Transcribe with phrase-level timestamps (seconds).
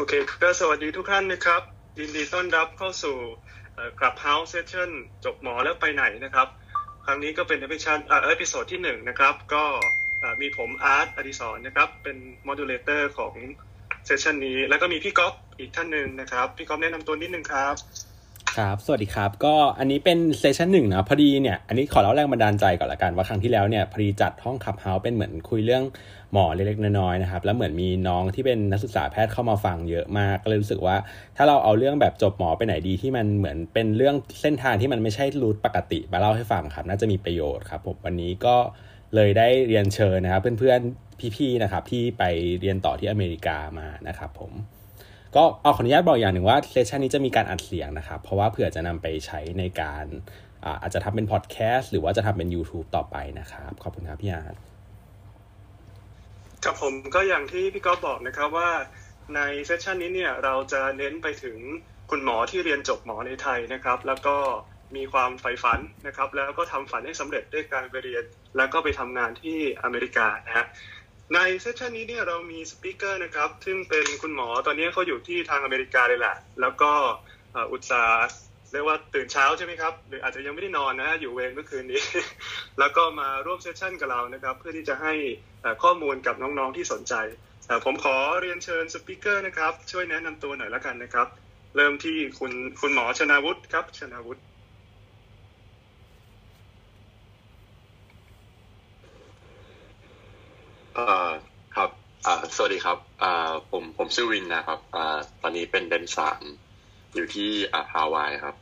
[0.00, 1.62] โอเคก็สวัสดีทุกท่านนะครับ
[1.98, 3.16] ยินดีต้อนรับเข้าสู่
[4.00, 4.90] Clubhouse session
[5.24, 6.48] จบหมอแล้วไปไหนนะครับ
[7.04, 9.64] ครั้งนี้ก็เป็น edition episode ที่หนึ่งนะครับ ก็
[10.40, 13.34] มีผมอาร์ตอดิศรนะครับเป็น moderator ของ
[14.06, 17.74] session นี้ แล้วก็มีพี่ก๊อฟอีกท่านหนึ่งนะครับ พี่ก๊อฟแนะนำตัวนิดนึงครับ
[18.58, 25.84] ครับ สวัสดีครับ ก็อันนี้เป็น session หนึ่งนะพอดีเนี่ย อันนี้ขอเล่าแรงบันดาลใจก่อนละกันว่าครั้งที่แล้วเนี่ยพอดีจัดห้อง Clubhouse เป็นเหมือนคุยเรื่อง
[26.32, 30.96] หมอเล็กๆน้อยๆนะครับ แล้วเหมือนมีน้องที่เป็นนักศึกษาแพทย์เข้ามาฟังเยอะมาก ก็เลยรู้สึกว่า
[31.36, 38.56] ถ้าเราเอาเรื่องแบบจบหมอไปไหนดีที่มันเหมือนเป็นเรื่องเส้นทางที่มันไม่ใช่ route ปกติมาเล่าให้ฟังครับ น่าจะมีประโยชน์ครับผมวันนี้ก็
[39.14, 42.24] เลยได้เรียนเชิญนะครับ เพื่อนๆพี่ๆนะครับที่ไป
[42.60, 44.52] เรียนต่อที่อเมริกามานะครับผม
[45.36, 50.06] ก็เอาขออนุญาตบอกอย่างหนึ่งว่า session นี้จะมีการอัดเสียงนะครับเพราะว่าเผื่อจะนำไปใช้ในการ
[50.82, 54.56] อาจจะทำเป็นพอดแคสต์หรือว่าจะทำเป็น YouTube ต่อไปนะครับ ขอบคุณครับพี่อาร์ต
[56.64, 58.70] ครับผมก็อย่างที่พี่ก๊อฟบอกนะครับว่า
[59.36, 61.56] ในเซสชันนี้เนี่ยเราจะเน้นไปถึง
[62.10, 64.36] คุณหมอที่เรียนจบหมอในไทยนะครับ แล้วก็
[64.96, 68.24] มีความใฝ่ฝันนะครับ แล้วก็ทำฝันให้สำเร็จด้วยการไปเรียน
[68.56, 70.66] แล้วก็ไปทำงานที่อเมริกานะฮะ
[71.34, 76.90] ในเซสชันนี้เนี่ยเรามีสปิเกอร์นะครับ ซึ่งเป็นคุณหมอตอนนี้เขาอยู่ที่ทางอเมริกาเลยแหละ แล้วก็
[77.72, 78.18] อุตสาห์
[78.72, 82.00] เรียกว่าตื่นเช้าใช่ไหมครับ หรืออาจจะยังไม่ได้นอนนะอยู่เวรเมื่อคืนนี้
[82.78, 85.14] แล้วก็มาร่วมเซสชันกับเรานะครับ เพื่อที่จะให้
[85.82, 87.14] ข้อมูลกับน้องๆที่สนใจ
[87.84, 91.26] ผมขอเรียนเชิญสปิเกอร์นะครับ ช่วยแนะนำตัวหน่อยล้วกันนะครับ
[91.76, 94.40] เริ่มที่คุณคุณหมอชนาวุฒิครับชนาวุฒิ
[101.76, 101.90] ครับ
[102.56, 102.98] สวัสดีครับ
[103.72, 104.78] ผมผมชื่อวินนะครับ
[105.42, 106.42] ตอนนี้เป็นเดนสาม
[107.14, 107.50] อยู่ที่
[107.92, 108.56] ฮาวายครับ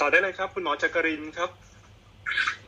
[0.00, 1.50] ต่อได้เลยครับ คุณหมอจักรินครับ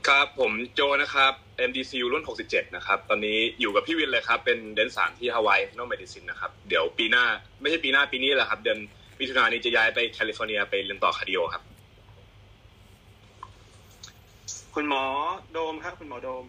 [0.08, 1.32] ครับผมโจนะครับ
[1.68, 7.24] MDCU รุ่น 67 นะครับ ตอนนี้อยู่กับพี่วินเลยครับ เป็นเดนสามที่ฮาวาย internal medicine นะครับ เดี๋ยวปีหน้า
[7.60, 8.78] ไม่ใช่ปีหน้าปีนี้แหละครับ เดือน
[9.20, 11.64] มิถุนายนนี้จะย้ายไปแคลิฟอร์เนียไปเรียนต่อ cardio ครับ
[14.82, 15.06] คุณหมอ
[15.52, 16.44] โดมครับ คุณหมอโดม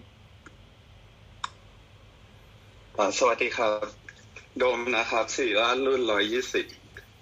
[3.20, 3.86] สวัสดีครับ
[4.60, 6.66] โดมนะครับศิริราชรุ่นร้อยยี่สิบ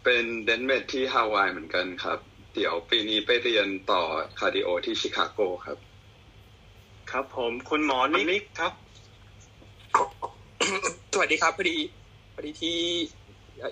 [0.04, 2.20] เป็นเดน med ที่ฮาวายเหมือนกันครับ
[2.54, 4.02] เดี๋ยวปีนี้ไปเรียนต่อ
[4.40, 5.78] cardio ที่ชิคาโกครับ
[7.12, 8.74] ครับผมคุณหมอนิกครับ
[11.14, 11.78] สวัสดีครับพอดี
[12.34, 12.78] พอดีที่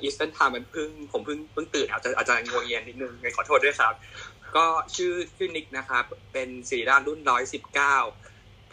[0.01, 3.93] Eastern time มันเพิ่งผมเพิ่งเพิ่งตื่นอาจจะอาจจะงัวเงียนิดนึงขอโทษด้วยครับ
[4.55, 4.65] ก็
[4.95, 7.97] ชื่อชื่อนิกนะครับ เป็นศิริราชรุ่นร้อยสิบเก้า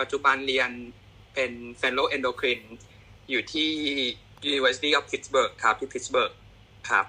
[0.01, 0.71] ปัจจุบันเรียน
[1.35, 2.65] เป็น Fellow Endocrine
[3.31, 3.71] อยู่ที่
[4.49, 6.33] University of Pittsburgh ครับที่ Pittsburgh
[6.91, 7.07] ครับ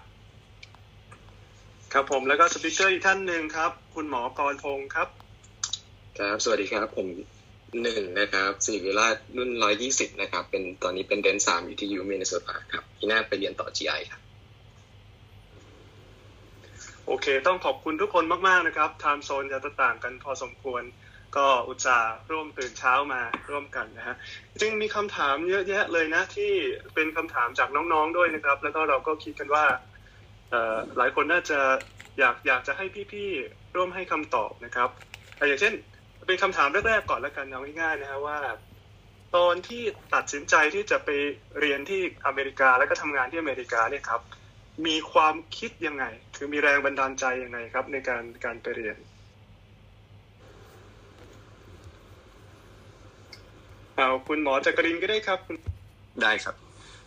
[1.94, 5.08] ครับผมแล้วก็ speaker อีกท่านหนึ่งครับ คุณหมอกรพงศ์ครับ
[6.20, 7.08] ครับ สวัสดีครับ ผม
[7.84, 14.22] หนึ่งนะครับศิริราชรุ่นร้อยยี่สิบนะครับ เป็นตอนนี้เป็นเดนสามอยู่ที่ U Minnesota ครับ ปีหน้าไปเรียนต่อ GI ครับ
[17.08, 20.84] โอเค ต้องขอบคุณทุกคนมากๆนะครับไทม์โซนจะต่างกันพอสมควร
[21.38, 24.16] ก็อุตส่าห์ร่วมตื่นเช้ามาร่วมกันนะฮะ
[24.62, 26.52] จริงมีคำถามเยอะแยะเลยนะที่
[26.94, 29.66] เป็นคำถามจากน้องๆด้วยนะครับ แล้วก็เราก็คิดกันว่า
[30.98, 31.60] หลายคนน่าจะ
[32.20, 34.90] อยากอยากจะให้พี่ๆร่วมให้คำตอบนะครับ
[35.48, 35.74] อย่างเช่น
[36.28, 38.40] เป็นคำถามแรกๆก่อนแล้วกันเอาง่ายๆนะฮะว่า
[39.36, 39.84] ตอนที่
[40.16, 41.10] ตัดสินใจที่จะไป
[41.60, 44.22] เรียนที่อเมริกาแล้วก็ทำงานที่อเมริกาเนี่ยครับ
[44.88, 46.06] มีความคิดยังไง
[46.36, 48.98] คือมีแรงบันดาลใจยังไงครับ ในการการไปเรียน
[53.96, 55.40] เอาคุณหมอจักรินก็ได้ครับ
[56.22, 56.56] ได้ครับ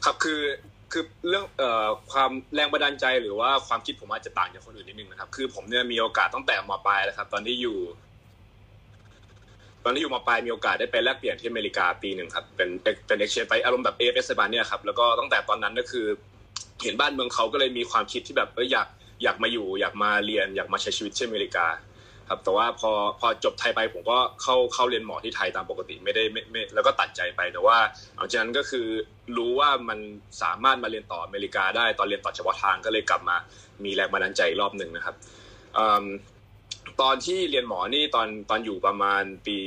[0.05, 0.41] ครับคือ
[0.93, 7.79] คือเรื่องเอ่อความแรงบันดาลใจหรือว่าความคิดผมอาจจะต่างจากคนอื่นนิดนึงนะครับ คือผมเนี่ยมีโอกาสตั้งแต่มปลายแล้วครับ ตอนที่อยู่
[9.85, 12.69] ตอนที่อยู่มปลายมีโอกาสได้ไปแลกเปลี่ยนที่อเมริกาปีหนึ่งครับ เป็น
[13.07, 16.07] เป็นเอ็กชนไปอารมณ์แบบ AFS บ้านเนี่ยครับแล้วก็ตั้งแต่ตอนนั้นก็คือ
[16.83, 18.89] เห็นบ้านเมืองเขาก็เลยมีความคิดที่แบบเอออยาก
[19.23, 21.67] อยากมาอยู่ อยากมาเรียนอยากมาใช้ชีวิตที่อเมริกา
[22.29, 22.91] ครับแต่ว่าพอ
[23.21, 27.79] พอจบไทยไปผมก็เข้าเข้าเรียนหมอที่ไทยตามปกติไม่ได้ไม่ไม่แล้วก็ตัดใจไปแต่ว่า
[28.17, 28.87] หลังจากนั้นก็คือ
[29.37, 29.99] รู้ว่ามัน
[30.43, 33.37] สามารถมาเรียนต่ออเมริกาได้ตอนเรียนต่อเฉพาะทางก็เลยกลับมา
[33.85, 35.15] มีแรงบันดาลใจรอบหนึ่งนะครับ
[37.01, 39.59] ตอนที่เรียนหมอนี่ตอนตอนอยู่ประมาณปี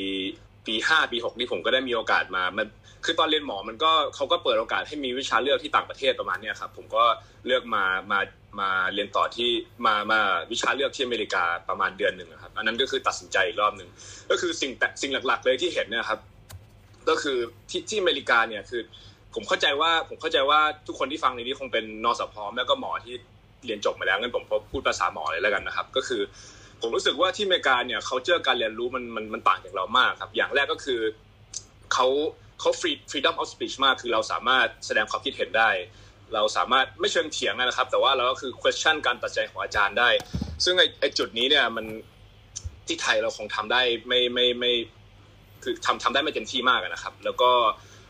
[0.67, 2.67] ปีห้าปีหกนี่ผมก็ได้มีโอกาสมามัน
[3.05, 7.03] คือตอนเรียนหมอมันก็เขาก็เปิดโอกาสให้มีวิชาเลือกที่ต่างประเทศประมาณนี้ครับผมก็
[7.45, 8.19] เลือกมามา
[8.59, 9.49] มาเรียนต่อที่
[9.85, 10.19] มามา
[10.51, 13.89] วิชาเลือกที่อเมริกาประมาณเดือนหนึ่งครับอันนั้นก็คือตัดสินใจอีกรอบหนึ่ง
[14.29, 16.19] ก็คือสิ่งแต่สิ่งหลัก ๆ เลยที่เห็นเนี่ยครับ
[17.09, 17.37] ก็คือ
[17.69, 18.81] ที่ที่อเมริกาเนี่ยคือ
[19.33, 23.15] ผมเข้าใจว่าผมเข้าใจว่าทุกคนที่ฟังในนี้คงเป็นนอสพอแล้วก็หมอที่
[23.65, 26.21] เรียนจบมาแล้วงั้นผมพูดภาษาหมอเลยแล้วกันนะครับ ก็คือ
[26.81, 30.99] ผมรู้สึกว่าที่อเมริกาเนี่ยเขาเจอการเรียนรู้มันมันมันต่างจากเรามากครับ อย่างแรกก็คือ
[31.93, 32.07] เขา
[32.59, 35.69] เขาฟรีฟรีดอมออฟสปีชมาก คือเราสามารถแสดงความคิดเห็นได้
[36.33, 40.09] เราสามารถไม่เชิงเถียงนะครับ แต่ว่าเราก็คือ question การตัดใจของอาจารย์ได้
[40.63, 41.85] ซึ่งไอ้ไอจุดนี้เนี่ยมัน
[42.87, 44.71] ที่ไทยเราคงทำได้ไม่ไม่ไม่
[45.63, 47.51] คือทำทำได้ไม่เต็มที่มากนะครับ แล้วก็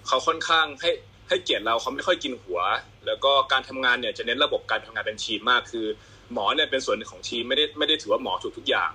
[0.08, 0.92] เขาค่อนข้างให้
[1.30, 2.60] ให้เกียรติเราเขาไม่ค่อยกินหัว
[3.06, 5.88] แล้วก็การทำงานเนี่ยจะเน้นระบบการทำงานเป็นทีมมากคือ
[6.34, 8.92] หมอเนี่ยเป็นส่วนของทีมไม่ได้ไม่ได้ถือว่าหมอถูกทุกอย่าง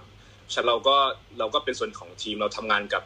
[0.55, 0.97] ฉะนั้นเราก็
[1.39, 3.03] เราก็เป็นส่วนของทีมเราทำงานกับ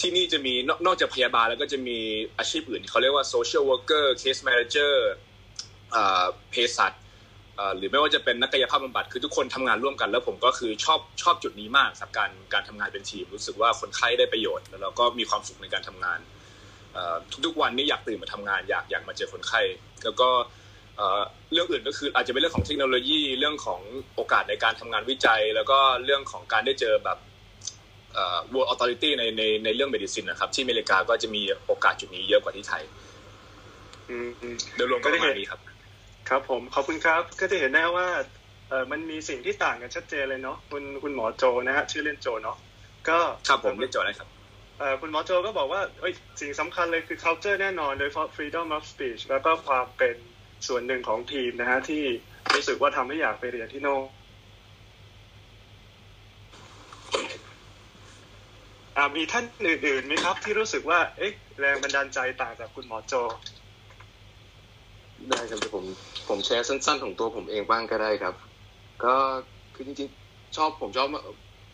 [0.00, 0.54] ที่นี่จะมี
[0.86, 1.98] นอกจากพยาบาลแล้วก็จะมี
[2.38, 4.92] อาชีพอื่นเขาเรียกว่า social worker case manager
[6.50, 6.92] เภสัช
[7.76, 16.18] หรือไม่ว่าจะเป็นนักกายภาพบำบัดคือทุกคนทำงานร่วมกัน แล้วผมก็คือชอบชอบจุดนี้มากครับการการทำงานเป็นทีม รู้สึกว่าคนไข้ได้ประโยชน์ แล้วเราก็มีความสุขในการทำงาน
[17.46, 19.60] ทุกๆวันนี้อยากตื่นมาทำงานอยากอยากมาเจอคนไข้
[20.04, 20.28] แล้วก็
[21.52, 23.80] เรื่องอื่นก็คืออาจจะเป็นเรื่องของเทคโนโลยีเรื่องของ
[24.14, 27.18] โอกาสในการทำงานวิจัย แล้วก็เรื่องของการได้เจอแบบ
[28.52, 32.82] World Authority ในในในเรื่อง medicine นะครับ ที่อเมริกาก็จะมีโอกาสจุดนี้เยอะกว่าที่ไทย
[34.76, 35.60] โดยรวมก็ประมาณนี้ครับ
[36.28, 38.06] ครับผมขอบคุณครับก็จะเห็นได้ว่า
[38.68, 42.56] เออมันมีสิ่งที่ต่างกันชัดเจนเลยเนาะคุณคุณหมอโจนะฮะชื่อเล่นโจเนาะ
[43.08, 44.28] ก็ครับผมเล่นโจนะครับ
[45.00, 45.80] คุณหมอโจก็บอกว่า
[46.40, 50.16] สิ่งสำคัญเลยคือ culture แน่นอนโดยเฉพาะ freedom of speech แล้วก็ความเป็น
[50.66, 52.04] ส่วนหนึ่งของทีมนะฮะที่
[52.54, 53.96] รู้สึกว่าทำให้อยากไปเรียนที่โน่
[59.16, 63.14] มีท่านอื่นๆไหมครับ ที่รู้สึกว่า เอ๊ะ แรงบันดาลใจต่างจากคุณหมอโจ
[65.30, 65.84] ได้ครับผม
[66.28, 68.34] ผมแชร์สั้น ๆ ของตัวผมเองบ้างก็ได้ครับ
[69.04, 69.16] ก็
[69.74, 71.08] คือจริงๆชอบผมชอบ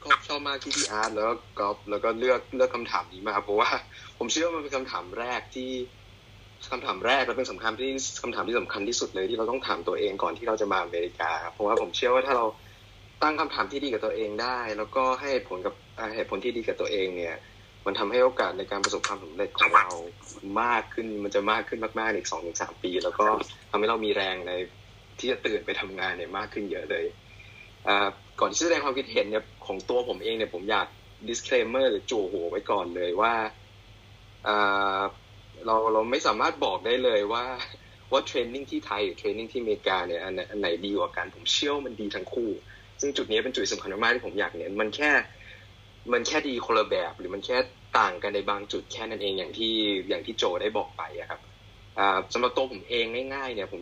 [0.04, 3.70] ก็ชอบมากที่พี่อาร์ตแล้วก็กอล์ฟแล้วก็เลือกเลือกคำถามนี้มาเพราะว่า
[4.18, 5.70] ผมเชื่อว่ามันเป็นคำถามแรกที่
[6.70, 7.90] คำถามแรกและเป็นสำคัญที่
[8.22, 12.44] คำถามที่สำคัญที่สุดเลยที่เราต้องถามตัวเองก่อนที่เราจะมาอเมริกา เพราะว่าผมเชื่อว่าถ้าเรา
[13.22, 15.74] ตั้งคำถามที่ดีกับตัวเองได้ แล้วก็ให้ผลกับ
[16.14, 17.36] เหตุผลที่ดีกับตัวเองเนี่ย
[17.86, 19.88] มันทำให้โอกาสในการประสบความสำเร็จของเรา
[20.62, 23.26] มากขึ้นมันจะมากขึ้นมากๆอีกสองถึงสามปี แล้วก็
[23.70, 24.52] ทำให้เรามีแรงใน
[25.18, 27.04] ที่จะตื่นไปทำงานเนี่ยมากขึ้นเยอะเลย
[28.40, 30.86] ก่อนที่จะแสดงความคิดเห็นเนี่ยของตัวผมเองเนี่ยผมอยาก
[31.28, 33.34] disclaimer หรือจู่หัวไว้ก่อนเลยว่า
[35.66, 37.44] เราเราไม่สามารถบอกได้เลยว่า
[38.12, 42.50] ว่าเทรนนิ่งที่ไทยหรือเทรนนิ่งที่อเมริกาเนี่ยอันอันไหนดีกว่ากันผมเชื่อมันดีทั้งคู่
[43.00, 45.10] ซึ่งจุดนี้เป็นจุดสำคัญมากที่ผมอยากเน้นมันแค่
[46.12, 47.56] มันแค่ดีคนละแบบ หรือมันแค่
[47.98, 49.72] ต่างกันในบางจุดแค่นั้นเองอย่างที่
[50.08, 51.40] อย่างที่โจได้บอกไปครับ
[52.32, 53.04] สำหรับตัวผมเอง
[53.34, 53.80] ง่าย ๆ เนี่ย ผม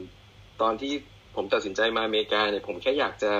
[0.62, 0.93] ตอนที่
[1.37, 3.32] ผมตัดสินใจมาอเมริกาเนี่ยผมแค่อยากจะ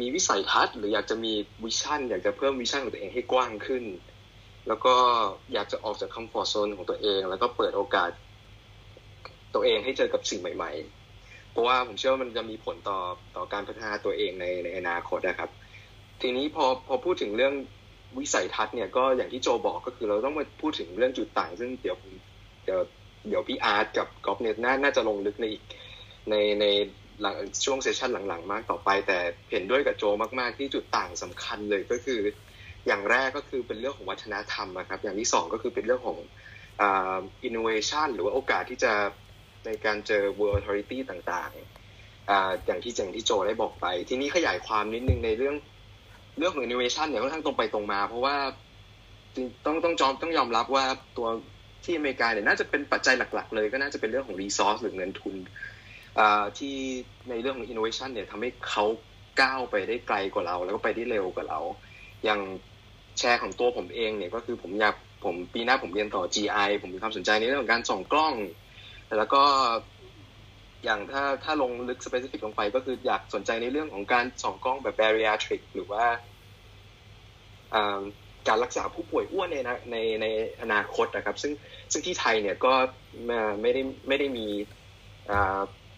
[0.00, 1.32] มีวิสัยทัศน์ หรืออยากจะมี
[1.64, 3.84] vision อยากจะเพิ่ม vision ของตัวเองให้กว้างขึ้น
[4.68, 4.94] แล้วก็
[5.52, 8.10] อยากจะออกจาก comfort zone ของตัวเอง แล้วก็เปิดโอกาส
[9.54, 10.72] ตัวเองให้เจอกับสิ่งใหม่
[11.12, 12.98] ๆ เพราะว่าผมเชื่อว่ามันจะมีผลต่อ
[13.36, 15.50] ต่อการพัฒนาตัวเองในในอนาคตนะครับ
[16.20, 17.54] ทีนี้พอพอพูดถึงเรื่อง
[18.18, 21.96] วิสัยทัศน์เนี่ยก็อย่างที่โจบอกก็คือเราต้องมาพูดถึงเรื่องจุดต่าง ซึ่งเดี๋ยว
[22.64, 22.80] เดี๋ยว
[23.28, 25.62] เดี๋ยวพี่อาร์ตกับกอล์ฟเนี่ยน่าจะลงลึกในอีก
[26.30, 26.64] ในใน
[27.20, 27.34] หลัง
[27.64, 29.18] ช่วง session หลังๆ มากต่อไป แต่
[29.50, 30.04] เห็นด้วยกับโจ
[30.38, 32.20] มากๆ ที่จุดต่างสำคัญเลยก็คือ
[32.86, 36.18] อย่างแรกก็คือเป็นเรื่องของวัฒนธรรมนะครับ อย่างที่สองก็คือเป็นเรื่องของ
[37.44, 38.92] อินโนเวชันหรือว่าโอกาสที่จะ
[39.66, 45.56] ในการเจอ world authority ต่างๆอย่างที่เจงที่โจได้บอกไป ทีนี้ขยายความนิดนึงในเรื่อง
[46.38, 48.36] เรื่องของ innovation เนี่ยค่อนข้างตรงไปตรงมา เพราะว่า
[49.64, 50.84] ต้องต้องจอมต้องยอมรับว่า
[51.16, 51.28] ตัว
[51.84, 55.34] ที่อเมริกาเนี่ยน่าจะเป็นปัจจัยหลัก ๆ เลยก็น่าจะเป็นเรื่องของ resource หรือเงินทุน
[56.58, 56.76] ที่
[57.30, 58.84] ในเรื่องของ innovation เนี่ยทำให้เขา
[59.40, 61.60] ก้าวไปได้ไกลกว่าเรา แล้วก็ไปได้เร็วกว่าเรา
[62.24, 62.40] อย่าง
[63.18, 64.94] แชร์ของตัวผมเองเนี่ยก็คือผมอยาก
[65.24, 68.34] ผมปีหน้าผมเรียนต่อ GI ผมมีความสนใจในเรื่องของการส่องกล้อง
[69.18, 69.42] แล้วก็
[70.84, 76.04] อย่างถ้าถ้าลงลึกสเปซิฟิกลงไปก็คืออยากสนใจในเรื่องของการส่องกล้องแบบ bariatric หรือว่า
[78.48, 79.56] การรักษาผู้ป่วยอ้วนใน
[79.92, 80.26] ในใน
[80.62, 81.52] อนาคตนะครับ ซึ่ง
[81.92, 82.72] ซึ่งที่ไทยเนี่ยก็
[83.62, 84.46] ไม่ได้ไม่ได้มี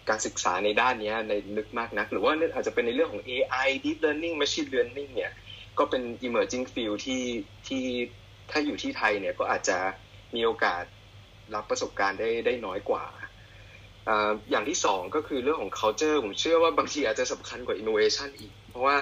[0.09, 5.31] การศึกษาในด้านนี้ในลึกมากนัก หรือว่าอาจจะเป็นในเรื่องของ AI deep learning machine learning เนี่ย
[5.79, 7.23] ก็เป็น emerging field ที่
[7.67, 7.83] ที่
[8.51, 9.77] ถ้าอยู่ที่ไทยเนี่ยก็อาจจะ
[10.35, 10.83] มีโอกาส
[11.55, 13.05] รับประสบการณ์ได้ได้น้อยกว่า
[14.49, 18.95] อย่างที่สองก็คือเรื่องของ culture ผมเชื่อว่าบางทีอาจจะสำคัญกว่า innovation อีก เพราะว่า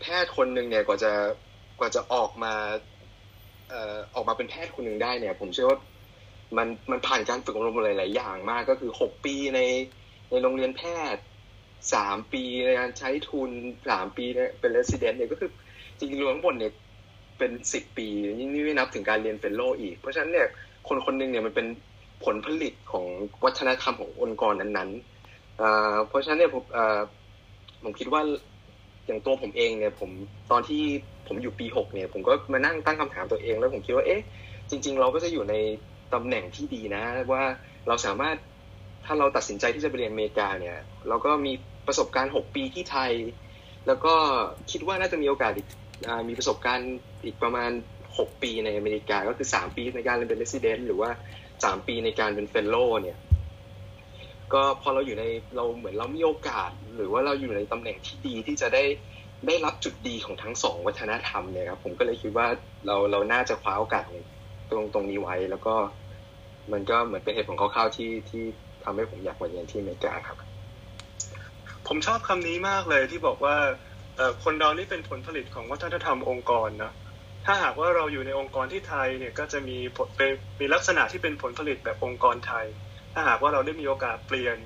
[0.00, 1.12] แพทย์คนหนึ่งเนี่ยกว่าจะ
[1.78, 2.54] กว่าจะออกมา
[4.14, 5.78] ออกมาเป็นแพทย์คนหนึ่งได้เนี่ย ผมเชื่อว่า
[6.56, 9.60] มันมันผ่านการฝึกอบรมหลาย ๆ อย่างมากก็คือหกปีใน
[10.30, 10.82] ในโรงเรียนแพ
[11.14, 11.22] ทย์
[11.94, 13.50] สามปีในการใช้ทุน
[13.90, 14.24] สามปี
[14.60, 15.50] เป็น resident เนี่ยก็คือ
[15.98, 16.72] จริงๆรวมทั้งหมดเนี่ย
[17.38, 18.06] เป็นสิบปี
[18.38, 20.48] ยังไม่นับถึงการเรียน fellow อีก เพราะฉะนั้นเนี่ย
[20.88, 21.66] คนคนหนึ่งเนี่ยมันเป็น
[22.24, 23.06] ผลผลิตของ
[23.44, 26.64] วัฒนธรรมขององค์กรนั้นๆเพราะฉะนั้นเนี่ยผม
[27.82, 28.22] ผมคิดว่า
[29.06, 30.10] อย่างตัวผมเองเนี่ยผม
[30.50, 30.82] ตอนที่
[31.26, 34.20] ผมอยู่ปีหกเนี่ย ผมก็มานั่งตั้งคำถามตัวเองแล้วผมคิดว่าเอ๊ะ
[34.70, 35.54] จริง ๆ เราก็จะอยู่ใน
[36.14, 37.44] ตำแหน่งที่ดีนะ ว่า
[37.88, 38.36] เราสามารถ
[39.10, 41.52] ถ้าเราตัดสินใจที่จะไปเรียนอเมริกาเนี่ย เราก็มี
[41.86, 43.12] ประสบการณ์หกปีที่ไทย
[43.86, 44.14] แล้วก็
[44.70, 45.66] คิดว่าน่าจะมีโอกาสอีก
[46.28, 46.90] มีประสบการณ์
[47.24, 47.70] อีกประมาณ
[48.18, 51.10] หกปีในอเมริกา ก็คือสามปีในการเป็นเรสซิเดนต์หรือว่า
[51.64, 53.18] สามปีในการเป็น fellow เนี่ย
[54.52, 55.24] ก็พอเราอยู่ใน
[55.56, 58.84] เราเหมือนเรามีโอกาส หรือว่าเราอยู่ในตำแหน่งที่ดีที่จะได้
[59.46, 62.46] ได้รับจุดดีของทั้งสองวัฒนธรรมเนี่ยครับผมก็เลยคิดว่า
[62.86, 64.04] เราเราน่าจะคว้าโอกาส
[64.70, 65.74] ตรงตรงนี้ไว้ แล้วก็
[66.72, 68.44] มันก็เหมือนเป็นเหตุผลคร่าวๆที่ที่
[68.88, 70.38] ทำให้ผมอยากมาเรียนที่อเมริกาครับ
[71.88, 73.56] ผมชอบคำนี้มากเลยที่บอกว่า
[74.44, 76.92] คนเรานี่เป็นผลผลิตของวัฒนธรรมองค์กรนะ
[77.46, 79.78] ถ้าหากว่าเราอยู่ในองค์กรที่ไทยเนี่ยก็จะมี
[80.16, 80.30] เป็น
[80.60, 82.66] มีลักษณะที่เป็นผลผลิตแบบองค์กรไทย
[83.14, 84.58] ถ้าหากว่าเราได้มีโอกาสเปลี่ยน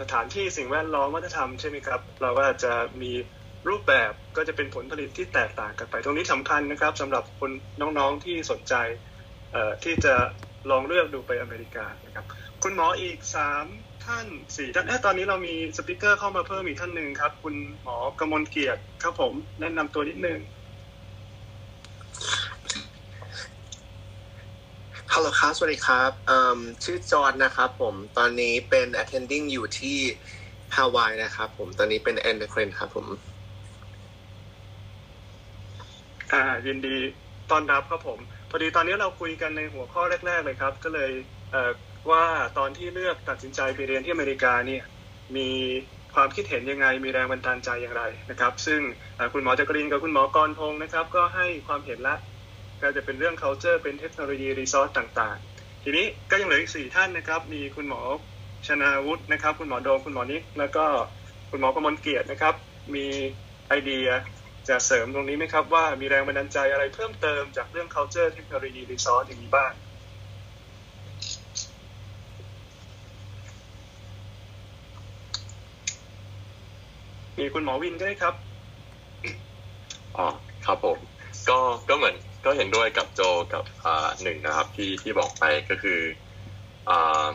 [0.00, 2.72] สถานที่สิ่งแวดล้อมวัฒนธรรมใช่ไหมครับ เราก็จะ
[3.02, 3.12] มี
[3.68, 8.74] รูปแบบก็จะเป็นผลผลิตที่แตกต่างกันไป ตรงนี้สำคัญนะครับสำหรับคนน้องๆที่สนใจ
[9.84, 10.14] ที่จะ
[10.70, 12.26] ลองเลือกดูไปอเมริกานะครับ
[12.62, 13.64] คุณหมออีกสาม
[14.06, 14.26] ท่าน
[14.56, 20.40] สี่ท่านตอนนี้เรามีสปิเกอร์เข้ามาเพิ่มอีกท่านหนึ่งครับ คุณหมอกมลเกียรติครับผมแนะนำตัวนิดนึง
[25.12, 26.10] ฮัลโหลครับ สวัสดีครับ
[26.84, 29.98] ชื่อจอร์นนะครับผมตอนนี้เป็น attending อยู่ที่
[30.74, 33.06] ฮาวายนะครับผมตอนนี้เป็น endocrine ครับผม
[36.32, 36.96] อ่ายินดี
[37.50, 38.18] ต้อนรับครับผม
[38.50, 41.10] พอดีตอนนี้เราคุยกันในหัวข้อแรก ๆ เลยครับ ก็เลย
[41.52, 41.72] เอ่อ
[42.10, 42.24] ว่า
[42.58, 44.82] ตอนที่เลือกตัดสินใจไปเรียนที่อเมริกาเนี่ย
[45.36, 45.48] มี
[46.14, 48.80] ความคิดเห็นยังไงมีแรงบันดาลใจอย่างไรนะครับ ซึ่ง
[49.32, 52.16] คุณหมอจักรินกับคุณหมอกรพงศ์นะครับ ก็ให้ความเห็นละ
[52.82, 58.00] ก็จะเป็นเรื่อง culture เป็นเทคโนโลยีรีซอสต่างๆ ทีนี้ก็ยังเหลืออีกสี่ท่านนะครับ มีคุณหมอ
[58.66, 60.84] ชนาวุฒินะครับ คุณหมอโดมคุณหมอนิกแล้วก็
[61.50, 62.54] คุณหมอกมลเกียรตินะครับ
[62.94, 63.06] มี
[63.68, 64.08] ไอเดีย
[64.68, 69.72] จะเสริมตรงนี้ไหมครับว่ามีแรงบันดาลใจอะไรเพิ่มเติมจากเรื่อง culture เทคโนโลยีรีซอสอย่างนี้บ้าง
[77.38, 78.34] มีคุณหมอวินก็ได้ครับ
[80.16, 80.26] อ๋อ
[80.66, 80.98] ครับผม
[81.48, 81.58] ก็
[81.88, 83.20] ก็เหมือนก็เห็นด้วยกับโจ
[83.52, 86.00] กับอ่าหนึ่งนะครับ ที่ที่บอกไปก็คือ
[86.88, 87.26] อ่า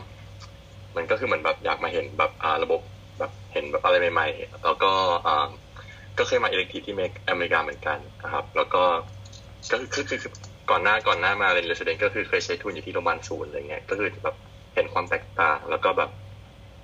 [0.96, 2.80] มันก็คือเหมือนแบบอยากมาเห็นแบบอ่าระบบ
[3.18, 4.90] แบบเห็นแบบอะไรใหม่ๆ แล้วก็
[5.26, 5.48] อ่า
[6.18, 6.94] ก็เคยมาอิเล็กทีที่
[7.30, 8.82] อเมริกาเหมือนกันนะครับ แล้วก็
[9.70, 10.32] ก็คือคือคือ
[10.70, 14.36] ก่อนหน้าก่อนหน้ามาเรียนเรสเดนก็คือเคยใช้ทุนอยู่ที่โรงพยาบาลศูนย์อะไรเงี้ยก็คือแบบ
[14.74, 16.10] เห็นความแตกต่าง แล้วก็แบบ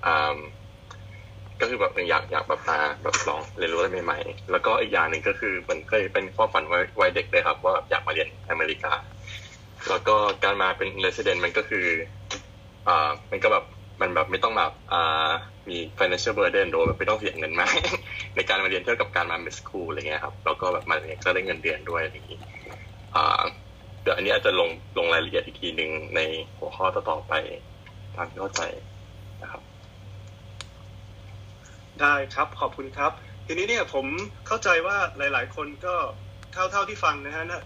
[0.06, 0.38] อ่า
[1.60, 6.64] ก็คือแบบอยากอยากแบบมาแบบลองเรียนรู้อะไรใหม่ๆ แล้วก็อีกอย่างหนึ่งก็คือมันเคยเป็นความฝัน
[7.00, 8.92] วัยเด็กเลยครับ ว่าอยากมาเรียนอเมริกา
[9.88, 11.86] แล้วก็การมาเป็นเรสเดนมันก็คือ
[12.88, 13.64] อ่ามันก็แบบ
[14.00, 15.30] มันแบบไม่ต้องแบบอ่า
[15.68, 17.72] มี financial burden โดยไม่ต้องเสียเงินมาก
[18.36, 22.40] ในการมาเรียนเทียบกับการมาเมสคูลอะไรเงี้ยครับแล้วก็แบบมาเรียนก็ได้เงินเดือนด้วยอะไรอย่างนี้
[23.14, 23.42] อ่า
[24.02, 26.20] เดี๋ยวอันนี้อาจจะลงลงรายละเอียดอีกทีหนึ่งใน
[26.58, 27.32] หัวข้อต่อๆไป
[28.16, 28.62] ตามที่เข้าใจ
[29.42, 29.62] นะครับ
[32.00, 33.12] ได้ครับขอบคุณครับ
[33.46, 34.06] ทีนี้เนี่ยผม
[34.46, 35.94] เข้าใจว่าหลาย ๆ คนก็
[36.52, 37.62] เท่าเท่าที่ฟังนะฮะนะ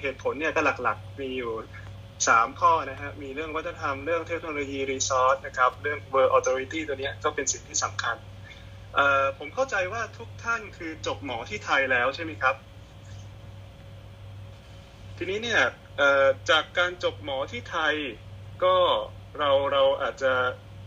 [0.00, 1.52] เหตุผลเนี่ยก็หลักๆ มีอยู่
[2.28, 8.16] สามข้อนะฮะมีเรื่องวัฒนธรรมเรื่องเทคโนโลยีรีซอสนะครับเรื่อง World Authority ตัวนี้ก็เป็นสิ่งที่สำคัญ
[9.38, 12.56] ผมเข้าใจว่าทุกท่านคือจบหมอที่ไทยแล้วใช่ไหมครับ
[15.18, 15.60] ทีนี้เนี่ย
[16.50, 17.94] จากการจบหมอที่ไทย
[18.64, 18.76] ก็
[19.38, 20.32] เราเราอาจจะ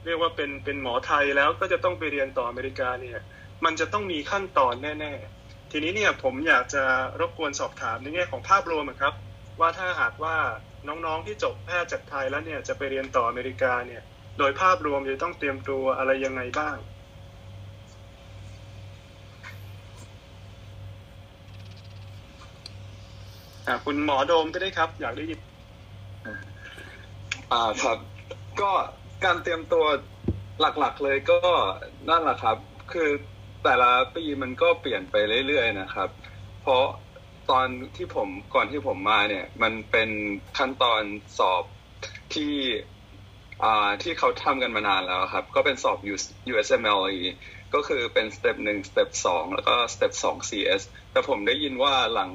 [0.06, 3.20] เรียกว่าเป็นเป็นหมอไทยแล้วก็จะต้องไปเรียนต่ออเมริกาเนี่ย
[3.66, 6.84] มันจะต้องมีขั้นตอนแน่ ๆ ทีนี้เนี่ยผมอยากจะ
[7.20, 9.14] รบกวนสอบถามในแง่ของภาพรวมครับ
[9.60, 10.36] ว่าถ้าหากว่า
[10.88, 14.02] น้องๆที่จบแพทย์จากไทยแล้วเนี่ยจะไปเรียนต่ออเมริกาเนี่ย
[14.38, 16.76] โดยภาพรวมจะต้องเตรียมตัวอะไรยังไงบ้าง
[23.68, 25.40] อ่าคุณหมอโดมก็ได้ครับ อยากได้ยิน
[27.52, 27.98] อ่าครับ
[28.62, 28.72] ก็
[29.24, 29.86] การเตรียมตัว
[30.60, 31.40] หลักๆเลยก็
[32.10, 32.58] นั่นแหละครับ
[32.92, 33.10] คือ
[33.64, 35.16] แต่ละปีมันก็เปลี่ยนไป
[35.48, 36.10] เรื่อยๆนะครับ
[36.62, 36.86] เพราะ
[37.52, 40.10] ตอนที่ผมก่อนที่ผมมาเนี่ย มันเป็น
[40.58, 41.04] ขั้นตอน
[41.38, 41.64] สอบ
[42.34, 42.54] ที่
[43.64, 45.98] อ่าที่เขาทำกันมานานแล้วครับ ก็เป็นสอบ
[46.52, 47.22] USMLE
[47.74, 50.82] ก็คือเป็นสเต็ปหนึ่งสเต็ปสองแล้วก็สเต็ปสอง CS
[51.12, 52.30] แต่ผมได้ยินว่าหลัง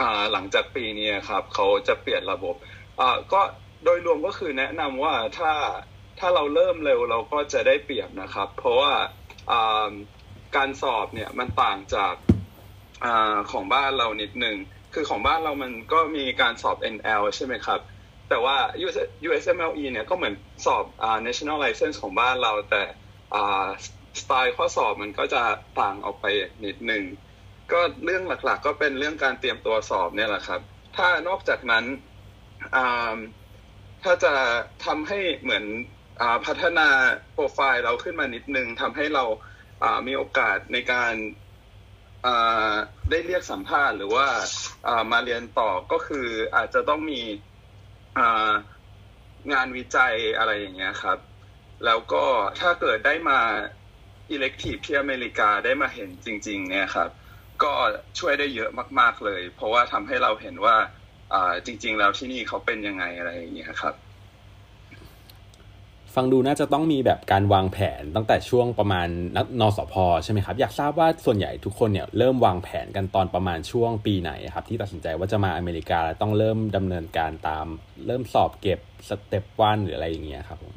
[0.00, 2.54] อ่าหลังจากปีนี้ครับ เขาจะเปลี่ยนระบบ
[3.00, 3.40] อ่าก็
[3.84, 5.52] โดยรวมก็คือแนะนำว่าถ้า
[6.18, 8.92] ถ้าเราเริ่มเร็วเราก็จะได้เปรียบนะครับ เพราะว่า
[10.56, 12.14] การสอบเนี่ยมันต่างจาก
[13.04, 13.06] อ
[13.52, 14.56] ของบ้านเรานิดนึง
[14.94, 17.80] คือของบ้านเรามันก็มีการสอบ NL ใช่ไหมครับ
[18.28, 18.56] แต่ว่า
[19.28, 20.34] USMLE เนี่ยก็เหมือน
[20.66, 20.84] สอบ
[21.26, 22.82] national license ของบ้านเราแต่
[24.20, 25.42] สไตล์ข้อสอบมันก็จะ
[25.80, 26.26] ต่างออกไป
[26.64, 27.04] นิดนึง
[27.72, 30.60] ก็เรื่องหลักๆ ก็เป็นเรื่องการเตรียมตัวสอบเนี่ยแหละครับ
[30.96, 31.84] ถ้านอกจากนั้น
[34.06, 34.34] ถ้าจะ
[34.86, 35.64] ทำให้เหมือน
[36.20, 36.88] อพัฒนา
[37.32, 39.24] โปรไฟล์เราขึ้นมานิดนึงทำให้เรา
[40.06, 41.14] มีโอกาสในการ
[43.10, 44.28] ได้เรียกสัมภาษณ์หรือว่า
[45.12, 47.22] มาเรียนต่อก็คืออาจจะต้องมี
[49.52, 51.18] งานวิจัยอะไรอย่างเงี้ยครับ
[51.84, 52.24] แล้วก็
[52.60, 53.40] ถ้าเกิดได้มา
[54.30, 57.10] อิเล็กทีฟที่อเมริกาได้มาเห็นจริง ๆ เนี่ยครับ
[57.62, 57.72] ก็
[58.18, 60.76] ช่วยได้เยอะมาก ๆเลย เพราะว่าทำให้เราเห็นว่า
[61.66, 63.94] จริง ๆ แล้วที่นี่เขาเป็นยังไงอะไรอย่างเงี้ยครับ
[66.14, 69.08] ฟังดูน่าจะต้องมีแบบการวางแผนตั้งแต่ช่วงประมาณ
[69.60, 77.66] นสพใช่ไหมครับ อยากทราบว่าส่วนใหญ่ทุกคนเนี่ยเริ่มวางแผนกันตอนประมาณช่วงปีไหนครับ ที่ตัดสินใจว่าจะมาอเมริกาแล้วต้องเริ่มดำเนินการตาม
[78.06, 80.76] เริ่มสอบเก็บสเต็ปวันหรืออะไรอย่างเงี้ยครับผม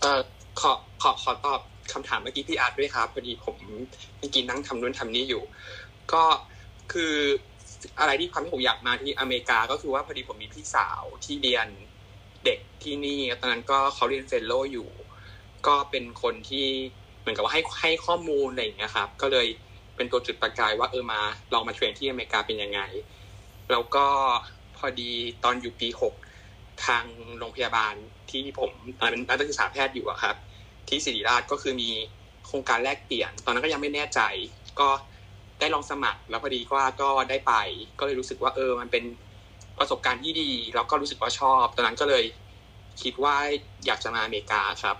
[0.00, 0.20] เอ่อ
[0.60, 0.72] ขอ
[1.02, 1.60] ขอขอตอบ
[1.92, 3.56] คำถามเมื่อกี้พี่อาร์ตด้วยครับพอดีผม
[4.18, 5.42] เมื่อกี้นั่งทำนู่นทำนี่อยู่
[6.12, 6.24] ก็
[6.92, 7.14] คือ
[8.00, 11.66] อะไรที่ทำให้ผมอยากมาที่อเมริกาก็คือว่าพอดีผมมีพี่สาวที่เรียน
[12.44, 14.88] เด็กที่นี่ตอนนั้นก็เขาเรียนเฟลโลอยู่
[15.66, 16.66] ก็เป็นคนที่
[17.20, 19.46] เหมือนกับว่าให้ให้ข้อมูลอะไรอย่างเงี้ยครับ ก็เลย
[19.96, 21.20] เป็นตัวจุดประกายว่าเออมา
[21.52, 22.80] ลองมาเทรนที่อเมริกาเป็นยังไง
[23.70, 24.06] แล้วก็
[24.76, 25.10] พอดี
[25.44, 26.14] ตอนอยู่ปีหก
[26.86, 27.04] ทาง
[27.38, 27.94] โรงพยาบาล
[28.30, 28.70] ที่ผม
[29.10, 30.36] เป็นนักศึกษาแพทย์อยู่อะครับ
[30.92, 31.90] ที่ศิริราชก็คือมี
[32.46, 34.20] โครงการแลกเปลี่ยน ตอนนั้นก็ยังไม่แน่ใจ
[34.80, 34.88] ก็
[35.60, 37.54] ได้ลองสมัคร แล้วพอดีว่าก็ได้ไป
[37.98, 39.04] ก็เลยรู้สึกว่าเออ มันเป็น
[39.78, 42.24] ประสบการณ์ที่ดี แล้วก็รู้สึกว่าชอบ ตอนนั้นก็เลย
[43.02, 43.36] คิดว่า
[43.86, 44.96] อยากจะมาอเมริกาครับ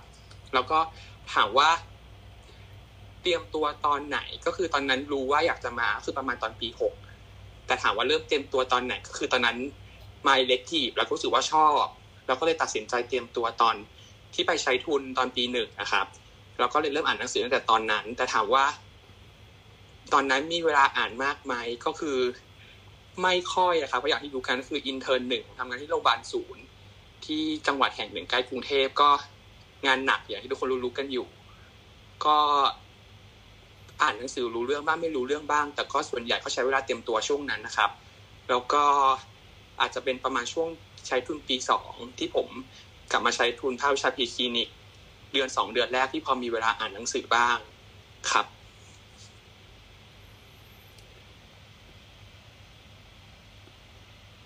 [0.53, 0.79] แล้วก็
[1.33, 1.69] ถามว่า
[3.21, 6.93] เตรียมตัวตอนไหน ก็คือตอนนั้นรู้ว่าอยากจะมาคือประมาณตอนปีหก
[7.67, 9.57] แต่ถามว่าเริ่มเตรียมตัวตอนไหน ก็คือตอนนั้น
[10.27, 11.85] มาเล็กทีแล้วก็รู้สึกว่าชอบ
[12.27, 13.75] แล้วก็เลยตัดสินใจเตรียมตัวตอน
[14.33, 16.05] ที่ไปใช้ทุนตอนปีหนึ่งนะครับ
[16.59, 18.65] แล้วก็เลยเริ่มอ่านหนังสือตั้งแต่ตอนนั้น แต่ถามว่า
[20.13, 21.53] ตอนนั้นมีเวลาอ่านมากไหม
[21.85, 22.17] ก็คือ
[23.21, 26.63] ไม่ค่อยอะครับเพราะอย่างที่รู้กันก็คืออินเทอร์หนึ่งทำงานที่โรงพยาบาลศูนย์
[27.25, 29.09] ที่จังหวัดแห่งหนึ่งใกล้กรุงเทพก็
[29.85, 31.27] งานหนักอย่างที่ทุกคนรู้ๆกันอยู่
[32.25, 32.37] ก็
[34.01, 37.91] อ่านหนังสือรู้เรื่องบ้างไม่รู้เรื่องบ้าง แต่ก็ส่วนใหญ่เขาใช้เวลาเตรียมตัวช่วงนั้นนะครับ
[38.49, 38.83] แล้วก็
[39.81, 40.67] อาจจะเป็นประมาณช่วง
[41.07, 42.47] ใช้ทุนปีสองที่ผม
[43.13, 44.69] กลับมาใช้ทุนภาควิชาพีคลินิก
[45.33, 47.57] เดือนสองเดือนแรกที่พอมีเวลาอ่านหนังสือบ้าง
[48.31, 48.45] ครับ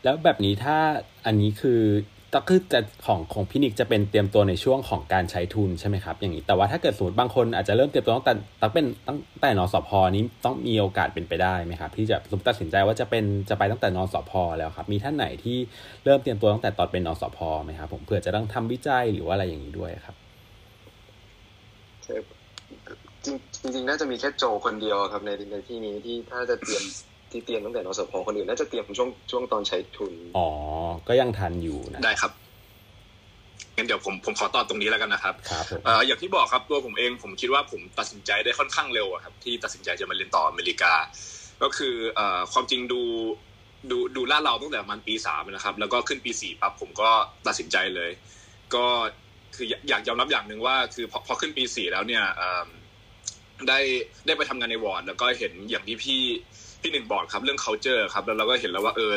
[0.03, 0.77] แล้วแบบนี้ถ้า
[1.25, 1.82] อันนี้คือ
[2.34, 15.58] ก็คือจะของของพินิกจะเป็นเตรียมตัวในช่วงของการใช้ทุนใช่ไหมครับอย่างนี้แต่ว่าถ้าเกิดสมมติบางคนอาจจะเริ่มเตรียมตัวตั้งแต่ตั้งเป็นตั้งแต่นสพนี้ต้องมีโอกาสเป็นไปได้ไหมครับที่จะสมตัดสินใจว่าจะเป็นจะไปตั้งแต่นสพแล้วครับมีท่านไหนที่
[16.06, 20.16] เริ่มเตรียมตัวตั้งแต่ตอนเป็นนสพไหมครับผมเผื่อจะต้องทำวิจัยหรือว่าอะไรอย่างนี้ด้วยครับ
[23.26, 26.84] จริงจริงน่าจะมีแค่โจคนเดียวครับในในที่นี้ที่ถ้าจะเตรียม
[27.32, 30.48] ที่เตรียมตั้งแต่นสพคนอื่นน่าจะเตรียมช่วงช่วงตอนใช้ทุน อ๋อ
[31.08, 32.32] ก็ยังทันอยู่นะ ได้ครับ
[33.76, 35.66] งั้นเดี๋ยวผมผมขอตอบตรงนี้แล้วกันนะครับครับ
[36.06, 40.94] อย่างที่บอกครับตัวผมเองผมคิดว่าผมตัดสินใจได้ค่อนข้างเร็วครับ ที่ตัดสินใจจะมาเรียนต่ออเมริกา
[41.63, 43.02] ก็คือเอ่อความจริงดู
[43.92, 47.10] ดูดูลาดเราตั้งแต่มันปีสามนะครับ แล้วก็ขึ้นปีสี่ปั๊บผมก็
[47.48, 48.12] ตัดสินใจเลย
[48.76, 48.86] ก็
[49.56, 52.24] คืออยากยอมรับอย่างหนึ่งว่า คือพอพอขึ้นปีสี่แล้วเนี่ย
[53.68, 53.80] ได้
[54.26, 56.22] ได้ไปทำงานในวอร์ดแล้วก็เห็นอย่างที่พี่
[56.82, 59.12] พี่หนึ่งบอกครับเรื่อง culture ครับแล้วเราก็เห็นแล้วว่าเออ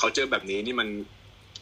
[0.00, 0.88] culture แบบนี้นี่มัน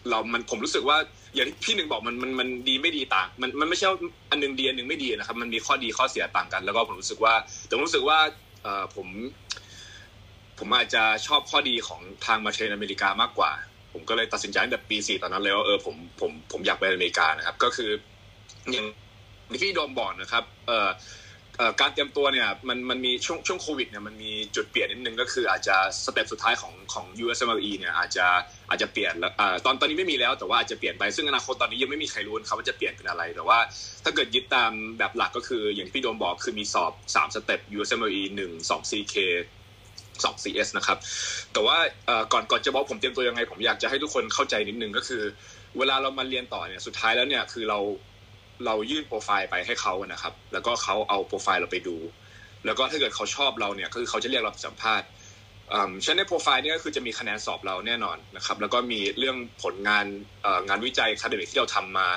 [0.09, 0.97] เรา มันผมรู้สึกว่า
[1.35, 3.87] อย่างที่พี่หนึ่งบอกมันมันมันดีไม่ดีต่าง มันมันไม่ใช่
[4.31, 7.35] อันนึงดีอันนึงไม่ดีนะครับ มันมีข้อดีข้อเสียต่างกัน แล้วก็ผมรู้สึกว่า
[7.67, 8.19] แต่ผมรู้สึกว่า
[8.63, 9.09] เออผม
[10.59, 13.53] ผมอาจจะชอบข้อดีของทางมาเทรนอเมริกามากกว่า
[13.93, 17.91] ผมก็เลยตัดสินใจตั้งแต่ปีสี่ตอนนั้นเลยว่าเออผมผมผมอยากไปอเมริกานะครับ ก็คือ
[18.73, 18.87] อย่าง
[19.51, 20.89] ที่พี่โดมบอกนะครับ เออ
[21.81, 28.27] การเตรียมตัวเนี่ยมันมันมีช่วงช่วงโควิดเนี่ยมันมีจุดเปลี่ยนนิดนึงก็คืออาจจะ step สุดท้ายของของ USMLE เนี่ยอาจจะ
[28.69, 29.33] อาจจะเปลี่ยนแล้ว
[29.65, 33.59] ตอนตอนนี้ไม่มีแล้วแต่ว่าอาจจะเปลี่ยนไปซึ่งอนาคตตอนนี้ยังไม่มีใครรู้ครับว่าจะเปลี่ยนเป็นอะไร แต่ว่า
[34.05, 39.15] ถ้าเกิดยึดตามแบบหลักก็คืออย่างที่พี่โดมบอกคือมีสอบ 3 step USMLE 1 2 CK
[40.25, 40.99] 2 CS นะครับ
[41.53, 41.77] แต่ว่า
[42.33, 45.23] ก่อนก่อนจะบอกผมเตรียมตัวยังไง ผมอยากจะให้ทุกคนเข้าใจนิดนึงก็คือ
[45.79, 47.79] เวลาเรามาเรียนต่อเนี่ยสุดท้ายแล้วเนี่ยคือเรา
[48.67, 51.97] เรายื่นโปรไฟล์ไปให้เขานะครับ แล้วก็เขาเอาโปรไฟล์เราไปดู
[52.67, 55.09] แล้วก็ถ้าเกิดเขาชอบเราเนี่ยก็คือเขาจะเรียกเราสัมภาษณ์
[56.05, 60.07] ฉะนั้นในโปรไฟล์นี่ก็คือจะมีคะแนนสอบเราแน่นอนนะครับ แล้วก็มีเรื่องผลงาน
[60.69, 62.09] งานวิจัย academic ที่เราทำมา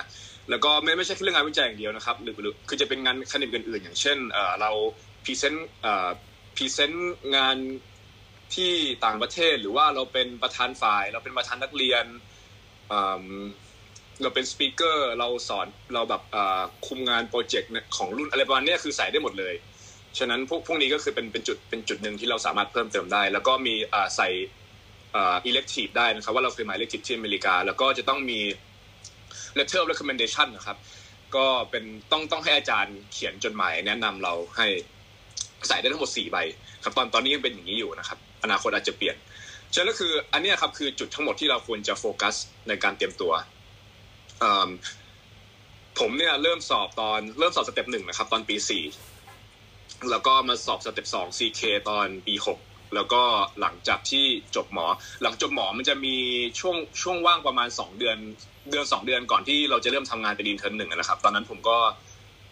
[0.50, 2.36] แล้วก็ไม่ไม่ใช่แค่เรื่องงานวิจัยอย่างเดียวนะครับหรือ
[2.68, 4.18] คือจะเป็นงาน academic อื่นๆอย่างเช่น
[4.62, 4.72] เรา
[5.26, 7.58] present present งาน
[8.56, 8.72] ที่
[9.06, 12.06] ต่างประเทศ หรือว่าเราเป็นประธานฝ่าย เราเป็นประธานนักเรียน
[14.22, 16.22] เราเป็น speaker เราสอนเราแบบ
[16.88, 19.54] คุมงานโปรเจกต์ของรุ่นอะไรประมาณนี้คือใส่ได้หมดเลย
[20.18, 23.76] ฉะนั้นพวกพวกนี้ก็คือเป็นเป็นจุดเป็นจุดหนึ่งที่เราสามารถเพิ่มเติมได้ แล้วก็มี
[24.16, 24.30] ใส่
[25.16, 28.40] อ่า elective ได้นะครับว่าเราเคยมา elective ที่อเมริกา แล้วก็จะต้องมี
[29.58, 30.78] letter of recommendation นะครับ
[31.36, 34.68] ก็เป็นต้องต้องให้อาจารย์เขียนจดหมายแนะนำเราให้
[35.68, 36.38] ใส่ได้ทั้งหมดสี่ใบ
[36.84, 39.16] ครับตอนตอนนี้ยังเป็นอย่างนี้อยู่นะครับ อนาคตอาจจะเปลี่ยน
[39.74, 42.36] ฉะนั้นก็คืออันนี้ครับคือจุดทั้งหมดที่เราควรจะโฟกัส
[42.68, 43.34] ในการเตรียมตัว
[46.00, 48.84] ผมเนี่ยเริ่มสอบตอนเริ่มสอบ step หนึ่งนะครับ ตอนปีสี่
[50.12, 52.60] แล้วก็มาสอบสเต็ปสอง CK ตอนปีหก
[52.96, 53.22] แล้วก็
[53.62, 54.86] หลังจากที่จบหมอ
[55.24, 56.16] หลังจบหมอมันจะมี
[56.60, 58.18] ช่วงช่วงว่างประมาณสองเดือน
[58.72, 61.78] เดือนสองเดือนก่อนที่เราจะเริ่มทำงานเป็น intern หนึ่งนะครับ ตอนนั้นผมก็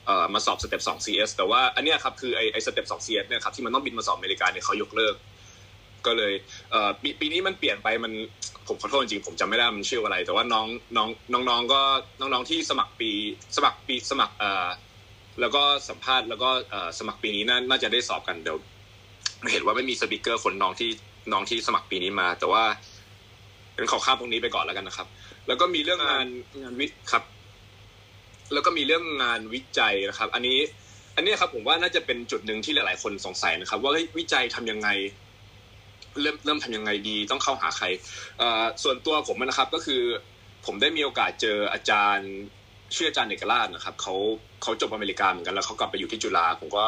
[0.06, 5.16] เอ่อมาสอบสเต็ปสอง CS แต่ว่าอันเนี้ยครับคือไอไอสเต็ปสอง CS เนี่ยครับที่มันต้องบินมาสอบอเมริกาเนี่ยเขายกเลิก
[6.08, 6.34] ก็เลย
[6.72, 8.14] เอ่อปีปีนี้มันเปลี่ยนไปมัน
[8.68, 11.10] ผมขอโทษจริงๆผมจำไม่ได้มันชื่ออะไร แต่ว่าน้องน้อง
[11.50, 11.82] น้องๆก็
[12.20, 13.12] น้องๆที่สมัครปี
[13.56, 14.68] สมัครปีสมัครเอ่อ
[15.42, 18.58] แล้วก็สัมภาษณ์แล้วก็เอ่อสมัครปีนี้น่าน่าจะได้สอบกันเดี๋ยว
[19.52, 20.90] เห็นว่าไม่มีสปิเกอร์คนน้องที่
[21.32, 22.64] น้องที่สมัครปีนี้มา แต่ว่า
[23.76, 25.08] เป็นขอข้ามตรงนี้ไปก่อนแล้วกันนะครับ
[25.48, 26.28] แล้วก็มีเรื่องงาน
[26.62, 27.24] งานวิครับ
[28.54, 30.60] แล้วก็มีเรื่องงานวิจัยนะครับ อันนี้
[31.16, 34.90] อันนี้ครับผมว่าน่าจะเป็นจุดหนึ่งที่หลาย ๆ คนสงสัยนะครับ ว่าเฮ้ยวิจัยทำยังไง
[36.22, 37.86] เริ่มเริ่มทำยังไงดีต้องเข้าหาใคร
[38.84, 40.02] ส่วนตัวผมนะครับก็คือ
[40.66, 42.32] ผมได้มีโอกาสเจออาจารย์
[42.96, 44.16] ชื่ออาจารย์เอกราชนะครับเขา
[44.62, 46.86] เขาจบอเมริกาเหมือนกันแล้วเขากลับไปอยู่ที่จุฬาผมก็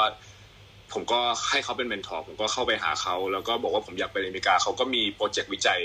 [0.94, 5.82] ผมก็ให้เขาเป็น mentor ผมก็เข้าไปหาเขาแล้วก็บอกว่าผมอยากไปอเมริกาเขาก็มีโปรเจกต์วิจัย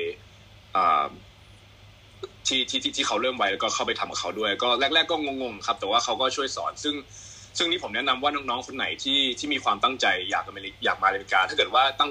[2.46, 6.94] ที่ที่ที่ที่เขาเริ่มไว้แล้วก็เข้าไปทำกับเขาด้วย ก็แรก ๆ ก็งงๆครับ แต่ว่าเขาก็ช่วยสอน ซึ่ง
[7.58, 12.10] ซึ่งนี่ผมแนะนำว่าน้องๆคนไหนที่ที่มีความตั้งใจอยากอเมริอยากมาอเมริกา ถ้าเกิดว่าตั้ง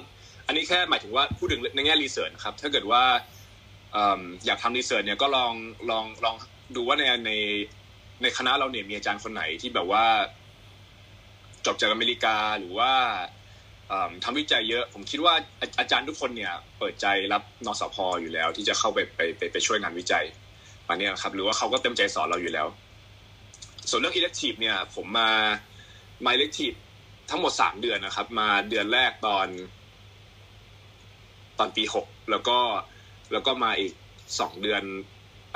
[0.49, 3.03] อันนี้แค่หมายถึงว่าพูดถึงในแง่ research นะครับ ถ้าเกิดว่า
[4.45, 5.53] อยากทำ research เนี่ยก็ลอง
[5.91, 6.35] ลองลอง
[6.75, 7.31] ดูว่าในใน
[8.21, 10.05] ในคณะเราเนี่ยมีอาจารย์คนไหนที่แบบว่า
[11.65, 12.91] จบจากอเมริกาหรือว่า
[13.87, 20.25] เอิ่มทำวิจัยเยอะ ผมคิดว่าอาอาจารย์ทุกคนเนี่ย เปิดใจรับนสพอยู่แล้ว ที่จะเข้าไปไปไปไปช่วยงานวิจัย
[20.87, 22.67] อันเนี้ยครับ หรือว่าเขาก็เต็มใจสอนเราอยู่แล้ว
[23.89, 25.31] ส่วนเรื่อง elective เนี่ย ผมมา
[26.25, 26.77] มา elective
[27.29, 29.47] ทั้งหมดสามเดือนนะครับ มาเดือนแรกตอน
[31.59, 32.57] ตอนปีหกแล้วก็
[33.33, 33.93] แล้วก็มาอีก
[34.39, 34.83] สองเดือน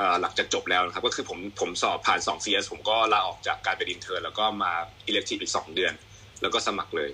[0.00, 4.72] อหลังจากจบแล้วนะครับ ก็คือผมผมสอบผ่านสอง CS ผมก็ลาออกจากการเป็น intern แล้วก็มา
[5.06, 5.92] elective อีกสองเดือน
[6.42, 7.10] แล้วก็สมัครเลย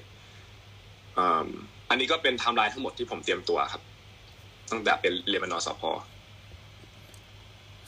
[1.90, 3.83] อันนี้ก็เป็นไทม์ไลน์ทั้งหมดที่ผมเตรียมตัวครับ
[4.70, 5.83] ตั้งแต่เป็นเรียน นศพ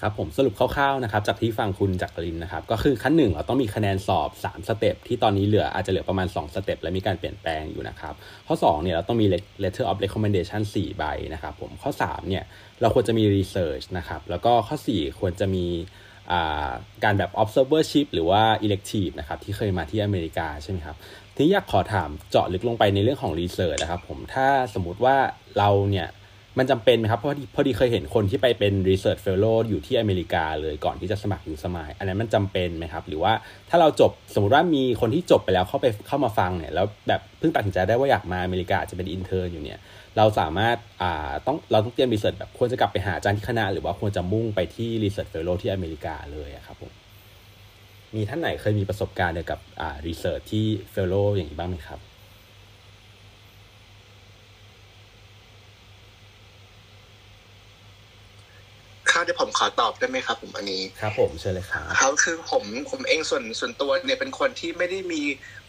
[0.04, 8.14] ครับผมสรุปคร่าวๆนะครับจากที่ฟังคุณจักรินนะครับก็คือขั้นหนึ่งเราต้องมีคะแนนสอบ 3 step ที่ตอนนี้เหลืออาจจะเหลือประมาณ 2 step และมีการเปลี่ยนแปลงอยู่นะครับ
[8.46, 9.26] ข้อ2เนี่ยเราต้องมี
[9.62, 12.44] letter of recommendation 4 ใบนะครับผมข้อ3เนี่ย
[12.80, 15.66] เราควรจะมี research นะครับแล้วก็ข้อ 4 ควรจะมี
[17.04, 20.96] การแบบ observership หรือว่า elective นะครับที่เคยมาที่อเมริกาใช่ไหมครับ
[21.34, 25.16] ทีนี้อยากขอถามเจาะลึกลงไปในเรื่องของ research นะครับผมถ้าสมมติว่า
[25.58, 26.08] เราเนี่ย
[26.58, 33.32] มันจำเป็นไหมครับเพราะพอดีเคยเห็นคนที่ไปเป็น research fellow อยู่ที่อเมริกาเลยก่อนที่จะสมัครอยู่สมายอันนั้นมันจำเป็นไหมครับ หรือว่า
[33.70, 39.78] ถ้าเราจบสมมติว่ามีคนที่จบไปแล้วเข้าไปเข้ามาฟังเนี่ยแล้วแบบเพิ่งตัดสินใจได้ว่าอยากมาอเมริกาจะเป็น intern อยู่เนี่ย
[40.16, 46.92] เราสามารถอ่าต้องเราต้องเตรียม research แบบควรจะกลับไปหาอาจารย์ที่คณะหรือว่าควรจะมุ่งไปที่ research fellow ที่อเมริกาเลยครับผม
[48.14, 52.00] มีท่านไหนเคยมีประสบการณ์เกี่ยวกับอ่า research ที่ fellow อย่างนี้บ้างไหมครับ
[59.12, 65.22] ค่ะเดี๋ยวผมขอตอบได้ไหมครับ ผมอันนี้ครับผมเชิญเลยครับครับคือผมผมเองส่วนส่วนตัวเนี่ยเป็นคนที่ไม่ได้มี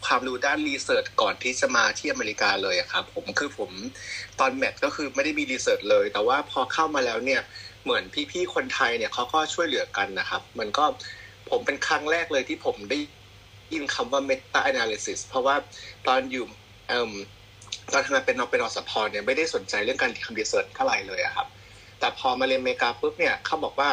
[0.04, 3.70] ความรู้ด้านรีเสิร์ชก่อนที่จะมาที่อเมริกาเลยอะครับผมคือผม
[4.40, 7.40] ตอนแมทก็คือไม่ได้มีรีเสิร์ชเลย แต่ว่าพอเข้ามาแล้วเนี่ย
[7.84, 10.84] เหมือนพี่ๆคนไทยเนี่ยเขาก็ช่วยเหลือกันนะครับ มันก็
[11.50, 12.98] ผมเป็นครั้งแรกเลยที่ผมได้
[13.74, 15.56] ยินคำว่า meta analysis เพราะว่า
[16.06, 16.44] ตอนอยู่
[16.88, 17.12] เอ่ม
[17.92, 21.46] ตอนทำงานเป็นนเป็นอสพเนี่ยไม่ได้สนใจเรื่องการทำรีเสิร์ชเท่าไหร่เลยอะครับ
[22.04, 23.90] แต่พอมาเรียนอเมริกาปุ๊บเนี่ยเขาบอกว่า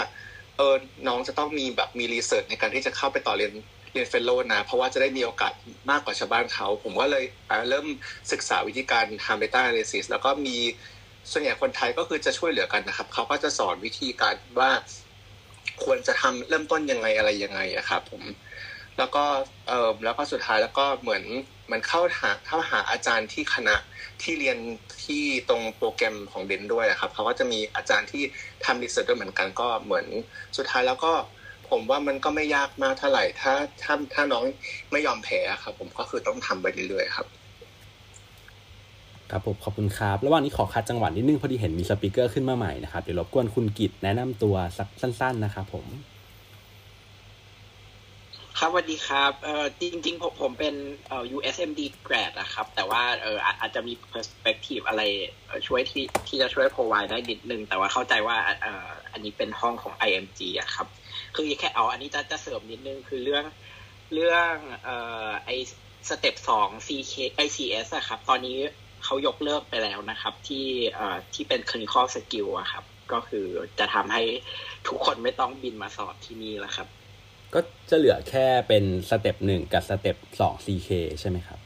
[0.58, 0.76] เออ
[1.08, 3.54] น้องจะต้องมีแบบมี research ในการที่จะเข้าไปต่อเรียน
[3.94, 5.54] เรียน fellow นะ เพราะว่าจะได้มีโอกาส
[5.92, 7.24] มากกว่าชาวบ้านเขา ผมก็เลย
[7.70, 7.88] เริ่ม
[8.32, 10.58] ศึกษาวิธีการทำ data analysis แล้วก็มี
[11.32, 14.72] ส่วนใหญ่คนไทยก็คือจะช่วยเหลือกันนะครับ เขาก็จะสอนวิธีการว่า
[15.84, 18.24] ควรจะทำเริ่มต้นยังไงอะไรยังไงอะครับผม
[18.98, 19.24] แล้วก็
[19.68, 21.24] เออแล้วก็สุดท้ายแล้วก็เหมือน
[21.72, 23.76] มันเข้าหาเข้าหาอาจารย์ที่คณะ
[24.22, 24.58] ที่เรียน
[25.06, 28.24] ที่ตรงโปรแกรมของเดนด้วยครับเขาก็จะมีอาจารย์ที่
[28.66, 30.06] ทำรีเสิร์ชด้วยเหมือนกันก็เหมือน
[30.58, 31.14] สุดท้ายแล้วก็
[31.70, 33.54] ผมว่ามันก็ไม่ยากมากเท่าไหร่ ถ้า
[33.84, 34.44] ถ้าถ้าน้อง
[34.92, 37.28] ไม่ยอมแพ้ครับ ผมก็คือต้องทำไปเรื่อยๆครับ
[39.32, 45.86] ครับผมขอบคุณครับ ระหว่างนี้ขอคัดจังหวะนิดนึงพอดีเห็นมีสปีกเกอร์ขึ้นมาใหม่นะครับ เดี๋ยวรบกวนคุณกิตแนะนำตัวสักสั้น ๆ นะครับผม
[48.64, 50.76] ครับสวัสดีครับเอ่อจริงๆผมผมเป็น
[51.08, 55.02] เอ่อ USMD grad นะครับ แต่ว่าเอออาจอาจจะมี perspective อะไร
[55.68, 60.88] ช่วยที่ที่จะช่วย provide ได้นิดนึง แต่ว่าเข้าใจว่าเอ่ออันนี้เป็นห้องของ IMG อะครับ
[61.36, 63.46] คือแค่เอาอันนี้จะจะเสริมนิดนึง คือเรื่อง
[64.14, 64.98] เรื่องเอ่
[65.28, 65.50] อไอ
[66.10, 67.14] สเต็ปสอง CK
[67.46, 68.58] ICS อะครับ ตอนนี้
[69.04, 73.46] เขายกเลิกไปแล้วนะครับ ที่เอ่อที่เป็น clinical skill อะครับ ก็คือ
[73.80, 74.24] จะทำให้
[74.88, 77.01] ทุกคนไม่ต้องบินมาสอบที่นี่แล้วครับ
[77.54, 77.60] ก็
[77.90, 81.60] จะเหลือแค่เป็น step หนึ่งกับ step สอง CK ใช่ไหมครับ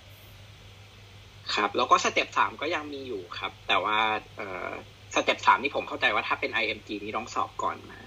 [1.53, 3.97] ครับ แล้วก็ step สามก็ยังมีอยู่ครับ แต่ว่า
[4.37, 4.69] เอ่อ
[5.15, 7.99] step สามนี่ผมเข้าใจว่าถ้าเป็น IMG นี่ต้องสอบก่อนมา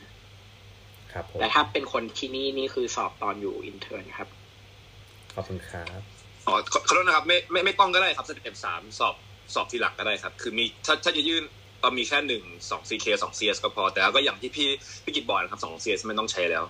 [1.12, 4.28] ครับผมแต่ถ้าเป็นคนที่นี่นี่คือสอบตอนอยู่ intern ครับ
[5.34, 6.00] ขอบคุณครับ
[6.46, 9.14] อ๋อขอขอโทษนะครับไม่ไม่ไม่ต้องก็ได้ครับ step สามสอบ
[9.54, 11.42] สอบทีหลังก็ได้ครับ คือมีถ้าถ้าจะยื่น
[11.82, 14.68] ก็มีแค่หนึ่งสอง CK สอง CS ก็พอ แต่ก็อย่างที่พี่
[15.04, 16.64] พี่กิจบอกนะครับสอง CS ไม่ต้องใช้แล้ว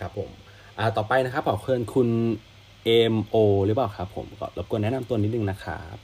[0.00, 0.30] ครับผม
[0.78, 2.08] อ่าต่อไปนะครับขอเชิญคุณ
[2.84, 5.96] เอมโอหรือเปล่าครับผมก็รบกวนแนะนำตัวนิดนึงนะครับ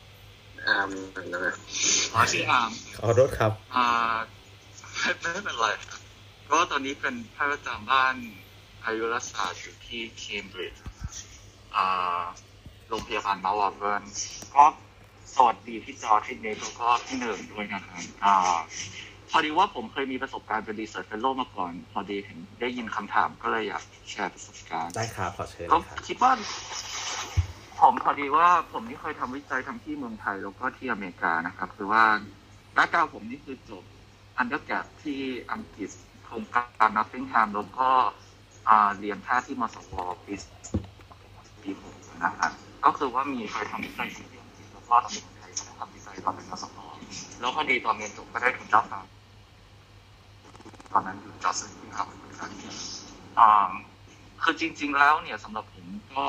[0.67, 0.89] อ่าม
[1.35, 1.55] นะ
[2.13, 3.87] อ๋อชื่ออาร์มขอโทษครับอ่า
[4.99, 5.67] ไม่ไม่เป็นไร
[6.45, 8.15] เพราะว่าตอนนี้เป็นแพทย์ประจำบ้าน
[8.85, 10.83] อายุรศาสตร์อยู่ที่เคมบริดจ์
[11.77, 12.23] อ่า
[12.89, 14.03] โรงพยาบาลมาว์เบิร์น
[14.55, 14.65] ก็
[15.35, 18.35] สวัสดีพี่จอร์ที่เนทแล้วก็พี่หนึ่งด้วยนะครับอ่า
[19.35, 26.33] พอดีว่าผมเคยมีประสบการณ์เป็น research fellow มาก่อน พอดีเห็นได้ยินคำถามก็เลยอยากแชร์ประสบการณ์ได้ครับขอเชิญก็เลยครับคิดว่า
[27.81, 32.05] ผมพอดีว่าผมนี่เคยทำวิจัยทั้งที่เมืองไทยแล้วก็ที่อเมริกานะครับ คือว่า
[32.75, 33.85] background ผมนี่คือจบ
[34.37, 35.21] undergrad ที่
[35.53, 35.90] อังกฤษ
[36.25, 37.88] โครงการนัฟฟิงแฮมแล้วก็
[38.68, 39.92] อ่าเรียนแพทย์ที่มสว
[40.27, 40.35] ปี
[41.62, 42.53] ปีหกนะครับ
[42.85, 46.79] ก็คือว่ามีเคยทำวิจัยที่อังกฤษแล้วก็ทำในเมืองไทยก็ได้ทำวิจัยตอนเป็นมสว
[47.40, 49.01] แล้วพอดีตอนเรียนจบก็ได้ทุนเจ้าฟ้า
[50.93, 51.61] ตอนนั้นอยู่จอร์จ
[51.97, 52.09] ครับ
[53.39, 53.71] อ่า
[54.43, 56.27] คือจริง ๆ แล้วเนี่ยสำหรับผมก็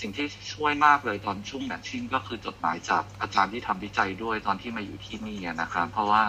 [0.00, 6.22] สิ่งที่ช่วยมากเลยตอนช่วง matching ก็คือจดหมายจากอาจารย์ที่ทำวิจัยด้วยตอนที่มาอยู่ที่นี่นะครับเพราะว่า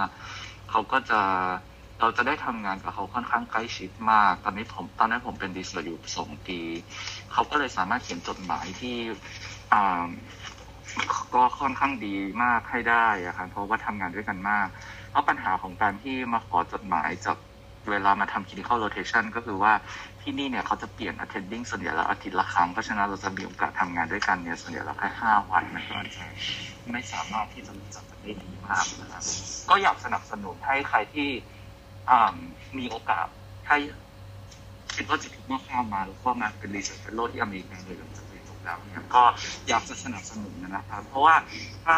[0.70, 1.22] เขาก็จะ
[2.00, 6.60] เราจะได้ทำงานกับเขาค่อนข้างใกล้ชิดมาก ตอนนี้ผมตอนนั้นผมเป็น research อยู่สองปี
[7.32, 8.98] เขาก็เลยสามารถเขียนจดหมายที่
[9.74, 10.08] อ่า
[11.36, 14.68] ก็ค่อนข้างดีมากให้ได้อะครับเพราะว่าทำงานด้วยกันมาก
[15.10, 17.38] เพราะปัญหาของการที่มาขอจดหมายจาก
[17.92, 19.74] เวลามาทำ clinical rotation ก็คือว่า
[20.22, 26.24] ที่นี่เนี่ยเขาจะเปลี่ยน attending ส่วนใหญ่แล้วอาทิตย์ละครั้ง เพราะฉะนั้นเราจะมีโอกาสทำงานด้วยกันเนี่ยส่วนใหญ่เราแค่ห้าวันมันก็จะ
[26.92, 29.24] ไม่สามารถที่จะจักกันได้ดีมากนะครับ
[29.70, 31.30] ก็อยากสนับสนุนให้ใครที่
[32.78, 33.28] มีโอกาส
[33.68, 33.78] ให้
[34.96, 39.24] คิดว่าจะถูกมอบข้ามมาแล้วก็มาเป็น research fellow ที่อเมริกาเลยหลังจากเรียนจบแล้วเนี่ยก็
[39.68, 41.36] อยากจะสนับสนุนนะครับ เพราะว่า
[41.86, 41.98] ถ้า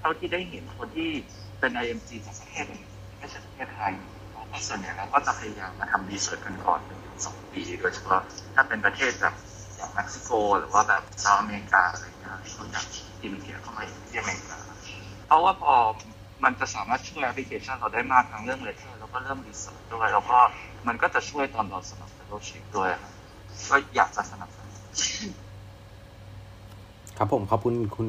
[0.00, 1.10] เท่าที่ได้เห็นคนที่
[1.60, 2.64] เป็น IMG จากประเทศ
[3.18, 3.92] ไม่ใช่ประเทศไทย
[4.68, 8.20] ส่วนใหญ่แล้วก็จะพยายามมาทำ research กันก่อนหนึ่งถึงสองปีโดยเฉพาะ
[8.54, 9.34] ถ้าเป็นประเทศแบบ
[9.76, 12.86] อย่างเม็กซิโก หรือว่าแบบ South America อะไรเงี้ยที่เขาอยาก
[13.22, 14.56] immigrate เข้ามาที่อเมริกา
[15.26, 15.74] เพราะว่าพอ
[16.44, 20.38] มันจะสามารถช่วยแอปพลิเคชันเราได้มากทั้งเรื่อง letter แล้วก็เรื่อง research ด้วยแล้วก็
[20.86, 23.12] มันก็จะช่วยตอนเราสมัครเฟลโลชิพด้วยครับ
[23.70, 24.74] ก็อยากจะสนับสนุน
[27.18, 28.08] ครับผมขอบคุณคุณ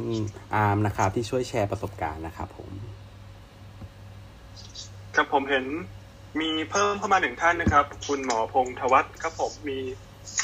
[0.53, 2.69] อาร์มนะครับที่ช่วยแชร์ประสบการณ์นะครับผม
[5.15, 5.65] ครับผมเห็น
[6.41, 9.79] มีเพิ่มเข้ามาหนึ่งท่านนะครับ คุณหมอพงษ์ธวัฒน์ครับผมมี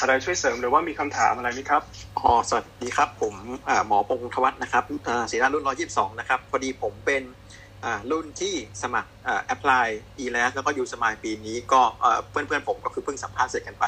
[0.00, 1.82] อะไรช่วยเสริมหรือว่ามีคำถามอะไรไหมครับ
[2.18, 3.34] อ๋อสวัสดีครับ ผม
[3.68, 7.22] อ่าหมอพงษ์ธวัฒน์นะครับอ่าศิรารุ่น122นะครับพอดีผมเป็น
[7.84, 13.84] อ่ารุ่นที่สมัครอ่า apply ERAS แล้วก็ USMLE ปีนี้ก็เอ่อเพื่อนๆผมก็คือเพิ่งสัมภาษณ์เสร็จกันไป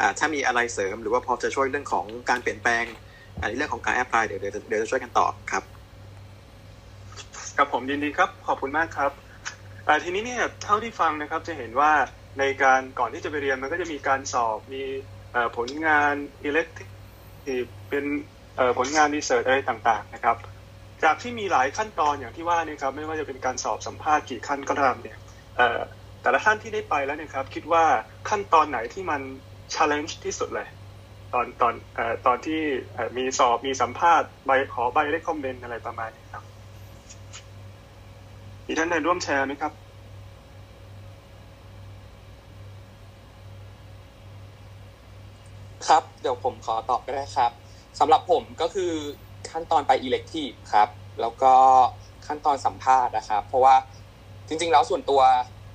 [0.00, 2.84] อ่าถ้ามีอะไรเสริมหรือว่าพอจะช่วยเรื่องของการเปลี่ยนแปลง
[3.40, 5.64] อ่าในเรื่องของการ apply เดี๋ยวเดี๋ยวเดี๋ยวจะช่วยกันตอบครับ
[7.56, 9.25] ครับผมยินดีครับขอบคุณมากครับอ่า
[10.04, 11.92] ทีนี้เนี่ยเท่าที่ฟังนะครับจะเห็นว่า
[12.38, 14.82] ในการก่อนที่จะไปเรียนมันก็จะมีการสอบมี
[15.56, 16.14] ผลงาน
[16.48, 18.04] elective เป็น
[18.78, 20.36] ผลงานรีเสิร์ชอะไรต่างๆนะครับ
[21.04, 25.18] จากที่มีหลายขั้นตอนอย่างที่ว่านี่ครับไม่ว่าจะเป็นการสอบสัมภาษณ์กี่ขั้นก็ตามเนี่ย
[26.22, 27.84] แต่ละท่านที่ได้ไปแล้วเนี่ยครับคิดว่า
[28.28, 29.22] ขั้นตอนไหนที่มัน
[29.74, 30.68] challenge ที่สุดเลย
[31.34, 32.60] ตอนตอนอตอนที่
[33.16, 36.45] มีสอบมีสัมภาษณ์ใบขอใบได้คอมเมนต์อะไรประมาณนี้ครับ
[38.66, 39.72] มีท่านใดร่วมแชร์ไหมครับ
[45.88, 47.52] ครับ เดี๋ยวผมขอตอบก็ได้ครับ
[47.98, 48.92] สำหรับผมก็คือ
[49.50, 50.88] ขั้นตอนไป elective ครับ
[51.20, 51.54] แล้วก็
[52.26, 53.76] ขั้นตอนสัมภาษณ์นะครับ เพราะว่า
[54.48, 55.22] จริง ๆ แล้วส่วนตัว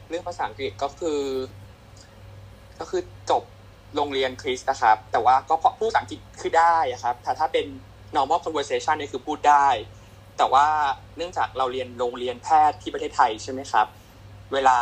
[0.10, 1.22] เรื่องภาษาอังกฤษก็คือ
[2.80, 3.44] ก็คือจบ
[3.96, 7.66] โรงเรียนคริสนะครับ แต่ว่าก็พูดภาษาอังกฤษคือได้อะครับ ถ้าถ้าเป็น
[8.16, 9.68] normal conversation เนี่ยคือพูดได้
[10.38, 10.68] แต่ว่า
[11.18, 13.88] เนื่องจากเราเรียนโรงเรียนแพทย์ที่ประเทศไทยใช่ไหมครับ
[14.54, 14.78] เวลา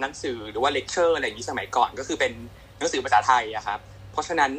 [0.00, 2.32] หนังสือหรือว่าเลคเชอร์อะไรอย่างนี้สมัยก่อนก็คือเป็น
[2.78, 3.78] หนังสือภาษาไทยอะครับ
[4.12, 4.50] เพราะฉะนั้น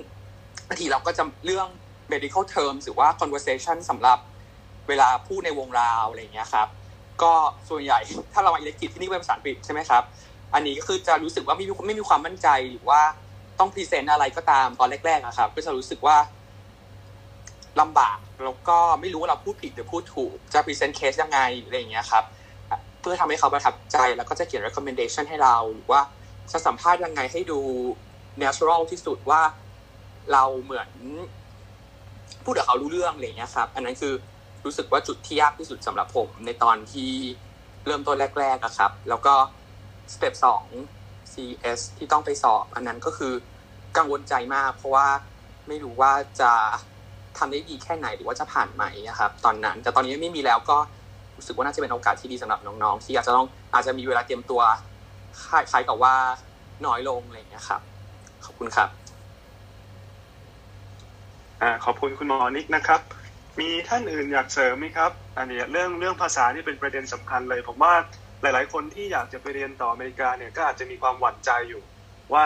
[0.67, 1.67] บางทีเราก็จะเรื่อง
[2.13, 4.19] medical terms หรือว่า conversation สำหรับ
[4.87, 6.67] เวลาพูดในวงราวอะไรอย่างเงี้ยครับ
[7.21, 7.33] ก็
[7.69, 7.99] ส่วนใหญ่
[8.33, 10.03] ถ้าเรามา elective ที่นี่เป็นภาษาอังกฤษใช่ไหมครับ
[10.53, 13.01] อันนี้ก็คือจะรู้สึกว่าไม่มีไม่มีความมั่นใจหรือว่า
[13.59, 16.17] ต้อง present อะไรก็ตามตอนแรกๆอะครับ ก็จะรู้สึกว่า
[17.81, 22.23] ลำบากแล้วก็ไม่รู้ว่าเราพูดผิดหรือพูดถูกจะ present เคสยังไงอะไรอย่างเงี้ยครับ
[23.01, 26.01] เพื่อทำให้เขาประทับใจแล้วก็จะเขียน recommendation ให้เราหรือว่า
[26.51, 27.59] จะสัมภาษณ์ยังไงให้ดู
[28.43, 29.41] natural ที่สุดว่า
[30.31, 30.89] เราเหมือน
[32.43, 34.13] พูดกับเขารู้เรื่องอะไรเงี้ยครับ อันนั้นคือ
[34.65, 37.11] รู้สึกว่าจุดที่ยากที่สุดสำหรับผมในตอนที่
[37.85, 39.35] เริ่มต้นแรกๆอะครับ แล้วก็
[40.13, 40.65] สเต็ปสอง
[41.33, 43.33] CS ที่ต้องไปสอบ อันนั้นก็คือ
[43.97, 45.07] กังวลใจมาก เพราะว่า
[45.67, 46.51] ไม่รู้ว่าจะ
[47.43, 50.77] ทำได้ดีแค่ไหนหรือว่าจะผ่านไหมอะครับตอนนั้น แต่ตอนนี้ไม่มีแล้วก็
[51.37, 54.61] รู้สึกว่าน่าจะเป็นโอกาสที่ดีสำหรับน้องๆ ที่อาจจะต้องอาจจะมีเวลาเตรียมตัว
[55.49, 56.15] คล้ายๆกับว่า
[56.85, 57.81] น้อยลงอะไรอย่างเงี้ครับ
[58.45, 58.89] ขอบคุณครับ
[61.61, 63.01] อ่าขอบคุณคุณหมอนิกนะครับ
[63.59, 67.93] มีท่านอื่นอยากเสริมไหมครับ อันนี้เรื่องเรื่องภาษานี่เป็นประเด็นสำคัญเลย ผมว่า
[68.41, 71.83] หลาย ๆ คนที่อยากจะไปเรียนต่ออเมริกาเนี่ยก็อาจจะมีความหวั่นใจอยู่
[72.33, 72.45] ว่า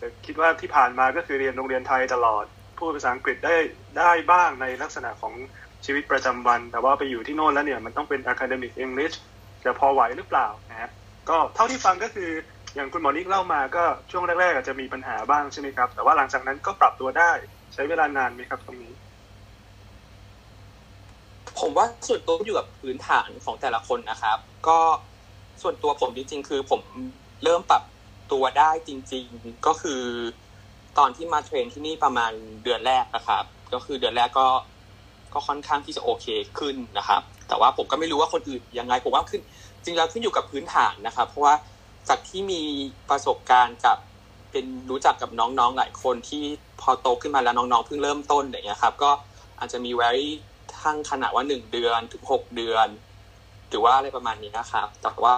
[0.00, 2.44] จะคิดว่าที่ผ่านมาก็คือเรียนโรงเรียนไทยตลอด
[2.78, 3.56] พูดภาษาอังกฤษได้
[3.98, 5.34] ได้บ้างในลักษณะของ
[5.84, 9.16] ชีวิตประจำวัน แต่ว่าไปอยู่ที่โน่นแล้วเนี่ยมันต้องเป็น academic English
[9.64, 10.90] จะพอไหวหรือเปล่านะฮะ
[11.28, 12.30] ก็เท่าที่ฟังก็คือ
[12.74, 17.32] อย่างคุณหมอนิกเล่ามาก็ช่วงแรกๆอาจจะมีปัญหาบ้างใช่ไหมครับ แต่ว่าหลังจากนั้นก็ปรับตัวได้
[17.74, 18.92] ใช้เวลานานไหมครับตรงนี้
[21.58, 24.78] ผมว่าส่วนตัวอยู่กับพื้นฐานของแต่ละคนนะครับ ก็
[25.62, 26.82] ส่วนตัวผมจริง ๆ คือผม
[27.44, 27.82] เริ่มปรับ
[28.32, 30.02] ตัวได้จริง ๆ ก็คือ
[30.98, 32.32] ตอนที่มาเทรนที่นี่ประมาณ
[32.64, 34.46] เดือนแรกนะครับ ก็คือเดือนแรกก็
[35.34, 36.26] ก็ค่อนข้างที่จะโอเค
[36.58, 39.40] ขึ้นนะครับ แต่ว่าผมก็ไม่รู้ว่าคนอื่นยังไงผมว่าขึ้น
[39.84, 41.54] จริงแล้วขึ้นอยู่กับพื้นฐานนะครับ เพราะว่า
[42.08, 42.62] จากที่มี
[43.10, 43.98] ประสบการณ์กับ
[44.50, 46.42] เป็นรู้จักกับน้องๆหลายคนที่
[46.80, 49.10] พอโตขึ้นมาแล้วน้องๆเพิ่งเริ่มต้นอย่างเงี้ยครับ ก็
[49.58, 50.10] อาจจะมีไว้
[50.82, 52.88] ทั้งขนาดว่าหนึ่งเดือนถึงหกเดือน
[53.68, 55.34] หรือว่าอะไรประมาณนี้นะครับ แต่ว่า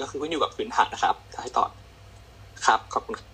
[0.00, 1.70] ก็คือขึ้นอยู่กับพื้นฐานนะครับให้ตอบ
[2.66, 3.31] ครับขอบคุณ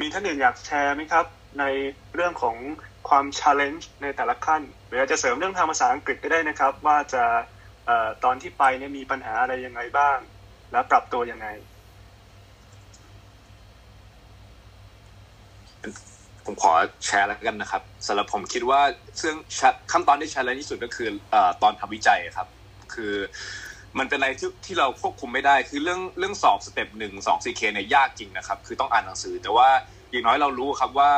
[0.00, 1.26] มีท่านอื่นอยากแชร์ไหมครับ
[1.60, 1.64] ใน
[2.14, 2.56] เรื่องของ
[3.08, 7.24] ความ challenge ในแต่ละขั้นหรืออาจจะเสริมเรื่องทางภาษาอังกฤษก็ได้นะครับ ว่าจะ
[7.88, 10.18] ออตอนที่ไปเนี่ยมีปัญหาอะไรยังไงบ้าง
[10.72, 11.46] และปรับตัวยังไง
[16.46, 16.72] ผมขอ
[17.06, 18.80] แชร์แล้วกันนะครับสำหรับผมคิดว่า
[19.20, 19.34] ซึ่ง
[19.92, 22.48] ขั้นตอนที่ใช้แรงที่สุดก็คือเอ่อตอนทำวิจัยครับ
[22.94, 23.14] คือ
[23.98, 29.68] มันเป็นอะไรที่ที่เราควบคุมไม่ได้ คือเรื่องเรื่องสอบ step หนึ่งสอง CK เนี่ยยากจริงนะครับ คือต้องอ่านหนังสือ แต่ว่า
[30.10, 31.12] อย่างน้อยเรารู้ครับว่า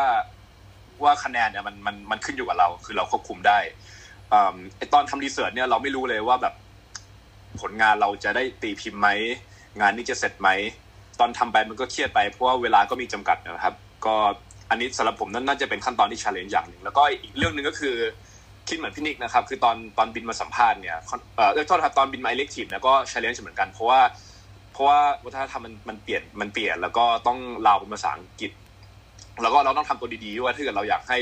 [1.03, 3.59] ว่าคะแนนเนี่ยมันมันมันขึ้นอยู่กับเรา คือเราควบคุมได้
[4.33, 6.55] อ่าไอตอนทำ research เนี่ยเราไม่รู้เลยว่าแบบ
[7.61, 9.09] ผลงานเราจะได้ตีพิมพ์ไหม
[9.81, 10.49] งานนี้จะเสร็จไหม
[11.21, 13.75] ตอนทำไปมันก็เครียดไปเพราะว่าเวลาก็มีจำกัดนะครับ
[14.07, 14.17] ก็
[14.71, 17.97] อันนี้สำหรับผมนั่นน่าจะเป็นขั้นตอนที่ challenge อย่างหนึ่งแล้วก็อีกเรื่องหนึ่งก็คือ
[18.71, 20.97] คิดเหมือนพี่นิกนะครับ คือตอนตอนบินมาสัมภาษณ์เนี่ย
[21.37, 24.01] เอ่อโทษครับตอนบินมา elective เนี่ยก็ challenge เหมือนกันเพราะว่า
[24.73, 28.53] เพราะว่าวัฒนธรรมมันมันเปลี่ยนมันเปลี่ยน แล้วก็ต้องเล่าเป็นภาษาอังกฤษ
[29.43, 31.19] แล้วก็เราต้องทำตัวดีๆด้วยถ้าเกิดเราอยากให้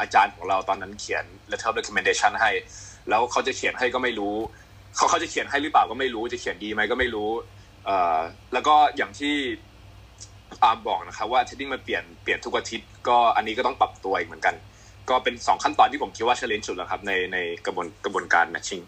[0.00, 2.50] อาจารย์ของเราตอนนั้นเขียน letter of recommendation ให้
[3.08, 4.34] แล้วเขาจะเขียนให้ก็ไม่รู้
[4.96, 7.30] เขาเขาจะเขียนให้หรือเปล่าก็ไม่รู้จะเขียนดีไหมก็ไม่รู้
[7.86, 8.18] เอ่อ
[8.52, 9.34] แล้วก็อย่างที่
[10.62, 14.54] อาร์มบอกนะครับว่า attending มันเปลี่ยนเปลี่ยนทุกอาทิตย์ก็อันนี้ก็ต้องปรับตัวอีกเหมือนกัน
[15.10, 18.84] ก็เป็นสองขั้นตอนที่ผมคิดว่า challenge สุดแล้วครับในในกระบวนกระบวนการ matching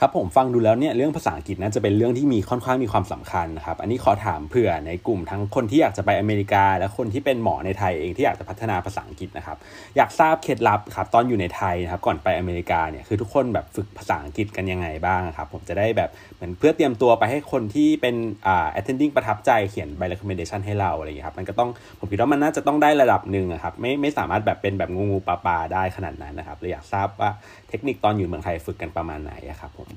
[0.00, 9.56] ครับผมฟังดูแล้วเนี่ยเรื่องภาษาอังกฤษน่าจะเป็นเรื่องที่มีค่อนข้างมีความสำคัญนะครับอันนี้ขอถามเผื่อในกลุ่มทั้งคนที่อยากจะไปอเมริกา และคนที่เป็นหมอในไทยเองที่อยากจะพัฒนาภาษาอังกฤษนะครับ
[9.96, 18.14] อยากทราบเคล็ดลับครับตอนอยู่ในไทยนะครับก่อนไปอเมริกาเนี่ยคือทุกคนแบบฝึกภาษาอังกฤษกันยังไงบ้างครับผมจะได้แบบเหมือนเพื่อเตรียมตัวไปให้คนที่เป็น
[18.46, 27.30] อ่า attending ประทับใจเขียนใบ recommendation ให้เราอะไรอย่างเงี้ครับมันก็ต้องผมคิดว่ามันน่าจะต้องได้ระดับหนึ่งครับไม่ไม่สามารถแบบเป็นแบบงูงูปลาปลาได้ขนาดนั้นนะครับเลยอยากทราบว่า
[27.68, 29.90] เทคนิคตอนอยู่เมืองไทยฝึกกันประมาณไหนครับผม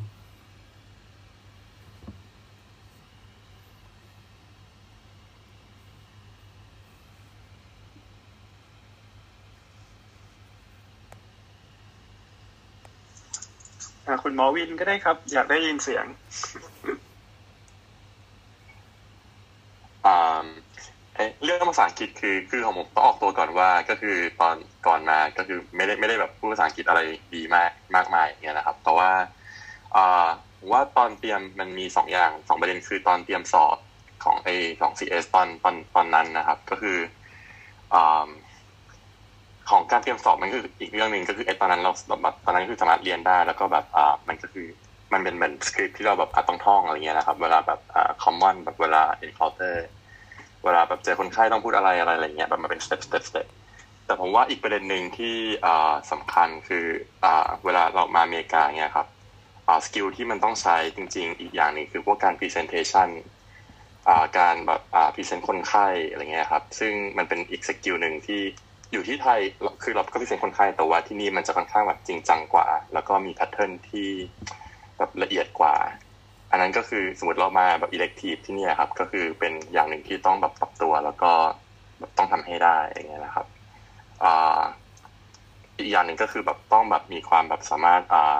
[14.23, 16.05] คุณหมอวินก็ได้ครับ อยากได้ยินเสียง
[20.05, 20.45] อ่า
[21.43, 24.55] เรื่องภาษาอังกฤษคือคือของผมต้องออกตัวก่อนว่าก็คือตอน
[24.87, 27.01] ก่อนมาก็คือไม่ได้ไม่ได้แบบพูดภาษาอังกฤษอะไร
[27.35, 29.11] ดีมากมากมายอย่างเงี้ยนะครับ แต่ว่า
[29.95, 30.27] อ่า
[30.71, 33.77] ว่าตอนเตรียมมันมีสองอย่างสองประเด็นคือตอนเตรียมสอบ
[34.23, 34.49] ของไอ
[34.81, 36.97] ของ CS ตอนตอนตอนนั้นนะครับ ก็คือ
[37.91, 37.95] อ
[39.69, 41.91] ของการเตรียมสอบมันคืออีกเรื่องหนึ่งก็คือไอตอนนั้นเรา
[42.23, 44.67] แบบตอนนั้นคือสามารถเรียนได้ แล้วก็แบบอ่ามันก็คือ
[45.13, 49.85] มันเป็นเหมือนสคริปที่เราแบบต้องท่องอะไรเงี้ยนะครับ เวลาแบบอ่า common แบบเวลา encounter
[50.63, 53.47] เวลาแบบเจอคนไข้ต้องพูดอะไรอะไรอะไรเงี้ยแบบมันเป็น step step step
[54.05, 55.35] แต่ผมว่าอีกประเด็นหนึ่งที่
[55.65, 56.85] อ่าสำคัญคือ
[57.23, 59.07] อ่าเวลาเรามาอเมริกาเนี่ยครับ
[59.67, 63.09] อ่า skill ที่มันต้องใช้จริง ๆ อีกอย่างหนึ่งคือพวกการ presentation
[64.07, 68.41] อ่าการแบบอ่า present คนไข้อะไรเงี้ยครับ ซึ่งมันเป็นอีก skill หนึ่งที่
[68.91, 69.39] อยู่ที่ไทย
[69.83, 74.09] คือเราก็ present คนไข้แต่ว่าที่นี่มันจะค่อนข้างแบบจริงจังกว่า แล้วก็มี pattern ที่
[74.97, 75.75] แบบละเอียดกว่า
[76.51, 81.31] อันนั้นก็คือสมมติเรามาแบบ elective ที่นี่ครับ ก็คือเป็นอย่างหนึ่งที่ต้องแบบปรับตัวแล้วก็
[81.99, 83.45] แบบต้องทำให้ได้อย่างเงี้ยนะครับ
[85.79, 88.39] อีกอย่างหนึ่งก็คือแบบต้องแบบมีความแบบสามารถอ่า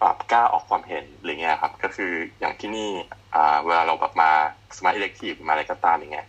[0.00, 2.90] ปรับกล้าออกความเห็นหรือเงี้ยครับ ก็คืออย่างที่นี่
[3.34, 4.30] อ่าเวลาเราแบบมา
[4.76, 6.26] สมัคร elective มาอะไรก็ตามอย่างเงี้ย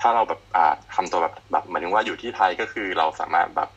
[0.00, 3.70] ถ้าเราแบบอ่าทำตัวแบบแบบเหมายถึงว่าอยู่ที่ไทยก็คือเราสามารถแบบ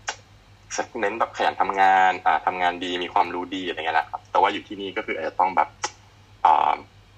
[1.00, 5.70] เน้นแบบขยันทำงานอ่าทำงานดีมีความรู้ดีอะไรเงี้ยนะครับ แต่ว่าอยู่ที่นี่ก็คืออาจจะต้องแบบ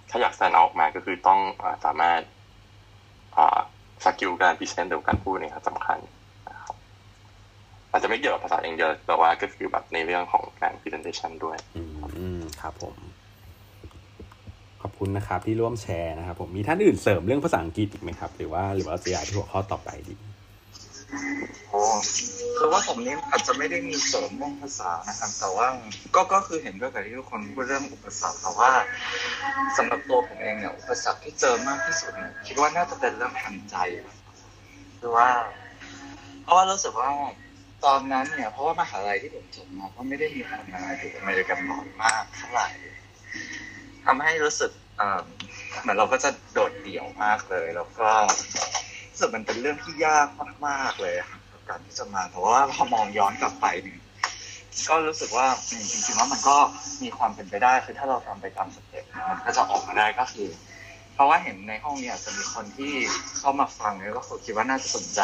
[0.10, 2.22] ถ้าอยากแสดงออกมาก็คือต้องอสามารถ
[4.06, 6.00] skill การ present หรือการพูดเนี่ยครับสำคัญ
[7.92, 12.96] อาจจะไม่เกี่ยวกับภาษาอย่างเดียวแต่ว่าก็คือแบบในเรื่องของการ presentation ด้วย อืมครับผม
[14.82, 20.14] ขอบคุณนะครับที่ร่วมแชร์นะครับผมมีท่านอื่นเสริมเรื่องภาษาอังกฤษอีกไหมครับ หรือว่าหรือว่าจะยายที่หัวข้อต่อไปดี
[21.70, 21.82] โอ้
[22.58, 25.68] คือว่าผมนี่อาจจะไม่ได้มีเสริมเรื่องภาษานะครับ แต่ว่า
[26.16, 28.72] ก็ก็คือเห็นด้วยกับที่ทุกคนพูดเรื่องอุปสรรคแต่ว่า
[29.78, 33.76] สำหรับตัวผมเองเนี่ยอุปสรรคที่เจอมากที่สุดเนี่ยคิดว่าน่าจะเป็นเรื่องทางใจ
[35.00, 35.30] คือว่า
[36.44, 37.10] เพราะว่ารู้สึกว่า
[37.86, 42.68] ตอนนั้นเนี่ยเพราะว่ามหาลัยที่ผมจบมาก็ไม่ได้มีคนมาอยู่อเมริกันน้อยมากเท่าไหร่
[44.06, 44.72] ทำให้รู้สึก
[45.82, 48.10] เหมือนเราก็จะโดดเดี่ยวมากเลย แล้วก็
[49.20, 50.28] สึกมันเป็นเรื่องที่ยาก
[50.68, 51.16] มากๆเลย
[51.52, 54.00] กับการที่จะมาแต่ว่าพอมองย้อนกลับไปเนี่ย
[54.90, 56.58] ก็รู้สึกว่าจริงๆแล้วมันก็
[57.04, 60.50] มีความเป็นไปได้คือถ้าเราทำไปตามสเต็ปมันก็จะออกมาได้ก็คือ
[61.14, 62.94] เพราะว่าเห็นในห้องเนี่ยจะมีคนที่
[63.38, 65.22] เข้ามาฟังเนี่ยก็คิดว่าน่าจะสนใจ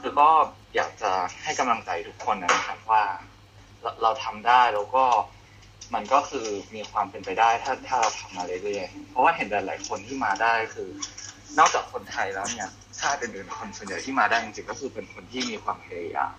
[0.00, 0.28] คือก็
[0.76, 1.10] อยากจะ
[1.42, 3.02] ให้กำลังใจทุกคนนะครับว่า
[3.82, 5.04] เราเราทำได้แล้วก็
[5.94, 10.88] มันก็คือมีความเป็นไปได้ถ้าถ้าเราทำมาเรื่อยๆเพราะว่าเห็นหลายๆคนที่มาได้คือ
[11.58, 12.68] นอกจากคนไทยแล้วเนี่ย
[13.00, 16.32] ชาติอื่นๆคนส่วนใหญ่ที่มาได้จริงๆก็คือเป็นคนที่มีความพยายาม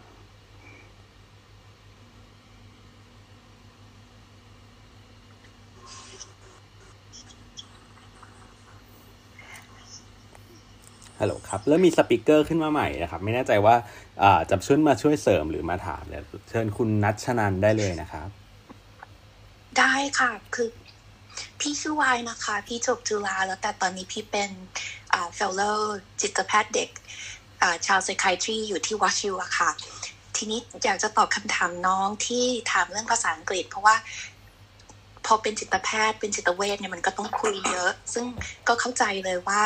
[11.19, 13.75] ฮัลโหลครับแล้วมีสปิเกอร์ขึ้นมาใหม่นะครับ ไม่แน่ใจว่า
[14.23, 18.27] อ่าจะช่วยมาช่วยเสริมหรือมาถามเนี่ยเชิญคุณนัชนันได้เลยนะครับ
[19.77, 20.69] ได้ค่ะ คือ
[21.59, 24.49] พี่ชื่อวายนะคะ พี่จบจุฬาแล้วแต่ตอนนี้พี่เป็น
[25.18, 25.78] อ่า fellow
[26.22, 26.89] จิตแพทย์เด็ก
[27.86, 29.70] ชาว psychiatry อยู่ที่วอชิวอะค่ะ
[30.36, 33.95] ทีนี้อยากจะตอบคำถามน้องที่ถามเรื่องภาษาอังกฤษ เพราะว่า
[35.26, 38.26] พอเป็นจิตแพทย์เป็นจิตเวชเนี่ยมันก็ต้องคุยเยอะ ซึ่ง
[38.68, 39.61] ก็เข้าใจเลยว่า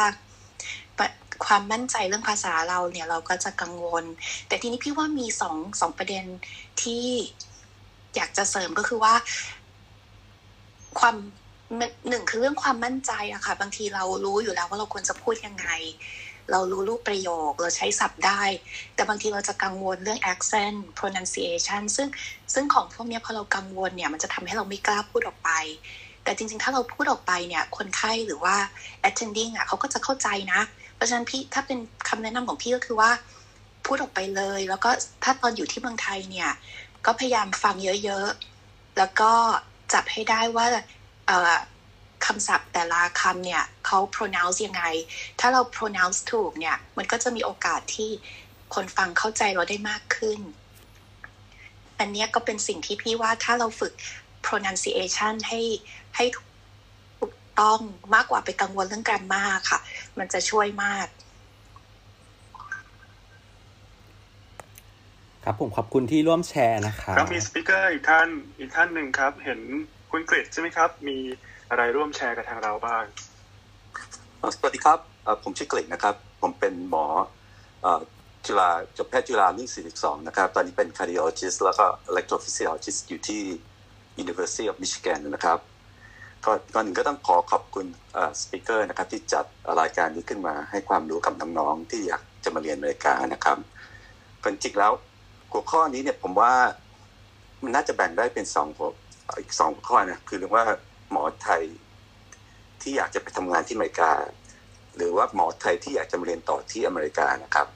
[1.46, 4.04] ความมั่นใจเรื่องภาษาเราเนี่ยเราก็จะกังวล
[4.48, 6.26] แต่ทีนี้พี่ว่ามีสองสองประเด็น
[6.82, 7.06] ที่
[8.16, 9.14] อยากจะเสริมก็คือว่า
[11.00, 11.16] ความ
[11.78, 15.68] หนึ่งคือเรื่องความมั่นใจอะค่ะ บางทีเรารู้อยู่แล้วว่าเราควรจะพูดยังไง
[16.52, 18.42] เรารู้รูปประโยคเราใช้ศัพท์ได้
[18.96, 22.08] แต่บางทีเราจะกังวลเรื่อง accent pronunciation ซึ่ง
[22.54, 25.52] ซึ่งของพวกเนี้ยพอเรากังวลเนี่ยมันจะทำให้เราไม่กล้าพูดออกไป
[26.24, 28.56] แต่จริงๆ ถ้าเราพูดออกไปเนี่ยคนไข้หรือว่า
[29.10, 30.62] attending อะเขาก็จะเข้าใจนะ
[30.96, 31.78] เพราะฉะนั้นพี่ถ้าเป็น
[32.10, 33.12] คำแนะนำของพี่ก็คือว่า
[33.86, 34.90] พูดออกไปเลย แล้วก็
[35.24, 36.50] ถ้าตอนอยู่ที่เมืองไทยเนี่ย
[37.06, 39.32] ก็พยายามฟังเยอะๆ แล้วก็
[39.94, 40.66] จับให้ได้ว่า
[42.26, 44.84] คำศัพท์แต่ละคำเนี่ยเขา pronounce ยังไง
[45.40, 48.12] ถ้าเรา pronounce ถูกเนี่ย มันก็จะมีโอกาสที่
[48.76, 50.40] คนฟังเข้าใจเราได้มากขึ้น
[52.00, 53.94] อันเนี้ยก็เป็นสิ่งที่พี่ว่าถ้าเราฝึก
[54.46, 55.62] pronunciation ให้
[56.16, 57.80] ให้ถูกต้อง
[58.16, 59.80] มากกว่าไปกังวลเรื่องการมากค่ะ
[60.18, 61.08] มันจะช่วยมาก
[65.44, 68.28] ครับผมขอบคุณที่ร่วมแชร์นะครับ ครับมีสปิเกอร์อีกท่าน
[68.60, 69.62] อีกท่านหนึ่งครับ เห็น
[70.16, 71.18] คุณกฤษใช่ไหมครับ มี
[71.70, 73.04] อะไรร่วมแชร์กับทางเราบ้าง
[74.56, 75.00] สวัสดีครับ
[75.44, 77.06] ผมชื่อกฤษนะครับ ผมเป็นหมอ
[78.46, 83.42] จุฬาจบแพทย์จุฬารุ่น42 นะครับ ตอนนี้เป็น cardiologist แล้วก็ electrophysiologist อยู่ที่
[84.24, 85.60] University of Michigan นะครับ
[86.74, 87.86] ก่อนหนึ่งก็ต้องขอขอบคุณ
[88.42, 89.46] สปิเกอร์นะครับที่จัด
[89.80, 93.58] รายการนี้ขึ้นมาให้ความรู้กับน้องๆที่อยากจะมาเรียนอเมริกานะครับ
[94.42, 94.92] เป็นจริงแล้ว
[95.52, 96.54] หัวข้อนี้เนี่ยผมว่า
[97.64, 98.90] มันน่าจะแบ่งได้เป็นสองหัว
[99.40, 100.66] อีกสองข้อนะคือเรื่องว่า
[101.12, 101.64] หมอไทย
[102.82, 104.12] ที่อยากจะไปทำงานที่อเมริกา
[104.96, 107.68] หรือว่าหมอไทยที่อยากจะมาเรียนต่อที่อเมริกานะครับ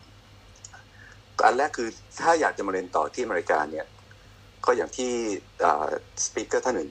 [1.46, 1.90] อันแรกคือ
[2.22, 3.86] ถ้าอยากจะมาเรียนต่อที่อเมริกาเนี่ย
[4.66, 5.12] ก็อย่างที่
[6.26, 6.90] สปีกเกอร์ท่านหนึ่ง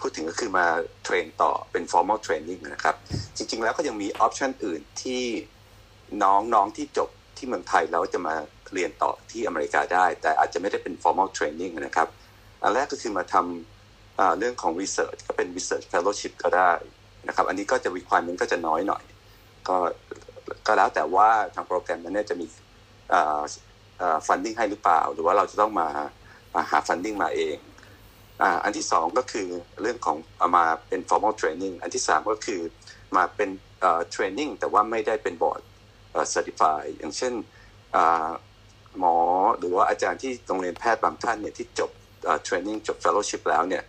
[0.00, 0.66] พูดถึงก็คือมา
[1.04, 2.96] เทรนต่อเป็น formal training นะครับ
[3.36, 5.22] จริง ๆ แล้วก็ยังมีออปชันอื่นที่
[6.22, 8.34] น้องๆที่จบที่เมืองไทยแล้วจะมา
[8.72, 12.08] เรียนต่อที่อเมริกาได้ แต่อาจจะไม่ได้เป็น formal training นะครับ
[12.62, 13.79] อันแรกก็คือมาทำ
[14.38, 16.72] เรื่องของ research ก็เป็น research fellowship ก็ได้
[17.28, 19.02] นะครับ อันนี้ก็จะ requirement ก็จะน้อยหน่อย
[19.68, 19.76] ก็
[20.66, 22.46] ก็แล้วแต่ว่าทางโปรแกรมนั้นเนี่ยจะมี
[24.26, 25.88] funding ให้หรือเปล่า หรือว่าเราจะต้องมา
[26.54, 27.56] มาหา funding มาเอง
[28.64, 29.48] อันที่สองก็คือ
[29.82, 30.16] เรื่องของ
[30.56, 32.60] มาเป็น formal training อันที่สามก็คือ
[33.16, 33.50] มาเป็น
[34.14, 35.60] training แต่ว่าไม่ได้เป็นบอร์ด
[36.34, 37.32] certify อย่างเช่น
[38.98, 39.16] หมอ
[39.58, 41.90] หรือว่าอาจารย์ที่โรงเรียนแพทย์บางท่านเนี่ยที่จบ
[42.46, 43.82] training จบ fellowship แล้วเนี่ย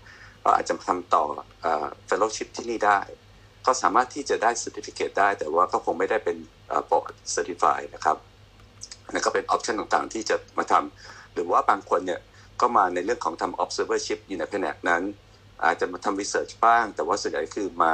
[0.55, 1.25] อาจจะทำต่อ
[2.09, 2.99] fellowship ที่นี่ได้
[3.65, 6.37] ก็สามารถที่จะได้ certificate ได้ แต่ว่าก็คงไม่ได้เป็น
[6.89, 8.17] board certify นะครับ
[9.13, 12.21] นั่นก็เป็น option ต่างๆ ที่จะมาทำหรือว่าบางคนเนี่ย
[12.61, 15.03] ก็มาในเรื่องของทำ observership อยู่ในแผนกนั้น
[15.63, 17.93] อาจจะมาทำ research บ้าง แต่ว่าส่วนใหญ่คือมา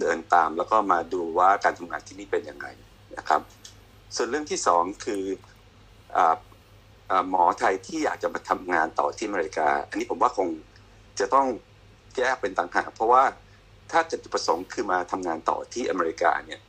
[0.00, 2.66] เดินตาม แล้วก็มาดูว่าการทำงานที่นี่เป็นยังไง
[3.18, 3.40] นะครับ
[4.16, 5.22] ส่วนเรื่องที่สองคือ
[7.30, 10.48] หมอไทยที่อยากจะมาทำงานต่อที่อเมริกา อันนี้ผมว่าคง
[11.20, 11.46] จะต้อง
[12.16, 13.24] แยกเป็นต่างหากเพราะว่า
[13.90, 16.60] ถ้าจุดประสงค์คือมาทำงานต่อที่อเมริกาเนี่ย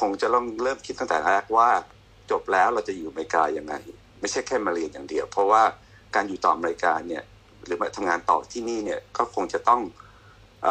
[0.00, 1.70] คงจะต้องเริ่มคิดตั้งแต่แรกว่า
[2.30, 3.74] จบแล้วเราจะอยู่อเมริกายังไง
[4.20, 5.62] ไม่ใช่แค่มาเรียนอย่างเดียว เพราะว่า
[6.14, 7.22] การอยู่ต่ออเมริกาเนี่ย
[7.64, 9.80] หรือมาทำงานต่อที่นี่เนี่ยก็คงจะต้อง
[10.64, 10.66] อ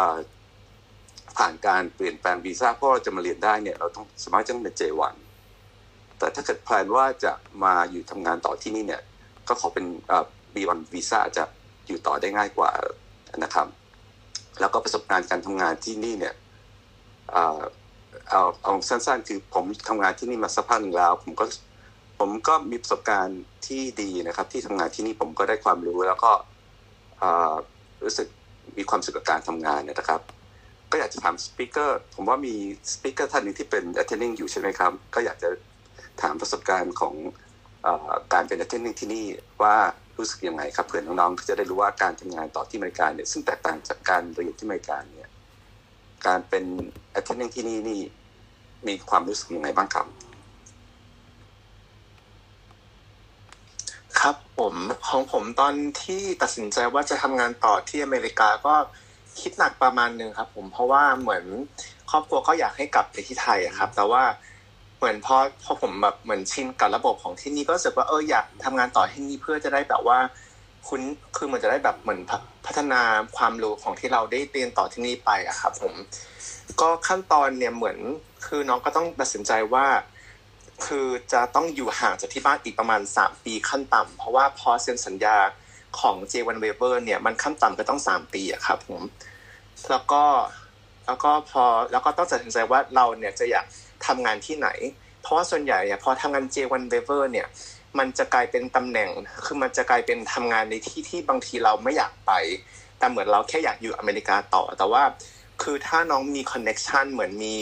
[1.38, 5.16] ผ่านการเปลี่ยนแปลงวีซ่าเพราะเราจะมาเรียนได้เนี่ย เราต้องสามารถจะเป็น J1
[6.18, 7.32] แต่ถ้าเกิดแพลนว่าจะ
[7.64, 9.02] มาอยู่ทำงานต่อที่นี่เนี่ย
[9.48, 9.86] ก็ขอเป็น
[10.54, 11.44] B1 วีซ่าจะ
[11.88, 12.72] อยู่ต่อได้ง่ายกว่า
[13.44, 13.68] นะครับ
[14.60, 16.34] แล้วก็ประสบการณ์การทำงานที่นี่เนี่ย
[17.34, 21.46] เอาเอาสั้นๆ คือผมทำงานที่นี่มาสักพักนึงแล้ว ผมก็
[22.20, 26.32] ผมก็มีประสบการณ์ที่ดีนะครับ ที่ทำงานที่นี่ผมก็ได้ความรู้แล้วก็
[28.04, 28.28] รู้สึก
[28.78, 30.22] มีความสุขกับการทำงานนะครับ
[30.92, 32.56] ก็อยากจะถามสปิเกอร์ผมว่ามี
[32.94, 35.50] สปิเกอร์ท่านหนึ่งที่เป็น attending อยู่ใช่ไหมครับ ก็อยากจะ
[36.22, 37.14] ถามประสบการณ์ของ
[37.86, 37.88] อ
[38.34, 39.26] การเป็น attending ที่นี่
[39.64, 39.76] ว่า
[40.18, 45.30] รู้สึกยังไงครับเผื่อน้องๆจะได้รู้ว่าการทำงานต่อที่อเมริกาเนี่ยซึ่งแตกต่างจากการเรียนที่อเมริกาเนี่ย
[46.28, 46.66] การเป็น
[47.18, 48.02] attending ที่นี่นี่
[48.88, 50.08] มีความรู้สึกยังไงบ้างครับ
[54.20, 54.76] ครับผม
[55.08, 58.76] ของผมตอนที่ตัดสินใจว่าจะทำงานต่อที่อเมริกาก็
[59.40, 61.46] คิดหนักประมาณนึงครับ ผมเพราะว่าเหมือน
[62.10, 64.24] ครอบครัวก็อยากให้กลับไปที่ไทยครับ แต่ว่า
[65.04, 70.20] เหมือนพอพอผมแบบเหมือนชินกับระบบของที่นี่ก็รู้สึกว่าเอออยากทำงานต่อที่นี่เพื่อจะได้แบบว่า
[70.88, 71.02] คุณ
[71.36, 72.20] คือเหมันจะได้แบบเหมือน
[72.66, 73.02] พัฒนา
[73.38, 75.94] ความรู้ของที่เราได้เรียนต่อที่นี่ไปอะครับผม
[76.82, 77.98] ก็ขั้นตอนเนี่ยเหมือน
[78.46, 79.86] คือน้องก็ต้องตัดสินใจว่า
[80.86, 85.38] คือจะต้องอยู่ห่างจากที่บ้านอีกประมาณ 3 ปีขั้นต่ำเพราะว่าพอเซ็นสัญญา
[86.00, 89.02] ของ J1 Waiver เนี่ยมันขั้นต่ำก็ต้อง 3 ปีอะครับผม
[89.90, 90.24] แล้วก็
[91.06, 93.66] แล้วก็พอแล้วก็ต้องตัดสินใจว่าเราเนี่ยจะอยาก
[94.08, 94.70] ทำงานที่ไหน
[95.22, 97.48] เพราะว่าส่วนใหญ่เนี่ยพอทำงาน J1 Waiver เนี่ย
[98.00, 99.10] มันจะกลายเป็นตำแหน่ง
[99.46, 102.32] คือมันจะกลายเป็นทำงานในที่ที่บางทีเราไม่อยากไป
[102.98, 105.04] แต่เหมือนเราแค่อยากอยู่อเมริกาต่อ แต่ว่า
[105.64, 107.56] คือถ้าน้องมี connection เหมือนมี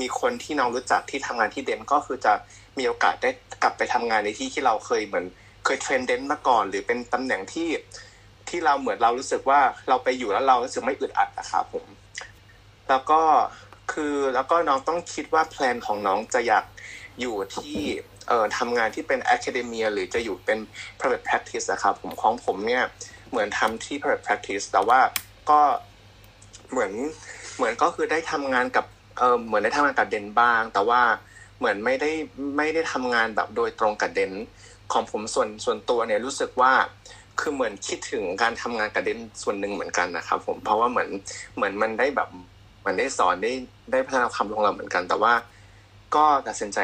[0.00, 2.32] มีคนที่น้องรู้จักที่ทำงานที่เดนก็คือจะ
[2.78, 3.30] มีโอกาสได้
[3.62, 5.24] กลับไปทำงานในที่ที่เราเคยเหมือน
[5.64, 7.68] เคย train เดนมาก่อน หรือเป็นตำแหน่งที่
[8.48, 11.86] ที่เราเหมือนเรารู้สึกว่าเราไปอยู่แล้วเรารู้สึกไม่อึดอัดนะครับผม
[12.88, 13.20] แล้วก็
[13.92, 16.64] คือแล้วก็น้องต้องคิดว่าแพลนของน้องจะอยาก
[17.20, 17.78] อยู่ที่
[18.28, 20.58] เอ่อทำงานที่เป็น academia หรือจะอยู่เป็น
[20.98, 22.84] private practice นะครับผมของผมเนี่ย
[23.30, 25.00] เหมือนทำที่ private practice แต่ว่า
[25.50, 25.60] ก็
[26.70, 26.92] เหมือน
[27.56, 28.86] เหมือนก็คือได้ทำงานกับ
[29.18, 31.02] เออเหมือนได้ทำงานกับเดนบ้าง แต่ว่า
[31.58, 32.10] เหมือนไม่ได้
[32.56, 34.32] ไม่ได้ทำงานแบบโดยตรงกับเดน
[34.92, 36.72] ของผมส่วนส่วนตัวเนี่ยรู้สึกว่า
[37.40, 41.08] คือเหมือนคิดถึงการทำงานกับเดนส่วนหนึ่งเหมือนกันนะครับผมเพราะว่าเหมือน
[41.56, 42.28] เหมือนมันได้แบบ
[42.86, 43.52] มันได้สอนได้
[43.92, 45.32] ได้พัฒนาความของเราเหมือนกัน แต่ว่า
[46.14, 46.78] ก็ตัดสินใจ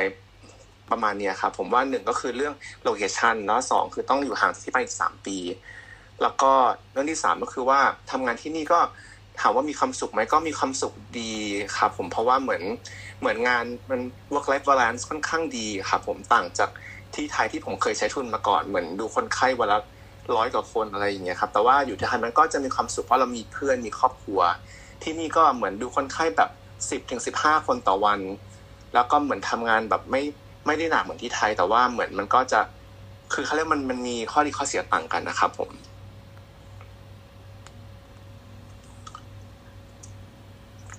[0.91, 5.37] ประมาณนี้ครับผมว่าหนึ่งก็คือเรื่องโลเคชันแล้วสองคือต้องอยู่ห่างที่ไปอีกสามปี
[6.23, 6.53] แล้วก็
[6.93, 7.81] เรื่องที่สามก็คือว่า
[8.11, 8.81] ทำงานที่นี่ก็
[9.41, 11.33] ถามว่ามีความสุขไหมก็มีความสุขดี
[11.77, 12.63] ครับผมเพราะว่าเหมือน
[13.21, 14.01] เหมือนงานมัน
[14.33, 16.71] work life balance ค่อนข้างดีครับผมต่างจาก
[17.15, 19.79] ที่ไทยที่ผมเคยใช้ทุนมาก่อนเหมือนดูคนไข้วันละ
[20.37, 24.41] ร้อยกว่าคนอะไรอย่างเงี้ยครับแต่ว่าอยู่ที่ไทยมันก็จะมีความสุขเพราะเรามีเพื่อนมีครอบครัว
[25.03, 26.51] ที่นี่ก็เหมือนดูคนไข้แบบ
[26.91, 28.21] สิบถึงสิบห้าคนต่อวัน
[28.95, 30.23] แล้วก็เหมือนทำงานแบบไม่
[30.67, 32.61] ไม่ได้หนักเหมือนที่ไทย แต่ว่าเหมือนมันก็จะ
[33.33, 35.71] คือเขาเรียกมันมันมีข้อดีข้อเสียต่างกันนะครับผม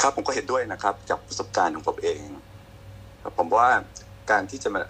[0.02, 2.20] ครับผมก็เห็นด้วยนะครับ จากประสบการณ์ของผมเอง
[3.38, 3.68] ผมว่า
[4.32, 4.82] การที่จะมา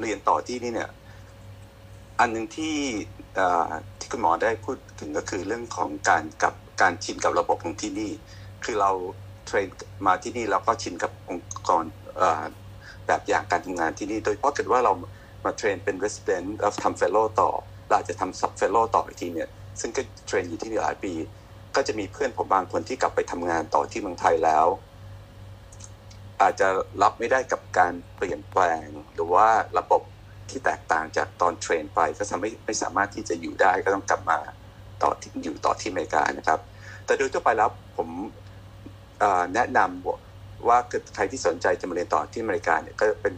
[0.00, 0.90] เรียนต่อที่นี่เนี่ย
[2.20, 2.76] อันหนึ่งที่
[3.98, 8.10] ที่คุณหมอได้พูดถึงก็คือเรื่องของการกลับ การชินกับระบบของที่นี่
[8.64, 8.90] คือเรา
[9.46, 9.66] เทรน
[10.06, 11.84] มาที่นี่แล้วก็ชินกับองค์กร
[13.06, 14.92] แบบอย่างการทำงานที่นี่ โดยเฉพาะเกิดว่าเรา
[15.44, 17.50] มาเทรนเป็น resident แล้วทำ fellow ต่อ
[17.90, 19.48] เราจะทำ sub fellow ต่ออีกทีเนี่ย
[19.80, 21.12] ซึ่งก็เทรนอยู่ที่นี่หลายปี
[21.76, 24.66] ก็จะมีเพื่อนผมบางคนที่กลับไปทำงานต่อที่เมืองไทยแล้ว
[26.40, 26.68] อาจจะ
[27.02, 30.02] รับไม่ได้กับการเปลี่ยนแปลง หรือว่าระบบ
[30.50, 34.38] ที่แตกต่างจากตอนเทรนไป ก็ทำให้ไม่สามารถที่จะอยู่ได้ก็ต้องกลับมา
[35.02, 35.10] ต่อ
[35.42, 36.60] อยู่ต่อที่อเมริกานะครับ
[37.06, 38.08] แต่โดยทั่วไปแล้วผม
[39.54, 40.78] แนะนำว่า
[41.14, 43.34] ใครที่สนใจจะมาเรียนต่อที่อเมริกาเนี่ยก็เป็น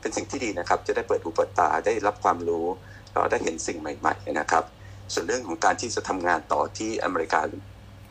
[0.00, 2.66] เป็นสิ่งที่ดีนะครับ จะได้เปิดหูเปิดตาได้รับความรู้
[3.10, 4.64] แล้วได้เห็นสิ่งใหม่ ๆ นะครับ
[5.12, 7.40] ส่วนเรื่องของการที่จะทำงานต่อที่อเมริกา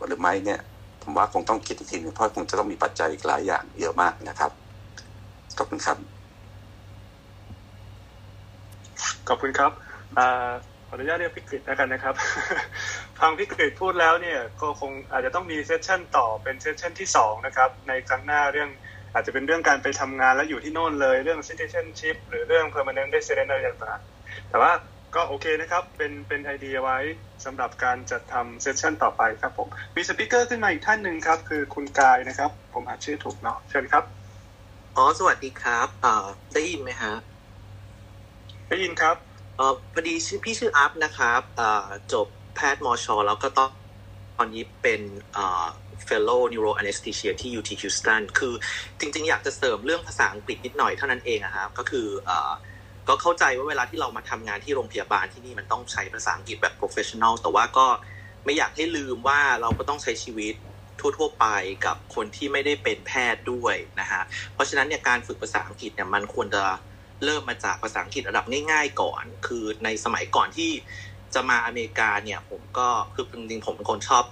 [0.08, 0.60] หรือไม่เนี่ย
[1.04, 4.52] ผมว่าคงต้องคิดอีกทีนึงเพราะคงจะต้องมีปัจจัยอีกหลายอย่างเยอะมากนะครับ
[5.58, 5.98] ขอบคุณครับ
[9.28, 9.72] ขอบคุณครับ
[10.90, 12.16] ขออนุญาตเรียกพี่กฤตแล้วกันนะครับ
[13.20, 18.70] ฟังพี่กฤตพูดแล้วเนี่ยก็คงอาจจะต้องมี session ต่อเป็น session ที่สองนะครับในครั้งหน้าเรื่อง
[19.14, 24.72] อาจจะเป็นเรื่องการไปทำงานแล้วอยู่ที่โน่นเลยเรื่อง citizenship หรือเรื่อง permanent resident อะไรต่างๆแต่ว่า
[25.16, 27.00] ก็โอเคนะครับ เป็นเป็นไอเดียไว้
[27.46, 34.04] สำหรับการจัดทำเซสชั่นต่อไปครับผม มีสปิเกอร์ขึ้นมาอีกท่านหนึ่งครับ คือคุณกายนะครับ ผมอ่านชื่อถูกเนาะเชิญครับ
[34.98, 36.16] อ๋อสวัสดีครับอ่า
[36.54, 37.14] ได้ยินไหมฮะ
[38.70, 39.27] ได้ยินครับ
[39.58, 43.72] เออพอดีชื่อพี่ชื่ออัพนะครับอ่าจบแพทย์มอชอแล้วก็ตอน
[44.38, 45.02] ตอนนี้เป็น
[45.38, 45.68] อ่า
[46.08, 48.54] Fellow Neuro Anesthesia ที่ UT Houston คือ
[49.00, 52.52] จริงๆ อยากจะเสริมเรื่องภาษาอังกฤษนิดหน่อยเท่านั้นเองครับก็คืออ่า
[53.08, 57.88] ก็เข้าใจว่าเวลาที่เรามาทำงานที่โรงพยาบาลที่นี่มันต้องใช้ภาษาอังกฤษแบบ professional แต่ว่าก็
[58.46, 60.56] ไม่อยากให้ลืมว่าเราก็ต้องใช้ชีวิต
[61.00, 61.46] ทั่วๆไป
[61.86, 64.22] กับคนที่ไม่ได้เป็นแพทย์ด้วยนะฮะ
[64.54, 66.64] เพราะฉะนั้นเนี่ยการฝึกภาษาอังกฤษเนี่ยมันควรจะ
[67.26, 70.72] เริ่มมาจากภาษาอังกฤษระดับง่าย ๆ ก่อน คือในสมัยก่อนที่
[71.34, 74.26] จะมาอเมริกาเนี่ย ผมก็คือจริงๆผมเป็นคนชอบ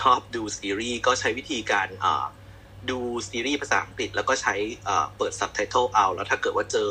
[0.00, 1.88] ชอบดูซีรีส์ก็ใช้วิธีการ
[2.90, 4.54] ดูซีรีส์ภาษาอังกฤษ แล้วก็ใช้
[5.16, 6.90] เปิดซับไตเติลเอา แล้วถ้าเกิดว่าเจอ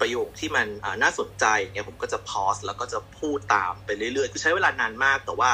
[0.00, 0.66] ประโยคที่มัน
[1.02, 5.50] น่าสนใจเนี่ยผมก็จะพอสแล้วก็จะพูดตามไปเรื่อยๆ คือใช้เวลานานมากแต่ว่า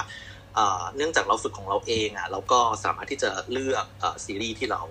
[0.96, 3.86] เนื่องจากเราฝึกของเราเองอะเราก็สามารถที่จะเลือก
[4.24, 4.82] ซีรีส์ที่เรา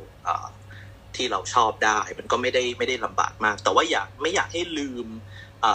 [1.17, 5.07] ที่เราชอบได้ มันก็ไม่ได้ไม่ได้ลำบากมาก แต่ว่าอยากไม่อยากให้ลืม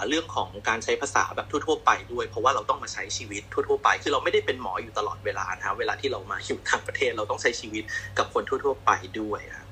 [0.08, 7.84] เรื่องของการใช้ภาษาแบบทั่ว ๆ ไปด้วย เพราะว่าเราต้องมาใช้ชีวิตทั่ว ๆ ไป คือเราไม่ได้เป็นหมออยู่ตลอดเวลานะเวลาที่เรามาอยู่ต่างประเทศเราต้องใช้ชีวิต
[8.18, 9.68] กับคนทั่ว ๆ ไปด้วยครับ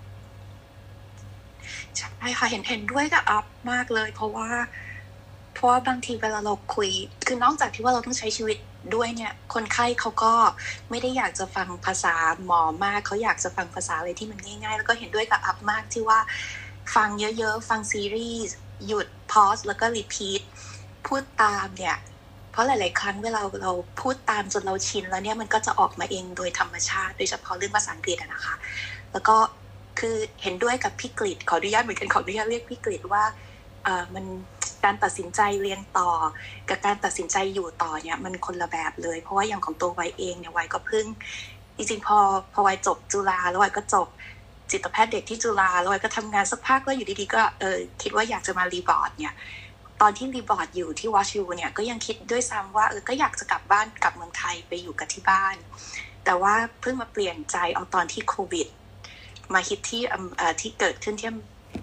[1.99, 4.49] ใช่ค่ะเห็นเห็นด้วยกับอัพมากเลย เพราะว่า
[5.55, 6.91] เพราะว่าบางทีเวลาเราคุย
[7.27, 8.59] คือนอกจากที่ว่าเราต้องใช้ชีวิต
[8.95, 10.33] ด้วยเนี่ยคนไข้เขาก็
[10.91, 12.15] ไม่ได้อยากจะฟังภาษา
[12.45, 16.19] หมอมากเขาอยากจะฟังภาษาอะไรที่มันง่าย ๆ แล้วก็เห็นด้วยกับอัพมากที่ว่า
[16.95, 17.09] ฟัง
[17.39, 18.57] เยอะๆ ฟังซีรีส์
[18.87, 20.43] หยุดพอสแล้วก็รีพีท
[21.07, 21.97] พูดตามเนี่ย
[22.53, 28.55] เพราะหลาย ๆ ครั้งเวลาเราพูดตามจนเราชินแล้วเนี่ยมันก็จะออกมาเองโดยธรรมชาติ โดยเฉพาะเรื่องภาษาอังกฤษนะคะ
[29.13, 29.37] แล้วก็
[29.99, 33.25] คือเห็นด้วยกับพี่กฤษขออนุญาตเหมือนกันขออนุญาตเรียกพี่กฤษว่า
[33.85, 34.25] เออมัน
[34.85, 36.11] การตัดสินใจเรียนต่อ
[36.69, 41.07] กับการตัดสินใจอยู่ต่อเนี่ยมันคนละแบบเลย เพราะว่าอย่างของตัวไวเองเนี่ยไวก็เพิ่ง
[41.77, 42.19] จริงๆพอ
[42.53, 44.09] พอไวจบจุฬาแล้วไวก็จบ
[44.71, 49.35] จิตแพทย์เด็กที่จุฬาแล้วไวก็ทำงานสักพักแล้วอยู่ดีๆก็เออคิดว่าอยากจะมารีบอร์ดเนี่ย
[50.01, 55.57] ตอนที่รีบอร์ดอยู่ที่วอชิวเนี่ยก็ยังคิดด้วยซ้ำว่าเออก็อยากจะกลับบ้านกลับเมืองไทยไปอยู่กับที่บ้าน
[56.25, 58.69] แต่ว่าเพิ่งมาเปลี่ยนใจเอาตอนที่โควิด
[59.55, 60.03] มาฮิตที่
[60.61, 61.31] ที่เกิดขึ้นที่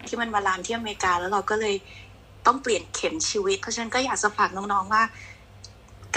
[0.08, 1.76] ที่มันมาลามที่อเมริกาแล้วเราก็เลย
[2.46, 5.04] ต้องเปลี่ยนเข็มชีวิต เพราะฉะนั้นก็อยากจะฝากน้องๆว่า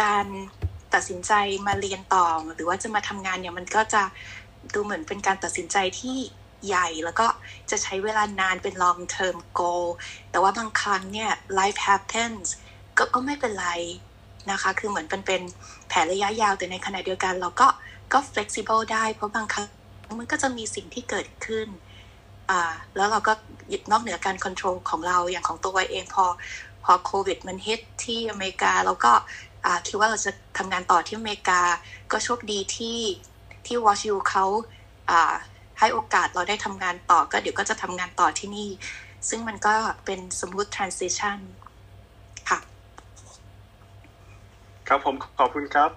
[0.03, 0.27] การ
[0.95, 1.33] ตัดสินใจ
[1.67, 4.03] มาเรียนต่อ หรือว่าจะมาทำงานเนี่ยมันก็จะ
[4.75, 6.17] ดูเหมือนเป็นการตัดสินใจที่
[6.67, 7.27] ใหญ่แล้วก็
[7.71, 9.87] จะใช้เวลานานเป็น long term goal
[10.31, 12.47] แต่ว่าบางครั้งเนี่ย life happens
[12.99, 13.69] ก็ก็ไม่เป็นไร
[14.51, 15.43] นะคะ คือเหมือนเป็นเป็น
[15.89, 17.69] แผนระยะยาวแต่ในขณะเดียวกัน เราก็
[18.13, 19.67] ก็ flexible ได้เพราะบางครั้ง
[20.21, 21.69] มันก็จะมีสิ่งที่เกิดขึ้น
[22.97, 23.33] แล้วเราก็
[23.91, 26.25] นอกเหนือการควบคุมของเราอย่างของตัวไวเองพอ
[26.85, 29.13] พอโควิดมันฮิตที่อเมริกาแล้วก็
[29.87, 31.61] คิดว่าเราจะทำงานต่อที่อเมริกา
[32.13, 32.99] ก็โชคดีที่
[33.67, 34.45] ที่ WashU เขา
[35.79, 38.69] ให้โอกาสเราได้ทำงานต่อก็เดี๋ยวก็จะทำงานต่อที่นี่
[39.29, 39.75] ซึ่งมันก็
[40.05, 41.39] เป็นสม o ติ transition
[42.51, 42.59] ค่ะ
[44.89, 45.91] ครับผมขอบคุณครับ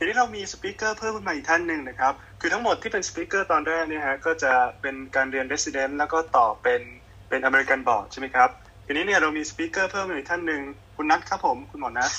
[0.00, 6.82] ทีนี้เรามี speaker เพิ่มขึ้นมาอีกท่านหนึ่งนะครับ คือทั้งหมดที่เป็น speaker ตอนแรกเนี่ยฮะก็จะเป็นการเรียน Resident แล้วก็ต่อเป็น
[7.28, 8.48] เป็น American Board ใช่ไหมครับ
[8.86, 10.62] ทีนี้เนี่ยเรามี speaker เพิ่มอีกท่านหนึ่ง
[10.96, 12.12] คุณนัทครับผมคุณหมอนัท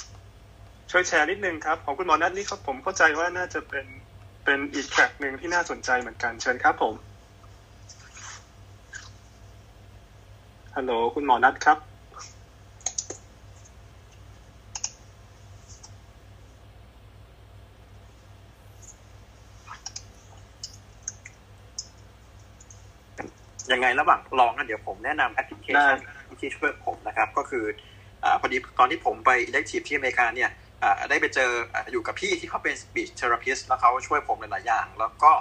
[0.92, 3.86] ช่วยแชร์นิดนึงครับของคุณหมอนัทนี่ผมเข้าใจว่าน่าจะเป็น
[4.46, 6.96] เป็นอีกแทร็กหนึ่งที่น่าสนใจเหมือนกันเชิญครับผม
[10.76, 11.89] ฮัลโหลคุณหมอนัทครับ
[23.72, 25.98] ยังไงระหว่างลองกันเดี๋ยวผมแนะนำแอปพลิเคชัน
[26.42, 27.66] ที่ช่วยผมนะครับ ก็คือ
[28.24, 30.50] อพอดีตอนที่ผมไป elective ที่อเมริกาเนี่ย
[31.10, 31.52] ได้ไปเจอ
[31.92, 35.32] อยู่กับพี่ที่เขาเป็น speech therapist แล้วเขาช่วยผมหลาย ๆ อย่าง แล้วก็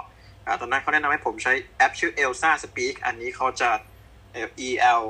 [0.61, 3.69] ตอนนั้นเขาแนะนำให้ผมใช้แอปชื่อ Elsa Speak อันนี้เขาจะ
[4.67, 4.69] E
[4.99, 5.03] L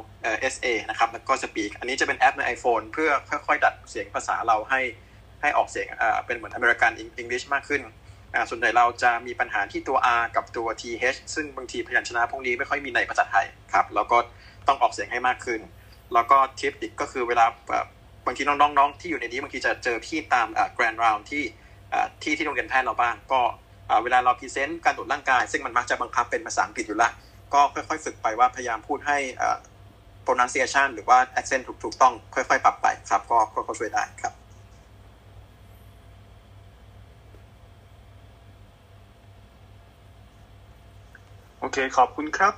[0.54, 4.82] S A นะครับแล้วก็ Speak อันนี้จะเป็นแอปใน iPhone เพื่อค่อย ๆ ดัดเสียงภาษาเราให้
[5.42, 5.88] ให้ออกเสียง
[6.26, 6.92] เป็นเหมือนอเมริกัน
[7.22, 7.82] English มากขึ้น
[8.50, 14.18] ส่วนใหญ่เราจะมีปัญหาที่ตัว R กับตัว TH ซึ่งบางทีพยัญชนะพวกนี้ไม่ค่อยมีในภาษาไทยครับ แล้วก็
[14.68, 15.60] ต้องออกเสียงให้มากขึ้น
[16.14, 17.86] แล้วก็ทิปอีกก็คือเวลาแบบ
[18.26, 21.44] บางทีน้องๆที่อยู่ในนี้บางทีจะเจอพี่ตาม grand round ที่
[22.22, 23.42] ที่ที่โรงเรียนแพทย์เราบ้าง ก็
[24.04, 27.12] เวลาเรา present การตรวจร่างกาย ซึ่งมันมักจะบังคับเป็นภาษาอังกฤษอยู่แล้ว
[27.54, 29.18] ก็ค่อยๆฝึกไปว่าพยายามพูดให้
[30.26, 34.34] pronunciation หรือว่า accent ถูกถูกต้อง ค่อยๆ ปรับไปครับ ก็ก็ช่วยได้ครับ
[41.62, 42.54] โอเค ขอบคุณครับ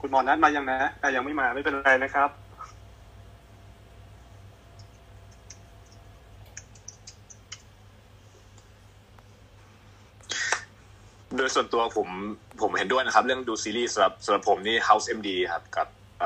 [0.00, 2.30] คุณหมอนัทมายังนะอ่ยังไม่มาไม่เป็นไรนะครับ
[11.36, 12.08] โดยส่วนตัวผม
[12.62, 15.88] ผมเห็นด้วยนะครับ เรื่องดูซีรีส์สำหรับสำหรับผมนี่ House MD ครับกับ
[16.22, 16.24] อ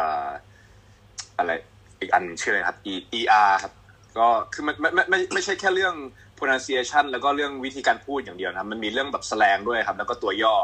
[1.39, 1.51] อะไร
[2.01, 2.79] อีกอันชื่ออะไรครับ
[3.19, 3.73] e r ครับ
[4.19, 5.95] ก็คือมันไม่ไม่ไม่ไม่ใช่แค่เรื่อง
[6.39, 10.55] pronunciation แล้วก็เรื่องวิธีการพูดอย่างเดียวนะครับมันมีเรื่องแบบแสลงด้วยครับ แล้วก็ตัวย่อ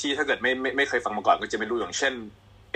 [0.00, 2.14] ที่ถ้าเกิดไม่ไม่ไม่เคยฟังมาก่อนก็จะไม่รู้อย่างเช่น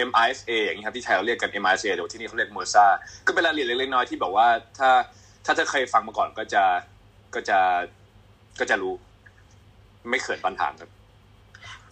[0.08, 2.86] MISA อย่างนี้ครับที่ไทยเราเรียกกัน MISA แต่ว่าที่นี่เขาเรียก MRSA
[3.26, 4.46] ก็เป็นรายละเอียดเล็กๆน้อยๆที่บอกว่า
[4.78, 4.90] ถ้า
[5.46, 6.62] ถ้าจะเคยฟังมาก่อนก็จะ
[7.34, 7.58] ก็จะ
[8.60, 8.94] ก็จะรู้
[10.08, 10.90] ไม่เขินปัญหาครับ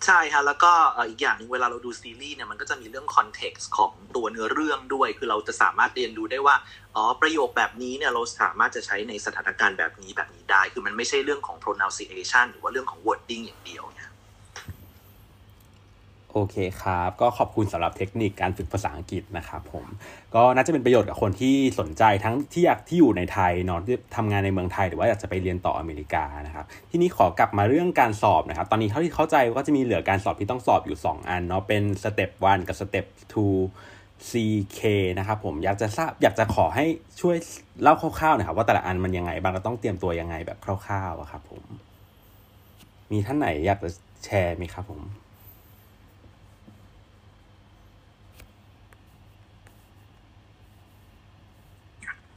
[0.07, 0.73] ใช่ฮะแล้วก็
[1.09, 6.57] อีกอย่างหนึ่งเวลาเราดูซีรีส์เนี่ยมันก็จะมีเรื่องคอนเท็กซ์ของตัวเนื้อเรื่องด้วย คือเราจะสามารถเรียนรู้ได้ว่า
[6.97, 14.11] อ๋อประโยคแบบนี้เนี่ยเราสามารถจะใช้ในสถานการณ์แบบนี้แบบนี้ได้ คือมันไม่ใช่เรื่องของ pronunciation หรือว่าเรื่องของ wording อย่างเดียวเนี่ย
[16.35, 19.85] โอเคครับ ก็ขอบคุณสำหรับเทคนิคการฝึกภาษาอังกฤษนะครับผม
[20.35, 33.07] ก็น่าจะเป็นประโยชน์กับคนที่สนใจทั้งที่อยากที่อยู่ในไทยเนาะที่ทำงานในเมืองไทยหรือว่าอยากจะไปเรียนต่ออเมริกานะครับ ทีนี้ขอกลับมาเรื่องการสอบนะครับ ตอนนี้เท่าที่เข้าใจก็จะมีเหลือการสอบที่ต้องสอบอยู่ 2 อันเนาะ เป็น Step 1กับ Step
[33.67, 34.81] 2 CK
[35.19, 36.85] นะครับผม อยากจะทราบอยากจะขอให้
[37.21, 37.37] ช่วย
[37.83, 41.63] เล่าคร่าวๆนะครับว่าแต่ละอันมันยังไงบ้างเราต้องเตรียมตัวยังไงแบบคร่าวๆอะครับผม
[43.13, 43.91] มีท่านไหนอยากจะ
[44.25, 45.03] แชร์ไหมครับผม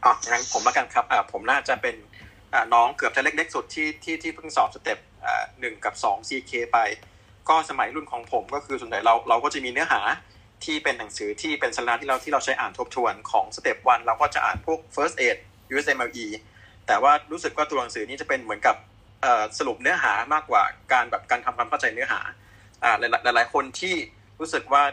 [0.05, 1.95] อะงั้นผมละกันครับอ่าผมน่าจะเป็น
[2.73, 6.77] น้องเกือบจะเล็กๆสุดที่ที่ที่เพิ่งสอบสเต็ปอ่าหนึ่งกับสอง CK ไป
[7.49, 10.01] ก็สมัยรุ่นของผมก็คือส่วนใหญ่เราเราก็จะมีเนื้อหา
[10.65, 15.37] ที่เป็นหนังสือที่เป็นสาระที่เราที่เราใช้อ่านทบทวนของสเต็ปวันเราก็จะอ่านพวก first aid
[15.73, 16.27] USMLE
[16.87, 18.75] แต่ว่ารู้สึกว่าตัวหนังสือนี้จะเป็นเหมือนกับ
[19.57, 22.19] สรุปเนื้อหามากกว่าการแบบการทำความเข้าใจเนื้อหา
[22.83, 23.95] อ่าหลายหลายๆคนที่
[24.39, 24.83] รู้สึกว่า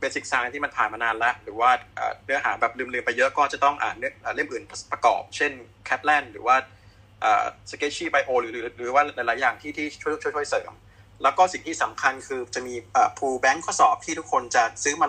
[0.00, 1.70] เบสิกไซน์ที่มันผ่านมานานแล้ว หรือว่า
[2.24, 5.52] เนื้อหาแบบลืมๆไปเยอะก็จะต้องอ่านเนื้ออ่าเล่มอื่นประกอบ เช่น
[5.88, 6.56] Kaplan หรือว่า
[7.70, 10.72] Sketchy Bio หรือหรือว่าหลายๆอย่างที่ที่ช่วยช่วยช่วยเสริม
[11.22, 12.74] แล้วก็สิ่งที่สำคัญคือจะมี
[13.18, 15.08] Q bank ข้อสอบที่ทุกคนจะซื้อมา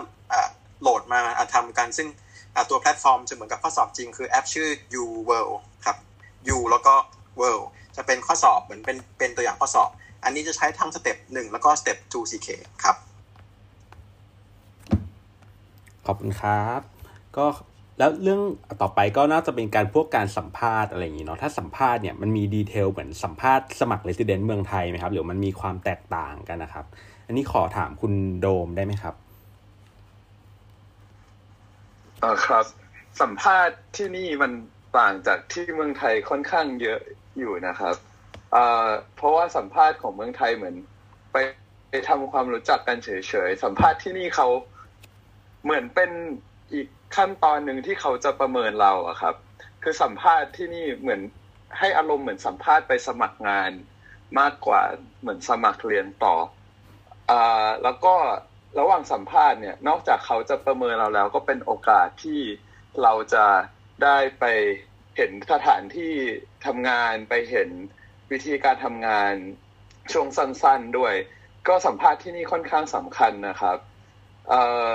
[0.82, 2.08] โหลดมาอ่าทำกัน ซึ่ง
[2.70, 4.68] ตัวแพลตฟอร์มจะเหมือนกับข้อสอบจริงคือแอปชื่อ
[5.02, 5.56] UWorld
[5.86, 5.96] ครับ
[6.56, 6.94] U แล้วก็
[7.40, 7.64] World
[7.96, 9.90] จะเป็นข้อสอบเหมือนเป็นเป็นตัวอย่างข้อสอบ
[10.24, 12.48] อันนี้จะใช้ทั้ง Step หนึ่งแล้วก็ Step 2 CK
[12.84, 12.96] ครับ
[16.06, 16.80] ขอบคุณครับ
[17.36, 17.46] ก็
[17.98, 18.40] แล้วเรื่อง
[18.82, 26.84] ต่อไปก็น่าจะเป็นการพวกการสัมภาษณ์อะไรอย่างนี้เนาะถ้าสัมภาษณ์เนี่ยมันมีดีเทลเหมือนสัมภาษณ์สมัครเรส i ิเดนต์เมืองไทยไหมครับหรือมันมีความแตกต่างกันนะครับ
[27.26, 29.14] อันนี้ขอถามคุณโดมได้ไหมครับ
[32.22, 32.64] อ่าครับ
[33.20, 34.52] สัมภาษณ์ที่นี่มัน
[34.98, 37.00] ต่างจากที่เมืองไทยค่อนข้างเยอะ
[37.38, 37.94] อยู่นะครับ
[38.54, 40.74] อ่าเพราะว่าสัมภาษณ์ของเมืองไทยเหมือน
[41.32, 41.36] ไป
[41.90, 43.08] ไปทำความรู้จักกันเฉ
[43.48, 44.48] ยๆสัมภาษณ์ที่นี่เขา
[45.64, 46.10] เหมือนเป็น
[46.72, 49.34] อีกขั้นตอนหนึ่งที่เขาจะประเมินเราอะครับ
[49.82, 51.20] คือสัมภาษณ์ที่นี่เหมือน
[51.78, 53.70] ให้อารมณ์เหมือนสัมภาษณ์ไปสมัครงาน
[54.38, 54.82] มากกว่า
[55.20, 56.34] เหมือนสมัครเรียนต่อ
[57.30, 58.14] อ่าแล้วก็
[58.78, 62.40] ระหว่างสัมภาษณ์เนี่ยนอกจากเขาจะประเมินเราแล้ว ก็เป็นโอกาสที่
[63.02, 63.46] เราจะ
[64.02, 64.44] ได้ไป
[65.16, 66.14] เห็นสถานที่
[66.66, 67.68] ทำงานไปเห็น
[68.30, 69.34] วิธีการทำงาน
[70.12, 71.14] ช่วงสั้นๆด้วย
[71.68, 73.78] ก็สัมภาษณ์ที่นี่ค่อนข้างสำคัญนะครับ
[74.48, 74.92] เอ่อ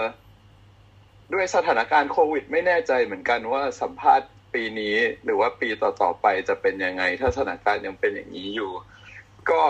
[1.33, 8.71] ด้วยสถานการณ์โควิด ไม่แน่ใจเหมือนกันว่าสัมภาษณ์ปีนี้หรือว่าปีต่อๆไปจะเป็นยังไง ถ้าสถานการณ์ยังเป็นอย่างนี้อยู่
[9.49, 9.61] ก็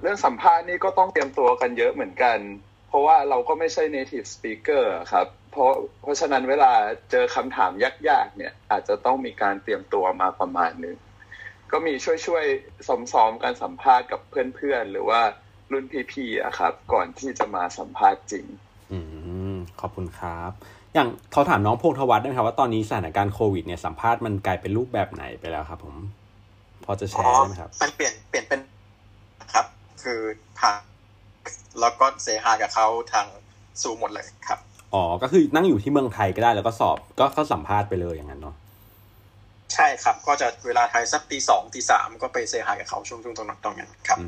[0.00, 2.38] เรื่องสัมภาษณ์นี่ก็ต้องเตรียมตัวกันเยอะเหมือนกัน
[2.88, 6.72] เพราะว่าเราก็ไม่ใช่ native speaker ครับ เพราะเพราะฉะนั้นเวลา
[7.10, 7.70] เจอคำถาม
[8.08, 10.96] ยากๆเนี่ย อาจจะต้องมีการเตรียมตัวมาประมาณนึง
[11.72, 15.22] ก็มีช่วยๆซ้อมๆการสัมภาษณ์กับเพื่อนๆ หรือว่า
[15.72, 18.46] รุ่นพี่ๆอะครับ ก่อนที่จะมาสัมภาษณ์จริง
[18.92, 19.39] อืม
[19.80, 20.50] ขอบคุณครับ
[20.94, 25.96] อย่างเขาถามน้องพงษ์ธวัฒน์ได้ไหมครับว่าตอนนี้สถานการณ์โควิดเนี่ยสัมภาษณ์มันกลายเป็นรูปแบบไหนไปแล้วครับ ผม
[26.84, 28.60] พอจะแชร์ได้ไหมครับ มันเปลี่ยนเปลี่ยนเป็น
[29.52, 29.66] ครับ
[30.02, 30.20] คือ
[30.60, 30.78] ทาง
[31.80, 33.26] แล้วก็เซฮากับเขาทาง
[33.82, 34.58] ซูหมดเลยครับ
[34.94, 38.56] อ๋อ ก็คือนั่งอยู่ที่เมืองไทยก็ได้แล้วก็สอบก็ก็สัมภาษณ์ไปเลยอย่างนั้นเนาะ
[39.74, 44.26] ใช่ครับ ก็จะเวลาไทยสักตีสองตีสามก็ไปเซฮากับเขาช่วงช่วงตรงนั้นตรงนั้นครับ อื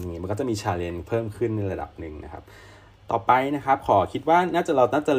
[0.00, 2.44] มมันก็จะมีชาเลนจ์เพิ่มขึ้นในระดับหนึ่งนะครับ
[3.12, 5.14] ต่อไปนะครับ ขอคิดว่าน่าจะเราน่าจะ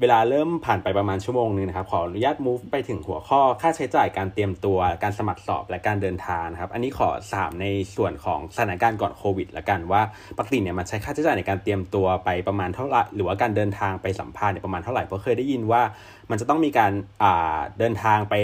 [0.00, 7.66] เวลาเริ่มผ่านไปประมาณชั่วโมงนึงนะครับ ขออนุญาต move ไปถึงหัวข้อค่าใช้จ่ายการเตรียมตัว การสมัครสอบและการเดินทางนะครับ อันนี้ขอสามใน
[7.96, 10.02] ส่วนของสถานการณ์ก่อนโควิดละกันว่า
[10.38, 15.82] ปกติเนี่ยมันใช้ค่าใช้จ่ายในการเตรียมตัวไปประมาณเท่าไหร่หรือว่าการเดินทางไปสัมภาษณ์เนี่ยประมาณเท่าไหร่เพราะเคยได้ยินว่า
[16.30, 18.34] มันจะต้องมีการอ่าเดินทางไป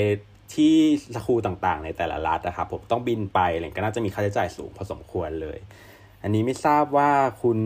[0.55, 0.75] ที่
[1.15, 5.59] สคูลต่างๆ ในแต่ละรัฐนะครับผมต้องบินไปอะไรก็น่าจะมีค่าใช้จ่ายสูงพอสมควรเลย
[6.23, 7.11] อันนี้ไม่ทราบว่า
[7.43, 7.59] คุณ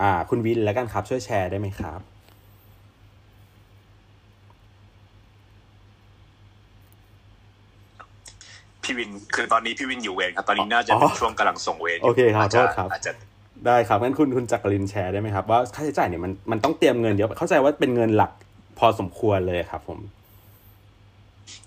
[0.00, 2.00] อ่าคุณวินแล้วกันครับ ช่วยแชร์ได้ไหมครับ
[8.82, 13.12] พี่วินคือตอนนี้พี่วินอยู่เวรครับ ตอนนี้น่าจะเป็นช่วงกำลังส่งเวรยู่โอเคครับาจโทจะษครับอาจจะ
[13.66, 18.32] ได้ครับงั้นคุณคุณจักรินแชร์ได้ไหมครับ ว่าค่าใช้จ่ายเนี่ยมันมันต้องเตรียมเงินเยอะเข้าใจว่าเป็นเงินหลัก
[18.78, 19.98] พอสมควรเลยครับ ผม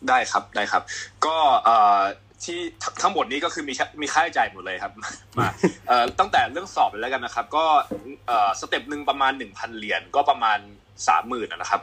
[0.09, 0.83] ได้ครับได้ครับ
[1.25, 2.01] ก็เอ่อ
[2.45, 4.93] ที่ทั้งทั้งหมดนี้ก็คือมีมีค่าใช้จ่ายหมดเลยครับ
[5.37, 5.47] มา
[5.87, 7.65] เอ่อตั้งแต่เรื่องสอบเลยแล้วกันนะครับ ก็
[8.27, 10.59] เอ่อสเต็ปหนึ่งประมาณหนึ่งพันเหรียญก็ประมาณ
[11.07, 11.81] สามหมื่นนะครับ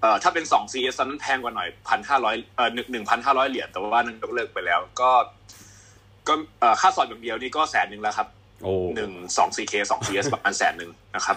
[0.00, 5.10] เอ่อถ้าเป็นสอง CS ตอนนั้นแพงกว่าหน่อยพันห้าร้อยเอ่อหนึ่งหนึ่งพันห้าร้อยเหรียญแต่ว่านั้นยกเลิกไปแล้วก็
[6.28, 8.28] ก็เอ่อค่าสอบอย่างเดียวนี่ก็แสนหนึ่งแล้วครับ
[8.62, 11.36] โอ้หนึ่งสอง CK สอง CS ประมาณแสนหนึ่งนะครับ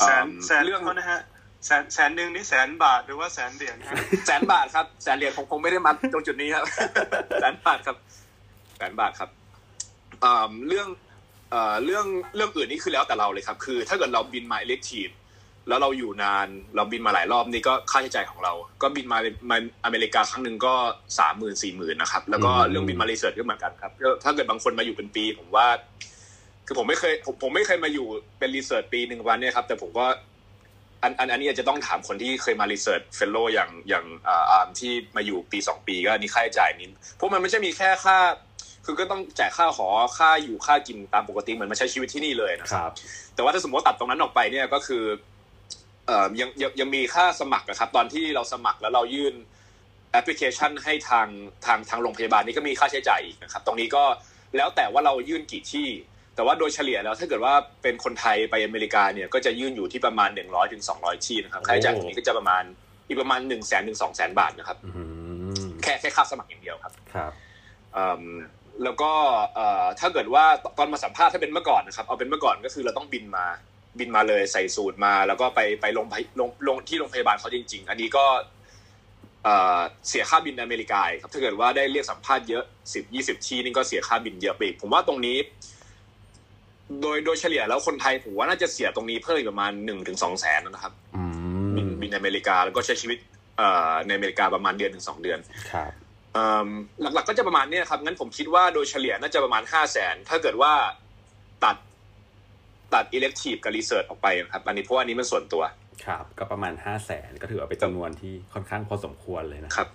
[0.00, 1.20] แสนเอิ่มแสนเรื่องเท่านะฮะ
[1.66, 3.96] แสนแสนหนึ่งนี่แสนบาทหรือว่าแสนเหรียญฮะ
[4.26, 6.64] แสนบาทครับแสนเหรียญผมคงไม่ได้มัดตรงจุดนี้ครับ
[7.40, 7.96] แสนบาทครับ
[8.76, 9.30] แสนบาทครับ
[10.20, 10.88] เอ่อเรื่อง
[11.50, 12.06] เอ่อเรื่อง
[12.36, 15.10] เรื่องอื่นนี่คือแล้วแต่เราเลยครับ คือ ถ้าเกิดเราบินมาเล็กทีม
[15.68, 18.52] แล้วเราอยู่นานเราบินมาหลายรอบนี่ก็ค่าใช้จ่ายของเรา
[18.82, 19.18] ก็บินมา
[19.50, 20.74] มาอเมริกาครั้งหนึ่งก็
[21.18, 25.66] สามหมื่นสี่หมื่นนะครับ แล้วก็อืมเรื่องบินมารีเสิร์ชก็เหมือนกันครับก็ถ้าเกิดบางคนมาอยู่เป็นปี ผมว่า
[26.66, 28.06] คือผมไม่เคยผมผมไม่เคยมาอยู่
[28.38, 30.06] เป็น research ปีหนึ่งวันเนี่ยครับ แต่ผมก็
[31.04, 38.18] อันอันอันนี้อาจจะต้องถามคนที่เคยมา research fellow อย่างอย่างอ่าอาร์มที่มาอยู่ปีสองปีก็อันนี้ค่าใช้จ่ายนี้เพราะมันไม่ใช่มีแค่ค่า
[38.84, 39.88] คือก็ต้องจ่ายค่าหอ
[40.18, 42.92] ค่าอยู่ค่ากินตามปกติเหมือนมาใช้ชีวิตที่นี่เลยนะครับครับ
[43.34, 45.04] แต่ว่าถ้าสมมติว่าตัดตรงนั้นออกไปเนี่ยก็คือ
[46.06, 49.34] เอ่อยังยังยังมีค่าสมัครนะครับ ตอนที่เราสมัครแล้วเรายื่น
[50.12, 51.28] แอปพลิเคชันให้ทาง
[51.66, 54.04] ทางทางโรงพยาบาลนี่ก็มีค่าใช้จ่ายอีกนะครับ ตรงนี้ก็
[54.56, 55.86] แล้วแต่ว่าเรายื่นกี่ที่
[56.34, 62.62] แต่ว่าโดยเฉลี่ยแล้วถ้าเกิดว่าเป็นคนไทยไปอเมริกาเนี่ยก็จะยื่นอยู่ที่ประมาณหนึ่งร้อยถึงสองร้อยที่นะครับค่าใช้จ่ายตรงนี้ก็จะประมาณ
[63.08, 65.02] อีกประมาณหนึ่งแสนถึงสองแสนบาทนะครับอื
[65.64, 67.32] มแค่แค่ค่าสมัครอย่างเดียวครับครับ
[67.92, 68.22] เอิ่ม
[68.84, 69.12] แล้วก็
[69.54, 70.44] เอ่อถ้าเกิดว่า
[70.78, 73.46] ตอนมาสัมภาษณ์ถ้าเป็นเมื่อก่อนนะครับเอาเป็นเมื่อก่อนก็คือเราต้องบินมา
[73.98, 78.24] บินมาเลยใส่สูตรมา แล้วก็ไปไปลงพยลงลงที่โรงพยาบาลเขาจริง ๆ อันนี้ก็
[79.44, 79.78] เอ่อ
[80.08, 82.64] เสียค่าบินอเมริกาอีกครับถ้าเกิดว่าได้เรียกสัมภาษณ์เยอะ
[82.94, 85.36] สิบยี่สิบที่นี่ก็เสียค่าบินเยอะไปอีกผมว่าตรงนี้
[87.00, 91.22] โดยโดยเฉลี่ยแล้วคนไทยผมว่าน่าจะเสียตรงนี้เพิ่มอีกประมาณหนึ่งถึงสองแสนนะครับอื
[91.76, 93.18] บินมบินอเมริกาแล้วก็ใช้ชีวิต
[93.58, 95.38] เอ่อในอเมริกาประมาณเดือนถึงสองเดือน
[95.72, 95.90] ครับ
[96.34, 96.68] เอิ่ม
[97.00, 100.72] หลักๆก็จะประมาณเนี้ยครับงั้นผมคิดว่าโดยเฉลี่ยน่าจะประมาณห้าแสนถ้าเกิดว่า
[101.64, 101.76] ตัด
[102.94, 105.62] ตัด elective กับ research ออกไปครับ อันนี้เพราะว่าอันนี้มันส่วนตัว
[106.06, 109.88] ครับ ก็ประมาณห้าแสนก็ถือว่าเป็นจำนวนที่ค่อนข้างพอสมควรเลยนะครับ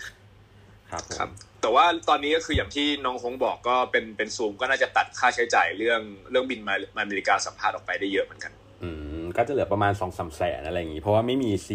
[0.92, 1.30] ครับผมครับ
[1.62, 8.52] แต่ว่าตอนนี้ก็คืออย่างที่น้องฮงบอกก็เป็นเป็นซูมก็น่าจะตัดค่าใช้จ่ายเรื่องเรื่องบินมามาอเมริกาสัมภาษณ์ออกไปได้เยอะเหมือนกัน
[8.84, 8.90] อื
[9.22, 11.70] มก็จะเหลือประมาณสองสามแสนอะไรอย่างงี้ เพราะว่าไม่มี C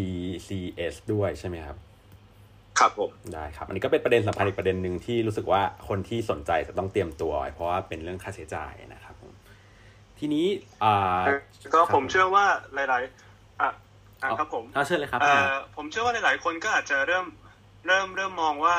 [0.48, 0.50] C
[0.92, 1.76] S ด้วยใช่ไหมครับ
[2.78, 9.32] ครับผมได้ครับ อันนี้ก็เป็นประเด็นสำคัญอีกประเด็นหนึ่งที่รู้สึกว่าคนที่สนใจจะต้องเตรียมตัวไว้เพราะว่าเป็นเรื่องค่าใช้จ่ายนะครับผม
[10.18, 10.46] ทีนี้
[10.84, 11.22] อ่า
[11.74, 12.44] ก็ผมเชื่อว่า
[12.74, 13.02] หลาย
[13.32, 13.70] ๆ อะ
[14.22, 17.26] อะครับผมเอาเชิญเลยครับเอ่อผมเชื่อว่าหลาย ๆ คนก็อาจจะเริ่ม
[17.86, 18.78] เริ่มเริ่มมองว่า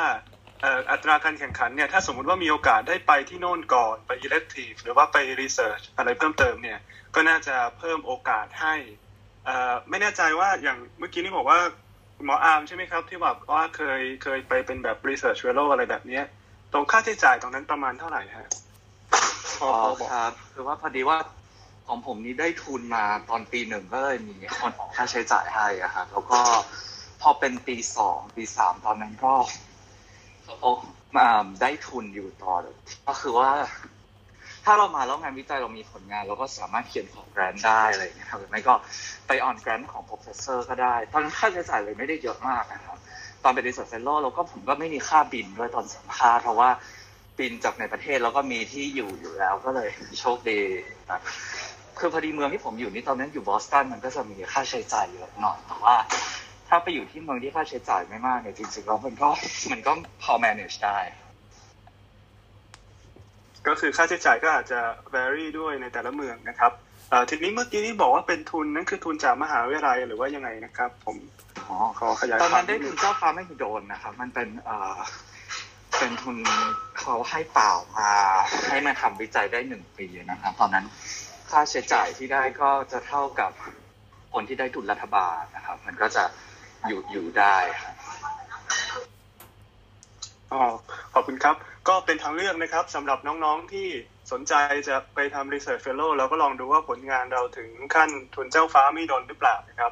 [0.62, 6.80] เอ่ออัตราการแข่งขันเนี่ยถ้าสมมุติว่ามีโอกาสได้ไปที่โน่นก่อนไป elective หรือว่าไป research อะไรเพิ่มเติมเนี่ย
[7.16, 8.76] ก็น่าจะเพิ่มโอกาสให้
[9.46, 11.60] เอ่อไม่แน่ใจว่าอย่างเมื่อกี้นี่บอกว่า
[12.26, 16.24] หมออาร์มใช่ไหมครับ ที่บอกว่าเคยเคยไปเป็นแบบ research fellow อะไรแบบเนี้ย
[16.74, 18.48] ตรงค่าใช้จ่ายตรงนั้นประมาณเท่าไหร่ฮะ
[19.60, 21.18] พออ๋อพอบอกครับคือว่าพอดีว่า
[21.88, 26.40] ของผมนี้ได้ทุนมาตอนปีหนึ่งก็เลยมีคนออกค่าใช้จ่ายให้อะครับแล้วก็
[27.22, 29.34] พอเป็นปีสองปีสามตอนนั้นก็
[30.62, 30.72] โอ้
[31.18, 31.28] มา
[31.62, 32.54] ได้ทุนอยู่ต่อ
[33.08, 33.50] ก็คือว่า
[34.66, 38.74] ถ้าเรามาแล้วงานวิจัยเรามีผลงาน เราก็สามารถเขียนขอ grant ได้อะไรอย่างเงี้ยหรือไม่ก็
[39.28, 42.98] ไป on grant ของ professor ก็ได้ ตอนนั้นค่าใช้จ่ายเลยไม่ได้เยอะมากนะครับ
[43.44, 46.70] ตอนเป็น research fellow เราก็ผมก็ไม่มีค่าบินด้วยตอนสัมภาษณ์เพราะว่า
[47.40, 49.90] บินจากในประเทศแล้วก็มีที่อยู่อยู่แล้วก็เลย
[50.20, 50.60] โชคดี
[51.10, 51.22] นะ
[52.00, 59.30] คือพอดีเมืองที่ผมอยู่นี่ตอนนั้นอยู่บอสตันมันก็จะมีค่าใช้จ่ายเยอะหน่อยแต่ว่าถ้าไปอยู่ที่เมืองที่ค่าใช้จ่ายไม่มากเนี่ยจริงๆแล้วมันก็
[59.72, 59.92] มันก็
[60.24, 61.00] พอ manage ได้
[63.68, 64.80] ก็คือค่าใช้จ่ายก็อาจจะ
[65.14, 66.72] vary ด้วยในแต่ละเมืองนะครับ
[67.10, 71.18] เอ่อทีนี้เมื่อกี้ที่บอกว่าเป็นทุนนั่นคือทุนจากมหาวิทยาลัยหรือว่ายังไงนะครับ ผม
[71.68, 74.98] อ๋อขอขยายตอนควานั้มนได้ทุนเจ้าฟ้าไม่หิโดนนะครับ มันเป็นเอ่อ
[76.00, 76.38] เป็นทุน
[77.00, 78.12] เขาให้เปล่ามา
[78.68, 80.86] ให้มาทำวิจัยได้หนึ่งปีนะครับ ตอนนั้น
[81.50, 83.52] ค่าใช้จ่ายที่ได้ก็จะเท่ากับ
[84.34, 86.24] คนที่ได้ทุนรัฐบาลนะครับ มันก็จะ
[86.88, 87.96] อยู่อยู่ได้ครับ
[90.52, 90.64] อ๋อ
[91.14, 91.56] ขอบคุณครับ
[91.88, 93.88] ก็เป็นทางเลือกนะครับสำหรับน้องๆที่
[94.32, 94.54] สนใจ
[94.88, 99.92] จะไปทำ research fellow แล้วก็ลองดูว่าผลงานเราถึงขั้นทุนเจ้าฟ้าไม่โดนหรือเปล่านะครับ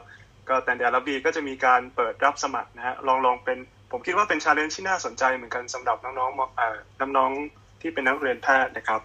[0.50, 3.58] ก็แต่เดียราบีก็จะมีการเปิดรับสมัครนะฮะลองลองเป็น
[3.92, 6.76] ผมคิดว่าเป็น challenge ที่น่าสนใจเหมือนกันสำหรับน้องๆเอ่อ
[7.18, 9.02] น้องๆที่เป็นนักเรียนแพทย์นะครับ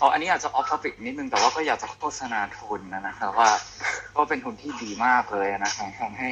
[0.00, 3.50] อ๋ออันนี้อาจจะ off topic นิดนึงแต่ว่าก็อยากจะโฆษณาทุนนะครับว่า
[4.16, 6.30] ก็เป็นทุนที่ดีมากเลยนะครับทำให้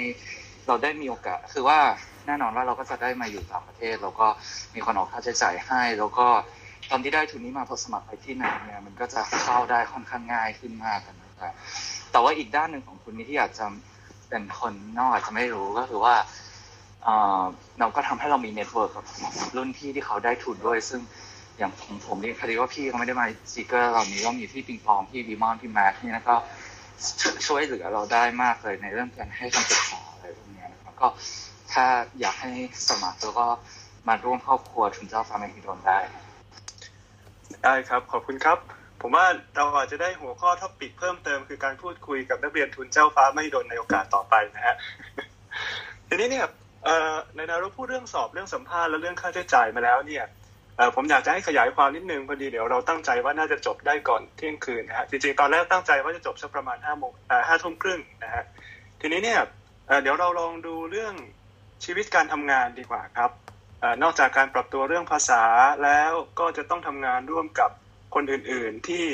[0.66, 1.78] เราได้มีโอกาสคือว่า
[2.26, 4.26] แน่นอนว่าเราก็จะได้มาอยู่ต่างประเทศ แล้วก็
[4.74, 6.26] มีคนออกค่าใช้จ่ายให้ แล้วก็
[6.90, 11.52] ตอนที่ได้ทุนนี้มาพอสมัครไปที่ไหนเนี่ยมันก็จะเข้าได้ค่อนข้างง่ายขึ้นมากนะครับ
[12.12, 13.66] แต่ว่าอีกด้านหนึ่งของทุนนี้ที่อาจจะ
[14.28, 16.14] เป็นคนนอกอาจจะไม่รู้ก็คือว่า
[17.04, 17.42] เอ่อ
[17.80, 19.04] เราก็ทำให้เรามี network กับ
[19.56, 21.00] รุ่นพี่ที่เขาได้ทุนด้วย ซึ่ง
[21.58, 26.36] อย่างผมผมนี่พอดีว่าพี่เขาไม่ได้มาซีเกอร์เรามีก็มีพี่ปิงปองพี่บีมอนพี่แม็กนี่นะก็
[27.46, 31.08] ช่วยเหลือเราได้มากเลยในเรื่องการให้คำปรึกษาอะไรพวกนี้นะครับก็
[31.72, 31.84] ถ้า
[32.20, 32.52] อยากให้
[32.88, 33.46] สมัครแล้วก็
[34.08, 35.98] มาร่วมครอบครัวทุนเจ้าฟ้าไม่หิดนได้
[37.64, 38.58] ได้ครับขอบคุณครับ
[39.00, 39.26] ผมว่า
[39.56, 44.76] เราอาจจะได้หัวข้อ topic เพิ่มเติมคือการพูดคุยกับนักเรียนทุนเจ้าฟ้ามหิดลในโอกาสต่อไปนะฮะ
[46.08, 46.46] ทีนี้เนี่ย
[46.84, 50.24] เอ่อในเราพูดเรื่องสอบเรื่องสัมภาษณ์และเรื่องค่าใช้จ่ายมาแล้วเนี่ย
[50.94, 57.12] ผมอยากจะให้ขยายความนิดนึงพอดีเดี๋ยวเราตั้งใจว่าน่าจะจบได้ก่อนเที่ยงคืนนะฮะจริงๆตอนแรกตั้งใจว่าจะจบสักประมาณห้าโมง
[57.48, 58.44] ห้าทุ่มครึ่งนะฮะ
[59.00, 59.40] ทีนี้เนี่ย
[60.02, 61.14] เดี๋ยวเราลองดูเรื่อง
[61.84, 63.30] ชีวิตการทำงานดีกว่าครับ
[63.82, 65.42] อนอกจากการปรับตัวเรื่องภาษา
[65.84, 67.70] แล้วก็จะต้องทำงานร่วมกับ
[68.14, 69.06] คนอื่นๆที่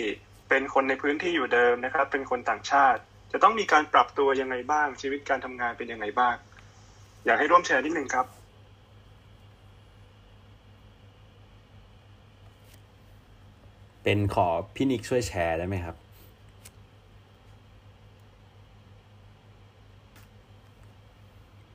[0.49, 3.01] เป็นคนในพื้นที่อยู่เดิมนะครับ เป็นคนต่างชาติ
[3.33, 6.35] จะต้องมีการปรับตัวยังไงบ้างชีวิตการทำงานเป็นยังไงบ้าง
[7.27, 8.27] อยากให้ร่วมแชร์นิดนึงครับ
[14.03, 15.97] เป็นขอพี่นิกช่วยแชร์ได้ไหมครับ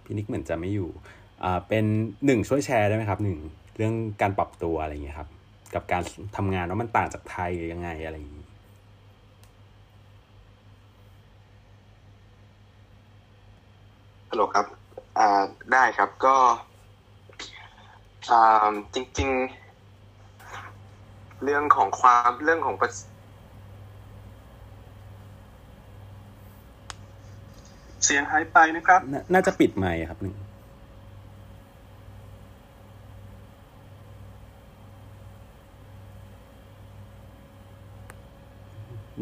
[0.03, 0.89] พี่นิกเหมือนจะไม่อยู่
[1.43, 1.85] อ่าเป็น
[2.25, 3.37] หนึ่งช่วยแชร์ได้ไหมครับหนึ่ง
[3.77, 5.29] เรื่องการปรับตัวอะไรอย่างเงี้ยครับ
[5.73, 6.03] กับการ
[6.37, 8.45] ทำงานว่ามันต่างจากไทยยังไงอะไรอย่างงี้
[14.29, 14.65] ฮัลโหลครับ
[15.17, 16.35] อ่าได้ครับก็
[18.31, 19.64] อ่าจริง ๆ
[21.43, 22.89] เรื่องของความเรื่องของประ
[28.03, 30.35] เสียงหายไปนะครับนาน่าจะปิดไมค์ครับหนึ่ง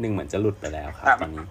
[0.00, 1.46] หนึ่งเหมือนจะหลุดไปแล้วครับครับตอนนี้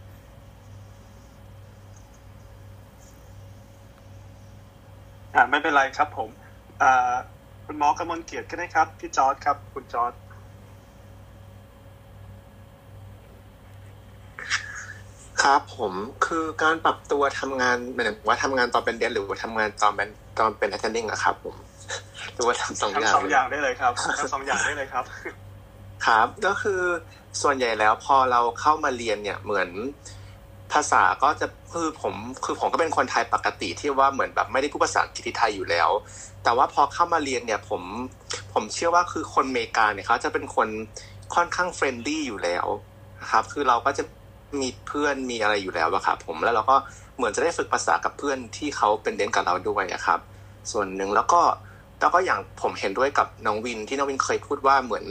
[5.35, 6.29] อ่าไม่เป็นไรครับผม
[6.81, 7.13] อ่า
[7.65, 10.13] คุณหมอกำมลเกียรติก็ได้ครับ พี่จอร์ดครับ คุณจอร์ด
[15.43, 15.93] ครับผม
[16.25, 21.55] คือการปรับตัวทำงานหมายถึงว่าทำงานตอนเป็นเดนหรือว่าทำงานตอนเป็นตอนเป็น attending อะครับ ผม
[22.33, 25.03] หรือว่าทำสองทั้องย่างสองอย่างได้เลยครับทั้งสองอย่างได้เลยครับ
[26.05, 26.81] ครับก็คือ
[27.41, 29.69] ส่วนใหญ่แล้วพอเราเข้ามาเรียนเนี่ยเหมือน
[30.73, 32.13] ภาษาก็จะคือผม
[32.45, 35.89] คือผมก็เป็นคนไทยปกติที่ว่าเหมือนแบบไม่ได้พูดภาษาอังกฤษที่ไทยอยู่แล้ว
[36.43, 37.81] แต่ว่าพอเข้ามาเรียนเนี่ยผม
[38.53, 40.67] ผมเชื่อว่าคือคนอเมริกาเนี่ยเขาจะเป็นคน
[41.35, 42.65] ค่อนข้าง friendly อยู่แล้ว
[43.21, 44.03] นะครับ คือเราก็จะ
[44.61, 46.75] มีเพื่อนมีอะไรอยู่แล้วอะครับผมแล้วเราก็
[47.17, 50.19] เหมือนจะได้ฝึกภาษากับเพื่อนที่เขาเป็น resident กับเราด้วยอะครับ
[50.71, 51.41] ส่วนหนึ่งแล้วก็
[51.99, 55.05] แล้วก็อย่างผมเห็นด้วยกับน้องวินที่น้องวินเคยพูดว่าเหมือน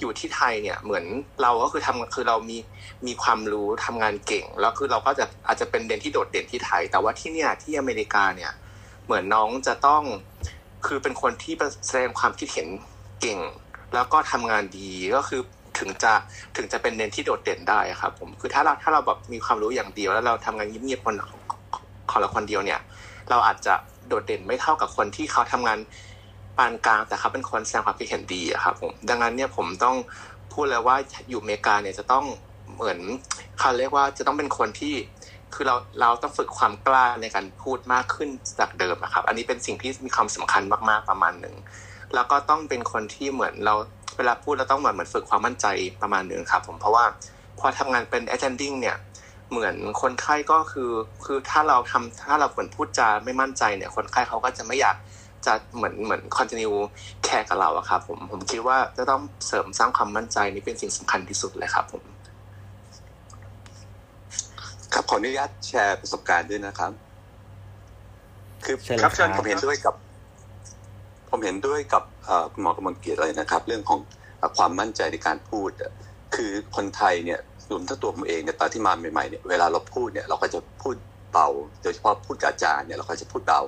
[0.00, 1.04] อยู่ที่ไทยเนี่ยเหมือน
[1.42, 2.58] เราก็คือทำคือเรามี
[3.06, 8.52] มีความรู้ทำงานเก่ง แล้วคือเราก็จะอาจจะเป็นเด่นที่โดดเด่นที่ไทย แต่ว่าที่เนี่ยที่อเมริกาเนี่ย
[9.04, 10.02] เหมือนน้องจะต้อง
[10.86, 11.54] คือเป็นคนที่
[11.86, 12.68] แสดงความคิดเห็น
[13.20, 13.38] เก่ง
[13.94, 15.40] แล้วก็ทำงานดีก็คือ
[15.78, 16.12] ถึงจะ
[16.56, 21.14] ถึงจะเป็นเด่นที่โดดเด่นได้ครับผมคือถ้าเราถ้าเราแบบมีความรู้อย่างเดียว แล้วเราทำงานเงียบๆคน
[22.10, 22.80] ของเราคนเดียวเนี่ย
[23.30, 23.74] เราอาจจะ
[24.08, 25.78] โดดเด่นไม่เท่ากับคนที่เขาทำงาน
[26.56, 29.96] ปานกลางแต่เขาเป็นคนแสดงความคิดเห็นดีอะครับผมดังนั้นเนี่ยผมต้อง
[30.52, 30.96] พูดแล้วว่า
[31.28, 32.24] อยู่อเมริกาเนี่ยจะต้อง
[32.74, 32.98] เหมือน
[33.58, 34.94] เขาเรียกว่าจะต้องเป็นคนที่
[35.54, 41.54] คือเราเราต้องฝึกความกล้าในการพูดมากขึ้นจากเดิมนะครับ อันนี้เป็นสิ่งที่มีความสำคัญมากๆประมาณหนึ่ง
[42.14, 43.74] แล้วก็ต้องเป็นคนที่เหมือนเรา
[44.16, 45.66] เวลาพูดเราต้องเหมือนเหมือนฝึกความมั่นใจ
[46.02, 47.04] ประมาณหนึ่งครับผมเพราะว่า
[47.58, 48.96] พอทำงานเป็น attending เนี่ย
[49.50, 50.90] เหมือนคนไข้ก็คือ
[51.24, 54.96] คือถ้าเราทำถ้าเราเหมือนพูดจาไม่มั่นใจเนี่ย คนไข้เขาก็จะไม่อยาก
[55.46, 56.76] จะเหมือนเหมือน continue
[57.24, 62.02] แคร์กับเราอะครับผมผมคิดว่าจะต้องเสริมสร้างความมั่นใจนี่เป็นสิ่งสำคัญที่สุดเลยครับผม
[64.92, 66.92] ครับขออนุญาตแชร์ประสบการณ์ด้วยนะครับ
[68.64, 69.94] คือเชิญเลยครับครับผมเห็นด้วยกับ
[71.28, 72.02] ผมเห็นด้วยกับ
[72.52, 74.00] คุณหมอกำมลเกียรติเลยนะครับ เรื่องของ
[74.40, 75.70] อความมั่นใจในการพูด
[76.34, 80.96] คือคนไทยเนี่ยรวมทั้งตัวผมเองเนี่ยตอนที่มาใหม่ๆเนี่ยเวลาเราพูดเนี่ยเราก็จะพูด
[81.32, 81.48] เบา
[81.82, 83.60] โดยเฉพาะพูดกับอาจารย์เนี่ยเราก็จะพูดเบา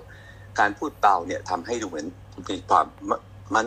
[0.61, 2.07] การพูดเบาเนี่ยทำให้ดูเหมือน
[2.51, 2.87] มีความ
[3.55, 3.67] มัน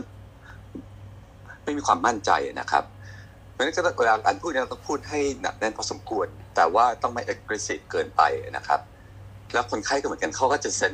[1.63, 2.83] ไม่มีความมั่นใจนะครับ
[3.51, 8.21] เพราะฉะนั้นก็ต้องเวลาการพูดเนี่ยเราต้องพูดให้หนักแน่นพอสมควร แต่ว่าต้องไม่ aggressive เกินไป
[8.57, 8.79] นะครับ
[9.53, 10.93] แล้วคนไข้ก็เหมือนกันเขาก็จะเซน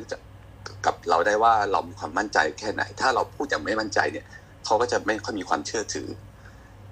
[0.86, 4.26] กับเราได้ว่าเรามีความมั่นใจแค่ไหน ถ้าเราพูดอย่างไม่มั่นใจเนี่ย
[4.66, 6.08] เขาก็จะไม่ค่อยมีความเชื่อถือ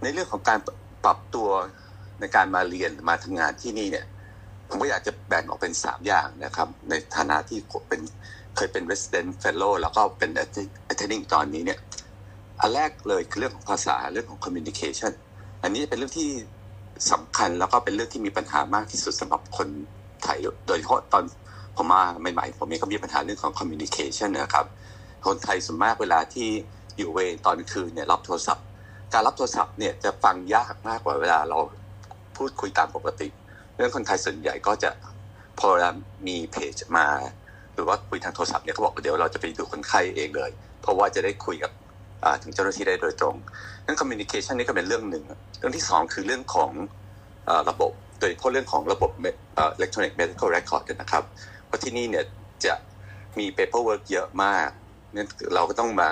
[0.01, 0.59] ในเรื่องของการ
[1.03, 1.49] ปรับตัว
[2.19, 4.05] ในการมาเรียนมาทำงานที่นี่เนี่ย
[4.67, 7.59] ผมก็อยากจะแบ่งออกเป็นสามอย่างนะครับ ในฐานะที่
[7.89, 8.01] เป็น
[8.55, 10.29] เคยเป็น resident fellow แล้วก็เป็น
[10.91, 11.79] attending ตอนนี้เนี่ย
[12.61, 15.13] อันแรกเลยคือเรื่องของภาษาเรื่องของ communication
[15.63, 16.29] อันนี้เป็นเรื่องที่
[17.11, 19.67] สำคัญแล้วก็เป็นเรื่องที่มีปัญหามากที่สุดสำหรับคน
[20.23, 21.23] ไทย โดยเฉพาะตอน
[21.75, 22.01] ผมมา
[22.33, 24.65] ใหม่ๆผมเองก็มีปัญหาเรื่องของ communication นะครับ
[25.25, 26.49] คนไทยส่วนมากเวลาที่
[26.97, 28.65] อยู่เวรตอนคืนเนี่ยรับโทรศัพท์
[29.13, 31.59] การรับโทรศัพท์เนี่ยจะฟังยากมากกว่าเวลาเรา
[32.37, 33.27] พูดคุยตามปกติ
[33.75, 34.91] เรื่องคนไทยส่วนใหญ่ก็จะ
[35.59, 35.69] พอ
[36.27, 37.07] มีเพจมา
[37.73, 40.51] หรือว่าคุยทางโทรศัพท์เนี่ยเขาบอกเดี๋ยวเราจะไปดูคนไข้เองเลย
[40.81, 41.71] เพราะว่าจะได้คุยกับ
[42.43, 43.35] ถึงเจ้าหน้าที่ได้โดยตรง
[43.83, 45.23] เรื่อง communication นี่ก็เป็นเรื่องหนึ่ง
[45.59, 46.71] เรื่องที่สองคือเรื่องของ
[47.49, 49.11] อ่อระบบ โดยเฉพาะเรื่องของระบบ
[49.55, 51.23] เอ่อ electronic medical record นะครับ
[51.75, 52.25] ราะที่นี่เนี่ย
[52.65, 52.73] จะ
[53.39, 54.69] มี paperwork เยอะมาก
[55.15, 56.09] นั้นเราก็ต้องมา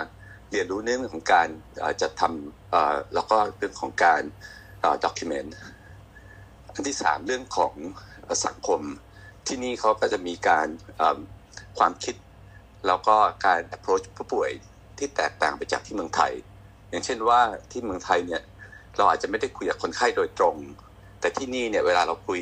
[0.52, 1.48] เรียนรู้เรื่องของการ
[2.02, 4.22] จัดทำเอ่อแล้วก็เรื่องของการ
[4.82, 5.50] เอ่อ document
[6.74, 7.74] อันที่สามเรื่องของ
[8.46, 8.82] สังคม
[9.48, 10.68] ที่นี่เขาก็จะมีการ
[11.78, 12.16] ความคิด
[12.88, 14.52] แล้วก็การ approach ผู้ป่วย
[14.98, 16.34] ที่แตกต่างไปจากที่เมืองไทย
[16.90, 17.42] อย่างเช่นว่า
[17.72, 18.42] ที่เมืองไทยเนี่ย
[18.98, 20.56] เราอาจจะไม่ได้คุยกับคนไข้โดยตรง
[21.20, 22.40] แต่ที่นี่เนี่ยเวลาเราคุย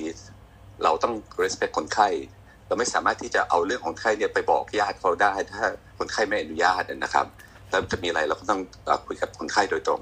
[0.84, 2.09] เราต้อง respect คนไข้
[2.72, 5.61] เราไม่สามารถที่จะเอาเรื่องของคนไข้เนี่ยไปบอกญาติเขาได้ ถ้า
[5.97, 7.26] คนไข้ไม่อนุญาตนะครับ
[7.69, 8.61] แล้วจะมีอะไรเราก็ต้อง
[9.05, 10.01] คุยกับคนไข้โดยตรง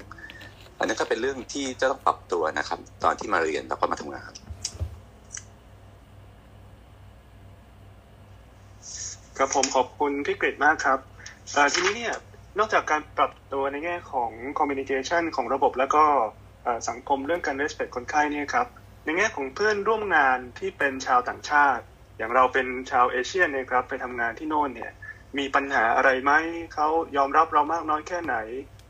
[0.78, 4.32] อันนั้นก็เป็นเรื่องที่จะต้องปรับตัวนะครับ ตอนที่มาเรียนแล้วก็มาทำงาน
[9.36, 10.98] ครับผมขอบคุณพี่กฤษมากครับ
[11.74, 12.14] ทีนี้เนี่ย
[12.58, 16.04] นอกจากการปรับตัวในแง่ของ communication ของระบบแล้วก็
[16.88, 18.66] สังคมเรื่องการ respect คนไข้เนี่ยครับ
[19.04, 21.84] ในแง่ของเพื่อนร่วมงานที่เป็นชาวต่างชาติ
[22.20, 24.92] อย่างเราเป็นชาวเอเชียเนี่ยครับไปทำงานที่โน่นเนี่ย
[25.38, 26.32] มีปัญหาอะไรไหม
[26.74, 28.36] เขายอมรับเรามากน้อยแค่ไหน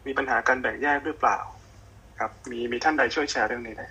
[0.07, 1.39] มีปัญหาการแบ่งแยกหรือเปล่า
[2.18, 3.87] ครับมีมีท่านใดช่วยแชร์เรื่องนี้ได้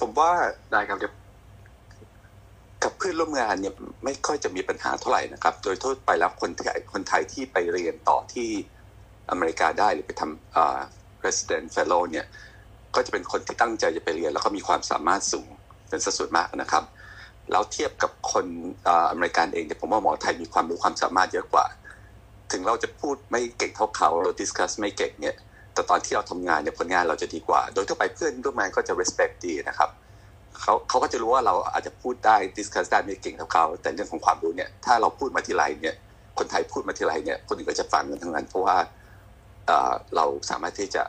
[0.00, 0.30] ผมว่า
[0.72, 1.14] ได้ครับเดี๋ยว
[2.82, 8.48] กับเพื่อนร่วมงานเนี่ยไม่ค่อยจะมีปัญหาเท่าไหร่นะครับ โดยทั่วไปแล้วคนไทยคนไทยที่ไปเรียนต่อที่
[9.30, 10.78] อเมริกาได้หรือไปทำเอ่อ
[11.24, 12.26] resident fellow เนี่ย
[12.94, 15.50] ก็จะเป็นคนที่ตั้งใจจะไปเรียน แล้วก็มีความสามารถสูง
[15.88, 16.84] เป็นสัดส่วนมากนะครับ
[17.50, 18.46] แล้วเทียบกับคน
[19.10, 21.66] อเมริกันเองเนี่ยผมว่าหมอไทยมีความรู้ความสามารถเยอะกว่า
[22.52, 25.36] ถึงเราจะพูดไม่เก่งเท่าเขาเรา discuss ไม่เก่งเนี่ย
[25.74, 29.90] แต่ตอนที่เราทำงานเนี่ยผลงานเราจะดีกว่า โดยทั่วไปเพื่อนร่วมงานก็จะ respect ดีนะครับ
[30.60, 35.96] เขาเขาก็จะรู้ว่าเราอาจจะพูดได้ discuss ได้ไม่เก่งเท่าเขา แต่เรื่องของความรู้เนี่ยถ้าเราพูดมาทีไรเนี่ย
[36.38, 38.76] คนไทยพูดมาทีไรเนี่ยคนอื่นก็จะฟังกันทั้งนั้นเพราะว่า
[40.16, 41.02] เราสามารถที่จะ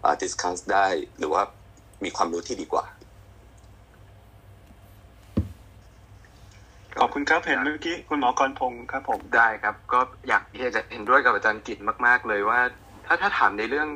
[0.00, 0.86] เอ่อ discuss ได้
[1.18, 1.42] หรือว่า
[2.04, 2.84] มีความรู้ที่ดีกว่า
[7.00, 12.60] ขอบคุณครับเห็นเมื่อกี้คุณหมอกรพงศ์ครับผมได้ครับ ก็อยากที่จะเห็นด้วยกับอาจารย์กิจมาก ๆ เลยว่า
[13.06, 13.88] ถ้าถ้าถามในเรื่อง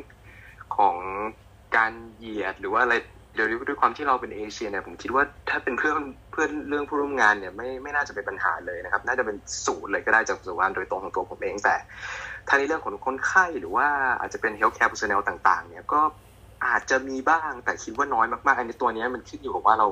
[0.77, 0.97] ของ
[1.77, 2.94] การเหยียดหรือว่าอะไร
[3.35, 5.97] เดี๋ยวด้วยความที่เราเป็นเอเชียเนี่ยผมคิดว่าถ้าเป็นเพื่อน
[6.32, 9.36] เพื่อนเรื่องผู้ร่วมงานเนี่ยไม่ไม่น่าจะเป็นปัญหาเลยนะครับ น่าจะเป็น
[9.66, 11.77] ศูนย์เลยก็ได้จากประสบการณ์โดยตรงของตัวผมเองแต่
[12.48, 13.86] ถ้าในเรื่องของคนไข้หรือว่า
[14.20, 16.01] อาจจะเป็น healthcare personnel ต่าง ๆ เนี่ยก็
[16.66, 19.89] อาจจะมีบ้างแต่คิดว่าน้อยมากๆอันนี้ตัวเนี้ยมันขึ้นอยู่กับว่าเรา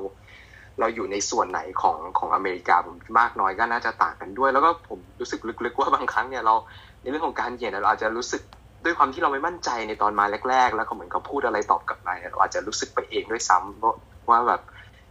[0.81, 6.55] เราอยู่ในส่วนไหนของของอเมริกาผมมากน้อยก็น่าจะต่างกันด้วย แล้วก็ผมรู้สึกลึกๆว่าบางครั้งเนี่ยเรา
[7.01, 8.43] ในเรื่องของการเหยียดเนี่ยเราอาจจะรู้สึก
[8.85, 13.95] ด้วยความที่เราไม่มั่นใจในตอนมาแรก ๆ แล้วก็เหมือนเขาพูดอะไรตอบกลับมาเนี่ยเราอาจจะรู้สึกไปเองด้วยซ้ำว่า
[14.31, 14.61] ว่าแบบ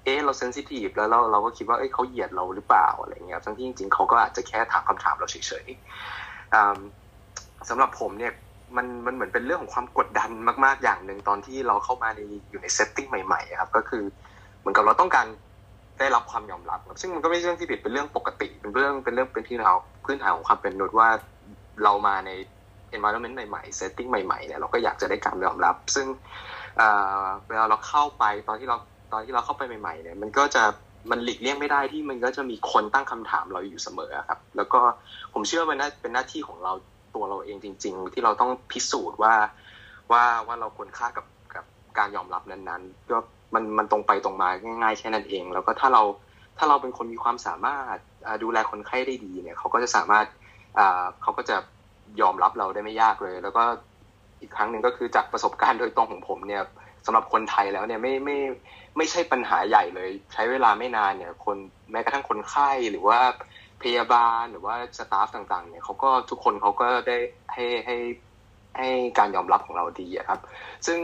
[0.04, 8.34] เออเรา sensitive แล้วเราเราก็คิดว่าเอ้ยเขาเหยียดเราหรือเปล่าอะไรเงี้ยทั้งที่จริงๆเขาก็อาจจะแค่ถามคำถามเราเฉยๆสำหรับผมเนี่ย
[8.78, 10.30] มันมันเหมือนเป็นเรื่องของความกดดัน
[10.66, 12.20] มาก ๆ อย่างหนึ่งตอนที่เราเข้ามาใน
[12.50, 14.04] อยู่ใน setting ใหม่ ๆ ครับ ก็คือ
[14.60, 15.28] เหมือนกับเราต้องการ
[16.00, 19.74] ได้รับความยอมรับซึ่งมันก็ไม่ใช่เรื่องที่ผิดเป็นเรื่องปกติเป็นเรื่องเป็นเรื่องเป็นที่เรา
[20.06, 21.10] พื้นฐานของความเป็นมนุษย์ว่า
[21.84, 22.32] เรามาใน
[22.96, 26.08] environment ใหม่ๆ setting ใหม่ๆเนี่ยเราก็อยากจะได้การยอมรับ ซึ่ง
[27.50, 28.78] เวลาเราเข้าไปตอนที่เรา
[29.12, 30.64] ตอนที่เราเข้าไปใหม่ๆเนี่ยมันก็จะ
[31.12, 34.80] มันหลีกเลี่ยงไม่ได้ที่มันก็จะมีคนตั้งคำถามเราอยู่เสมอครับ แล้วก็
[35.34, 36.74] ผมเชื่อว่าน่าเป็นหน้าที่ของเรา
[37.16, 39.36] ตัวเราเองจริง ๆ ที่เราต้องพิสูจน์ว่า
[40.12, 41.26] ว่าว่าเราควรค่ากับ
[41.56, 41.66] กับ
[41.98, 43.18] การยอมรับนั้นๆก็
[43.54, 46.04] มันมันตรงไปตรงมาง่ายๆแค่นั้นเอง แล้วก็ถ้าเรา
[46.58, 47.98] ถ้าเราเป็นคนมีความสามารถ
[48.44, 50.26] ดูแลคนไข้ได้ดีเนี่ยเขาก็จะสามารถ
[51.22, 51.58] เขาก็จะ
[52.22, 53.64] ยอมรับเราได้ไม่ยากเลย แล้วก็
[54.42, 56.64] อีกครั้งหนึ่งก็คือจากประสบการณ์โดยตรงของผมเนี่ย
[57.06, 58.38] สำหรับคนไทยแล้วเนี่ยไม่ไม่
[58.98, 61.58] ไม่ใช่ปัญหาใหญ่เลย ใช้เวลาไม่นานเนี่ย คน
[61.92, 63.20] แม้กระทั่งคนไข้หรือว่า
[63.84, 67.18] พยาบาลหรือว่าสตาฟต่างๆเนี่ยเขาก็ทุกคนเขาก็ได้
[67.54, 67.96] ให้ให้
[68.78, 68.88] ให้
[69.18, 70.40] การยอมรับของเราดีครับ
[70.86, 70.98] ซึ่ง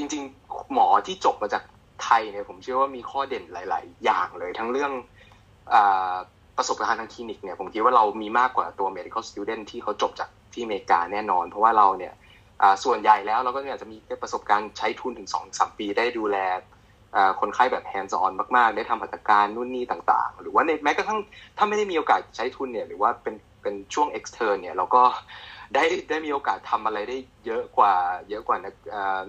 [0.00, 1.62] จริง ๆ หมอที่จบมาจาก
[2.02, 4.92] ไทยเนี่ยผมเชื่อว่ามีข้อเด่นหลาย ๆ อย่างเลยทั้งเรื่อง
[6.56, 12.12] ประสบการณ์ทางคลินิกเนี่ยผมคิดว่าเรามีมากกว่าตัว medical student ที่เขาจบจากที่อเมริกาแน่นอน เพราะว่าเราเนี่ย
[12.84, 16.36] ส่วนใหญ่แล้วเราก็เนี่ยจะมีประสบการณ์ใช้ทุนถึงสองสามปีได้ดูแล
[17.40, 21.18] คนไข้แบบ hands on มาก ๆ ได้ทำหัตถการนู่นนี่ต่างๆ หรือว่าในแม้กระทั่ง
[21.56, 25.02] ถ้าไม่ได้มีโอกาสใช้ทุนเนี่ยหรือว่าเป็นเป็นช่วง extern เนี่ยเราก็
[25.74, 27.16] ได้ได้มีโอกาสทำอะไรได้
[27.46, 27.94] เยอะกว่า
[28.28, 28.74] เยอะกว่านัก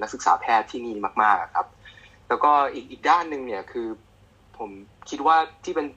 [0.01, 1.67] นักศึกษาแพทย์ที่นี่มาก ๆครับ
[2.27, 3.87] แล้วก็อีกอีกด้านหนึ่งเนี่ยคือ
[4.57, 4.69] ผม
[5.09, 5.87] คิดว่าที่เป็น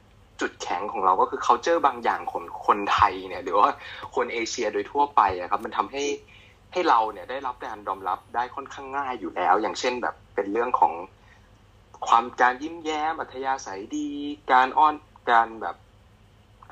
[0.40, 3.68] จุดแข็งของเราก็คือ culture บางอย่างของคนไทยเนี่ย หรือว่า
[4.14, 6.04] คนเอเชียโดยทั่วไปอะครับ มันทำให้
[6.72, 10.92] ให้เราเนี่ยได้รับการยอมรับได้ค่อนข้างง่ายอยู่แล้ว อย่างเช่นแบบเป็นเรื่องของ
[12.08, 14.08] ความการยิ้มแย้มอัธยาศัยดี
[14.52, 14.94] การอ้อน
[15.30, 15.76] การแบบ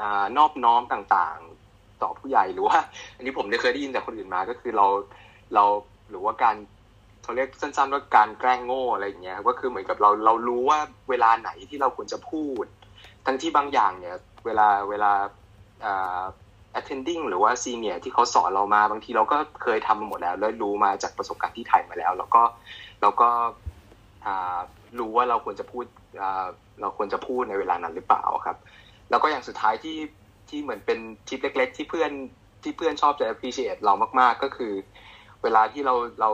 [0.01, 0.03] อ
[0.37, 1.39] นอบน้อมต่าง
[2.03, 2.79] ต่อผู้ใหญ่หรือว่า
[3.17, 4.87] อันนี้ผมได้เคยได้ยินจากคนอื่นมาก็คือเรา
[5.55, 5.65] เรา
[6.11, 6.57] หรือว่าการ
[7.23, 10.79] เขาเรียกสั้นๆว่าการแกล้งโง่อะไรอย่างเงี้ยก็คือเหมือนกับเราเรารู้ว่า
[11.11, 12.65] เวลาไหนที่เราควรจะพูด
[13.27, 14.17] ทั้งที่บางอย่างเนี่ย
[14.47, 15.13] เวลาเวลา
[16.79, 22.43] attending หรือว่า senior ที่เขาสอนเรามา บางทีเราก็เคยทำมาหมดแล้วแล้วรู้มาจากประสบการณ์ที่ไทยมาแล้ว แล้วก็
[23.01, 23.29] แล้วก็
[24.99, 25.85] รู้ว่าเราควรจะพูด
[26.81, 28.57] เราควรจะพูดในเวลานั้นหรือเปล่าครับ
[29.11, 29.97] แล้วก็อย่างสุดท้ายที่
[30.53, 30.99] ที่เหมือนเป็น
[31.29, 32.11] ทิปเล็ก ๆ ที่เพื่อน
[32.63, 34.73] ที่เพื่อนชอบจะ appreciate เรามากๆ ก็คือ
[35.43, 36.31] เวลาที่เราเรา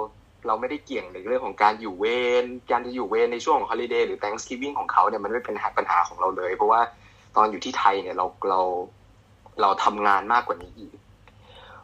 [0.46, 2.06] เราไม่ได้เกี่ยงในเรื่องของการอยู่เว
[2.42, 6.80] รการจะอยู่เวรในช่วงของฮอลิเดย์หรือ Thanksgiving ของเขาเนี่ยมันไม่เป็นปัญหาของเราเลย เพราะว่า
[7.36, 8.60] ตอนอยู่ที่ไทยเนี่ยเราเรา
[9.60, 10.94] เราทำงานมากกว่านี้อีก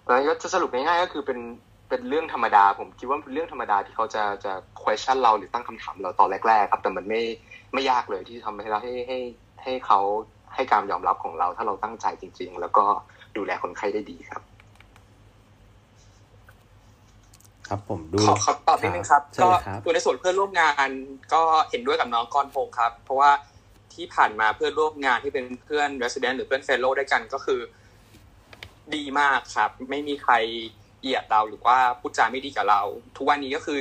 [0.00, 1.38] เพราะฉะนั้นก็จะสรุปง่ายๆก็คือเป็น
[1.88, 4.52] เป็นเรื่องธรรมดา ผมคิดว่าเป็นเรื่องธรรมดาที่เขาจะจะ
[4.82, 7.22] question เราหรือตั้งคำถามเราตอนแรก ๆ ครับ แต่มันไม่
[7.72, 9.18] ไม่ยากเลยที่ทำให้เราให้ให้
[9.62, 10.00] ให้เขา
[10.54, 12.84] ให้การยอมรับของเราถ้าเราตั้งใจจริง ๆ แล้วก็
[13.36, 14.42] ดูแลคนไข้ได้ดีครับ
[17.68, 19.48] ครับผมดูขอขอตอบนิดนึงครับ ก็
[19.84, 20.90] ตัวในส่วนเพื่อนร่วมงาน
[21.32, 23.30] ก็เห็นด้วยกับน้องกรพงศ์ครับ เพราะว่า
[23.94, 27.60] ที่ผ่านมาเพื่อนร่วมงานที่เป็นเพื่อน resident หรือเพื่อน fellow ด้วยกันก็คือ
[28.94, 30.32] ดีมากครับ ไม่มีใคร
[31.00, 32.82] เหยียดเราหรือว่าพูดจาไม่ดีกับเรา
[33.16, 33.80] ทุกวันนี้ก็คือ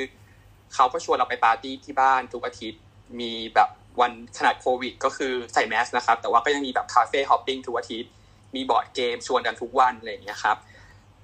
[0.74, 2.82] เขาก็ชวนเราไปปาร์ตี้ที่บ้านทุกอาทิตย์
[3.20, 3.70] มีแบบ
[4.02, 8.12] วันขนาดโควิด ก็คือใส่แมสนะครับ แต่ว่าก็ยังมีแบบคาเฟ่ฮอปปิ้งทุกอาทิตย์
[8.56, 10.58] มีบอร์ดเกมชวนกันทุกวันอะไรอย่างเงี้ยครับ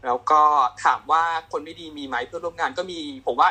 [0.06, 0.42] แล้วก็
[0.84, 3.50] ถามว่าคนไม่ดีมีไหมเพื่อนร่วมงานก็มี ผมว่า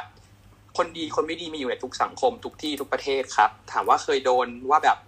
[0.76, 4.98] คนดีคนไม่ดีมีอยู่ในทุกสังคมทุกที่ทุกประเทศครับ ถามว่าเคยโดนว่าแบบ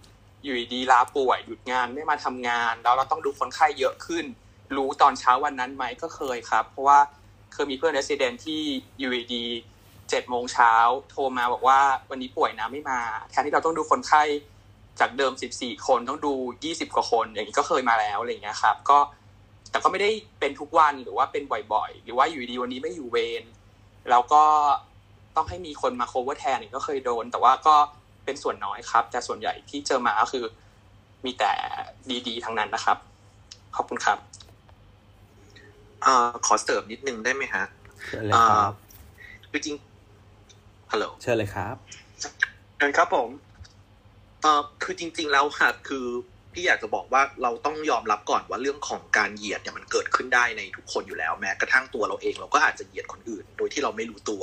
[0.42, 4.24] อยู่ดีลาป่วยหยุดงานไม่มาทำงาน แล้วเราต้องดูคนไข้เยอะขึ้น
[4.76, 6.98] รู้ตอนเช้าวันนั้นไหมก็เคยครับ เพราะว่า
[7.52, 8.62] เคยมีเพื่อนเรสซิเดนที่
[8.98, 9.44] อยู่ดี
[10.10, 10.72] เจ็ดโมงเช้า
[11.10, 11.80] โทรมาบอกว่า
[12.10, 13.00] วันนี้ป่วยนะไม่มา
[13.30, 14.22] แทนที่เราต้องดูคนไข้
[15.00, 16.32] จากเดิมสิบสี่คนต้องดู
[16.64, 18.98] ยี่สิบกว่าคน อย่างนี้ก็เคยมาแล้วอะไรอย่างเงี้ยครับ ก็
[19.70, 20.10] แต่ก็ไม่ได้
[20.40, 21.42] เป็นทุกวันหรือว่าเป็น
[21.72, 23.44] บ่อยๆ หรือว่าอยู่ดีวันนี้ไม่อยู่เวร
[24.10, 24.42] แล้วก็
[25.36, 27.76] ต้องให้มีคนมาโคเวอร์แทนนี่ก็เคยโดน แต่ว่าก็
[28.24, 30.44] เป็นส่วนน้อยครับ แต่ส่วนใหญ่ที่เจอมาก็คือ
[31.24, 31.52] มีแต่
[32.28, 32.98] ดีๆทั้งนั้นนะครับ
[33.76, 34.18] ขอบคุณครับ
[36.04, 36.06] อ
[36.46, 37.64] ขอเสริมนิดนึงได้ไหมฮะ
[38.06, 38.72] เชิญเลยครับ
[39.50, 39.76] คือจริง
[40.92, 41.76] ฮัลโหลเชิญเลยครับ
[42.76, 43.28] เชิญครับผม
[44.42, 46.06] เอ่อคือจริง ๆ แล้วค่ะคือ
[46.54, 54.42] พี่อยากจะบอกว่าเราต้องยอมรับก่อนว่าเรื่องของการเหยียดเนี่ยมันเกิดขึ้นได้ในทุกคนอยู่แล้ว แม้กระทั่งตัวเราเองเราก็อาจจะเหยียดคนอื่น โดยที่เราไม่รู้ตัว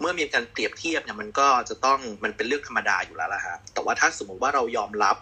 [0.00, 5.16] เมื่อมีการเปรียบเทียบเนี่ยมันก็จะต้องมันเป็นเรื่องธรรมดาอยู่แล้วละฮะแต่ว่าถ้าสมมติว่าเรายอมรับ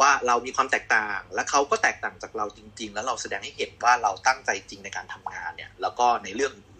[0.00, 6.73] ว่าเรามีความแตกต่าง และเขาก็แตกต่างจากเราจริง ๆ แล้วเราแสดงให้เห็นว่าเราตั้งใจจริงในการทำงานเนี่ยแล้วก็ในเรื่องอื่น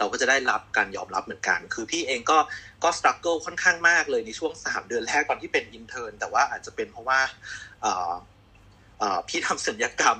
[0.00, 2.38] เราก็จะได้รับการยอมรับเหมือนกัน คือพี่เองก็
[2.84, 7.20] ก็ struggle ค่อนข้างมากเลยในช่วงสามเดือนแรกตอนที่เป็น intern แต่ว่าอาจจะเป็นเพราะว่า
[9.28, 10.18] พี่ทำศัลยกรรม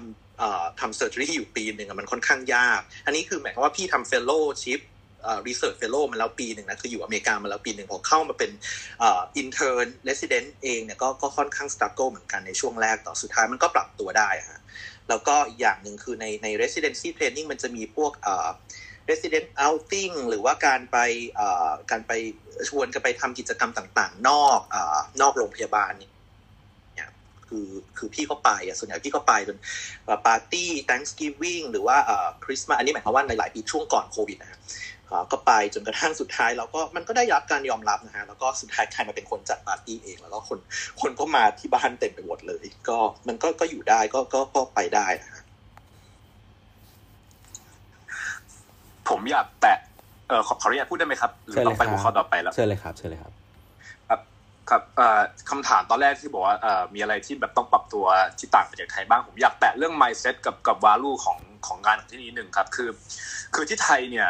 [0.81, 4.81] ทำ surgery อยู่ปีหนึ่งมันค่อนข้างยาก อันนี้คือหมายความว่าพี่ทำ fellowship
[5.49, 8.51] research fellow มาแล้วปีหนึ่งนะคืออยู่อเมริกามาแล้วปีหนึ่งพอเข้ามาเป็น
[9.03, 14.61] intern resident เองเนี่ยก็ก็ค่อนข้าง struggle เหมือนกันในช่วงแรกแต่สุดท้ายมันก็ปรับตัวได้ฮะ
[15.09, 18.13] แล้วก็อีกอย่างหนึ่งคือในใน residency training มันจะมีพวก
[19.11, 20.97] resident outing หรือว่าการไป
[21.91, 22.13] การไป
[22.69, 24.61] ชวนกันไปทำกิจกรรมต่างๆ นอก
[25.21, 26.13] นอกโรงพยาบาลเนี่ย
[27.47, 27.69] คือ
[27.99, 29.59] คือพี่ก็ไปอะส่วนใหญ่พี่ก็ไปจน
[30.27, 31.97] ปาร์ตี้ Thanksgiving หรือว่า
[32.45, 34.61] คริสต์มาสอันนี้หมายความว่าในหลายปีช่วงก่อนโควิดนะ
[35.33, 40.59] ก็ไปจนกระทั่งสุดท้ายเราก็มันก็ได้รับการยอมรับนะฮะแล้วก็สุดท้ายใครมาเป็นคนจัดปาร์ตี้เอง แล้วก็คน
[41.01, 45.40] คนก็มาที่บ้านเต็มไปหมดเลย ก็มันก็ก็อยู่ได้ก็ก็ก็ไปได้นะฮะ
[49.11, 49.79] ผมอยากแตะ
[50.29, 53.33] เออขอขออนุญาตพูดได้ไหมครับหรือเชิญต้เลองยไปคหัรัวข้อบต่อไปแล้วเชิญเลยครับเชิญเลยครับ
[54.09, 54.21] ครับ
[54.71, 55.21] ครับเอ่อ
[55.51, 58.05] คำถามตอนแรกที่บอกว่าเอ่อมีอะไรที่แบบต้องปรับตัว
[58.39, 62.89] ที่ต่างไปจากไทยบ้าง ผมอยากแตะเรื่อง mindset กับกับ value ของของงานของที่นี้หนึ่งครับ คือ
[63.55, 64.29] คือที่ไทยเนี่ย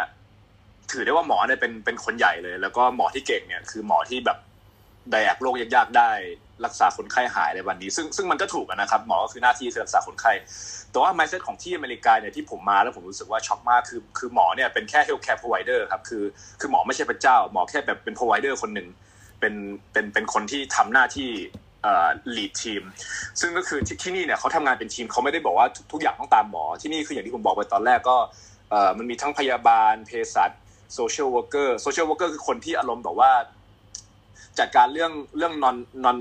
[0.93, 4.39] ถือได้ว่าหมอเนี่ยเป็นเป็นคนใหญ่เลย แล้วก็หมอที่เก่งเนี่ยคือหมอที่แบบ
[5.11, 6.11] แบกโรคยากๆได้
[6.64, 10.32] รักษาคนไข้หายในวันนี้ ซึ่งซึ่งมันก็ถูกนะครับหมอก็คือหน้าที่คือรักษาคนไข้
[10.90, 16.24] แต่ว่า mindset ของที่อเมริกาเนี่ยที่ผมมาแล้วผมรู้สึกว่าช็อกมากคือคือหมอเนี่ยเป็นแค่ health care provider ครับคือ
[16.60, 18.88] คือหมอไม่ใช่พระเจ้า หมอแค่แบบเป็น provider คนหนึ่ง
[19.40, 19.54] เป็น
[19.92, 21.30] เป็นเป็นคนที่ทำหน้าที่
[21.82, 22.82] เอ่อ lead team
[23.40, 28.16] ซึ่งก็คือที่ที่นี่เนี่ยเขาทำงานเป็นทีมเขาไม่ได้บอกว่าทุกทุกอย่างต้องตามหมอที่นี่คืออย่างที่ผมบอกไปตอนแรกก็
[28.70, 30.50] เอ่อมันมีทั้งพยาบาลเภสัช
[30.98, 33.32] social worker social worker คือคนที่อารมณ์แบบว่า
[34.58, 36.16] จัดการเรื่องเรื่อง non non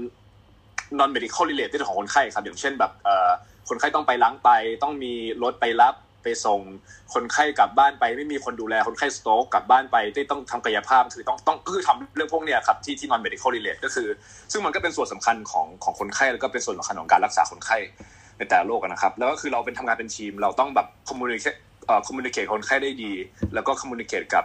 [1.00, 3.30] non medical related ของคนไข้ครับ อย่างเช่นแบบเอ่อ
[3.70, 4.50] คนไข้ต้องไปล้างไต
[4.84, 5.14] ต้องมี
[5.44, 6.62] รถไปรับไปส่ง
[7.14, 14.08] คนไข้กลับบ้านไป ไม่มีคนดูแลคนไข้สโตรกกลับบ้านไปที่ต้องทำกายภาพคือต้องต้องก็คือทำเรื่องพวกเนี้ยครับที่ที่ non medical related ก็คือ
[14.52, 17.78] ซึ่งมันก็เป็นส่วนสำคัญของของคนไข้แล้วก็เป็นส่วนสำคัญของการรักษาคนไข้
[18.38, 23.12] ในแต่ละโรคนะครับ แล้วก็คือเราเป็นทำงานเป็นทีม เราต้องแบบ communicate เอ่อ communicate กับคนไข้ได้ดี
[23.54, 24.44] แล้วก็ communicate กับ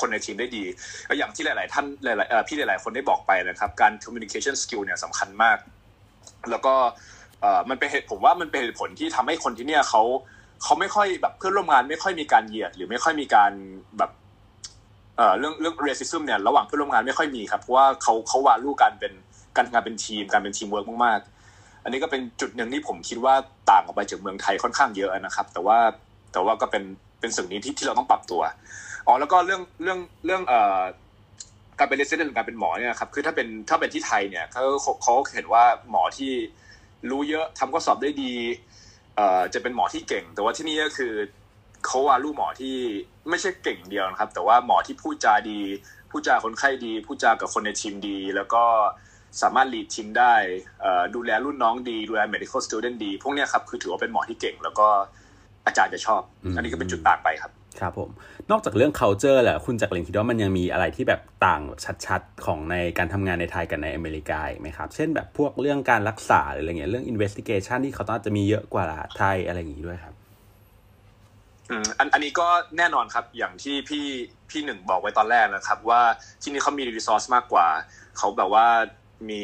[0.00, 0.64] คนในทีมได้ดี
[1.08, 5.58] ก็อย่างที่หลาย ๆ ท่านหลายๆพี่หลาย ๆ คนได้บอกไปนะครับ การ communication skill เนี่ยสำคัญมาก
[6.50, 6.74] แล้วก็
[7.40, 10.02] เอ่อมันเป็นเหตุผมว่ามันเป็นเหตุผลที่ทำให้คนที่เนี่ยเขา
[10.62, 13.52] เขาไม่ค่อยแบบเพื่อนร่วมงานไม่ค่อยมีการเหยียด หรือไม่ค่อยมีการ
[13.98, 14.10] แบบ
[15.16, 19.12] เอ่อเรื่องเรื่อง racism เนี่ยระหว่างเพื่อนร่วมงานไม่ค่อยมีครับเพราะว่าเขาเขา value การเป็น
[19.56, 23.34] การทำงานเป็นทีมการเป็นทีมเวิร์กมากๆ อันนี้ก็เป็นจุดหนึ่งที่ผมคิดว่า
[23.70, 25.78] ต่างออกไปจากเมืองไทยค่อนข้างเยอะนะครับ แต่ว่า
[26.32, 26.82] แต่ว่าก็เป็น
[27.20, 28.40] เป็นสิ่งนี้ที่ที่เราต้องปรับตัว
[29.06, 30.80] อ๋อแล้วก็เรื่องเรื่องเรื่องเอ่อ
[31.78, 36.32] การเป็นเรสเซนต์หรือการเป็นหมอเนี่ยครับคือถ้าเป็นถ้าเป็นที่ไทยเนี่ยเขาเขาเขาเห็นว่าหมอที่
[37.10, 38.34] รู้เยอะทำข้อสอบได้ดี
[39.16, 41.12] เอ่อจะเป็นหมอที่เก่ง แต่ว่าที่นี่ก็คือ
[41.86, 42.76] เขาวาลูหมอที่
[43.28, 45.60] ไม่ใช่เก่งอย่างเดียวนะครับ แต่ว่าหมอที่พูดจาดี
[46.10, 48.64] พูดจาคนไข้ดีพูดจากับคนในทีมดี แล้วก็
[49.42, 50.34] สามารถลีดทีมได้
[50.80, 54.86] เอ่อดูแลรุ่นน้องดี ดูแล medical student ดี พวกเนี้ยครับ คือถือว่าเป็นหมอที่เก่ง แล้วก็
[55.66, 56.22] อาจารย์จะชอบ
[56.56, 58.10] อันนี้ก็เป็นจุดต่างไปครับ ครับผม
[58.50, 61.62] นอกจากเรื่อง culture แหละคุณจักรินคิดว่ามันยังมีอะไรที่แบบต่าง
[62.06, 68.86] ชัดๆ ของในการทำงานในไทยกับในอเมริกาไหมครับ เช่นแบบพวกเรื่องการรักษาหรืออะไรเงี้ยเรื่อง investigation ที่เขาต้องจะมีเยอะกว่า
[69.18, 70.14] ไทยอะไรอย่างงี้ด้วยครับ
[71.70, 74.06] อืมอันอันนี้ก็แน่นอนครับอย่างที่พี่
[74.50, 76.02] พี่หนึ่งบอกไว้ตอนแรกนะครับ ว่า
[76.42, 77.66] ที่นี่เขามี resource มากกว่า
[78.18, 78.66] เขาแบบว่า
[79.28, 79.42] มี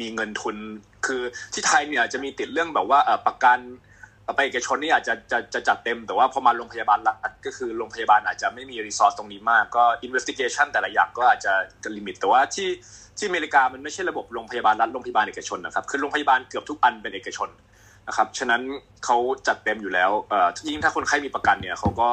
[0.00, 0.56] มีเงินทุน
[1.06, 1.22] คือ
[1.52, 3.58] ที่ไทยเนี่ยจะมีติดเรื่องแบบว่าประกัน
[4.34, 11.52] ไปเอกชนนี่อาจจะจะจะจัดเต็ม แต่ว่าพอมาโรงพยาบาลรัฐก็คือโรงพยาบาลอาจจะไม่มี resource ตรงนี้มากก็ investigation แต่ละอย่างก็อาจจะ
[11.84, 12.68] จะ limit แต่ว่าที่
[13.18, 17.48] ที่อเมริกามันไม่ใช่ระบบโรงพยาบาลรัฐโรงพยาบาลเอกชนนะครับคือโรงพยาบาลเกือบทุกอันเป็นเอกชน
[18.08, 18.62] นะครับฉะนั้น
[19.04, 19.16] เขา
[19.46, 22.08] จัดเต็มอยู่แล้วเอ่อยิ่งถ้าคนไข้มีประกันเนี่ยเขาก็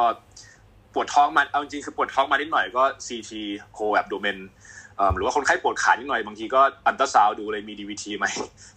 [0.94, 3.32] ปวดท้องมาเอาจริงคือปวดท้องมานิดหน่อยก็ CT
[3.74, 4.38] โคแอบโดเมน
[5.16, 8.26] หรือว่าคนไข้ปวดขานิดหน่อยบางทีก็อันตราซาวดูเลยมี DVT ไหม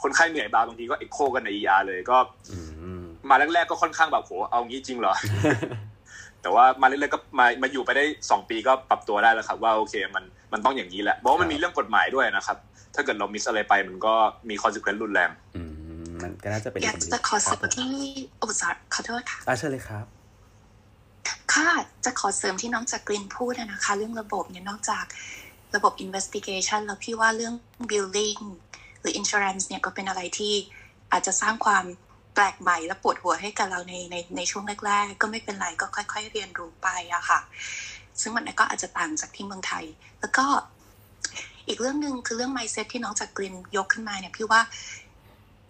[0.02, 2.18] คนไข้เหนื่อยมาบางทีก็เอ็กโคกันใน ER เลยก็
[3.31, 5.15] มาแรกๆก็ค่อนข้างแบบโหเอางี้จริงเหรอ
[6.43, 12.57] แต่ว่ามาเรื่อยๆก็มามาอยู่ไปได้สองปีก็ปรับตัวได้แล้วครับว่าโอเคมันมันต้องอย่างนี้แหละเพราะว่ามันมีเรื่องกฎหมายด้วยนะครับ
[12.94, 14.15] ถ้าเกิดเรา miss อะไรไปมันก็
[14.48, 15.31] มีคอนซ e เควนต์รุนแรง
[16.23, 17.93] มันก็น่าจะเป็นอยากจะขอเสริมที่
[18.43, 20.05] อุตสาหขอโทษค่ะอ่าเชิญเลยครับ
[21.53, 21.70] ค่ะ
[22.05, 25.05] จะขอเสริมที่น้องจากกลินพูดอะนะคะ เรื่องระบบเนี่ยนอกจาก
[25.74, 27.55] ระบบ investigation แล้วพี่ว่าเรื่อง
[27.90, 28.40] building
[29.01, 30.55] หรือ insurance เนี่ยก็เป็นอะไรที่
[31.12, 31.85] อาจจะสร้างความ
[32.36, 37.40] แปลกใหม่และปวดหัวให้กับเราในในในช่วงแรกๆ ก็ไม่เป็นไรก็ค่อย ๆ เรียนรู้ไปอะค่ะ
[38.20, 39.84] ซึ่งมันก็อาจจะต่างจากที่เมืองไทย
[40.20, 40.46] แล้วก็
[41.68, 44.60] อีกเรื่องหนึ่งคือเรื่อง mindset ที่น้องจากกลินยกขึ้นมาเนี่ยพี่ว่า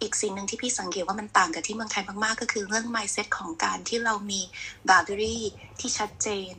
[0.01, 4.41] อีกสิ่งหนึ่งที่พี่สังเกตว่ามันต่างกับที่เมืองไทยมากๆ ก็คือเรื่อง mindset ของการที่เรามี
[4.89, 5.37] boundary
[5.79, 6.53] ที่ชัดเจน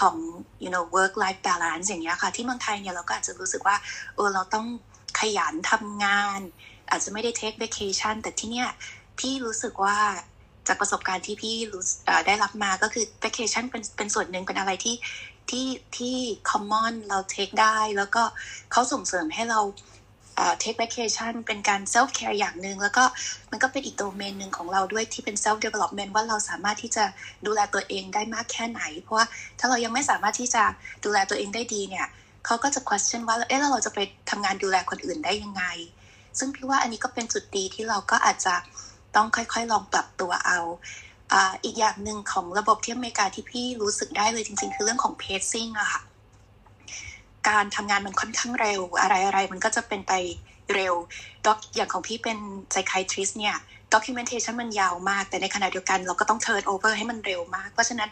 [0.00, 0.16] ของ
[0.62, 3.76] you know work life balance อย่างเงี้ยค่ะ ที่เมืองไทยเนี่ยเราก็อาจจะรู้สึกว่า
[4.14, 4.66] เออเราต้อง
[5.20, 6.40] ขยันทำงาน
[6.90, 8.68] อาจจะไม่ได้ take vacation แต่ที่เนี่ย
[9.22, 9.98] พี่รู้สึกว่า
[10.68, 11.82] จากประสบการณ์ที่พี่รู้
[12.26, 14.96] ได้รับมาก็คือ vacation เป็นเป็นส่วนหนึ่งเป็นอะไรที่
[15.50, 15.66] ที่
[15.96, 16.16] ที่
[16.50, 18.22] common เรา take ได้ แล้วก็
[18.72, 19.60] เขาส่งเสริมให้เรา
[20.62, 23.04] take vacation เป็นการ self care อย่างหนึ่งแล้วก็
[23.50, 27.04] มันก็เป็นอีกโดเมนหนึ่งของเราด้วยที่เป็น self development ว่าเราสามารถที่จะ
[27.46, 29.26] ดูแลตัวเองได้มากแค่ไหน เพราะว่า
[29.58, 30.62] ถ้าเรายังไม่สามารถที่จะ
[31.04, 32.06] ดูแลตัวเองได้ดีเนี่ย
[32.46, 33.98] เขาก็จะ question ว่าเอ๊ะแล้วเราจะไป
[34.30, 35.64] ทำงานดูแลคนอื่นได้ยังไง
[36.38, 38.54] ซึ่งพี่ว่าอันนี้ก็เป็นจุดดีที่เราก็อาจจะ
[39.16, 40.60] ต้องค่อยๆ ลองปรับตัวเอา
[41.64, 46.00] อีกอย่างหนึ่งของระบบที่อเมริกาที่พี่รู้สึกได้เลยจริงๆ คือเรื่องของ pacing อะค่ะ
[47.48, 50.12] การทำงานมันค่อนข้างเร็ว อะไรอะไรมันก็จะเป็นไป
[50.74, 50.94] เร็ว
[51.46, 52.38] ด็อกอย่างของพี่เป็น
[52.72, 53.56] psychiatrist เนี่ย
[53.94, 58.10] documentation มันยาวมาก แต่ในขณะเดียวกันเราก็ต้อง turn over ให้มันเร็วมาก เพราะฉะนั้น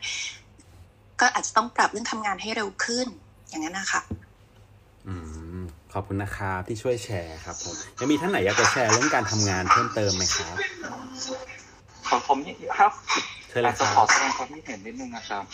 [1.20, 3.06] ก็อาจจะต้องปรับเรื่องทำงานให้เร็วขึ้น
[3.48, 4.00] อย่างนั้นนะคะ
[5.06, 5.14] อื
[5.60, 5.64] ม
[5.94, 10.56] ขอบคุณนะครับที่ช่วยแชร์ครับผมยังมีท่านไหนอยากจะแชร์เรื่องการทำงานเพิ่มเติมไหมครับ
[12.08, 12.38] ของผม
[12.78, 12.92] ครับ
[13.64, 15.44] อยากจะขอแสดงความคิดเห็นนิดนึงนะครับ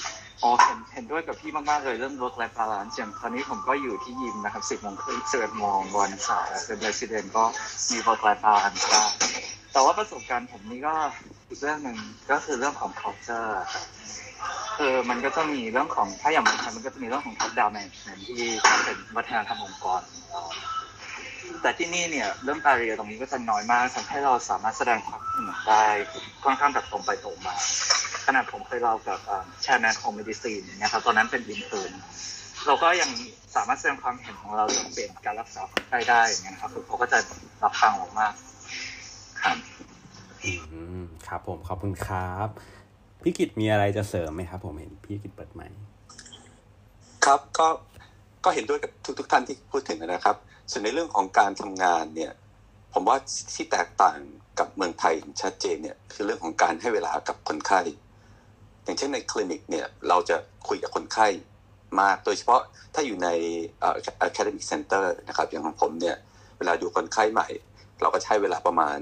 [0.42, 7.44] อ๋อเห็นเห็นด้วยกับพี่มากๆเลยเรื่อง work life balance อย่างตอนนี้ผมก็อยู่ที่ยิมนะครับสิบโมงครึ่งสิบเอ็ดโมงวันเสาร์เป็น resident ก็
[7.90, 9.04] มี work life balance ได้
[9.72, 10.94] แต่ว่าประสบการณ์ผมนี่ก็
[11.48, 11.98] อีกเรื่องหนึ่ง
[12.30, 14.25] ก็คือเรื่องของ culture คื
[14.94, 18.42] อมันก็จะมีเรื่องของถ้าอย่างมืองไทยมันก็จะมีเรื่องของ top down management ที่
[18.84, 20.00] เป็นวัฒนธรรมองค์กร
[21.62, 25.84] แต่ที่นี่เนี่ยเรื่องการเรียนตรงนี้ก็จะน้อยมากทำให้เราสามารถแสดงความเห็นได้
[26.44, 27.54] ค่อนข้างแบบตรงไปตรงมา
[28.26, 29.18] ขนาดผมเคย round กับ
[29.62, 32.02] chairman ของ medicine นะครับตอนนั้นเป็น intern
[32.66, 33.10] เราก็ยัง
[33.56, 37.18] สามารถแสดงความเห็นของเราเปลี่ยนการรักษาคนไข้ได้อย่างเงี้ยครับเขาก็จะ
[37.62, 38.34] รับฟังเรามาก
[39.42, 39.56] ครับ
[40.44, 40.52] อื
[41.00, 42.48] มครับผมขอบคุณครับ
[43.28, 45.62] พี่กิตมีอะไรจะเสริมไหมครับ ผมเห็นพี่กิตเปิดไมค์
[47.24, 47.68] ครับก็
[48.44, 50.36] ก็เห็นด้วยกับทุกทุกท่านที่พูดถึงนะครับ
[50.70, 52.32] ส่วนในเรื่องของการทำงานเนี่ย
[52.92, 53.16] ผมว่า
[53.54, 54.18] ที่แตกต่าง
[54.58, 57.80] กับเมืองไทยชัดเจนเนี่ยคือเรื่องของการให้เวลากับคนไข้
[58.84, 60.36] อย่างเช่นในคลินิกเนี่ยเราจะ
[60.68, 61.28] คุยกับคนไข้
[62.00, 62.60] มาก โดยเฉพาะ
[62.94, 63.28] ถ้าอยู่ใน
[64.28, 66.16] academic center นะครับอย่างของผมเนี่ย
[66.58, 67.48] เวลาดูคนไข้ใหม่
[68.00, 68.98] เราก็ใช้เวลาประมาณ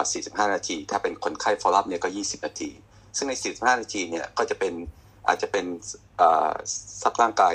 [0.00, 2.70] 45 นาที ถ้าเป็นคนไข้ follow up เนี่ยก็ 20 นาที
[3.16, 4.72] ซึ่งใน 45 นาทีเนี่ยก็จะเป็น
[5.26, 5.64] อาจจะเป็น
[7.02, 7.54] ซักร่างกาย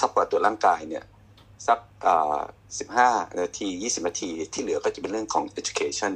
[0.00, 1.04] ซักประวัติตรวจร่างกายเนี่ย
[1.66, 1.78] สัก
[2.78, 3.08] สิบห้า
[3.40, 6.12] นาทียี่สิบนาทีที่เหลือก็จะเป็นเรื่องของ education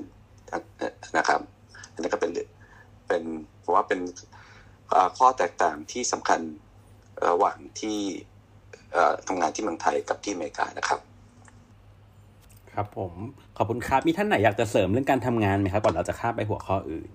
[1.17, 1.41] นะครับ
[1.93, 2.31] อันนี้ก็เป็น
[3.09, 3.23] เป็น
[3.65, 4.01] ผมว่าเป็น
[5.19, 6.41] ข้อแตกต่างที่สำคัญ
[7.29, 7.99] ระหว่างที่
[9.27, 11.01] ทำงานที่เมืองไทยกับที่อเมริกานะครับ
[12.73, 13.13] ครับผม
[13.57, 17.11] ขอบคุณครับ มีท่านไหนอยากจะเสริมเรื่องการทำงานไหมครับ ก่อนเราจะข้ามไปหัวข้ออื่น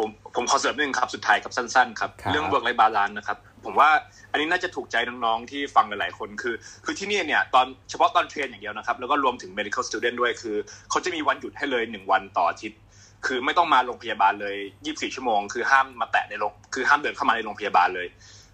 [0.00, 3.90] ผมผมขอเสริมหนึ่งครับสุดท้ายครับสั้นๆครับเรื่อง work-life balance นะครับผมว่า
[4.30, 6.54] อันนี้น่าจะถูกใจน้องๆที่ฟังหลายๆคนคือ
[6.84, 10.56] คือที่นี่เนี่ยตอนเฉพาะตอน train อย่างเดียวนะครับ แล้วก็รวมถึง medical student ด้วยคือ
[10.90, 12.78] เขาจะมีวันหยุดให้เลยหนึ่งวันต่ออาทิตย์
[13.26, 18.08] คือไม่ต้องมาโรงพยาบาลเลย 24 ชั่วโมง คือห้ามมาแตะในโรงคือห้ามเดินเข้ามาในโรงพยาบาลเลย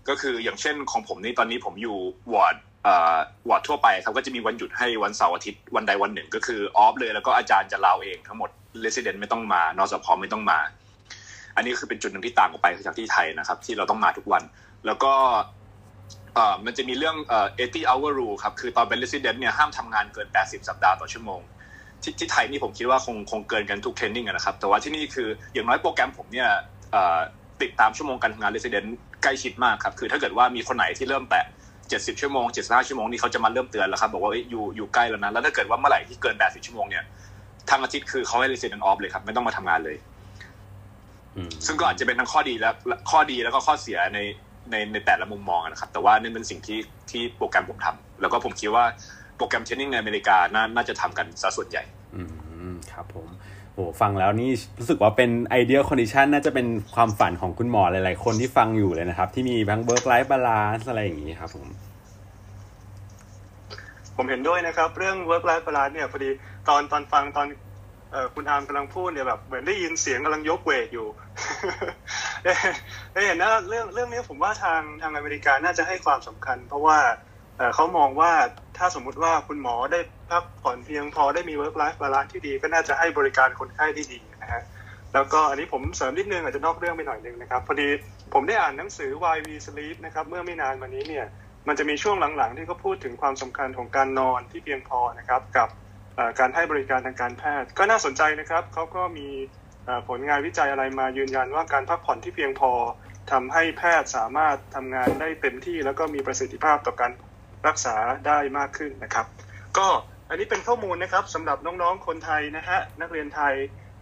[0.09, 1.98] ก็คืออย่างเช่นของผมนี่ตอนนี้ผมอยู่
[2.32, 3.16] วอร์ดเอ่อ
[3.48, 10.59] วอร์ดทั่วไปครับก็จะมีวันหยุดให้วันเสาร์อาทิตย์วันใดวันหนึ่งก็คือ off เลยแล้วก็อาจารย์จะ round เองทั้งหมด resident ไม่ต้องมานอสพอไม่ต้องมา
[11.56, 14.42] อันนี้คือเป็นจุดหนึ่งที่ต่างออกไปจากที่ไทยนะครับ ที่เราต้องมาทุกวัน
[14.86, 15.12] แล้วก็
[16.64, 21.40] มันจะมีเรื่องเอ่อ80 hour rule ครับ คือตอนเป็น resident เนี่ยห้ามทำงานเกิน 80 สัปดาห์ต่อชั่วโมง
[22.02, 26.48] ที่ที่ไทยนี่ผมคิดว่าคงคงเกินกันทุกเทรนนิ่งนะครับ แต่ว่าที่นี่คืออย่างน้อยโปรแกรมผมเนี่ย
[27.62, 28.88] ติดตามชั่วโมงการทำงาน resident
[29.22, 31.44] ใกล้ชิดมากครับ คือถ้าเกิดว่ามีคนไหนที่เริ่มแตะ
[31.82, 37.04] 70 ชั่วโมง 75 ชั่วโมงนี่เขาจะมาเริ่มเตือนแล้วครับ บอกว่าอยู่อยู่ใกล้แล้วนะ แล้วถ้าเกิดว่าเมื่อไหร่ที่เกิน 80 ชั่วโมงเนี่ย
[37.70, 39.96] ทางอาทิตย์คือเขาให้ resident off เลยครับไม่ต้องมาทำงานเลย
[41.66, 42.70] ซึ่งก็อาจจะเป็นทั้งข้อดีและ
[43.10, 44.18] ข้อดีแล้วก็ข้อเสียใน
[44.70, 46.78] ในในแต่ละมุมมองนะครับ แต่ว่านี่เป็นสิ่งที่
[47.10, 48.84] ที่โปรแกรมผมทำแล้วก็ผมคิดว่า
[49.36, 51.82] โปรแกรม training ในอเมริกาน่าน่าจะทำกันซะส่วนใหญ่
[52.14, 52.22] อื
[52.72, 53.28] มครับผม
[53.74, 61.66] โอ้ฟังแล้วนี่รู้สึกว่าเป็น ideal condition น่าจะเป็นความฝันของคุณหมอหลายๆ คนที่ฟังอยู่เลยนะครับ ที่มีทั้ง work-life balance อะไรอย่างนี้ครับผม
[64.16, 66.30] ผมเห็นด้วยนะครับ เรื่อง work life balance เนี่ยพอดี
[66.68, 67.46] ตอนตอนฟังตอน
[68.34, 71.06] คุณอาร์มกำลังพูดเนี่ยแบบเหมือนได้ยินเสียงกำลังยกเวทอยู่
[73.12, 76.98] ได้เห็นนะเรื่องเรื่องนี้ผมว่าทางทางอเมริกาน่าจะให้ความสำคัญ เพราะว่า
[77.74, 78.32] เขามองว่า
[78.78, 84.62] ถ้าสมมุติว่าคุณหมอได้พักผ่อนเพียงพอได้มี work life balance ที่ดี ก็น่าจะให้บริการคนไข้ที่ดีนะฮะ
[85.14, 87.88] แล้วก็อันนี้ผมเสริมนิดนึงอาจจะนอกเรื่องไปหน่อยนึงนะครับพอดี
[88.34, 91.26] ผมได้อ่านหนังสือ Why We Sleep นะครับเมื่อไม่นานมานี้เนี่ย
[91.68, 95.68] มันจะมีช่วงหลังๆ ที่เขาพูดถึงความสำคัญของการนอนที่เพียงพอนะครับกับ
[96.38, 99.28] การให้บริการทางการแพทย์ ก็น่าสนใจนะครับเขาก็มี
[100.09, 102.72] ผลงานวิจัยอะไรมายืนยันว่าการพักผ่อนที่เพียงพอ
[103.32, 107.12] ทำให้แพทย์สามารถทำงานได้เต็มที่ แล้วก็มีประสิทธิภาพต่อการ
[107.66, 109.26] รักษาได้มากขึ้นนะครับ
[109.78, 109.86] ก็
[110.28, 113.55] อันนี้เป็นข้อมูลนะครับสำหรับน้องๆคนไทยนะฮะนักเรียนไทย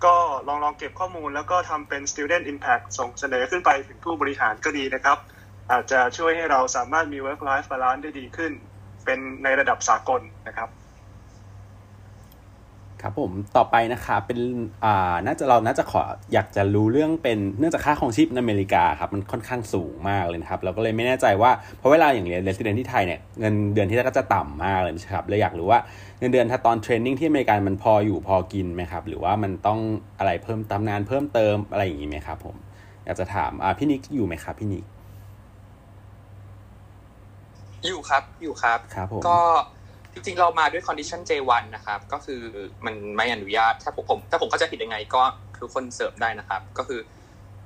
[0.04, 0.16] ก็
[0.48, 5.18] ลองลองเก็บข้อมูลแล้วก็ทำเป็น student impact ส่งเสนอขึ้นไปถึงผู้บริหารก็ดีนะครับ
[5.70, 8.52] อาจจะช่วยให้เราสามารถมี work life balance ได้ดีขึ้น
[9.04, 10.68] เป็นในระดับสากลนะครับ
[13.06, 14.40] ครับผมต่อไปนะครับเป็น
[14.84, 16.02] อ่าน่าจะเราน่าจะขอ
[16.32, 25.80] อยากจะรู้เรื่องเป็นเนื่องจากค่าของชีพในอเมริกาครับมันค่อนข้างสูงมากเลยนะครับเราก็เลยไม่แน่ใจว่าเพราะเวลาอย่างเรียนเรส i เดนที่ไทยเนี่ยเงินเดือนที่ไทยก็จะต่ำมากเลยใช่ครับเลยอยากรู้ว่า
[26.18, 29.80] เงินเดือนถ้าตอนเทรนนิ่งที่อเมริกามันพออยู่พอกินไหมครับหรือว่ามันต้อง
[30.18, 32.56] อะไรเพิ่มตำนานเพิ่มเติมอะไรอย่างนี้ไหมครับผม
[33.04, 34.84] อยากจะถามอ่าพี่นิกอยู่ไหมครับพี่นิก
[37.86, 39.40] อยู่ครับอยู่ครับ ครับผมก็
[40.14, 42.42] จริงๆเรามาด้วย condition J1 นะครับ ก็คือ
[42.86, 45.22] มันไม่อนุญาตถ้าผมผมถ้าผมเข้าใจผิดยังไงก็
[45.60, 47.00] ทุกคนเสริมได้นะครับ ก็คือ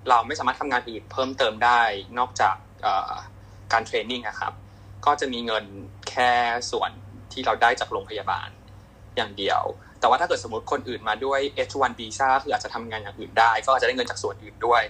[0.08, 1.80] เราไม่สามารถทำงานอื่นเพิ่มเติมได้
[2.18, 3.12] นอกจากเอ่อ
[3.72, 4.52] การเทรนนิ่งนะครับ
[5.06, 5.64] ก็จะมีเงิน
[6.10, 6.30] แค่
[6.70, 6.90] ส่วน
[7.32, 8.48] ที่เราได้จากโรงพยาบาล
[9.16, 9.62] อย่างเดียว
[10.00, 14.82] แต่ว่าถ้าเกิดสมมติคนอื่นมาด้วย H1 visa คืออาจจะทำงานอย่างอื่นได้ ก็อาจจะได้เงินจากส่วนอื่นด้วย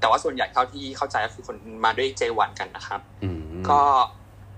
[0.00, 3.38] แต่ว่าส่วนใหญ่เท่าที่เข้าใจก็คือคนมาด้วย J1 กันนะครับอืม
[3.70, 3.80] ก็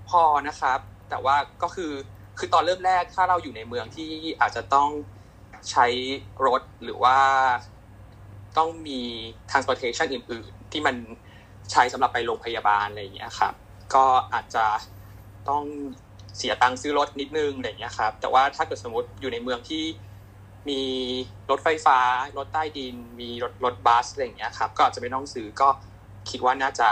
[0.09, 0.79] พอนะครับ
[1.09, 1.91] แต่ว่าก็คือ
[2.37, 4.89] คือตอนเริ่มแรกถ้าเราอยู่ในเมืองที่อาจจะต้อง
[5.71, 5.85] ใช้
[6.45, 7.17] รถหรือว่า
[8.57, 8.99] ต้องมี
[9.49, 10.95] transportation อื่น ๆ ที่มัน
[11.71, 13.53] ใช้สำหรับไปโรงพยาบาลอะไรอย่างเงี้ยครับ
[13.93, 14.65] ก็อาจจะ
[15.49, 15.63] ต้อง
[16.37, 19.83] เสียตังค์ซื้อรถนิดนึงอะไรอย่างเงี้ยครับ แต่ว่าถ้าเกิดสมมติอยู่ในเมืองที่
[20.69, 20.81] มี
[21.49, 21.99] รถไฟฟ้า
[22.37, 25.69] รถใต้ดิน มีรถรถบัสอะไรอย่างเงี้ยครับ ก็อาจจะไม่ต้องซื้อก็
[26.29, 26.89] คิดว่าน่าจะ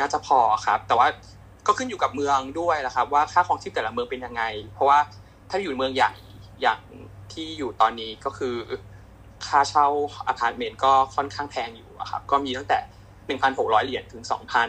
[0.00, 1.08] น่าจะพอครับ แต่ว่า
[1.66, 4.42] ก็ขึ้นอยู่กับเมืองด้วยนะครับว่าค่าครองชีพแต่ละเมืองเป็นยังไง
[4.74, 4.98] เพราะว่า
[5.50, 6.12] ถ้าอยู่ในเมืองใหญ่
[6.62, 6.80] อย่าง
[7.32, 8.56] ที่อยู่ตอนนี้ก็คือ
[9.46, 9.86] ค่าเช่า
[10.28, 12.78] อพาร์ตเมนต์ก็ค่อนข้างแพงอยู่อะครับก็มีตั้งแต่
[13.26, 14.68] หนึ่งพันหกร้อยเหรียญถึงสองพัน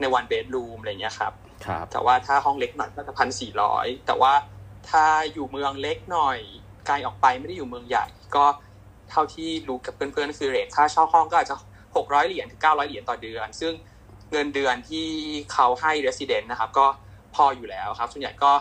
[0.00, 1.32] ใน one bedroom อะไรอย่างเงี้ยครับ
[1.66, 4.32] ครับ แต่ว่าถ้าห้องเล็กหน่อยก็จะพันสี่ร้อยแต่ว่า
[4.90, 6.38] ถ้าอยู่เมืองเล็กหน่อย
[6.86, 8.44] ไกลออกไปไม่ได้อยู่เมืองใหญ่ ก็
[9.10, 11.56] เท่าที่รู้กับเพื่อนๆคือเรทค่าเช่าห้องก็อาจจะ
[11.96, 13.72] หกร้อยเหรียญถึงเก้าร้อยเหรียญต่อเดือน ซึ่ง
[14.32, 15.06] เงินเดือนที่
[15.52, 16.86] เขาให้ resident นะครับ ก็
[17.34, 18.52] พออยู่แล้วครับ ส่วนใหญ่ก็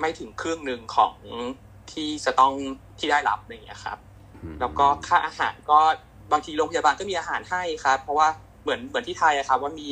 [0.00, 1.14] ไม่ถึงครึ่งหนึ่งของ
[1.92, 2.52] ที่จะต้อง
[2.98, 3.98] ที่ได้รับอย่างเงี้ยครับ
[4.60, 5.78] แล้วก็ค่าอาหารก็
[6.32, 8.28] บางทีโรงพยาบาลก็มีอาหารให้ครับ เพราะว่า
[8.62, 9.88] เหมือนเหมือนที่ไทยอะครับ ว่ามี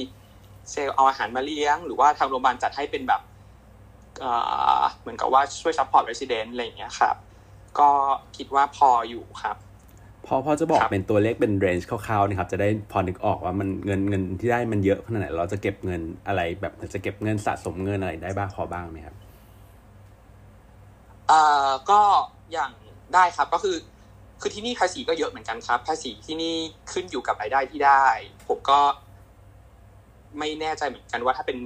[0.71, 3.23] เซลล์เอาอาหารมาเลี้ยง หรือว่าทางโรงพยาบาลจัดให้เป็นแบบ
[4.21, 4.33] เอ่
[4.79, 7.17] อเหมือนกับว่าช่วย support resident อะไรอย่างเงี้ยครับ
[7.79, 7.91] ก็
[8.37, 9.57] คิดว่าพออยู่ครับ
[10.27, 19.17] พอพอจะบอกเป็นตัวเลขเป็น range คร่าวๆนะครับจะได้พอนึกออกว่ามันเงินเงินที่ได้มันเยอะขนาดไหนเราจะเก็บเงินอะไรแบบจะเก็บเงินสะสมเงินอะไรได้บ้างพอบ้างไหมครับ
[21.29, 22.01] เอ่อก็
[22.53, 22.73] อย่าง
[23.15, 23.77] ได้ครับก็คือ
[24.41, 26.55] คือที่นี่ภาษีก็เยอะเหมือนกันครับ ภาษีที่นี่
[26.93, 28.07] ขึ้นอยู่กับรายได้ที่ได้
[28.49, 28.81] ผมก็
[30.39, 31.59] ไม่แน่ใจเหมือนกันว่าถ้าเป็น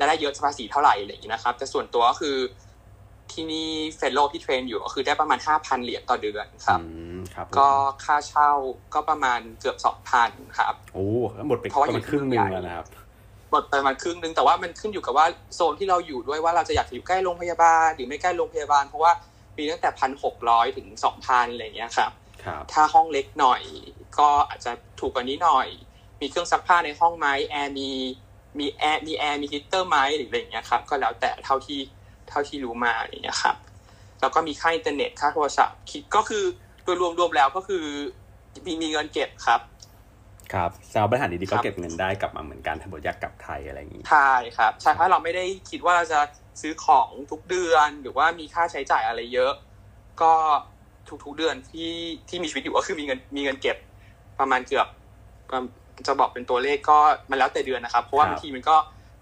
[0.00, 2.36] รายได้เยอะจะภาษีเท่าไหร่อะไรอย่างนี้นะครับ แต่ส่วนตัวก็คือ
[3.34, 6.80] ที่นี่เฟลโลที่เทรนอยู่ก็คือได้ประมาณห้าพันเหรียญต่อเดือนครับ
[7.34, 7.68] ครับ ก็
[8.04, 8.50] ค่าเช่า
[8.94, 11.04] ก็ประมาณเกือบสองพันครับ โอ้
[11.48, 12.86] หมดไปเพราะว่าประมาณครึ่งหนึ่งแล้วนะครับ
[13.50, 19.12] หมดไปประมาณครึ่งหนึ่งแต่ว่ามันขึ้นอยู่กับว่าโซนที่เราอยู่ด้วยว่าเราจะอยากอยู่ใกล้โรงพยาบาลหรือไม่ใกล้โรงพยาบาล เพราะว่า
[19.56, 22.12] มีตั้งแต่พันหกร้อยถึงสองพันอะไรอย่างเงี้ยครับ
[22.44, 23.62] ครับถ้าห้องเล็กหน่อย
[24.18, 25.68] ก็อาจจะถูกกว่านี้หน่อย
[26.20, 27.90] มีเครื่องซักผ้าในห้องไหมแอร์มี
[28.58, 31.80] มีแอร์มีแอร์มีฮีตเตอร์ไหมหรืออะไรอย่างเงี้ยครับก็แล้วแต่เท่าที่
[32.30, 33.56] เท่าที่รู้มาอย่างเงี้ยครับ
[34.20, 36.44] แล้วก็มีค่าอินเทอร์เน็ตค่าโทรศัพท์คิดก็คือ
[36.84, 37.84] โดยรวมๆแล้วก็คือ
[38.66, 39.60] มีมีเงินเก็บครับ
[40.52, 46.20] ครับถ้าบริหารดีๆครัก็บเก็บเงินได้กลับมาเหมือนกันถ้าบทอยากกลับไทยอะไรอย่างนี้ใช่ครับใช่ถ้าเราไม่ได้คิดว่าเราจะ
[46.60, 49.52] ซื้อของทุกเดือนหรือว่ามีค่าใช้จ่ายอะไรเยอะ
[50.22, 50.32] ก็
[51.24, 51.92] ทุกๆเดือนที่
[52.28, 53.76] ที่มีชีวิตอยู่ก็คือมีเงินมีเงินเก็บ
[54.38, 54.86] ประมาณเกือบ
[56.06, 56.98] จะบอกเป็นตัวเลขก็
[57.30, 58.76] มันแล้วแต่เดือนนะครับ เพราะว่าครับบางทีมันก็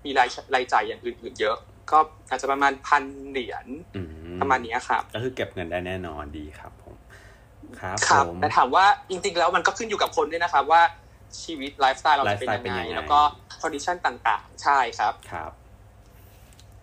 [0.04, 1.56] มีรายรายจ่ายอย่างอื่นๆเยอะ
[1.92, 1.98] ก็
[2.30, 3.66] อาจจะประมาณพันเหรียญ
[3.96, 4.02] อื
[4.40, 6.96] ประมาณนี้ครับ ก็คือเก็บเงินได้แน่นอนดีครับผม
[7.80, 10.82] ครับครับผมแต่ถามว่าจริง ๆ แล้วมันก็ขึ้นอยู่กับคนด้วยนะครับว่า
[11.42, 13.20] ชีวิตไลฟ์สไตล์เราจะเป็นไลฟ์สไตล์ยังเป็นไงยังไง แล้วก็
[13.60, 15.52] condition ต่างๆ ใช่ครับครับ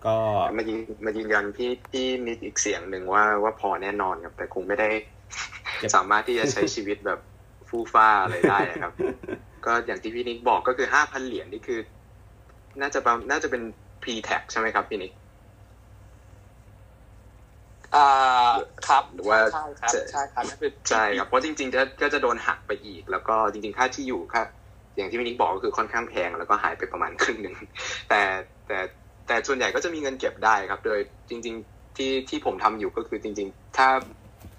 [0.06, 0.16] ก็
[0.56, 4.88] มายืนมายืนยันพี่พี่มีอีกเสียงหนึ่งว่าว่าพอแน่นอนครับ แต่คงไม่ได้
[5.94, 7.20] สามารถที่จะใช้ชีวิตแบบ
[7.68, 8.92] ฟู่ฟ้าอะไรได้นะครับ
[9.66, 11.80] ก็อย่างที่พี่นิกบอกก็คือห้าพันเหรียญนี่คือ
[12.80, 13.62] น่าจะประน่าจะเป็น
[14.06, 15.12] pre tax ใช่ไหมครับพี่นิก
[17.96, 18.52] อ่า
[18.88, 24.42] ครับหรือว่าใช่ครับจะใช่ครับนั่นคือใช่ครับเพราะจริงๆจะก็จะโดนหักไปอีก แล้วก็จริง ๆ ค่าที่อยู่ค่า
[24.96, 27.54] อย่างที่พี่นิกบอกก็คือค่อนข้างแพงแล้วก็หายไปประมาณครึ่งหนึ่ง
[28.08, 28.22] แต่
[28.66, 28.78] แต่
[29.26, 33.88] แต่ส่วนใหญ่ก็จะมีเงินเก็บได้ครับ โดยจริง ๆ ที่ที่ผมทำอยู่ก็คือจริง ๆ ถ้า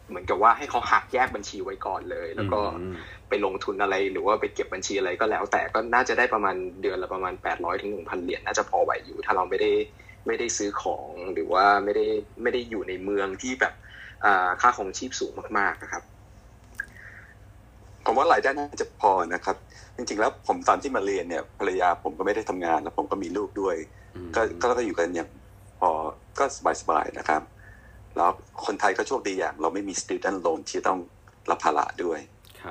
[0.09, 2.95] เหมือนกับว่าให้เขาหักแยกบัญชีไว้ก่อนเลย แล้วก็อืม
[3.29, 9.71] ไปลงทุนอะไรหรือว่าไปเก็บบัญชีอะไรก็แล้ว แต่ก็น่าจะได้ประมาณเดือนละประมาณแปดร้อยถึงหนึ่งพันเหรียญน่าจะพอไหวอยู่ ถ้าเราไม่ได้
[10.27, 12.05] ไม่ได้ซื้อของหรือว่าไม่ได้
[12.41, 13.73] ไม่ได้อยู่ในเมืองที่แบบ
[14.61, 16.03] ค่าของชีพสูงมากๆนะครับ
[18.05, 19.55] ผมว่ารายได้น่าจะพอนะครับ
[19.95, 23.75] จริงๆแล้วผมตอนที่มาเรียนเนี่ยภรรยาผมก็ไม่ได้ทำงานแล้วผมก็มีลูกด้วย
[24.35, 25.29] ก็ก็อยู่กันอย่าง
[25.79, 25.89] พอ
[26.39, 26.45] ก็
[26.81, 27.41] สบายๆนะครับ
[28.17, 28.31] แล้ว
[28.65, 30.99] คนไทยก็โชคดีอย่าง เราไม่มี student loan ที่ต้อง
[31.49, 32.19] รับภาระด้วย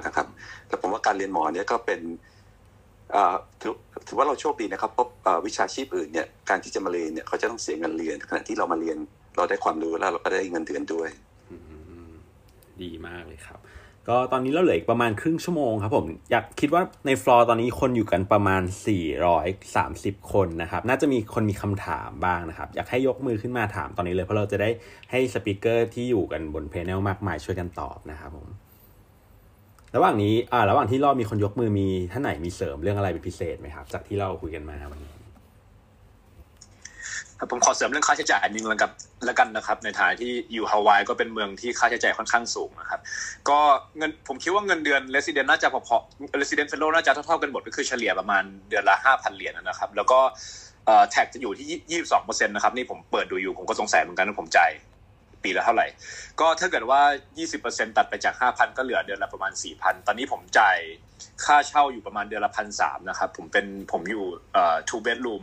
[0.06, 0.26] นะครับ
[0.68, 2.00] แต่ผมว่าการเรียนหมอเนี่ยก็เป็น
[3.60, 3.72] ถือ
[4.06, 5.08] ถือว่าเราโชคดีนะครับเพราะ
[5.46, 8.96] วิชาชีพอื่นเนี่ยการที่จะมาเรียนเนี่ยเขาจะต้องเสียเงินเรียน ขณะที่เรามาเรียน
[9.36, 11.08] เราได้ความรู้แล้วเราก็ได้เงินเดือนด้วย
[12.82, 13.58] ดีมากเลยครับ
[14.08, 18.62] ก็ตอนนี้เราเหลืออีกประมาณครึ่งชั่วโมงครับผม อยากคิดว่าในฟลอร์ตอนนี้คนอยู่กันประมาณ
[19.46, 24.70] 430 คนนะครับ น่าจะมีคนมีคำถามบ้างนะครับ อยากให้ยกมือขึ้นมาถามตอนนี้เลย เพราะเราจะได้
[25.10, 28.48] ให้สปิเกอร์ที่อยู่กันบนเพนลมากมายช่วยกันตอบนะครับผม
[29.94, 35.15] ระหว่างนี้อ่าระหว่างที่รอมีคนยกมือมีท่านไหนมีเสริมเรื่องอะไรเป็นพิเศษไหมครับ จากที่เราคุยกันมาวันนี้
[37.50, 38.90] ผมขอเสริมเรื่องค่าใช้จ่ายนิดนึงแล้วกับ
[39.24, 43.00] แล้วกันนะครับ ในฐานะที่อยู่ฮาวายก็เป็นเมืองที่ค่าใช้จ่ายค่อนข้างสูงนะครับ
[43.48, 43.58] ก็
[43.98, 50.18] เงินผมคิดว่าเงินเดือน resident น่าจะพอๆ resident fellow น่าจะเท่าๆกันหมดก็คือเฉลี่ยประมาณเดือนละห้าพันเหรียญนะครับ แล้วก็
[51.10, 54.70] tax จะอยู่ที่ยี่สิบสองเปอร์เซ็นต์นะครับนี่ผมเปิดดูอยู่ผมก็สงสัยเหมือนกันว่าผมจ่าย
[55.42, 55.86] ปีละเท่าไหร่
[56.40, 57.00] ก็ถ้าเกิดว่า
[57.48, 60.78] 20%ตัดไปจาก 5,000 ก็เหลือเดือนละประมาณ 4,000 ตอนนี้ผมจ่าย
[61.44, 65.42] ค่าเช่าอยู่ประมาณเดือนละพันสามนะครับ ผมเป็นผมอยู่เอ่อ two bedroom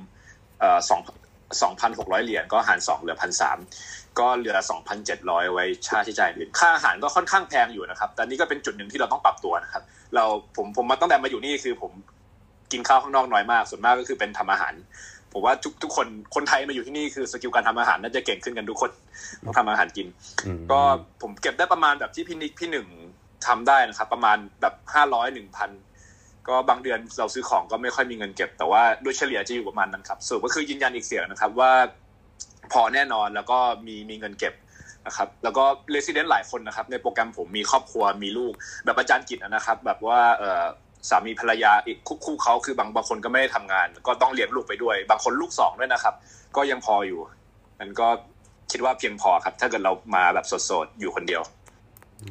[0.60, 1.02] เอ่อสอง
[1.62, 3.58] สองพันหกร้อยเหรียญก็หารสองเหลือพันสาม
[4.20, 9.84] ก็เหลือสองพันเจ็ดร้อยไว้ค่าใช้จ่ายอื่นค่าอาหารก็ค่อนข้างแพงอยู่นะครับ แต่นี่ก็เป็นจุดหนึ่งที่เราต้องปรับตัวนะครับ
[10.16, 10.24] เรา
[10.58, 11.92] ผมผมมาตั้งแต่มาอยู่นี่คือผม
[12.72, 14.74] กินข้าวข้างนอกน้อยมาก ส่วนมากก็คือเป็นทำอาหาร
[15.34, 18.92] ผมว่าทุกทุกคนคนไทยมาอยู่ที่นี่คือสกิลการทำอาหารน่าจะเก่งขึ้นกันทุกคน
[19.46, 20.08] ต้องทำอาหารกิน
[20.72, 20.80] ก็
[21.22, 22.88] ผมเก็บได้ประมาณแบบที่พี่นิกพี่หนึ่ง
[23.48, 25.70] ทำได้นะครับ ประมาณแบบห้าร้อยหนึ่งพัน
[26.48, 31.72] ก็บางเดือนเราซื้อของก็ไม่ค่อยมีเงินเก็บ แต่ว่าโดยเฉลี่ยจะอยู่ประมาณนั้นครับส่วนก็คือยืนยันอีกเสียงนะครับว่า
[32.74, 33.58] พอแน่นอนแล้วก็
[33.88, 34.54] มีมีเงินเก็บ
[35.08, 38.54] นะครับแล้วก็เลสซิเดนต์หลายคนนะครับ ในโปรแกรมผมมีครอบครัวมีลูก
[38.86, 40.64] แบบอาจารย์กิจนะครับ แบบว่าเออ
[41.10, 46.14] สามีภรรยาอีกคู่เขาคือบางบางคนก็ไม่ได้ทำงาน ก็ต้องเลี้ยงลูกไปด้วย บางคนลูกสองด้วยนะครับ
[46.56, 47.20] ก็ยังพออยู่
[47.80, 48.08] มันก็
[48.72, 51.42] คิดว่าเพียงพอครับ ถ้าเกิดเรามาแบบสดๆอยู่คนเดียว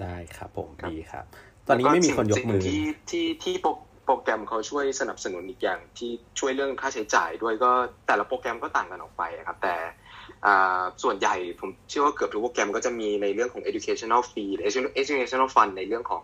[0.00, 1.24] ได้ครับผมดีครับ
[1.66, 3.54] ตอนนี้ไม่มีคนยกมือที่ที่ที่
[4.04, 7.70] โปรแกรมเขาช่วยสนับสนุนอีกอย่างที่ช่วยเรื่องค่าใช้จ่ายด้วยก็
[8.06, 9.74] แต่ละโปรแกรมก็ต่างกันออกไปครับ แต่
[11.02, 14.52] ส่วนใหญ่ผมเชื่อว่าเกือบทุกโปรแกรมก็จะมีในเรื่องของ educational fee
[15.00, 16.22] educational fund ในเรื่องของ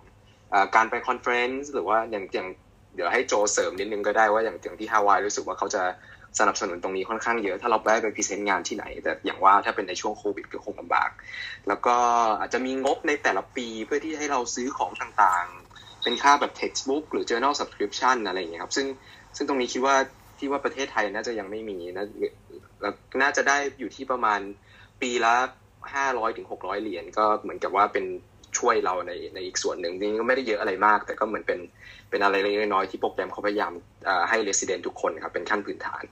[0.75, 2.49] การไป conference หรือว่าอย่างอย่าง
[2.95, 5.83] เดี๋ยวให้โจเสริมนิดนึงก็ได้ว่าอย่างอย่างที่ฮาวายรู้สึกว่าเขาจะ
[6.39, 11.11] สนับสนุนตรงนี้ค่อนข้างเยอะ ถ้าเราได้ไป present งานที่ไหน แต่อย่างว่าถ้าเป็นในช่วงโควิดก็คงลำบาก
[11.69, 11.97] แล้วก็
[12.41, 15.47] อาจจะมีงบในแต่ละปีเพื่อที่ให้เราซื้อของต่าง
[16.03, 18.87] เป็นค่าแบบ textbook หรือ journal subscription อะไรอย่างเงี้ยครับซึ่ง
[19.37, 19.97] ซึ่งตรงนี้คิดว่า
[20.39, 22.07] ที่ว่าประเทศไทยน่าจะยังไม่มีนะ
[22.81, 24.41] แล้วน่าจะได้อยู่ที่ประมาณ
[25.03, 25.35] ปีละ
[25.95, 28.05] ห้าร้อยถึงหกร้อยเหรียญก็เหมือนกับว่าเป็น
[28.59, 31.59] ช่วยเราในในอีกส่วนหนึ่งนี่ก็ไม่ได้เยอะอะไรมาก แต่ก็เหมือนเป็น
[32.11, 33.73] เป็นอะไรเล็กน้อยที่โปรแกรมเขาพยายาม
[34.29, 36.05] ให้เรสซิเดนทุกคนครับเป็นขั้นพื้นฐาน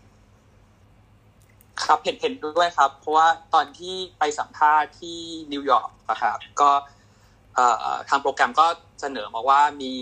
[1.84, 5.18] ครับเห็นเห็นด้วยครับ เพราะว่าตอนที่ไปสัมภาษณ์ที่
[5.52, 6.70] นิวยอร์กนะครับก็
[8.08, 8.66] ทางโปรแกรมก็
[9.00, 9.94] เสนอมาว่ามี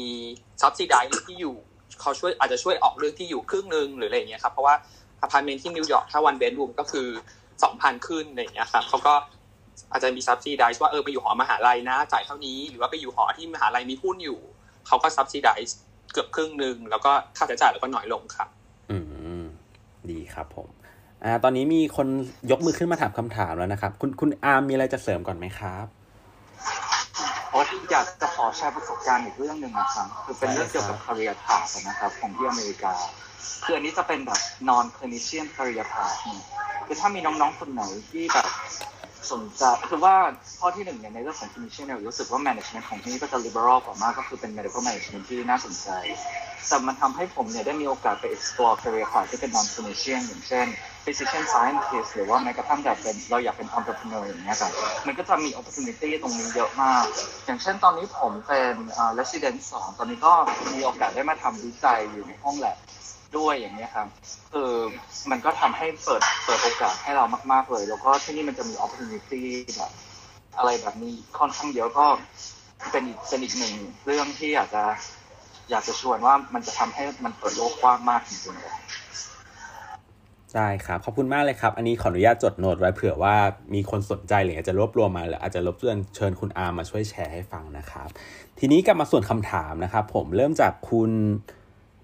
[0.61, 1.57] subsidize ที่อยู่
[2.01, 4.75] เขาช่วยอาจจะช่วยออกเรื่องที่อยู่ครึ่งหนึ่งหรืออะไรอย่างเงี้ยครับเพราะว่า
[5.23, 7.09] อพาร์ตเมนต์ที่นิวยอร์กถ้า one bedroom ก็คือ
[7.63, 9.15] สองพันขึ้นอะไรอย่างเงี้ยครับเขาก็
[9.91, 14.41] อาจจะมี subsidize ว่าเออไปอยู่หอมหาลัยนะ จ่ายเท่านี้หรือว่าไปอยู่หอที่มหาลัยมีหุ้นอยู่
[14.87, 15.55] เขาก็ subsidize
[16.13, 18.49] เกือบครึ่งหนึ่งแล้วก็ค่าใช้จ่ายแล้วก็น้อยลงครับ
[18.91, 18.97] อื
[19.41, 19.45] ม
[20.11, 20.69] ดีครับผม
[21.25, 22.07] อ่าตอนนี้มีคน
[22.51, 25.87] ยกมือขึ้นมาถามคำถามแล้วนะครับ คุณคุณอาร์มมีอะไรจะเสริมก่อนไหมครับ
[27.55, 32.95] โอ้อยากจะขอแชร์ประสบการณ์อีกเรื่องหนึ่งนะครับคือเป็นเรื่องเกี่ยวกับ career path นะครับของที่อเมริกา
[33.65, 36.17] คืออันนี้จะเป็นแบบ non clinician career path
[36.87, 38.47] คือถ้ามีน้องๆคนไหนที่แบบ
[39.33, 40.17] สนใจคือว่า
[40.61, 45.89] ข้อที่หนึ่งเนี่ยในเรื่องของ clinician เนี่ยรู้สึกว่า management ของที่นี่ก็จะ liberal กว่ามากก็คือเป็น medical management ที่น่าสนใจ
[46.69, 50.67] แต่มันทำให้ผมเนี่ยได้มีโอกาสไป explore career path ที่เป็น non clinician อย่างเช่น
[51.05, 54.73] physician scientist หรือว่าแม้กระทั่งแบบเป็นเราอยากเป็น entrepreneur อย่างเงี้ยครับ
[55.07, 57.05] มันก็จะมี opportunity ตรงนี้เยอะมาก
[57.47, 58.75] อย่างเช่นตอนนี้ผมเป็น
[59.19, 60.33] resident สองตอนนี้ก็
[60.75, 62.77] มีโอกาสได้มาทำวิจัยอยู่ในห้องแลบ
[63.39, 64.09] ด้วยอย่างเงี้ยครับ
[64.53, 64.77] เออ
[65.31, 69.43] มันก็ทำให้เปิดเปิดโอกาสให้เรามาก ๆเลย แล้วก็ที่นี่มันจะมี opportunity
[69.77, 69.91] แบบ
[70.59, 72.07] อะไรแบบนี้ค่อนข้างเยอะก็
[72.93, 73.75] เป็นอีกเป็นอีกหนึ่ง
[74.07, 74.85] เรื่องที่อยากจะ
[75.71, 78.75] อยากจะชวนว่ามันจะทำให้มันเปิดโลกกว้างมากจริงๆเลย
[80.55, 83.37] ได้ครับ ขอบคุณมากเลยครับ อันนี้ขออนุญาตจดโน้ตไว้เผื่อว่า
[83.75, 88.09] มีคนสนใจหรืออาจจะรวบรวมมาหรืออาจจะรบกวนเชิญคุณอาร์มาช่วยแชร์ให้ฟังนะครับ
[88.59, 91.11] ทีนี้กลับมาส่วนคำถามนะครับ ผมเริ่มจากคุณ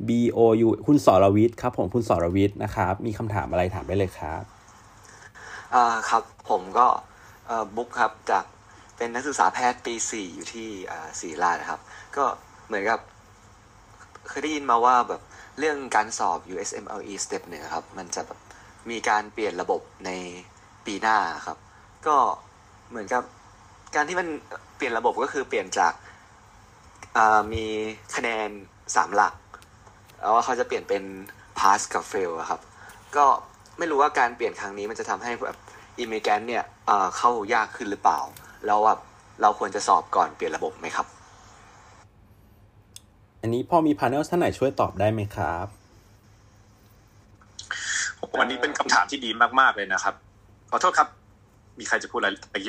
[0.09, 4.43] B O U คุณสรวิทย์ครับผมคุณสรวิทย์นะครับ มีคำถามอะไรถามได้เลยครับ
[5.75, 6.87] อ่าครับผมก็
[7.77, 8.45] บุ๊กครับจาก
[8.97, 10.69] เป็นนักศึกษาแพทย์ปีสี่อยู่ที่
[11.21, 11.81] ศรีราชนะครับ
[12.17, 12.25] ก็
[12.67, 13.01] เหมือนกับ
[14.29, 15.21] เคยได้ยินมาว่าแบบ
[15.59, 18.39] เรื่องการสอบ USMLE Step หนึ่งครับ มันจะแบบ
[18.91, 20.11] มีการเปลี่ยนระบบใน
[20.87, 21.59] ปีหน้าครับ
[22.07, 22.17] ก็
[22.91, 23.23] เหมือนกับ
[23.95, 24.29] การที่มัน
[24.77, 25.93] เปลี่ยนระบบก็คือเปลี่ยนจาก
[27.53, 27.65] มี
[28.17, 28.49] คะแนน
[28.95, 29.33] สามหลัก
[30.21, 31.03] แล้วว่าเขาจะเปลี่ยนเป็น
[31.59, 32.61] pass กับ fail อะครับ
[33.17, 33.25] ก็
[33.79, 35.57] ไม่รู้ว่าการเปลี่ยนครั้งนี้มันจะทำให้แบบ
[35.99, 38.21] immigrant เนี่ยเอ่อเข้ายากขึ้นหรือเปล่า
[38.67, 38.95] แล้วว่า
[39.43, 41.07] เราควรจะสอบก่อนเปลี่ยนระบบไหมครับ
[43.43, 45.67] อันนี้พอมี panel ท่านไหนช่วยตอบได้ไหมครับ
[48.41, 49.31] อันนี้เป็นคำถามที่ดี
[49.61, 50.15] มากๆเลยนะครับ
[50.71, 51.09] ขอโทษครับ
[51.79, 52.29] มีใครจะพูดอะไร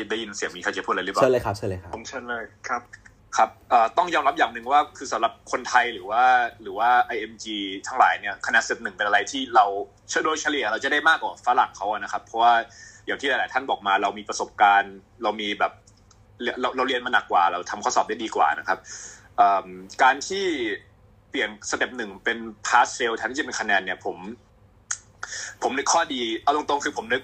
[0.09, 2.81] ได้ยินเสียงมีใครจะพูดอะไรหรือเปล่าเชิญเลยครับเชิญเลยครับผมเชิญเลยครับ
[3.37, 3.49] ครับ
[3.97, 6.23] ต้องยอมรับอย่างหนึ่งว่าคือสำหรับคนไทยหรือว่า
[6.61, 7.45] หรือว่า IMG
[7.87, 9.65] ทั้งหลายเนี่ยคะแนนเซตหนึ่งเป็นอะไรที่เรา
[10.25, 12.53] โดยเฉลี่ยเราจะได้มากกว่าฝรั่งเขาอะนะครับ เพราะว่า
[13.05, 14.93] อย่างที่หลาย ๆ ท่านบอกมาเรามีประสบการณ์
[15.23, 15.73] เรามีแบบ
[16.61, 18.79] เราเราเรียนมาหนักกว่า เราทำข้อสอบได้ดีกว่านะครับ
[20.03, 20.45] การที่
[21.29, 22.37] เปลี่ยนสเต็ปหนึ่งเป็น
[22.67, 24.17] pass fail แทนที่จะเป็นคะแนนเนี่ยผม
[25.63, 27.21] ผมนึกข้อดีเอาตรง ๆ คือผมนึก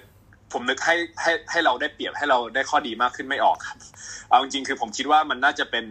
[0.52, 3.78] ผมนึกให้ให้ให้เราได้เปรียบให้เราได้ข้อดีมากขึ้นไม่ออกครับ
[4.28, 5.84] เอาจริงๆคือผมคิดว่ามันน่าจะเป็น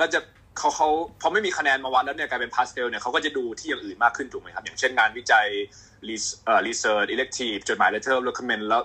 [0.00, 0.18] น่าจะ
[0.58, 0.88] เขาเขา
[1.20, 5.46] พอไม่มีคะแนนมาวัดแล้วเนี่ยกลายเป็น pass fail เนี่ยเขาก็จะดูที่อย่างอื่นมากขึ้นถูกไหมครับ อย่างเช่นงานวิจัย
[6.08, 8.82] รีเอ่อรีเสิร์ชอิเล็กทีฟจดหมายเลเทอร์ recommend แล้ว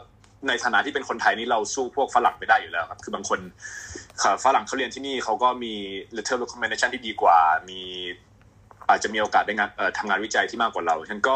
[0.48, 3.40] ในฐานะที่เป็นคนไทยนี่เราสู้พวกฝรั่งไม่ได้อยู่แล้วครับ คือบางคน
[4.22, 5.74] ค่ะฝรั่งเขาเรียนที่นี่เขาก็มี
[6.16, 7.38] letter recommendation ที่ดีกว่า
[7.70, 7.82] มี
[8.90, 11.36] อาจจะมีโอกาสได้งานเอ่อทำงานวิจัยที่มากกว่าเรา ฉันก็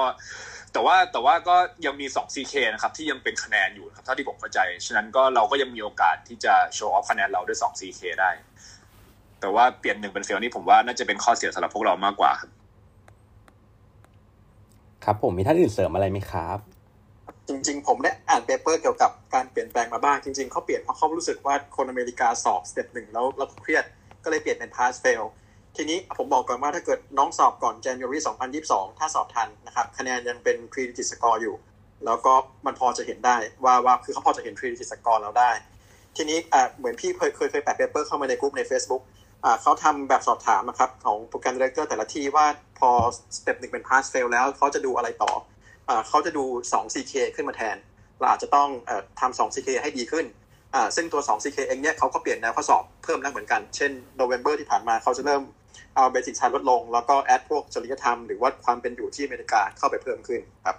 [0.74, 8.32] แต่ว่าแต่ว่าก็ยังมี 2 CK นะครับที่ยังเป็นคะแนนอยู่นะครับเท่าที่ผมเข้าใจ ฉะนั้นก็เราก็ยังมีโอกาสที่จะ show off คะแนนเราด้วย 2 CK ได้
[9.40, 12.52] แต่ว่าเปลี่ยนหนึ่งเป็น fail นี่ผมว่าน่าจะเป็นข้อเสียสำหรับพวกเรามากกว่าครับ
[15.04, 16.60] ครับผมมีท่านอื่นเสริมอะไรไหมครับ
[17.48, 23.86] จริง ๆ ผมได้อ่าน paper เกี่ยวกับการเปลี่ยนแปลงมาบ้างจริง ๆเขาเปลี่ยนเพราะเขารู้สึกว่าคนอเมริกาสอบ step หนึ่งแล้วแล้วเครียด
[24.24, 25.24] ก็เลยเปลี่ยนเป็น pass fail
[25.78, 28.20] ทีนี้ผมบอกก่อนว่าถ้าเกิดน้องสอบก่อน January
[28.60, 31.56] 2022 ถ้าสอบทันนะครับ คะแนนยังเป็น credit score อยู่
[32.06, 32.34] แล้วก็
[32.66, 35.52] มันพอจะเห็นได้ว่าว่าคือเขาพอจะเห็น credit score เราได้
[36.16, 39.02] ทีนี้อ่าเหมือนพี่เคยเคยเคยแปะ paper เข้ามาในกลุ่มใน Facebook
[39.44, 42.46] อ่าเขาทำแบบสอบถามนะครับ ของโปรแกรม director แต่ละที่ว่า
[42.80, 42.90] พอ
[43.38, 45.32] step หนึ่งเป็น pass fail แล้วเขาจะดูอะไรต่อ
[45.90, 46.44] อ่าเขาจะดู
[46.74, 47.78] 2 CK ขึ้นมาแทน
[48.20, 50.26] เราอาจจะต้องเอ่อทำ2 CK ให้ดีขึ้น
[50.76, 55.44] อ่าซึ่งตัว 2 CK เองเนี่ยเขาก็เปลี่ยนแนวข้อสอบเพิ่มแล้วเหมือนกัน เช่น November ที่ผ่านมาเขาจะเริ่ม
[55.98, 60.78] เอา basic science ลดลง แล้วก็ add พวกจริยธรรมหรือว่าความเป็นอยู่ที่อเมริกาเข้าไปเพิ่มขึ้นครับ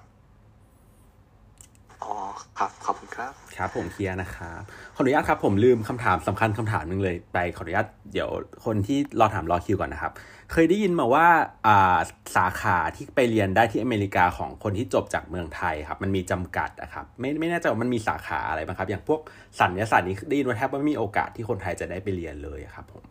[2.02, 2.14] อ๋อ
[2.58, 4.62] ครับขอบคุณครับครับผมเคลียร์นะครับ
[4.94, 8.30] ขออนุญาตครับผมลืมคำถามสำคัญคำถามหนึ่งเลยไปขออนุญาตเดี๋ยว
[8.64, 10.12] คนที่รอถามรอคิวก่อนนะครับ
[10.52, 11.26] เคยได้ยินมาว่า
[11.66, 11.98] อ่า
[12.36, 19.20] สาขาที่ไปเรียนได้ที่อเมริกาของคนที่จบจากเมืองไทยครับมันมีจำกัดนะครับไม่ไม่แน่ใจว่ามันมีสาขาอะไรบ้างครับ อย่างพวก
[19.60, 23.04] สัญญาศาสตร์นี้ได้ยินว่าแทบไม่มีโอกาสที่คนไทยจะได้ไปเรียนเลยครับผม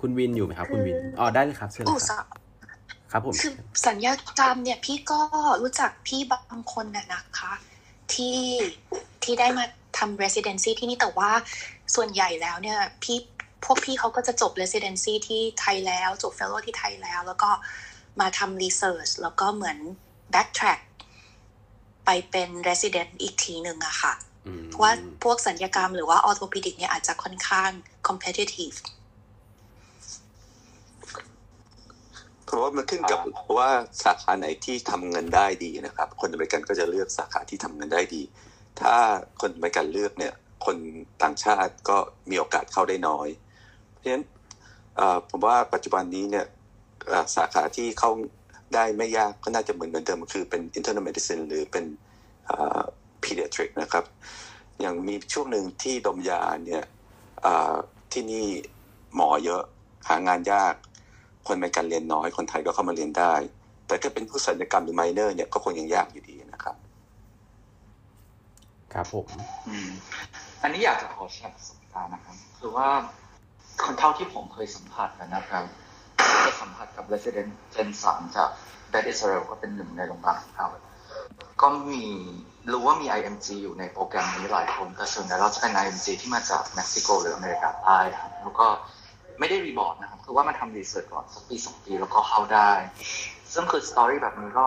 [0.00, 3.52] คุณวินอยู่ไหมครับ คุณวินอ๋อได้เลยครับเชิญเลยอุตคสารับหครับผมคือ
[3.86, 5.20] สัญญากรรมเนี่ยพี่ก็
[5.62, 7.52] รู้จักพี่บางคนน่ะนะคะ
[8.12, 8.38] ที่
[9.24, 9.64] ที่ได้มา
[9.98, 11.30] ทำ residency ที่นี่แต่ว่า
[11.94, 13.18] ส่วนใหญ่แล้วเนี่ยพี่
[13.64, 17.50] พวกพี่เขาก็จะจบ residency ที่ไทยแล้วจบ fellow ที่ไทยแล้ว แล้วก็
[18.20, 19.78] มาทำ research แล้วก็เหมือน
[20.34, 20.80] backtrack
[22.04, 24.12] ไปเป็น resident อีกทีหนึ่งอะค่ะ
[24.66, 24.92] เพราะว่า
[25.24, 27.70] พวกสัญญกรรมหรือว่า orthopedic เนี่ยอาจจะค่อนข้าง
[28.08, 28.76] competitive
[32.48, 33.18] เพราะว่ามันขึ้นกับ
[33.58, 33.70] ว่า
[34.04, 38.22] สาขาไหนที่ทำเงินได้ดีนะครับ คนอเมริกันก็จะเลือกสาขาที่ทำเงินได้ดี
[38.80, 38.94] ถ้า
[39.40, 40.34] คนอเมริกันเลือกเนี่ย
[40.66, 40.76] คน
[41.22, 41.96] ต่างชาติก็
[42.30, 43.28] มีโอกาสเข้าได้น้อย
[43.90, 44.24] เพราะฉะนั้น
[44.96, 46.46] เอ่อผมว่าปัจจุบันนี้เนี่ย
[47.08, 48.10] เอ่อสาขาที่เข้า
[48.74, 51.84] ได้ไม่ยากก็น่าจะเหมือนเหมือนเดิมคือเป็น internal medicine หรือเป็น
[52.46, 52.80] เอ่อ
[53.22, 54.04] pediatric นะครับ
[54.80, 56.84] อย่างมีช่วงหนึ่งที่ดมยาเนี่ย
[57.42, 57.74] เอ่อ
[58.12, 58.46] ที่นี่
[59.14, 59.62] หมอเยอะ
[60.08, 60.74] หางานยาก
[61.48, 63.34] คนอเมริกันเรียนน้อยคนไทยก็เข้ามาเรียนได้
[63.86, 66.76] แต่ถ้าเป็นผู้ศัลยกรรมหรือไมเนอร์เนี่ยก็คงยังยากอยู่ดีนะครับ
[68.92, 69.26] ครับผม
[69.68, 69.90] อืม
[70.62, 72.88] อันนี้อยากจะขอแชร์ประสบการณ์นะครับ คือว่า
[73.84, 75.64] คนเท่าที่ผมเคยสัมผัสนะครับ
[76.40, 78.48] เคยสัมผัสกับ Resident Gen 3จาก
[78.92, 80.68] Beth Israel ก็เป็นหนึ่งในโรงพยาบาลของเขา
[81.62, 82.04] ก็มี
[82.72, 88.66] รู้ว่ามี IMG อยู่ในโปรแกรมนี้หลายคนแต่ส่วนใหญ่เราจะเป็น IMG ที่มาจากเม็กซิโกหรืออเมริกาใต้ครับแล้วก็
[89.38, 92.70] ไม่ได้รีบอร์ดนะครับ คือว่ามาทำ research ก่อนสักปีสองปีแล้วก็เข้าได้
[93.52, 94.66] ซึ่งคือ story แบบนี้ก็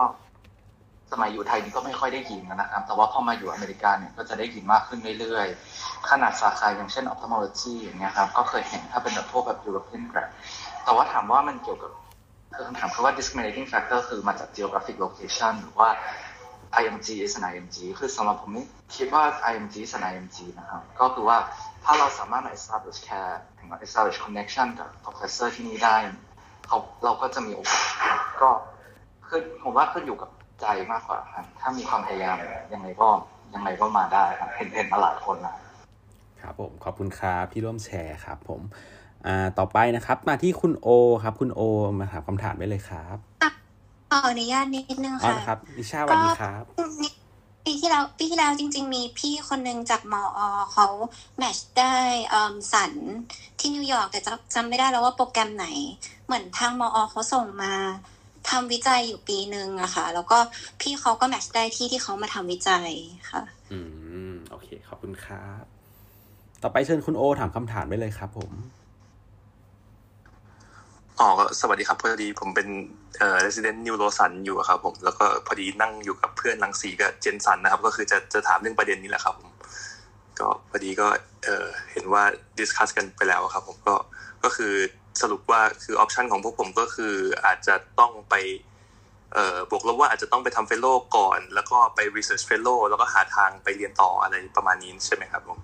[1.12, 10.28] สมัยอยู่ไทยนี่ก็ไม่ค่อยได้ยินนะครับ แต่ว่าพอมาอยู่อเมริกาเนี่ยก็จะได้ยินมากขึ้นเรื่อยๆ ขนาดสาขาอย่างเช่น ophthalmology อย่างเงี้ยครับ ก็เคยเห็นถ้าเป็นแบบพวกแบบ European grad
[10.84, 11.90] แต่ว่าถามว่ามันเกี่ยวกับ
[12.54, 15.88] คือคำถามคือว่า discriminating factor คือมาจาก geographic location หรือว่า
[16.82, 18.66] IMG is an IMG คือสำหรับผมนี่
[18.96, 21.38] คิดว่า IMG is an IMG นะครับ ก็คือว่า
[21.84, 25.96] ถ้าเราสามารถมา establish care ถึง establish connection กับ professor ที่นี่ได้
[26.68, 27.84] เขาเราก็จะมีโอกาส
[28.42, 28.50] ก็
[29.28, 30.30] คือผมว่าขึ้นอยู่กับ
[30.60, 32.36] ใจมากกว่าครับถ้ามีความพยายาม
[32.72, 33.08] ยังไงก็
[33.54, 35.54] ยังไงก็มาได้ครับเห็นเห็นมาหลายคนนะ
[36.40, 38.60] ครับผมขอบคุณครับที่ร่วมแชร์ครับ ผม
[39.26, 40.88] อ่าต่อไปนะครับ มาที่คุณโอ
[41.22, 41.60] ครับ คุณโอ
[41.98, 43.16] มาถามคำถามได้เลยครับ
[44.10, 46.62] ขออนุญาตนิดนึงอ๋อค่ะนะครับนิชาสวัสดีครับ
[47.64, 50.40] ปีที่แล้วปีที่แล้วจริง ๆ มีพี่คนหนึ่งจากมอ
[50.72, 50.86] เขา
[51.38, 51.96] แมชได้
[52.72, 52.92] สัน
[53.58, 55.66] ที่นิวยอร์กแต่จำจำไม่ได้แล้วว่าโปรแกรมไหน
[56.26, 57.74] เหมือนทางมอเขาส่งมา
[58.48, 60.38] ทำวิจัยอยู่ปีหนึ่งอะค่ะ แล้วก็
[60.80, 62.90] พี่เขาก็แมชได้ที่ที่เขามาทำวิจัย
[63.30, 63.78] ค่ะ อื
[64.30, 65.64] ม โอเค ขอบคุณครับ
[66.62, 68.50] ต่อไปเชิญคุณโอถามคำถามได้เลยครับผม
[71.22, 72.68] อ๋อสวัสดีครับ พอดีผมเป็น
[73.18, 79.50] เอ่อ resident neuro ศัลย์อยู่ครับผม แล้วก็พอดีนั่งอยู่กับเพื่อนรังสีกับ gen ศัลย์นะครับ ก็คือจะจะถามเรื่องประเด็นนี้แหละครับผม
[80.38, 81.08] ก็พอดีก็
[81.44, 82.24] เออเห็นว่า
[82.58, 83.94] discuss กันไปแล้วครับผมก็
[84.44, 84.72] ก็คือ
[85.22, 87.14] สรุปว่าคือ option ของพวกผมก็คือ
[87.46, 88.34] อาจจะต้องไป
[89.34, 90.86] เอ่อบวกลบว่าอาจจะต้องไปทำเฟลโล
[91.16, 95.58] ก่อน แล้วก็ไป research fellow แล้วก็หาทางไปเรียนต่ออะไรประมาณนี้ใช่ไหมครับผม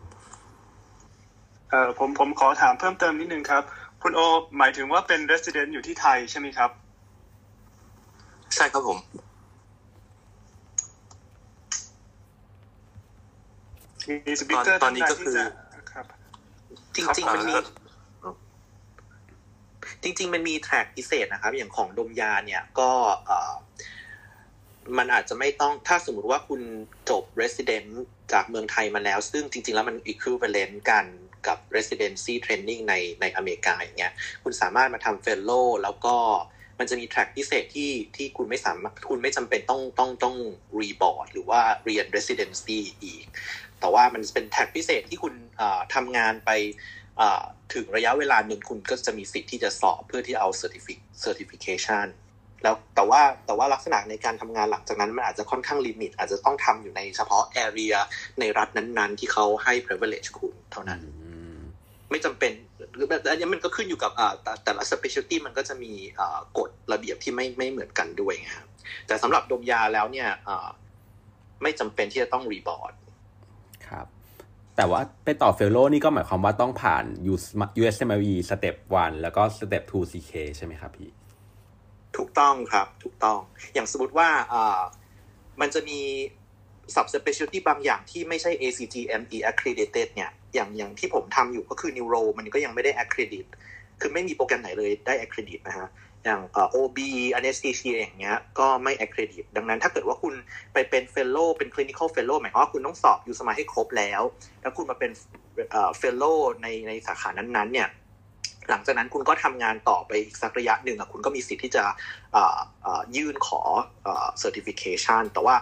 [1.71, 3.65] เอ่อผมผมขอถามเพิ่มเติมนิดนึงครับ
[4.03, 4.21] คุณโอ
[4.59, 6.71] หมายถึงว่าเป็น resident อยู่ที่ไทยใช่ไหมครับ
[8.57, 8.99] ใช่ครับผม
[14.27, 15.39] มีสปิเกอร์ตอนนี้ก็คือ
[15.93, 16.07] ครับ
[16.95, 17.55] จริงๆมันมี
[20.03, 22.91] จริง ๆ มันมีแทร็กพิเศษนะครับ อย่างของดมยาเนี่ยก็
[23.27, 23.55] เอ่อ
[24.99, 26.61] มันอาจจะไม่ต้องถ้าสมมุติว่าคุณ
[27.11, 27.89] จบ resident
[28.33, 31.07] จากเมืองไทยมาแล้ว ซึ่งจริง ๆ แล้วมัน equivalent กัน
[31.47, 34.13] กับ residency training ในในอเมริกาอย่างเงี้ย
[34.45, 36.17] คุณสามารถมาทำ fellow แล้วก็
[36.79, 40.37] มันจะมีแทร็กพิเศษที่ที่คุณไม่สามารถคุณไม่จำเป็นต้องต้องต้อง
[40.81, 43.25] rebord หรือว่าเรียน residency อีก
[43.81, 45.35] แต่ว่ามันเป็นแท็กพิเศษที่คุณ
[45.95, 46.51] ทำงานไป
[47.75, 52.07] ถึงระยะเวลาหนึ่งคุณก็จะมีสิทธิ์ที่จะสอบเพื่อที่เอา certific certification
[52.63, 57.97] แล้วแต่ว่าแต่ว่าลักษณะในการทำงานหลังจากนั้นมันอาจจะค่อนข้างลิมิต อาจจะต้องทำอยู่ในเฉพาะ area
[58.41, 61.01] ในรัฐนั้นๆ ที่เขาให้ privilege คุณเท่านั้น
[62.11, 62.53] ไม่จำเป็น
[62.95, 68.69] หรือแบบอันนี้มันก็ขึ้นอยู่กับอ่าแต่แต่ละ specialty มันก็จะมีอ่ากฎระเบียบที่ไม่ไม่เหมือนกันด้วยไงครับ
[69.07, 70.69] แต่สำหรับดมยาแล้วเนี่ยอ่า
[71.63, 72.93] ไม่จำเป็นที่จะต้อง re-board
[73.89, 74.07] ครับ
[74.77, 77.05] แต่ว่าไปต่อ fellow นี่ก็หมายความว่าต้องผ่าน
[77.81, 81.11] USMLE step 1แล้วก็ step 2 CK ใช่ไหมครับพี่
[82.17, 83.39] ถูกต้องครับถูกต้อง
[83.75, 84.81] อย่างสมมติว่าอ่า
[85.61, 86.01] มันจะมี
[86.95, 93.47] subspecialty บางอย่างที่ไม่ใช่ ACGME accredited เนี่ย อย่างอย่างที่ผมทำอยู่ก็คือ neuro มันก็ยังไม่ได้ accredit
[94.01, 95.89] คือไม่มีโปรแกรมไหนเลยได้ accredit นะฮะ
[96.25, 96.99] อย่างเอ่อ OB
[97.39, 100.35] anesthesia อย่างเงี้ยก็ไม่ accredit ดังนั้นถ้าเกิดว่าคุณ
[100.73, 104.23] ไปเป็น fellow เป็น clinical fellow หมายความว่าคุณต้องสอบอยู่สมัยให้ครบแล้ว
[104.63, 105.11] แล้วคุณมาเป็น
[105.71, 107.89] เอ่อ fellow ในในสาขานั้นๆเนี่ย
[108.71, 111.85] หลังจากนั้นคุณก็ทำงานต่อไปอีกสักระยะหนึ่งคุณก็มีสิทธิ์ที่จะ
[113.17, 113.63] ยื่นขอ
[114.05, 115.57] เอ่อ certification แต่ว่า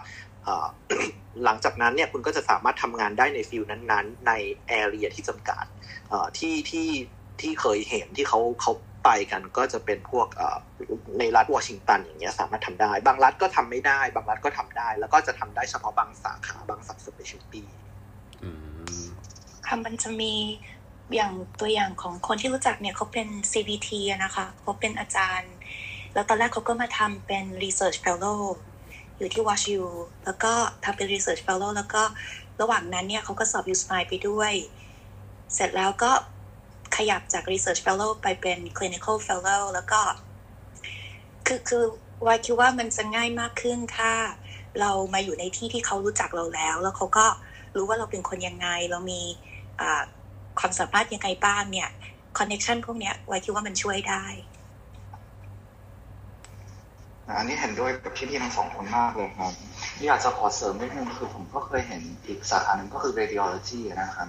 [1.43, 4.31] หลังจากนั้นเนี่ยคุณก็จะสามารถทำงานได้ในฟิลนั้นๆ ใน
[4.81, 5.65] area ที่จำกัด
[6.37, 6.89] ที่ที่
[7.41, 8.73] ที่เคยเห็นที่เขาเขา
[9.05, 10.27] ไปกันก็จะเป็นพวก
[11.19, 17.63] ในรัฐวอชิงตันอย่างเงี้ยสามารถทำได้ บางรัฐก็ทำไม่ได้ บางรัฐก็ทำได้ แล้วก็จะทำได้เฉพาะบางสาขาบาง subspecialty
[19.67, 20.33] ค่ะมันจะมี
[21.15, 23.89] อย่างตัวอย่างของคนที่รู้จักเนี่ยเขาเป็น CBT
[24.23, 25.53] นะคะเขาเป็นอาจารย์
[26.13, 28.41] แล้วตอนแรกเขาก็มาทำเป็น Research Fellow
[29.17, 29.81] อยู่ที่ WashU
[30.25, 30.53] แล้วก็
[30.83, 32.03] ทำเป็น Research Fellow แล้วก็
[32.61, 34.53] ระหว่างนั้นเนี่ยเขาก็สอบ USMILE ไปด้วย
[35.53, 36.11] เสร็จแล้วก็
[36.95, 40.01] ขยับจาก Research Fellow ไปเป็น Clinical Fellow แล้วก็
[41.47, 41.83] คือคือ
[42.25, 44.11] วายคิดว่ามันจะง่ายมากขึ้นถ้า
[44.79, 47.25] เรามาอยู่ในที่ที่เขารู้จักเราแล้ว แล้วเขาก็
[47.75, 49.21] รู้ว่าเราเป็นคนยังไง เรามี
[50.59, 51.89] ความสามารถยังไงบ้างเนี่ย
[52.37, 54.25] คอนเน t ชันพวกเนี้ยวายคิดว่ามันช่วยได้
[57.35, 59.53] อันนี้เห็นด้วยกับพี่ๆทั้งสองคนมากเลยครับ
[59.97, 64.27] นี่อยากจะขอเสริมนิดนึงคือผมก็เคยเห็นอีกสาขาหนึ่งก็คือ radiology นะครับ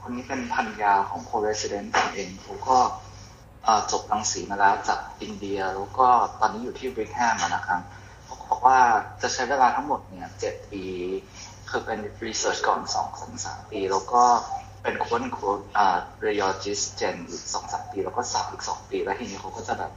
[0.00, 2.78] คนนี้เป็นพันยาของ co-resident ผมเองผมก็
[3.92, 6.08] จบรังสีมาแล้วจากอินเดีย แล้วก็
[6.40, 7.80] ตอนนี้อยู่ที่บริแฮมนะครับ
[8.24, 8.78] เขาบอกว่า
[9.22, 10.84] จะใช้เวลาทั้งหมดเนี่ยเจ็ดปี
[11.70, 13.08] คือเป็น research ก่อนสอง
[13.44, 14.22] สามปี แล้วก็
[14.82, 19.92] เป็นคน quote อ่า radiologist gen อีกสองสามปี แล้วก็สอบอีกสองปี แล้วทีนี้เขาก็จะแบบ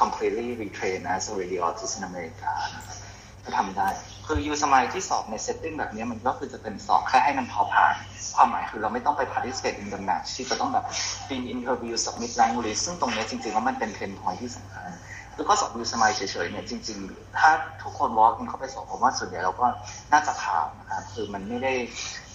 [0.00, 2.96] completely retrain as a radiologist in America นะครับ
[3.44, 3.88] ก็ทำได้
[4.26, 7.94] คือยูสมัยที่สอบใน setting แบบนี้มันก็คือจะเป็นสอบแค่ให้มันพอผ่าน
[8.36, 10.84] ความหมายคือเราไม่ต้องไป participate in the match ที่จะต้องแบบ
[11.28, 14.90] be interview submit language ซึ่งตรงนี้จริงๆแล้วมันเป็น pain point ที่สำคัญ
[15.36, 17.50] แล้วก็สอนยูสมายเฉยๆเนี่ยจริง ๆ ถ้า
[17.82, 19.66] ทุกคน walk in เข้าไปสอนผมว่าส่วนใหญ่เราก็
[20.12, 21.72] น่าจะผ่านนะครับคือมันไม่ได้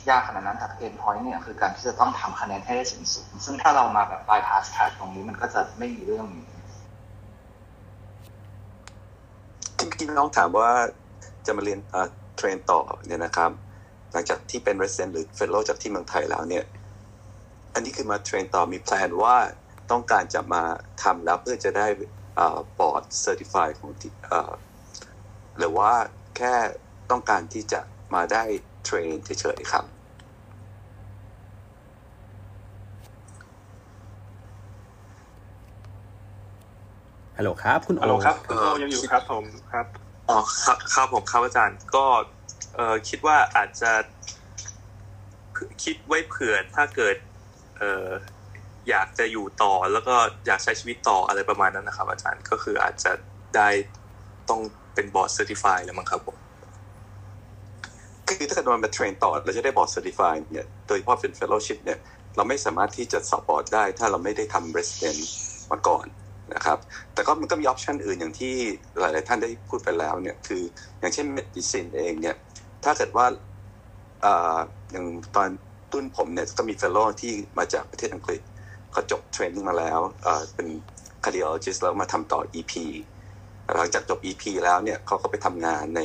[0.10, 6.48] ยากขนาดนั้นแต่เกมพอยต์เนี่ยคือการที่จะต้องทำคะแนนให้ได้สูงสูงซึ่งถ้าเรามาแบบ bypass track ตรงนี้มันก็จะไม่มีเรื่องนี้
[9.98, 10.72] ที่เมื่อน้องถามว่า
[11.46, 11.80] จะมาเรียน
[12.36, 13.52] train ต่อเนี่ยนะครับ
[14.12, 16.66] หลังจากที่เป็น resident หรือ fellow จากที่เมืองไทยแล้วเนี่ย
[17.74, 19.36] อันนี้คือมา train ต่อมี plan ว่า
[19.92, 20.64] ต้องการจะมา
[21.04, 21.88] ทำแล้วเพื่อจะได้
[22.80, 23.90] board certified ของ
[25.58, 25.92] หรือว่า
[26.38, 26.54] แค่
[27.12, 27.82] ต้องการที่จะ
[28.16, 28.44] มาได้
[28.84, 29.86] train เฉยๆครับ
[37.38, 39.86] ฮัลโหลครับ คุณโอฮัลโหลครับคุณโอยังอยู่ครับผมครับ
[40.30, 42.06] อ๋อครับครับผมครับอาจารย์ก็
[42.76, 43.92] เออคิดว่าอาจจะ
[45.84, 47.16] คิดไว้เผื่อถ้าเกิด
[47.78, 48.08] เออ
[48.90, 50.16] อยากจะอยู่ต่อแล้วก็
[50.48, 53.12] อยากใช้ชีวิตต่ออะไรประมาณนั้นนะครับ อาจารย์ก็คืออาจจะ
[53.56, 53.70] ได้
[54.50, 54.62] ต้อง
[54.94, 56.38] เป็น board certified แล้วมั้งครับผม
[58.28, 62.00] คือถ้าเกิดมันมา train ต่อเราจะได board certified เนี่ยโดยเฉพาะเป็น fellowship เนี่ย
[62.36, 65.20] เราไม่สามารถที่จะสอบบอร์ดได้ ถ้าเราไม่ได้ทำ resident
[65.72, 66.06] มาก่อน
[66.54, 66.80] นะครับ
[67.14, 68.56] แต่ก็มันก็มี option อื่นอย่างที่
[69.00, 70.62] หลาย ๆ ท่านได้พูดไปแล้วเนี่ยคือ
[71.00, 72.36] อย่างเช่น medicine เองเนี่ย
[72.84, 73.26] ถ้าเกิดว่า
[74.92, 75.06] อย่าง
[75.36, 75.50] ตอน
[75.92, 78.42] รุ่นผมเนี่ยก็มี fellow ที่มาจากประเทศอังกฤษ
[78.92, 80.00] เขาจบ training มาแล้ว
[80.56, 80.68] เป็น
[81.24, 82.74] cardiologist แล้วมาทำต่อ EP
[83.78, 86.02] หลังจากจบ EP แล้วเนี่ยเขาก็ไปทำงานใน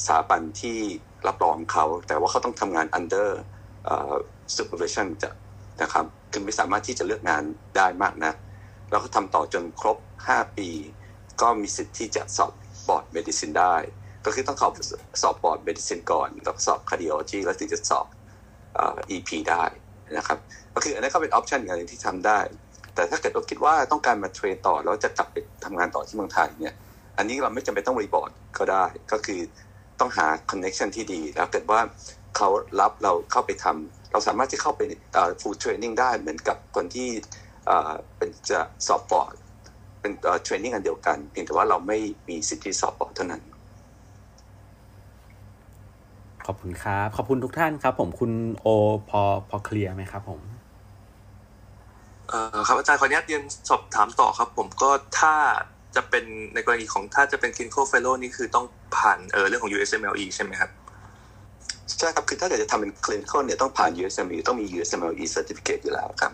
[0.00, 0.78] สถาบันที่
[1.26, 3.28] รับรองเขา แต่ว่าเขาต้องทำงาน under
[4.56, 5.30] supervision จะ
[5.82, 7.42] นะครับคือไม่สามารถที่จะเลือกงาน
[7.76, 8.32] ได้มากนะ
[8.90, 9.98] แล้วก็ทำต่อจนครบ
[10.28, 10.68] 5 ปี
[11.40, 12.52] ก็มีสิทธิ์ที่จะสอบ
[12.88, 13.74] บอร์ด medicine ได้
[14.24, 14.72] ก็คือต้องสอบ
[15.22, 18.06] สอบบอร์ด medicine ก่อนแล้วสอบ cardiology แล้วถึงจะสอบ
[19.10, 19.64] EP ได้
[20.16, 20.38] นะครับ
[20.74, 22.38] ก็คืออันนี้ก็เป็น option อย่างหนึ่งที่ทำได้
[22.94, 26.74] แต่ถ้าเกิดเราคิดว่าต้องการมา train ต่อแล้วจะกลับไปทำงานต่อที่เมืองไทยเนี่ย
[27.18, 29.40] อันนี้เราไม่จำเป็นต้อง re-board ก็ได้ ก็คือ
[30.02, 31.80] ต้องหา connection ที่ดีแล้วเกิดว่า
[32.36, 32.48] เขา
[32.80, 34.80] รับเราเข้าไปทำเราสามารถที่เข้าไป
[35.40, 37.08] full training ได้เหมือนกับคนที่
[38.16, 39.34] เป็นจะสอบบอร์ด
[40.00, 40.12] เป็น
[40.42, 41.98] training อันเดียวกันเพียงแต่ว่าเราไม่
[42.28, 43.42] มีสิทธิสอบบอร์ดเท่านั้น
[46.46, 48.66] ขอบคุณครับ ขอบคุณทุกท่านครับผมคุณโอ
[49.10, 50.40] พอพอ clear ไหมครับผม
[52.28, 55.34] เอ่อครับอาจารย์ขออนุญาตเรียนสอบถามต่อครับ ผมก็ถ้า
[55.96, 56.24] จะเป็น
[56.54, 58.66] ในกรณีของถ้าจะเป็น clinical fellow นี่คือต้อง
[58.96, 60.70] ผ่านเออเรื่องของ USMLE ใช่ไหมครับ
[61.98, 66.32] ใช่ครับ คือถ้าเกิดจะทำเป็น clinical เนี่ยต้องผ่าน USMLE ต้องมี USMLE certificate อยู่แล้วครับ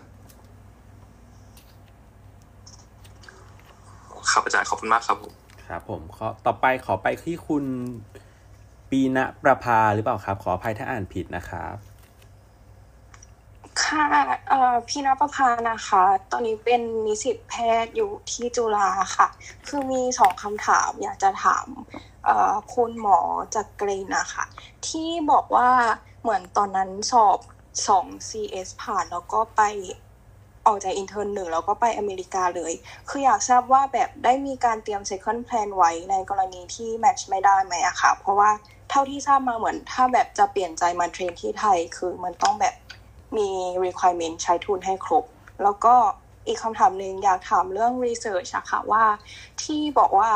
[4.31, 5.33] ครับอาจารย์ขอบคุณมากครับผม
[5.67, 7.65] ครับผมขอต่อไปขอไปที่คุณ
[8.89, 11.75] ปีณประภาหรือเปล่าครับ ขออภัยถ้าอ่านผิดนะครับ
[13.83, 14.07] ค่ะ
[14.49, 17.53] เอ่อพี่นประภานะคะ ตอนนี้เป็นนิสิตแพ
[17.83, 19.27] ทย์อยู่ที่จุฬาค่ะ
[19.67, 21.67] คือมีสองคำถามอยากจะถาม
[22.25, 23.19] เอ่อคุณหมอ
[23.55, 24.45] จากเกรนนะคะ
[24.87, 25.69] ที่บอกว่า
[26.21, 27.39] เหมือนตอนนั้นสอบ
[27.87, 29.61] สอง CS ผ่านแล้วก็ไป
[30.65, 32.73] ออกจาก intern หนึ่งแล้วก็ไปอเมริกาเลย
[33.09, 38.51] คืออยากทราบว่าแบบได้มีการเตรียม second plan ไว้ในกรณีที่ match ไม่ได้ไหมอะค่ะ เพราะว่า
[38.89, 42.75] เท่าที่ทราบมาเหมือนถ้าแบบจะเปลี่ยนใจมา train ที่ไทย คือมันต้องแบบ
[43.37, 43.49] มี
[43.85, 45.25] requirement ใช้ทุนให้ครบ
[45.63, 45.95] แล้วก็
[46.47, 49.03] อีกคำถามหนึ่งอยากถามเรื่อง research อะค่ะว่า
[49.63, 50.31] ที่บอกว่า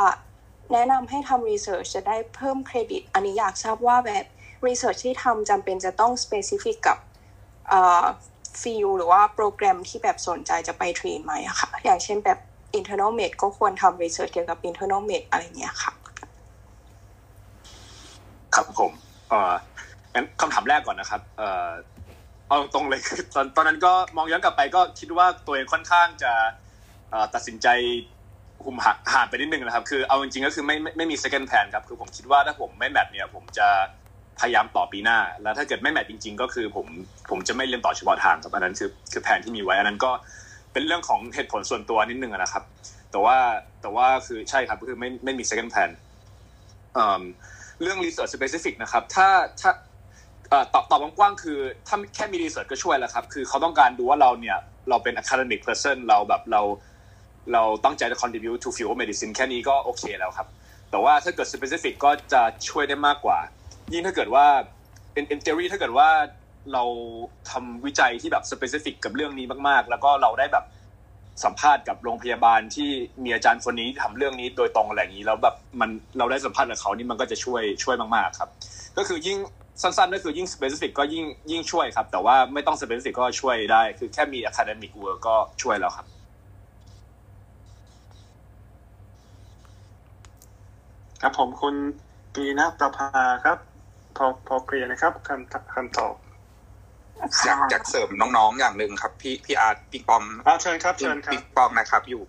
[0.72, 4.26] แนะนำให้ทำ research จะได้เพิ่มเครดิต อันนี้อยากทราบว่าแบบ
[4.68, 6.98] research ที่ทำจำเป็นจะต้อง specific กับ
[8.62, 12.40] ฟิลหรือว่าโปรแกรมที่แบบสนใจจะไปเทรนไหมอะค่ะ อย่างเช่นแบบ
[12.78, 15.92] internal med ก็ควรทำ research เกี่ยวกับ internal med อะไรเงี้ยค่ะ
[18.56, 18.92] ครับผม
[19.30, 19.54] เอ่อ
[20.14, 21.70] งั้นคำถามแรกก่อนนะครับ เอ่อ
[22.48, 26.32] เอาตรงเลยคือตอนตอนนั้นก็มองย้อนกลับไปก็คิดว่าตัวเองค่อนข้างจะ
[27.34, 27.68] ตัดสินใจ
[28.64, 33.68] คุมหักห่างไปนิดนึงนะครับ คือเอาจริงๆก็คือไม่ไม่ไม่มี second plan ครับ คือผมคิดว่าถ้าผมไม่แมทเนี่ย ผมจะ
[34.40, 36.88] พยายามต่อปีหน้า แล้วถ้าเกิดไม่แมทจริง ๆ ก็คือผม
[37.30, 40.12] ผมจะไม่เรียนต่อเฉพาะทางครับอันนั้นคือคือแผนที่มีไว้อันนั้นก็
[40.74, 42.64] เป็นเรื่องของเหตุผลส่วนตัวนิดนึงนะครับ
[43.12, 43.38] แต่ว่า
[43.82, 45.90] แต่ว่าคือใช่ครับก็คือไม่ไม่มี second plan
[46.94, 47.24] เอ่อ
[47.82, 49.28] เรื่อง research specific นะครับ ถ้า
[49.62, 49.72] ถ้า
[50.74, 54.58] ตอบตอบกว้างๆคือถ้าแค่มี research ก็ช่วยแล้วครับ คือเขาต้องการดูว่าเราเนี่ย
[54.90, 56.62] เราเป็น academic person เราแบบเรา
[57.54, 60.48] เราตั้งใจจะ contribute to field of medicine แค่นี้ก็โอเคแล้วครับ
[60.92, 63.40] แต่ว่าถ้าเกิด specific ก็จะช่วยได้มากกว่า
[63.94, 64.46] ยิ่งถ้าเกิดว่า
[65.20, 66.10] in in theory ถ้าเกิดว่า
[66.74, 66.84] เรา
[67.50, 70.66] ทำวิจัยที่แบบ specific กับเรื่องนี้มากๆ แล้วก็เราได้แบบ
[71.44, 72.90] สัมภาษณ์กับโรงพยาบาลที่
[73.24, 78.50] มีอาจารย์คนนี้ทำเรื่องนี้โดยตรงอะไรอย่างนี้แล้วแบบมันเราได้สัมภาษณ์กับเขานี่มันก็จะช่วยช่วยมากๆครับ
[78.98, 79.38] ก็คือยิ่ง
[79.82, 86.08] สั้นๆก็คือยิ่ง specific ก็ยิ่งยิ่งช่วยครับ แต่ว่าไม่ต้อง specific ก็ช่วยได้ คือแค่มี academic work ก็ช่วยแล้วครับ
[91.22, 91.76] ครับผมคุณ
[92.36, 93.10] ปีนะประภา
[93.46, 93.58] ครับ
[94.18, 96.16] พอพอ clear นะครับคำคำตอบ
[97.46, 100.24] อยากอยากเสริมน้องๆอย่างหนึ่งครับ พี่พี่อาร์ตปิงปอง
[100.62, 102.24] เชิญครับเชิญครับปิงปองนะครับอยู่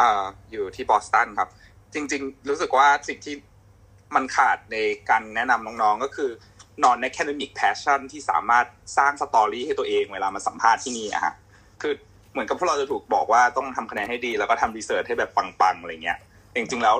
[0.00, 1.48] อ่าอยู่ที่บอสตันครับ
[1.94, 3.34] จริง ๆ รู้สึกว่าสิ่งที่
[4.14, 4.76] มันขาดใน
[5.10, 6.30] การแนะนำน้องๆก็คือ
[6.84, 8.66] นอนในแค a มิกแพชชั่นที่สามารถ
[8.96, 11.34] สร้างสตอรี่ให้ตัวเองเวลามาสัมภาษณ์ที่นี่อะฮะ
[11.82, 11.92] คือ
[12.32, 16.18] เหมือนกับพวกเราจะถูกบอกว่าต้องทำคะแนนให้ดี แล้วก็ทำ research ให้แบบปังๆอะไรเงี้ย
[16.56, 16.96] จริงๆแล้ว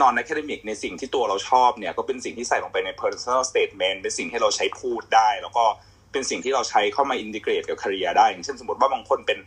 [0.00, 5.64] นอนในแค a มิกในสิ่งที่ตัวเราชอบเนี่ยก็เป็นสิ่งที่ใส่ลงไปใน personal statement เป็นสิ่งที่เราใช้พูดได้ แล้วก็
[6.12, 9.38] เป็นสิ่งที่เราใช้เข้ามา integrate กับ career ได้ อย่างเช่นสมมติว่าบางคนเป็น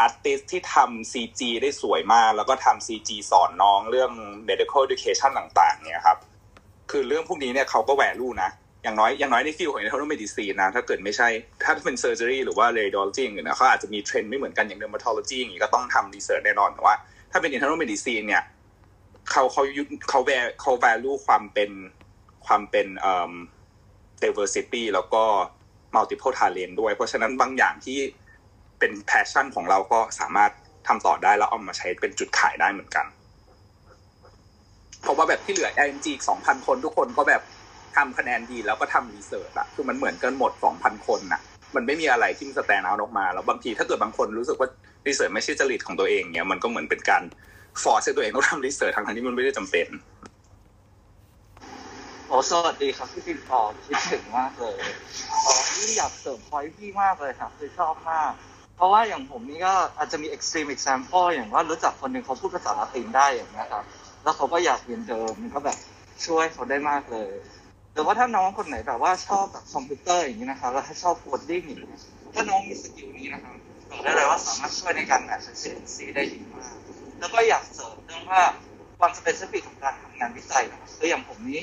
[0.00, 4.10] artist ที่ทำ CG ได้สวยมาก แล้วก็ทำ CG สอนน้องเรื่อง
[4.48, 6.18] medical education ต่างๆ เนี่ยครับ
[6.90, 8.50] คือเรื่องพวกนี้เนี่ยเขาก็ value นะ
[8.86, 11.28] อย่างน้อยอย่างน้อยใน field ของ internal medicine นะถ้าเกิดไม่ใช่
[11.64, 16.94] ถ้าเป็น surgery หรือว่า radiology อย่างอื่นนะเขาอาจจะมีเทรนด์ไม่เหมือนกันอย่าง dermatology อย่างนี้ก็ต้องทำ research แน่นอนแต่ว่า
[17.32, 18.42] ถ้าเป็น internal medicine เนี่ย
[19.30, 19.62] เขาเขา
[20.08, 21.70] เขาแวร์เขา value ความเป็น
[22.46, 23.32] ความเป็นเอ่อ
[24.22, 25.22] diversity แล้วก็
[25.94, 27.98] multiple talent ด้วย เพราะฉะนั้นบางอย่างที่
[28.78, 30.50] เป็น passion ของเราก็สามารถ
[30.86, 33.06] ทำต่อได้แล้วเอามาใช้เป็นจุดขายได้เหมือนกัน
[35.02, 37.42] เพราะว่าแบบที่เหลือ IMG อีก2,000 คนทุกคนก็แบบ
[37.96, 41.40] ทำคะแนนดีแล้วก็ทำรีเสิร์ชอะคือมันเหมือนกันหมด2,000คนน่ะ
[41.74, 44.68] มันไม่มีอะไรที่สแตนเอาออกมาแล้วบางทีถ้าเกิดบางคนรู้สึกว่า
[45.06, 47.22] รีเสิร์ชไม่ใช่จริตของตัวเองเนี่ยมันก็เหมือนเป็นการ
[47.82, 49.88] force ตัวเองต้องทำ research ทั้งที่มันไม่ได้จำเป็น
[52.28, 54.76] โอ้สวัสดีครับพี่ปิงปองคิดถึงมากเลย
[55.44, 58.32] อ๋อพี่อยากเสริมพอยพี่มากเลยครับคือชอบมาก
[58.76, 63.84] เพราะว่าอย่างผมนี่ก็อาจจะมี extreme example อย่างว่ารู้จักคนหนึ่งเขาพูดภาษาละตินได้อย่างนี้ครับ
[64.22, 65.78] แล้วเขาก็อยากเรียน derm มันก็แบบ
[66.26, 67.30] ช่วยเขาได้มากเลย
[67.96, 71.98] หรือว่าถ้าน้องคนไหนแบบว่าชอบแบบคอมพิวเตอร์อย่างนี้นะครับแล้วถ้าชอบ coding อย่างนี้
[72.34, 73.56] ถ้าน้องมี skill นี้นะครับ
[73.90, 76.74] บอกได้เลยว่าสามารถช่วยในการแมทช์ CNC ได้ดีมาก
[77.20, 78.42] แล้วก็อยากเสริมเรื่องว่า
[78.98, 81.60] ความ specific ของการทำงานวิจัยนะคืออย่างผมนี้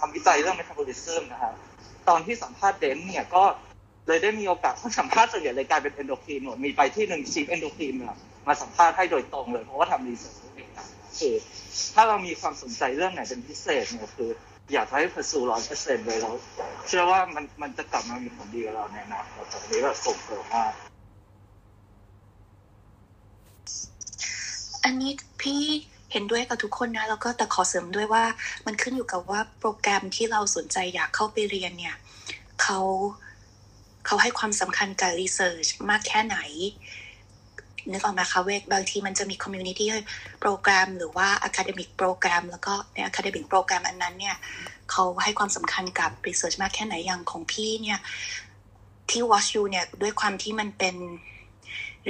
[0.00, 1.54] ทำวิจัยเรื่อง metabolism นะครับ
[2.08, 3.44] ตอนที่สัมภาษณ์เดนเนี่ยก็
[4.06, 7.94] เลยได้มีโอกาสเขาสัมภาษณ์ส่วนใหญ่เลยกลายเป็น endocrine หมดมีไปที่หนึ่ง chief endocrine
[8.46, 10.68] มาสัมภาษณ์ให้โดยตรงเลยเพราะว่าทำ research เอง
[11.18, 11.34] คือ
[11.94, 14.30] ถ้าเรามีความสนใจเรื่องไหนเป็นพิเศษเนี่ยคือ
[14.72, 16.34] อยากให้ pursue ร้อยเปอร์เซ็นต์เลยแล้ว
[16.86, 20.72] เชื่อว่ามันมันจะกลับมามีผลดีกับเราแน่นอนเราตรงนี้แบบส่งเสริมมาก
[24.84, 25.12] อันนี้
[25.42, 25.62] พี่
[26.12, 28.24] เห็นด้วยกับทุกคนนะ แล้วก็แต่ขอเสริมด้วยว่า
[28.66, 31.96] มันขึ้นอยู่กับว่าโปรแกรมที่เราสนใจอยากเข้าไปเรียนเนี่ย
[32.62, 32.78] เขา
[34.06, 36.36] เขาให้ความสำคัญกับ research มากแค่ไหน
[37.92, 39.88] นึกออกไหมคะเวกบางทีมันจะมี community
[40.40, 44.36] โปรแกรมหรือว่า academic โปรแกรมแล้วก็ใน academic โปรแกรมอันนั้นเนี่ย
[44.90, 47.98] เขาให้ความสำคัญกับรีเสิร์ชมากแค่ไหนอย่างของพี่เนี่ย
[49.10, 50.96] ที่ Watch You เนี่ยด้วยความที่มันเป็น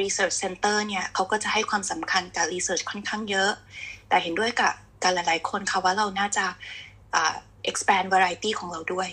[0.00, 3.50] Research Center เนี่ยเขาก็จะให้ความสำคัญกับ Research ค่อนข้างเยอะ
[4.08, 4.72] แต่เห็นด้วยกับ
[5.02, 6.44] การหลาย ๆ คนค่ะว่าเราน่าจะ
[7.70, 9.08] expand variety ของเราด้วย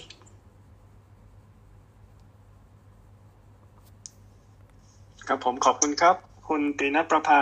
[5.27, 7.41] ครับผมขอบคุณครับ คุณตีนัทประภา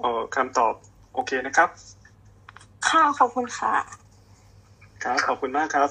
[0.00, 0.74] เอ่อคำตอบ
[1.14, 1.68] โอเคนะครับ
[2.88, 3.74] ค่ะขอบคุณค่ะ
[5.04, 5.88] ครับ ขอบคุณมากครับ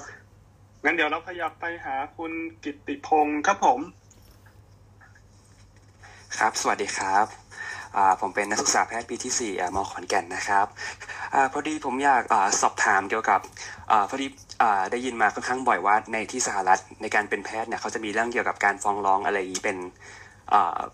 [0.84, 2.32] งั้นเดี๋ยวเราขยับไปหาคุณ
[2.64, 3.80] กิตติพงศ์ครับผม
[6.38, 7.26] ครับ สวัสดีครับ
[7.96, 10.66] อ่าผมเป็นนักศึกษาแพทย์ปีที่4อ่ามขอนแก่นนะครับ
[11.34, 13.40] อาพอดีผมอยากอาสอบถามเกี่ยวกับ
[13.90, 14.26] อาพอดี
[14.62, 20.21] อ่าได้ยินมาค่อนข้างบ่อยว่าในที่สหรัฐในการเป็นแพทย์เนี่ยเขาจะมีเรื่องเกี่ยวกับการฟ้องร้องอะไรอย่างนี้เป็นอ่า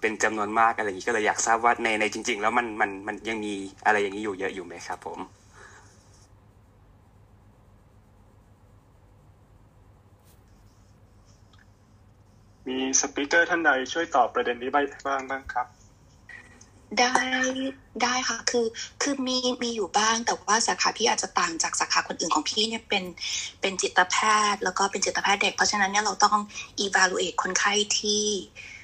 [0.00, 3.52] เป็นจำนวนมากอะไรอย่างนี้ก็เลยอยากทราบว่าในในจริง ๆ แล้วมันมันมันยังมี
[3.86, 5.18] อะไรอย่างนี้อยู่เยอะอยู่ไหมครับผม
[12.68, 15.66] มีสปีกเกอร์ท่านใดช่วยตอบประเด็นนี้บ้างบ้างบ้างครับ
[17.00, 17.14] ได้
[18.02, 18.66] ได้ค่ะ คือ
[19.02, 23.04] คือมีมีอยู่บ้างแต่ว่าสาขาพี่อาจจะต่างจากสาขาคนอื่นของพี่เนี่ยเป็น
[23.60, 24.16] เป็นจิตแพ
[24.52, 26.38] ทย์ แล้วก็เป็นจิตแพทย์เด็ก เพราะฉะนั้นเนี่ยเราต้อง
[26.84, 28.24] evaluate คนไข้ที่
[28.56, 28.77] เอ่อ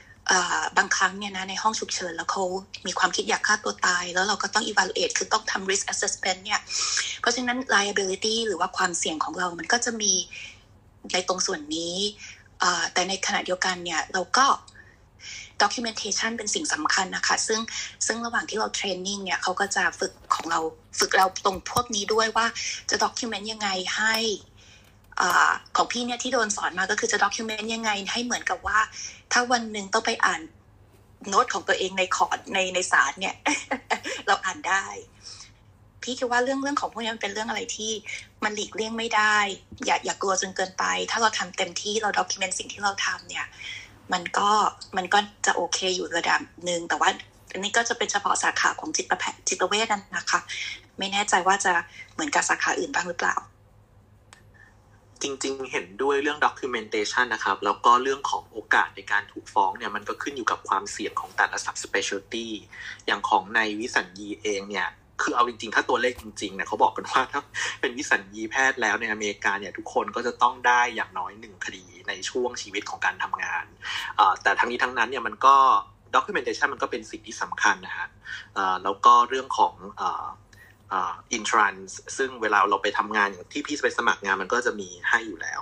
[0.77, 2.45] บางครั้งเนี่ยนะในห้องฉุกเฉินแล้วเขา
[2.87, 6.61] มีความคิดอยากฆ่าตัวตาย แล้วเราก็ต้อง evaluate คือต้องทำ risk assessment เนี่ย
[7.21, 10.13] เพราะฉะนั้น liability หรือว่าความเสี่ยงของเรามันก็จะมี
[11.13, 11.97] ในตรงส่วนนี้
[12.93, 14.47] แต่ในขณะเดียวกันเนี่ยเราก็
[15.63, 17.61] documentation เป็นสิ่งสำคัญนะคะ ซึ่ง
[18.07, 20.61] ซึ่งระหว่างที่เราเทรนนิ่งเนี่ยเขาก็จะฝึกของเรา
[20.99, 22.47] ฝึกเราตรงพวกนี้ด้วยว่า
[22.91, 24.17] จะ document ยังไงให้
[25.21, 25.23] อ
[25.77, 28.79] ของพี่เนี่ยที่โดนสอนมาก็คือจะ document ยังไง ให้เหมือนกับว่า
[29.33, 30.41] ถ้าวันหนึ่งต้องไปอ่าน
[31.29, 33.35] โน้ตของตัวเองในคอร์ดในในสารเนี่ย
[34.27, 34.85] เราอ่านได้
[36.03, 37.93] พี่คิดว่าเรื่องเรื่องของพวกนี้มันเป็นเรื่องอะไรที่
[38.45, 39.37] มันหลีกเลี่ยงไม่ได้
[39.85, 43.47] อย่าอย่ากลัวจนเกินไป ถ้าเราทำเต็มที่เรา document สิ่งที่เราทำเนี่ย
[44.13, 44.51] มันก็
[44.97, 47.11] มันก็จะโอเคอยู่ระดับหนึ่งแต่ว่า
[47.53, 50.41] อันนี้ก็จะเป็นเฉพาะสาขาของจิตแพทย์จิตเวชนะคะ
[50.99, 51.73] ไม่แน่ใจว่าจะ
[52.15, 53.37] เหมือนกับสาขาอื่นบ้างหรือเปล่า
[55.23, 62.47] จริง ๆ เห็นด้วยเรื่อง documentation นะครับ แล้วก็เรื่องของโอกาสในการถูกฟ้องเนี่ย มันก็ขึ้นอยู่กับความเสี่ยงของแต่ละ subspecialty
[63.07, 64.89] อย่างของในวิสัญญีเองเนี่ย
[65.23, 67.41] คือเอาจริง ๆ ถ้าตัวเลขจริงๆเนี่ยเขาบอกกันว่าถ้า
[67.81, 73.65] เป็นวิสัญญีแพทย์แล้วในอเมริกาเนี่ย ทุกคนก็จะต้องได้อย่างน้อยหนึ่งคดีในช่วงชีวิตของการทำงาน
[74.43, 75.57] แต่ทั้งนี้ทั้งนั้นเนี่ยมันก็
[76.15, 78.09] documentation มันก็เป็นสิ่งที่สำคัญนะฮะ
[78.85, 79.75] แล้วก็เรื่องของ
[80.93, 85.61] อินทรานส์ซึ่งเวลาเราไปทำงานอย่างที่พี่ไปสมัครงานมันก็จะมีให้อยู่แล้ว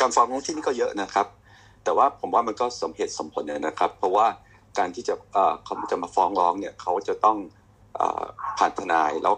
[0.00, 1.26] การฟ้องร้องที่นี่ก็เยอะนะครับ
[1.84, 4.26] แต่ว่าผมว่ามันก็สมเหตุสมผลนะครับ เพราะว่า
[4.78, 5.14] การที่จะ
[5.64, 7.38] เขาจะมาฟ้องร้องเนี่ยเขาจะต้อง
[8.58, 9.34] ผ่านทนายแล้ว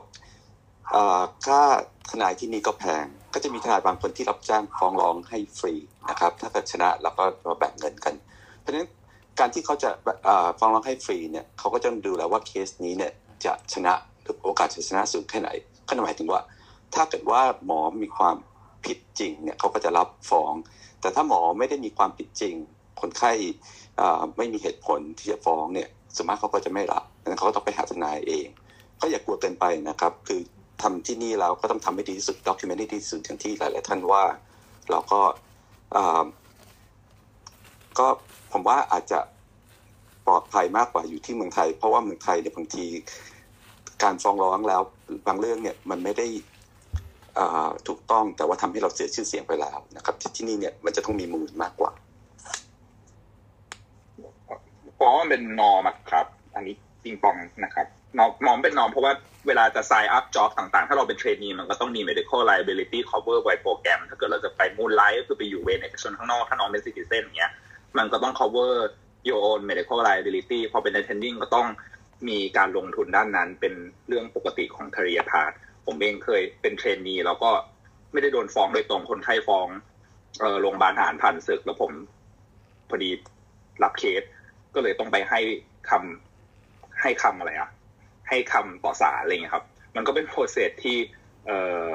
[1.47, 1.63] ค่า
[2.11, 5.75] ทนายที่นี่ก็แพง ก็จะมีทนายบางคนที่รับจ้างฟ้องร้องให้ฟรี
[6.11, 8.15] นะครับ ถ้าเกิดชนะเราก็มาแบ่งเงินกัน
[8.61, 8.89] เพราะฉะนั้น
[9.39, 9.91] การที่เขาจะ
[10.59, 13.13] ฟ้องร้องให้ฟรีเนี่ยเขาก็จะดูแล้วว่าเคสนี้เนี่ย
[13.45, 13.93] จะชนะ
[14.45, 15.49] โอกาสจะชนะสูงแค่ไหน
[15.87, 16.41] ก็หมายถึงว่า
[16.95, 18.37] ถ้าเกิดว่าหมอมีความ
[18.87, 20.53] ผิดจริงเนี่ยเขาก็จะรับฟ้อง
[21.01, 22.55] แต่ถ้าหมอไม่ได้มีความผิดจริง
[23.01, 23.33] คนไข้
[24.37, 28.47] ไม่มีเหตุผลที่จะฟ้องเนี่ยสมมติเขาก็จะไม่รับดังนั้นเขาก็ต้องไปหาทนายเอง
[29.01, 30.41] ก็อย่ากลัวเกินไปนะครับ คือ
[30.83, 34.25] ทำที่นี่แล้วก็ต้องทำให้ดีที่สุดด็อกิเมนต์ให้ดีที่สุดอย่างที่หลาย ๆ ท่านว่า
[34.91, 35.21] เราก็
[37.99, 38.07] ก็
[38.53, 39.19] ผมว่าอาจจะ
[40.27, 42.85] ปลอดภัยมากกว่าอยู่ที่เมืองไทย เพราะว่าเมืองไทยเนี่ยบางที
[44.03, 44.83] การฟ้องร้องแล้ว
[45.27, 46.27] บางเรื่องเนี่ยมันไม่ได้
[47.89, 51.93] ถูกต้องแต่ว่าทำให้เราเสียชื่อเสียงไปแล้วนะครับ ที่ที่นี่เนี่ยมันจะต้องมีมูลมากกว่า
[54.95, 57.87] เพราะมันเป็นนอมครับ อันนี้ปิงปองนะครับ
[58.19, 59.13] นอมนอมเป็นนอมเพราะว่า
[59.47, 67.53] เวลาจะ sign up job ต่างๆ ถ้าเราเป็นเทรนนีมันก็ต้องมี medical liability cover ไว้โปรแกรม ถ้าเกิดเราจะไปมูลไลฟ์ก็คือไปอยู่เวรเอกชนข้างนอก ถ้าน้องเป็น citizen อย่างเงี้ย
[67.99, 68.73] มันก็ต้อง cover
[69.29, 71.67] your own medical liability พอเป็น attending ก็ต้อง
[72.29, 73.75] มีการลงทุนด้านนั้นเป็น
[74.09, 75.55] เรื่องปกติของ career path
[75.87, 77.51] ผมเองเคยเป็นเทรนนีแล้วก็
[78.13, 79.69] ไม่ได้โดนฟ้องโดยตรงคนไข้ฟ้อง
[80.61, 81.93] โรงพยาบาลทหารผ่านศึกแล้วผม
[82.89, 83.11] พอดี
[83.83, 84.23] รับเคส
[84.75, 85.41] ก็เลยต้องไปให้
[85.91, 87.71] คำให้คำอะไรอะ
[88.29, 89.65] ให้คำต่อศาลอะไรเงี้ยครับ
[89.97, 90.97] มันก็เป็น process ที่
[91.47, 91.59] เอ่
[91.93, 91.95] อ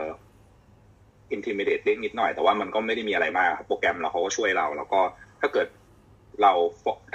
[1.35, 4.99] intimidate นิดหน่อยแต่ว่ามันก็ไม่ได้มีอะไรมากครับโปรแกรมเราเขาก็ช่วยเรา แล้วก็
[5.41, 5.67] ถ้าเกิด
[6.41, 6.51] เรา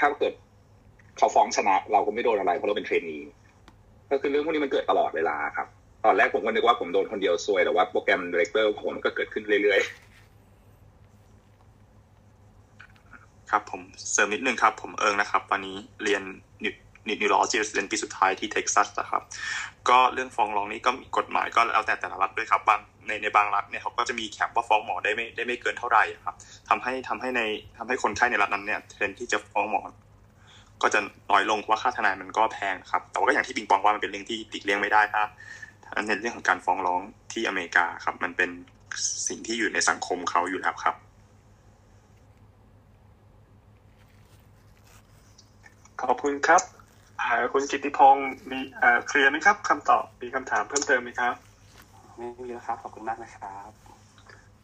[0.00, 0.34] ถ้าเกิด
[1.16, 3.18] เขาฟ้องชนะ เราก็ไม่โดนอะไรเพราะเราเป็น trainee
[4.10, 5.66] ก็คือเรื่องพวกนี้มันเกิดตลอดเวลาครับ
[6.04, 10.06] ตอนแรกผมก็นึกว่าผมโดนคนเดียวซวยแต่ว่า program director ผมก็เกิดขึ้นเรื่อยๆ
[13.50, 16.22] ครับผมเสริมนิดนึงครับ ผมเอิงนะครับ ตอนนี้เรียน
[17.08, 19.22] นิวโลจีเรียนปีสุดท้ายที่เท็กซัสนะครับ
[19.88, 26.36] ก็เรื่องฟ้องร้องนี้ก็มีกฎหมายก็แล้วแต่แต่ละรัฐด้วยครับบางในในบางรัฐเนี่ยเขาก็จะมีแคปว่าฟ้องหมอได้ไม่ได้ไม่เกินเท่าไหร่ครับ
[26.68, 27.42] ทำให้ทำให้ใน
[27.78, 29.80] ทำให้คนไข้ในรัฐนั้นเนี่ยเทรนที่จะฟ้องหมอ
[30.82, 31.00] ก็จะ
[31.30, 35.22] น้อยลงเพราะว่าค่าทนายมันก็แพงครับ แต่ว่าก็อย่างที่ปิงปองว่ามันเป็นเรื่องที่ติดเลี่ยงไม่ได้ถ้า
[36.06, 37.00] ในเรื่องของการฟ้องร้อง
[37.32, 38.50] ที่อเมริกาครับ มันเป็น
[39.28, 40.96] สิ่งที่อยู่ในสังคมเขาอยู่แล้วครับ
[46.02, 46.75] ขอบคุณครับ
[47.52, 48.58] คุณกิติพงศ์มี
[49.06, 51.34] เคลียร์ไหมครับคำตอบมีคำถามเพิ่มเติมไหมครับ
[52.16, 53.70] ไม่มีแล้วครับขอบคุณมากนะครับ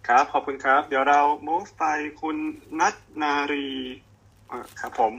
[0.07, 1.85] ครับขอบคุณครับ เดี๋ยวเรา move ไป
[2.21, 2.37] คุณ
[2.81, 3.69] นัทนารี
[4.81, 5.15] ครับผม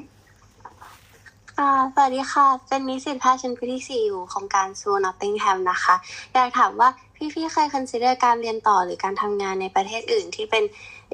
[1.57, 5.95] ค่ะสวัสดีค่ะ เป็นนิสิตแพทย์ชั้นปีที่สี่อยู่ของการซูนอตติงแฮมนะคะ
[6.34, 6.89] อยากถามว่า
[7.34, 10.64] พี่ๆเคย consider การเรียนต่อหรือการทำงานในประเทศอื่นที่เป็น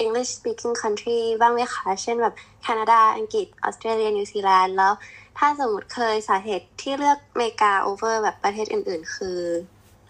[0.03, 4.93] English speaking country บ้างไหมคะ เช่นแบบแคนาดา อังกฤษ ออสเตรเลีย นิวซีแลนด์ แล้ว
[5.39, 9.39] ถ้าสมมติเคยสาเหตุที่เลือกอเมริกา over แบบประเทศอื่น ๆ คือ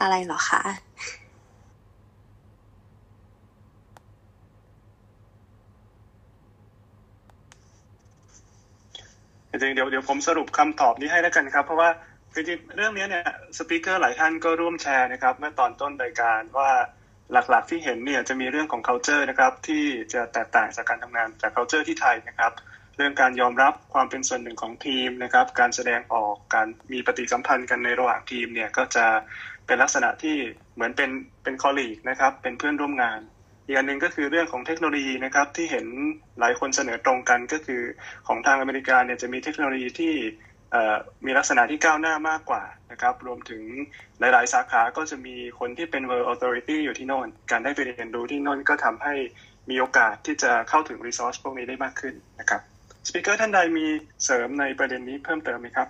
[0.01, 0.61] อะไรหรอคะ
[9.51, 11.89] จริงเดี๋ยวเดี๋ยวผมสรุปคำตอบนี้ให้แล้วกันครับ เพราะว่า
[12.33, 13.25] จริงๆเรื่องนี้เนี่ย
[13.57, 16.69] สปิเกอร์หลายท่านก็ร่วมแชร์นะครับ เมื่อตอนต้นรายการว่า
[17.31, 19.83] หลักๆที่เห็นเนี่ยจะมีเรื่องของ culture นะครับที่
[20.13, 22.51] จะแตกต่างจากการทำงานจาก culture ที่ไทยนะครับ
[22.99, 29.05] เรื่องการยอมรับความเป็นส่วนหนึ่งของทีมนะครับ การแสดงออกการมีปฏิสัมพันธ์กันในระหว่างทีมเนี่ยก็จะ
[29.65, 30.37] เป็นลักษณะที่
[30.75, 31.09] เหมือนเป็น
[31.43, 33.19] เป็นคอลลีกนะครับเป็นเพื่อนร่วมงาน
[33.65, 35.85] อีกอันหนึ่งก็คือเรื่องของเทคโนโลยีนะครับที่เห็น
[36.39, 37.81] หลายคนเสนอตรงกันก็คือ
[38.27, 40.13] ของทางอเมริกาเนี่ยจะมีเทคโนโลยีที่
[41.25, 43.63] มีลักษณะที่ก้าวหน้ามากกว่านะครับ รวมถึง
[44.19, 49.13] หลาย ๆ สาขาก็จะมีคนที่เป็น World Authority อยู่ที่โน่น การได้ไปเรียนรู้ที่โน่นก็ทำให้
[49.69, 52.61] มีโอกาสที่จะเข้าถึง resource พวกนี้ได้มากขึ้นนะครับ
[53.07, 53.85] สปิเกอร์ท่านใดมี
[54.23, 55.87] เสริมในประเด็นนี้เพิ่มเติมไหมครับ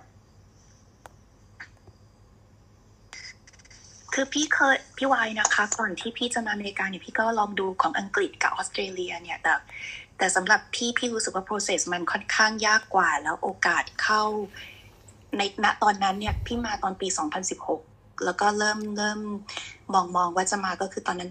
[4.12, 9.54] คือพี่เคยพี่วายนะคะก่อนที่พี่จะมาอเมริกาเนี่ยพี่ก็ลองดูของอังกฤษกับออสเตรเลียเนี่ยแต่
[10.18, 14.22] แต่สำหรับพี่พี่รู้สึกว่า process มันค่อนข้างยากกว่าแล้วโอกาสเข้า
[15.36, 17.08] ในณตอนนั้นเนี่ยพี่มาตอนปี
[17.66, 19.20] 2016 แล้วก็เริ่มเริ่ม
[19.94, 21.30] มองมองว่าจะมาก็คือตอนนั้น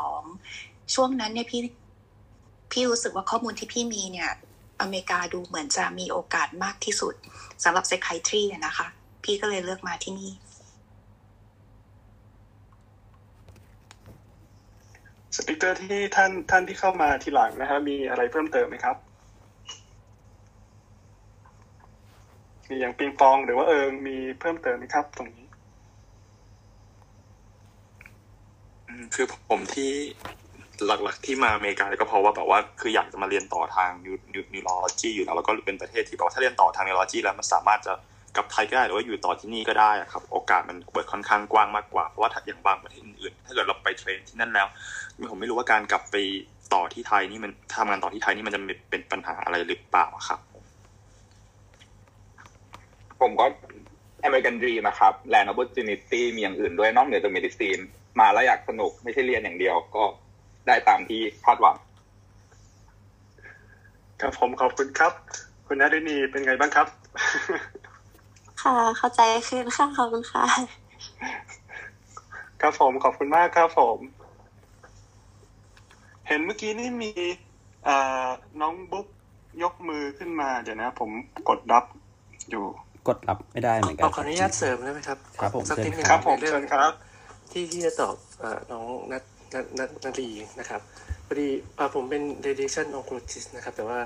[0.00, 1.60] 2012 ช่วงนั้นเนี่ยพี่
[2.72, 4.30] พี่รู้สึกว่าข้อมูลที่พี่มีเนี่ย
[4.80, 7.14] อเมริกาดูเหมือนจะมีโอกาสมากที่สุด
[7.64, 8.88] สำหรับ psychiatry อะนะคะ
[9.24, 10.32] พี่ก็เลยเลือกมาที่นี่
[15.36, 18.96] speaker ที่ท่านท่านที่เข้ามาทีหลังนะฮะมีอะไรเพิ่มเติมไหมครับ
[22.68, 25.46] มีอย่างปิงปองหรือว่าเอิงมีเพิ่มเติมไหมครับ ตรงนี้
[28.86, 29.92] อืมคือผมที่
[30.86, 37.92] หลักๆที่มาอเมริกาก็เพราะว่าแบบว่าคืออยากจะมาเรียนต่อทาง neuro neurology อยู่แล้วแล้วก็เป็นประเทศที่แบบว่าถ้าเรียนต่อทาง neurology แล้วมันสามารถจะ
[38.36, 44.68] กลับไทยก็ได้หรือว่าอยู่ต่อที่นี่ก็ได้ครับ โอกาสมันเปิดค่อนข้างกว้างมากกว่าเพราะว่าอย่างบางประเทศอื่นถ้าเกิดเราไป train ที่นั่นแล้ว
[45.30, 46.16] ผมไม่รู้ว่าการกลับไป
[46.74, 48.60] ต่อที่ไทยนี่มันทำงานต่อที่ไทยนี่มันจะ
[48.90, 50.40] เป็นปัญหาอะไรหรือเปล่าครับ
[53.20, 53.46] ผมก็
[54.26, 57.82] American Dream นะครับ Land Opportunity มีอย่างอื่นด้วยนอกเหนือจาก Medicine
[58.20, 60.04] มาแล้วอยากสนุกไม่ใช่เรียนอย่างเดียวก็
[60.68, 61.76] ได้ตามที่คาดหวัง
[64.20, 65.12] ครับผมขอบคุณครับ
[65.66, 66.86] คุณนารินีเป็นไงบ้างครับ
[68.62, 70.44] ค่ะ เข้าใจขึ้นค่ะขอบคุณค่ะ
[72.60, 73.98] ครับผมขอบคุณมากครับผม
[76.28, 77.12] เห็นเมื่อกี้นี่มี
[77.88, 78.28] อ่า
[78.60, 79.06] น้องบุ๊ก
[79.62, 81.10] ยกมือขึ้นมาเดี๋ยวนะ ผม
[81.48, 81.84] กดรับ
[82.50, 82.64] อยู่
[83.08, 86.92] กดรับไม่ได้เหมือนกันขอขออนุญาตเสริมได้ไหมครับ ครับผมสักเชิญนิดหนึงครับผมในเรื่องเชิญครับ
[87.52, 89.22] ที่ที่จะตอบเอ่อน้องนัท
[89.54, 90.30] นัทนัทนัทลี
[90.60, 90.80] นะครับ
[91.26, 91.48] พอดี
[91.94, 94.00] ผมเป็น radiation oncologist นะครับ แต่ว่า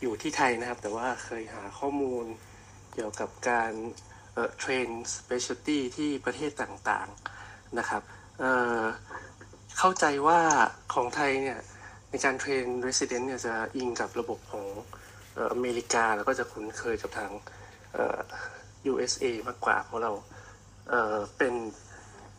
[0.00, 2.24] อยู่ที่ไทยนะครับ แต่ว่าเคยหาข้อมูล
[2.92, 3.72] เกี่ยวกับการ
[4.34, 8.02] เอ่อเทรน specialty ที่ประเทศต่างๆนะครับ
[8.38, 10.40] เเข้าใจว่า
[10.94, 11.58] ของไทยเนี่ย
[12.10, 14.66] ในการเทรน resident เนี่ยจะอิงกับระบบของ
[15.34, 17.30] เอเมริกา แล้วก็จะคุ้นเคยกับทาง
[18.92, 20.12] USA มากกว่าเพราะเรา
[20.88, 21.54] เเป็น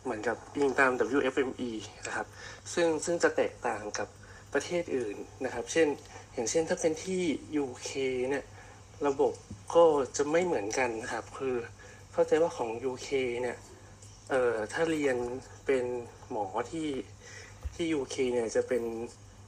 [0.04, 1.70] เหมือนกับอิงตาม WFME
[2.06, 2.26] นะครับ
[2.74, 4.08] ซึ่งซึ่งจะแตกต่างกับ
[4.52, 5.88] ประเทศอื่นนะครับ เช่น
[6.32, 7.22] อย่างเช่นถ้าเป็นที่
[7.64, 7.90] UK
[8.28, 8.44] เนี่ย
[9.06, 9.32] ระบบ
[9.74, 9.84] ก็
[10.16, 11.56] จะไม่เหมือนกันนะครับ คือ
[12.12, 13.08] เข้าใจว่าของ UK
[13.42, 13.56] เนี่ย
[14.30, 15.16] เอ่อ ถ้าเรียน
[15.66, 15.84] เป็น
[16.30, 16.88] หมอที่
[17.74, 18.82] ที่ UK เนี่ยจะเป็น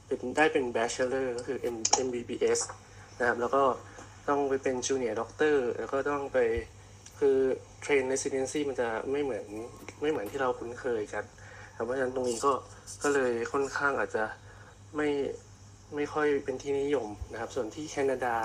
[0.07, 2.59] เป็นได้เป็น Bachelor ก็คือ M MBBS
[3.19, 3.63] นะครับ แล้วก็
[4.29, 6.39] ต้องไปเป็น Junior Doctor แล้วก็ต้องไป
[7.19, 7.37] คือ
[7.81, 9.45] เทรน Residency มันจะไม่เหมือน
[10.01, 11.23] ไม่เหมือนที่เราคุ้นเคยกัน
[11.73, 12.53] เพราะฉะนั้นตรงนี้ก็
[13.03, 14.23] ก็เลยค่อนข้างอาจจะ
[14.95, 15.09] ไม่
[15.95, 18.35] ไม่ค่อยเป็นที่นิยมนะครับ ส่วนที่แคนาดา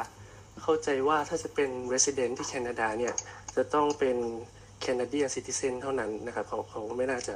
[0.63, 3.15] เข้าใจว่าถ้าจะเป็น resident ที่แคนาดาเนี่ย
[3.57, 4.17] จะต้องเป็น
[4.85, 7.35] Canadian citizen เท่านั้นนะครับเขาเขาไม่น่าจะ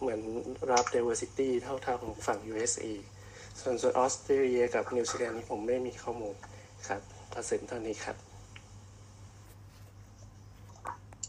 [0.00, 0.20] เหมือน
[0.70, 2.86] รับ diversity เท่าเท่าของฝั่ง USA
[3.60, 6.34] ส่วนส่วนออสเตรเลียกับนิวซีแลนด์นี่ผมไม่มีข้อมูล
[6.88, 8.25] ครับเปอร์เซ็นต์เท่านี้ครับ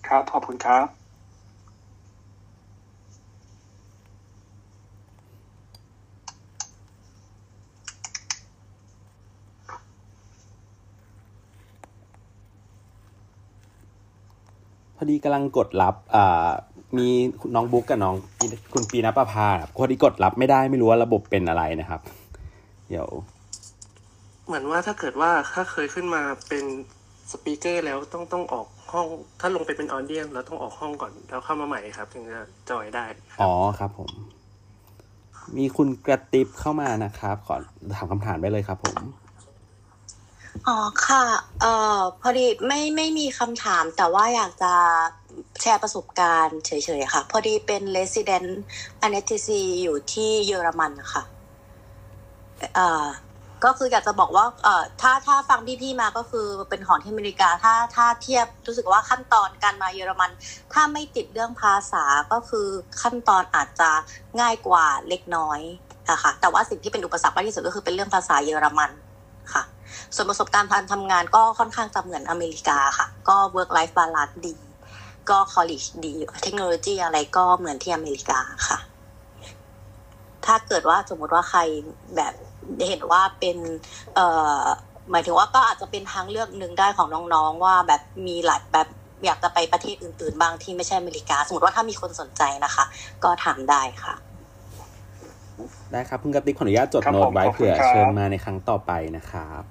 [0.09, 0.85] ครับ ขอบคุณครับ
[14.95, 16.49] พอดีกำลังกดรับอ่า
[16.97, 17.07] มี
[17.55, 22.01] น้องบุ๊กกับน้องปีคุณปีนประภาครับพอดีกดรับไม่ได้ไม่รู้ว่าระบบเป็นอะไรนะครับ
[22.89, 23.07] เดี๋ยว
[24.45, 26.63] เหมือนว่าถ้าเกิดว่าถ้าเคยขึ้นมาเป็น
[27.31, 29.07] สปีกเกอร์แล้วต้องต้องออกห้อง
[29.39, 33.05] ถ้าลงไปเป็นออเดียนแล้วต้องออกห้องก่อนแล้วเข้ามาใหม่ครับ ถึงจะจอยได้
[33.41, 34.11] อ๋อครับผม
[35.57, 37.55] มีคุณกระติบเข้ามานะครับ ขอ
[37.95, 38.97] ถามคำถามได้เลยครับผม
[40.67, 41.23] อ๋อค่ะ
[41.61, 44.73] เอ่อพอดีไม่ไม่มีคำถามแต่ว่าอยากจะ
[45.61, 48.49] แชร์ประสบการณ์เฉยๆค่ะ พอดีเป็น resident
[49.05, 51.23] anesthesia อยู่ที่เยอรมันค่ะ
[52.75, 53.05] เอ่อ
[53.65, 60.31] ก็คืออยากจะบอกว่าเอ่อถ้าถ้าฟังพี่ๆมาก็คือเป็นของที่อเมริกาถ้าถ้าเทียบรู้สึกว่าขั้นตอนการมาเยอรมัน
[60.73, 62.67] ถ้าไม่ติดเรื่องภาษาก็คือ
[63.01, 63.89] ขั้นตอนอาจจะ
[64.39, 65.59] ง่ายกว่าเล็กน้อย
[66.09, 68.91] อะค่ะแต่ว่าสิ่งที่เป็นอุปสรรคมากที่สุดก็คือเป็นเรื่องภาษาเยอรมัน
[69.53, 69.63] ค่ะ
[70.15, 74.55] ส่วนประสบการณ์การทำงานก็ค่อนข้างจะเหมือนอเมริกาค่ะ ก็ work life balance ดี
[75.29, 76.13] ก็ college ดี
[76.43, 78.77] เทคโนโลยีอะไรก็เหมือนที่อเมริกาค่ะ
[80.45, 81.59] ถ้าเกิดว่าสมมติว่าใคร
[82.15, 82.33] แบบ
[82.87, 83.57] เห็นว่าเป็น
[84.15, 84.27] เอ่
[84.59, 84.63] อ
[85.11, 88.87] หมายถึงว่าก็อาจจะเป็นทางเลือกหนึ่งได้ของน้องๆ ว่าแบบมีหลายแบบ
[89.25, 92.83] อยากจะไปประเทศอื่นๆบางที่ไม่ใช่อเมริกา สมมติว่าถ้ามีคนสนใจนะคะ
[93.23, 94.13] ก็ถามได้ค่ะ
[95.91, 99.63] ได้ครับคุณกระติบขออนุญาตจดครับโน้ผตมไว้ขอบคุณเผื่อครับ เชิญมาในครั้งต่อไปนะครับ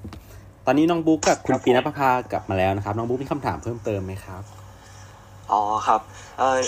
[0.67, 4.43] ตอนนี้น้องบุ๊กกับคุณปีนประภากลับมาแล้วนะครับ น้องบุ๊กมีคำถามเพิ่มเติมไหมครับ
[5.53, 6.01] อ๋อครับ
[6.39, 6.59] เอ่อ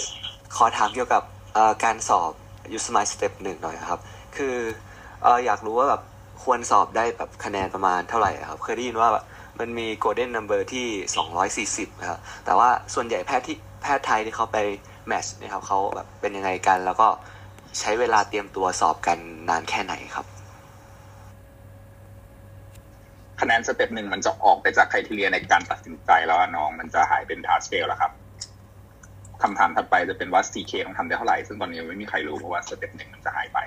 [0.56, 1.22] ขอถามเกี่ยวกับ
[1.55, 2.32] เอ่อการสอบ
[2.76, 4.00] u s m i Step หนึ่งหน่อยครับ
[4.36, 4.56] คือ
[5.22, 6.02] เอ่ออยากรู้ว่าแบบ
[6.43, 9.24] ควรสอบได้แบบคะแนนประมาณเท่าไหร่ครับเคยได้ยินว่าแบบ
[9.60, 10.86] มันมี golden number ที่
[11.86, 14.59] 240นะครับแต่ว่าส่วนใหญ่แพทย์ที่แพทย์ไทยที่เขาไป
[15.06, 17.09] match นะครับเขาแบบเป็นยังไงกัน แล้วก็
[17.81, 20.27] ใช้เวลาเตรียมตัวสอบกันนานแค่ไหนครับ
[23.40, 28.12] คะแนน step หนึ่งมันจะออกไปจาก criteria ในการตัดสินใจแล้วน้องมันจะหายเป็น pass fail แล้วครับ
[29.43, 33.59] คำถามถัดไปจะเป็นว่า CK ต้องทำได้เท่าไหร่ ซึ่งตอนนี้ไม่มีใครรู้เพราะว่า step หนึ่งมันจะหายไป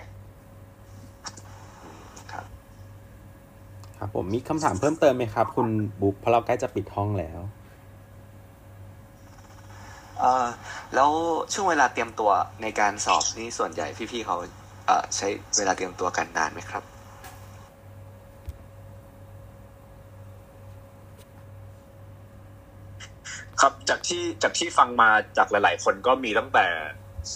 [4.03, 5.68] ครับผมมีคำถามเพิ่มเติมไหมครับ คุณ
[6.02, 7.41] บุ๊คเพราะเราใกล้จะปิดห้องแล้ว
[10.19, 10.48] เอ่อ
[10.95, 11.11] แล้ว
[11.53, 14.38] ช่วงเวลาเตรียมตัวในการสอบนี่ส่วนใหญ่พี่ๆเขา
[14.86, 16.84] เอ่อใช้เวลาเตรียมตัวกันนานไหมครับ
[23.61, 26.68] ครับจากที่จากที่ฟังมาจากหลาย ๆ คนก็มีตั้งแต่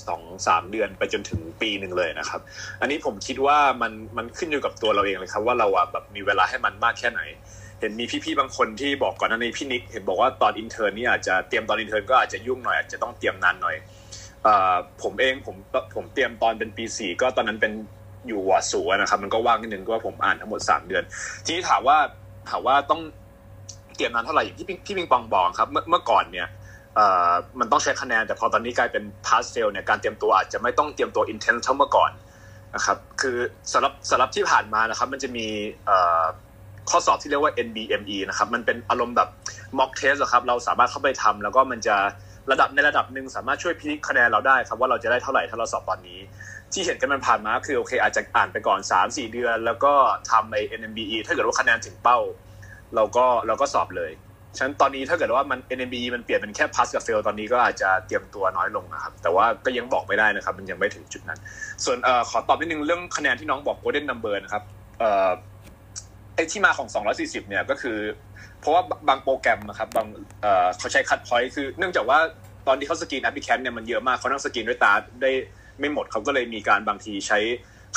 [0.08, 2.42] สองสามเดือนไปจนถึงปีหนึ่งเลยนะครับ
[2.82, 7.22] อันนี้ผมคิดว่ามันมันขึ้นอยู่กับตัวเราเองเลยครับ ว่าเราอะแบบมีเวลาให้มันมากแค่ไหน
[7.80, 13.76] เห็นมีพี่ๆบางคนที่บอกก่อนหน้านี้พี่นิกเห็นบอกว่าตอน intern นี่อาจจะเตรียมตอน intern ก็อาจจะยุ่งหน่อยอาจจะต้องเตรียมนานหน่อย
[14.48, 14.50] อ
[15.04, 15.56] ผมเองผม
[15.96, 17.74] ผมเตรียมตอนเป็นปีสี่ก็ตอนนั้นเป็น
[18.28, 21.04] อยู่วอสูนะครับ มันก็ว่างนิดนึงก็ผมอ่านทั้งหมดสามเดือน
[21.46, 21.98] ทีนี้ถามว่า
[22.50, 23.02] ถามว่าต้อง
[23.96, 26.48] เตรียมนานเท่าไหร่อย่างที่พี่พี่ปิงปองบอกครับ เมื่อเมื่อก่อนเนี่ย
[27.60, 32.12] มันต้องใช้คะแนน แต่พอตอนนี้กลายเป็น pass fail เนี่ยการเตรียมตัวอาจจะไม่ต้องเตรียมตัว intense เท่าเมื่อก่อน
[32.76, 33.38] นะครับคือ
[33.74, 35.48] สำหรับสำหรับที่ผ่านมานะครับ มันจะมี
[36.90, 39.30] ข้อสอบที่เรียกว่า NBME นะครับ มันเป็นอารมณ์แบบ
[39.78, 41.96] mock test อะครับ เราสามารถเข้าไปทำแล้วก็มันจะ
[42.52, 46.20] ระดับในระดับหนึ่งสามารถช่วยพิจิตคะแนนเราได้ครับว่าเราจะได้เท่าไหร่ถ้าเราสอบตอนนี้
[46.74, 49.94] ที่เห็นกันมันผ่านมาคือโอเค อาจจะอ่านไปก่อน 3-4 เดือน แล้วก็
[50.32, 52.20] ทำไอ้ NMBE ถ้าเกิดว่าคะแนนถึงเป้า
[52.96, 54.12] เราก็เราก็สอบเลย
[54.58, 61.40] ฉะนั้นตอนนี้ถ้าเกิดว่ามัน NMB มันเปลี่ยนเป็นแค่ pass กับ fail ตอนนี้ก็อาจจะเตรียมตัวน้อยลงนะครับ แต่ว่าก็ยังบอกไม่ได้นะครับ มันยังไม่ถึงจุดนั้น
[61.86, 64.64] ส่วนอขอตอบนิดนึงเรื่องคะแนนที่น้องบอก golden number นะครับ
[66.36, 67.98] ไอ้ที่มาของ 240 เนี่ยก็คือ
[68.60, 70.08] เพราะว่าบางโปรแกรมนะครับบาง
[70.78, 72.20] เขาใช้ cut point คือ เนื่องจากว่า
[72.68, 75.32] ตอนที่เขา screen application เนี่ยมันเยอะมากเขานั่งสกรีนด้วยตาได้
[75.80, 77.40] ไม่หมดเขาก็เลยมีการบางทีใช้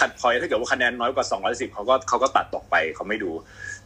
[0.00, 3.30] cut point ถ้าเกิดว่าคะแนนน้อยกว่า 210เขาก็เขาก็ตัดตกไปเขาไม่ดู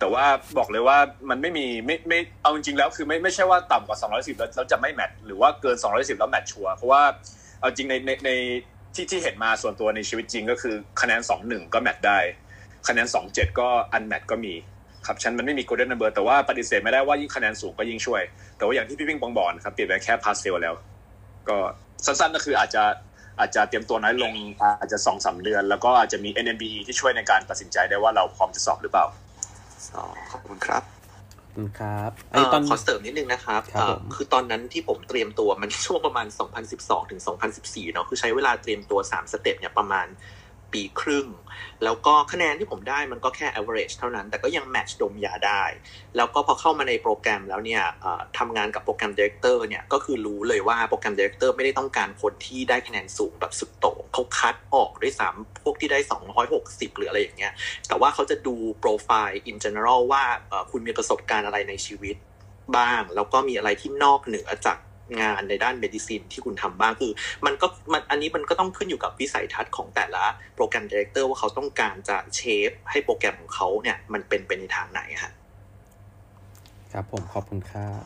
[0.02, 0.26] แต่ว่า
[0.58, 0.98] บอกเลยว่า
[1.30, 7.02] มันไม่มีไม่ไม่เอาจริงๆแล้วคือไม่ไม่ใช่ว่าต่ำกว่า 210 แล้วแล้วจะไม่ match หรือว่าเกิน 210 แล้ว match ชัวร์เพราะว่า
[7.60, 8.30] เอาจริงในในใน
[8.94, 12.18] ที่ที่เห็นมาส่วนตัวในชีวิตจริงก็คือคะแนน 21 ก็แมทได้
[12.88, 14.54] คะแนน 27 ก็อันแมทก็มี
[15.06, 18.22] ครับฉันมันไม่มี golden number แต่ว่าปฏิเสธไม่ได้ว่ายิ่งคะแนนสูงก็ยิ่งช่วย
[18.56, 20.74] แต่ว่าอย่างที่พี่พิงปองบอกนะครับเปลี่ยนไปแค่ pass fail แล้ว
[21.48, 21.56] ก็
[22.04, 22.84] สั้นๆก็คืออาจจะ
[23.40, 24.34] อาจจะเตรียมตัวน้อยลง
[24.80, 29.06] อาจจะสองสาเดือน แล้วก็อาจจะมี NMBE ที่ช่วยในการตัดสินใจได้ว่าเราพร้อมจะสอบหรือเปล่า
[30.32, 30.82] ขอบคุณครับ
[31.80, 36.26] ครับเอ่อขอเสริมนิดนึงนะครับครับผมเอ่อคือตอนนั้นที่ผมเตรียมตัวมันช่วงประมาณ
[36.68, 37.20] 2012 ถึง
[37.56, 40.06] 2014 เนาะคือใช้เวลาเตรียมตัว 3 สเต็ปเนี่ยประมาณ
[40.72, 41.26] ปีครึ่ง
[41.84, 45.64] แล้วก็คะแนนที่ผมได้มันก็แค่ average เท่านั้น แต่ก็ยัง match ดมยาได้
[46.16, 47.82] แล้วก็พอเข้ามาในโปรแกรมแล้วเนี่ย
[48.38, 55.98] ทำงานกับโปรแกรม director เนี่ยก็คือรู้เลยว่าโปรแกรม director ไม่ได้ต้องการคนที่ได้คะแนนสูงแบบสุดโต่งเขาคัดออกด้วยซ้ำพวกที่ได้
[56.48, 57.52] 260 หรืออะไรอย่างเงี้ย
[57.88, 60.22] แต่ว่าเขาจะดูโปรไฟล์ in general ว่า
[60.70, 62.16] คุณมีประสบการณ์อะไรในชีวิต
[62.76, 64.78] บ้าง แล้วก็มีอะไรที่นอกเหนือจาก
[65.20, 67.12] งานในด้าน medicine ที่คุณทำบ้างคือ
[67.46, 70.24] มันก็มันอันนี้มันก็ต้องขึ้นอยู่กับวิสัยทัศน์ของแต่ละ
[70.56, 75.32] program director ว่าเขาต้องการจะ shape ให้โปรแกรมของเขาเนี่ยมันเป็นไปในทางไหนฮะ
[76.92, 78.02] ครับผมขอบคุณครับ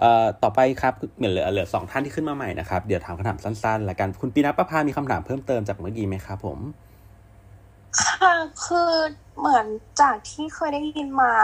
[0.00, 6.58] เอ่อต่อไปครับเหมือนเหลือเหลือสองท่านที่ขึ้นมาใหม่นะครับ เดี๋ยวถามคำถามสั้นๆละกันคุณปีนัทประภามีคำถามเพิ่มเติมจากเมื่อกี้ไหมครับผม
[8.00, 8.32] ค่ะ
[8.64, 8.92] คือ
[9.38, 9.66] เหมือน
[10.00, 11.34] จากที่เคยได้ยินมา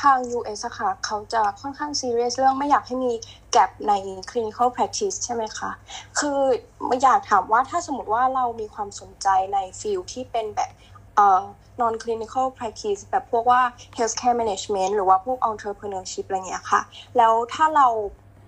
[0.00, 3.12] ทาง US อะค่ะเขาจะค่อนข้างซีเรียสเรื่องไม่อยากให้มี
[3.52, 3.92] gap ใน
[4.30, 5.70] clinical practice ใช่ไหมคะ
[6.18, 6.38] คือ
[6.86, 10.70] ไม่อยากถามว่าถ้าสมมติว่าเรามีความสนใจใน field ที่เป็นแบบ
[11.16, 11.42] เอ่อ
[11.80, 13.62] non clinical practice แบบพวกว่า
[13.96, 16.80] healthcare management หรือว่าพวก entrepreneurship อะไรเงี้ยค่ะ
[17.16, 17.88] แล้วถ้าเรา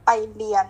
[0.06, 0.66] ไปเรียน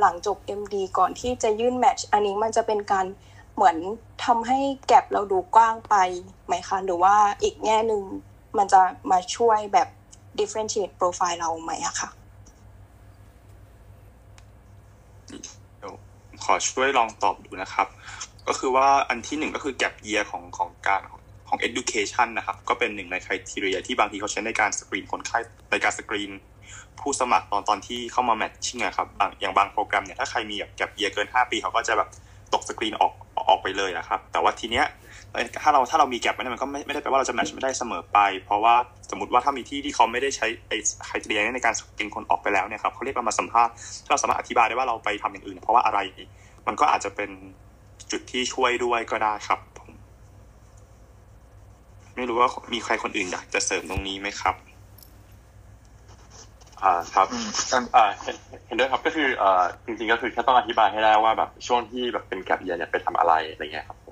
[0.00, 3.06] หลังจบ MD ก่อนที่จะยื่น match อันนี้มันจะเป็นการ
[3.54, 3.76] เหมือน
[4.24, 5.94] ทำให้แกลบเราดูกว้างไป
[6.46, 8.02] ไหมคะ หรือว่าอีกแง่หนึ่ง
[8.58, 8.80] มันจะ
[9.10, 9.88] มาช่วยแบบ
[10.38, 12.10] differentiate profile เราไหมอะค่ะ
[16.44, 17.86] ขอช่วยลองตอบดูนะครับ
[18.48, 21.02] ก็คือว่าอันที่หนึ่งก็คือ gap year ของของการ
[21.48, 25.38] ของ education นะครับ ก็เป็นหนึ่งในคุณทีเรียที่บางทีเขาใช้ในการสกรีนคนไข้
[25.70, 26.30] ในการสกรีน
[27.00, 32.08] ผู้สมัครตอนตอนที่เข้ามาแมทชิ่งอะครับบางอย่างบางโปรแกรมเนี่ยถ้าใครมีแบบ gap year เกิน 5 ปีเขาก็จะแบบ
[32.54, 33.12] ตกสกรีนออก
[33.48, 34.86] ออกไปเลยนะครับ แต่ว่าทีเนี้ย
[35.62, 38.74] ถ้าเราถ้าเรามีแกลบไว้มันก็ไม่ไม่ได้แปลว่าเราจะแมทช์ไม่ได้เสมอไป เพราะว่า
[39.10, 43.72] สมมติว่าถ้ามีที่ที่เขาไม่ได้ใช้ไอ้ไครเทียในการเกณฑ์คนออกไปแล้วเนี่ยครับเขาเรียกมาสัมภาษณ์
[44.04, 45.98] ถ้าเราสามารถอธิบายได้ว่าเราไปทำอย่างอื่น เพราะว่าอะไร
[46.66, 47.30] มันก็อาจจะเป็น
[48.10, 49.90] จุดที่ช่วยด้วยก็ได้ครับผม
[52.14, 54.56] ไม่รู้ว่ามีใครคนอื่นอยากจะเสริมตรงนี้ไหมครับ
[56.82, 57.26] อ่าครับ
[57.96, 58.36] อ่าเห็น
[58.66, 64.08] เห็นด้วยครับก็คืออ่าจริงๆก็คือแค่ต้องอธิบายให้ได้ว่าแบบช่วงที่แบบเป็นแกลบเยียเนี่ยไปทำอะไรอะไรเงี้ยครับผ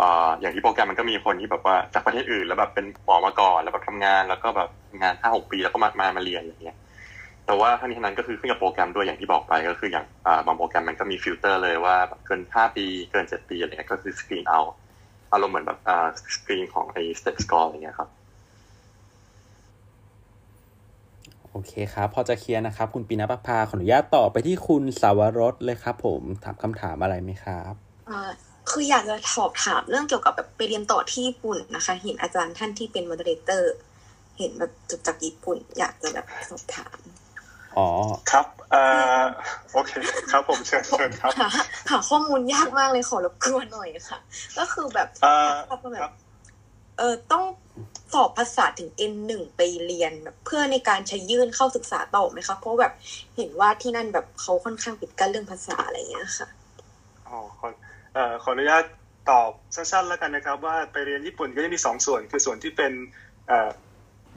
[0.00, 4.70] อ่าอย่างที่โปรแกรมมันก็มีคนที่แบบว่าจากประเทศอื่น แล้วแบบเป็นหมอมาก่อนแล้วแบบทำงาน แล้วก็แบบ
[5.02, 6.76] งานห้าหกปีแล้วก็มามามาเรียนอย่างเงี้ย
[7.46, 14.60] แต่ว่าทั้งนี้ทั้งนั้นก็คือขึ้นกับโปรแกรมด้วยอย่างที่บอกไปก็คืออย่างอ่าบางโปรแกรมมันก็มีฟิลเตอร์เลยว่าแบบเกินห้าปีเกินเจ็ดปีอะไรเงี้ยก็คือสกรีนเอา
[15.32, 18.10] อารมณ์เหมือนแบบอ่าสกรีนของไอ้สเต t สกอร์อะไรเงี้ยครับ
[21.50, 27.74] โอเคครับ พอจะเคลียร์นะครับ คุณปีนปภาขออนุญาตต่อไปที่คุณสาวรสเลยครับผมถามคำถามอะไรไหมครับ
[28.08, 28.30] อ่า
[28.70, 33.74] คืออยากจะสอบถามเรื่องเกี่ยวกับแบบไปเรียนต่อที่ญี่ปุ่นนะคะ เห็นอาจารย์ท่านที่เป็น m o เ e เตอร์
[34.38, 36.98] เห็นแบบจบจากญี่ปุ่น อยากจะแบบสอบถาม
[37.76, 37.88] อ๋อ
[38.30, 38.82] ครับเอ่
[39.22, 39.24] อ
[39.72, 39.92] โอเค
[40.30, 41.48] ครับผมเชิญเชิญครับหา
[41.90, 44.18] หาข้อมูลยากมากเลยขอรบกวนหน่อยค่ะ
[44.58, 45.52] ก็คือแบบเอ่อ
[45.94, 46.12] แบบ
[46.98, 47.44] เออต้อง
[48.12, 52.92] สอบภาษาถึง N1 ไปเรียนแบบเพื่อในการใช้ยื่นเข้าศึกษาต่อไหมคะ เพราะแบบ
[53.36, 56.48] เห็นว่าที่นั่นแบบเขาค่อนข้างปิดกั้นเรื่องภาษาอะไรอย่างเงี้ยค่ะ
[57.28, 57.38] อ๋อ
[58.14, 58.84] ขอเอ่อขออนุญาต
[59.30, 62.92] ตอบสั้นๆแล้วกันนะครับ ว่าไปเรียนญี่ปุ่นก็จะมีสองส่วน คือส่วนที่เป็น
[63.48, 63.70] เอ่อ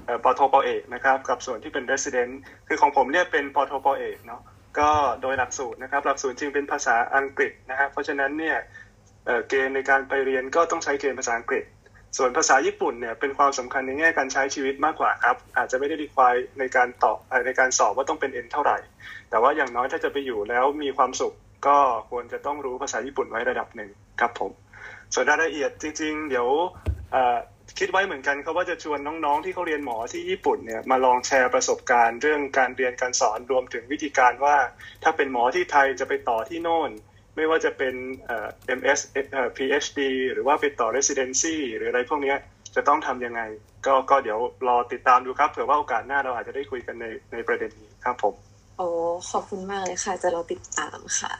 [0.05, 2.31] เอ่อปโทปเอกนะครับกับส่วนที่เป็น resident
[2.67, 4.41] คือของผมเนี่ยเป็นปโทปเอกเนาะ
[4.79, 4.89] ก็
[5.21, 8.57] โดยหลักสูตรนะครับหลักสูตรจริงเป็นภาษาอังกฤษนะครับเพราะฉะนั้นเนี่ย
[9.49, 11.63] เกณฑ์ในการไปเรียนก็ต้องใช้เกณฑ์ภาษาอังกฤษ
[12.17, 18.77] ส่วนภาษาญี่ปุ่นเนี่ยเป็นความสำคัญในแง่การใช้ชีวิตมากกว่าครับ อาจจะไม่ได้ดีควายในการตอบในการสอบว่าต้องเป็น N เท่าไหร่
[19.29, 21.33] แต่ว่าอย่างน้อยถ้าจะไปอยู่แล้วมีความสุข
[21.67, 21.77] ก็
[22.09, 23.89] ควรจะต้องรู้ภาษาญี่ปุ่นไว้ระดับหนึ่ง
[24.19, 24.51] ครับผม
[25.13, 26.47] ส่วนรายละเอียดจริง ๆ เดี๋ยว
[27.79, 34.55] คิดไว้เหมือนกันครับว่าจะชวนน้องๆที่เขาเรียนหมอที่ญี่ปุ่นเนี่ยมาลองแชร์ประสบการณ์เรื่องการเรียนการสอนรวมถึงวิธีการว่า
[35.03, 36.91] ถ้าเป็นหมอที่ไทยจะไปต่อที่โน่น
[37.35, 37.93] ไม่ว่าจะเป็น
[38.25, 38.47] เอ่อ
[38.77, 39.99] MS เอ่อ PhD
[40.33, 42.35] หรือว่าไปต่อ Residency หรืออะไรพวกนี้
[42.75, 43.41] จะต้องทำยังไง
[43.85, 48.46] ก็ก็เดี๋ยวรอติดตามดูครับเผื่อว่าโอกาสหน้าเราอาจจะได้คุยกันในในประเด็นนี้ครับผม
[48.77, 48.87] โอ้
[49.31, 51.33] ขอบคุณมากเลยค่ะ จะรอติดตามค่ะ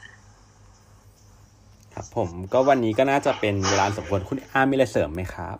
[1.94, 5.56] ครับผมก็วันนี้ก็น่าจะเป็นเวลาสมควรคุณอามีอะไรเสริมไหมครับ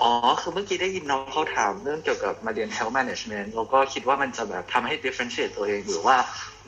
[0.00, 0.10] อ๋อ
[0.40, 6.16] คือเมื่อกี้ได้ยินน้องเขาถามเรื่องเกี่ยวกับมาเรียน health management แล้วก็คิดว่ามันจะแบบทำให้ differentiate ตัวเองหรือว่า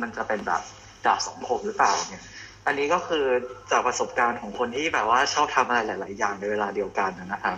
[0.01, 0.63] มันจะเป็นแบบ
[1.07, 2.25] ดาบสองคมหรือเปล่าเนี่ย
[2.67, 3.25] อันนี้ก็คือ
[3.71, 7.57] จากประสบการณ์ของคนที่แบบว่าชอบทำอะไรหลาย ๆ อย่างในเวลาเดียวกันนะครับ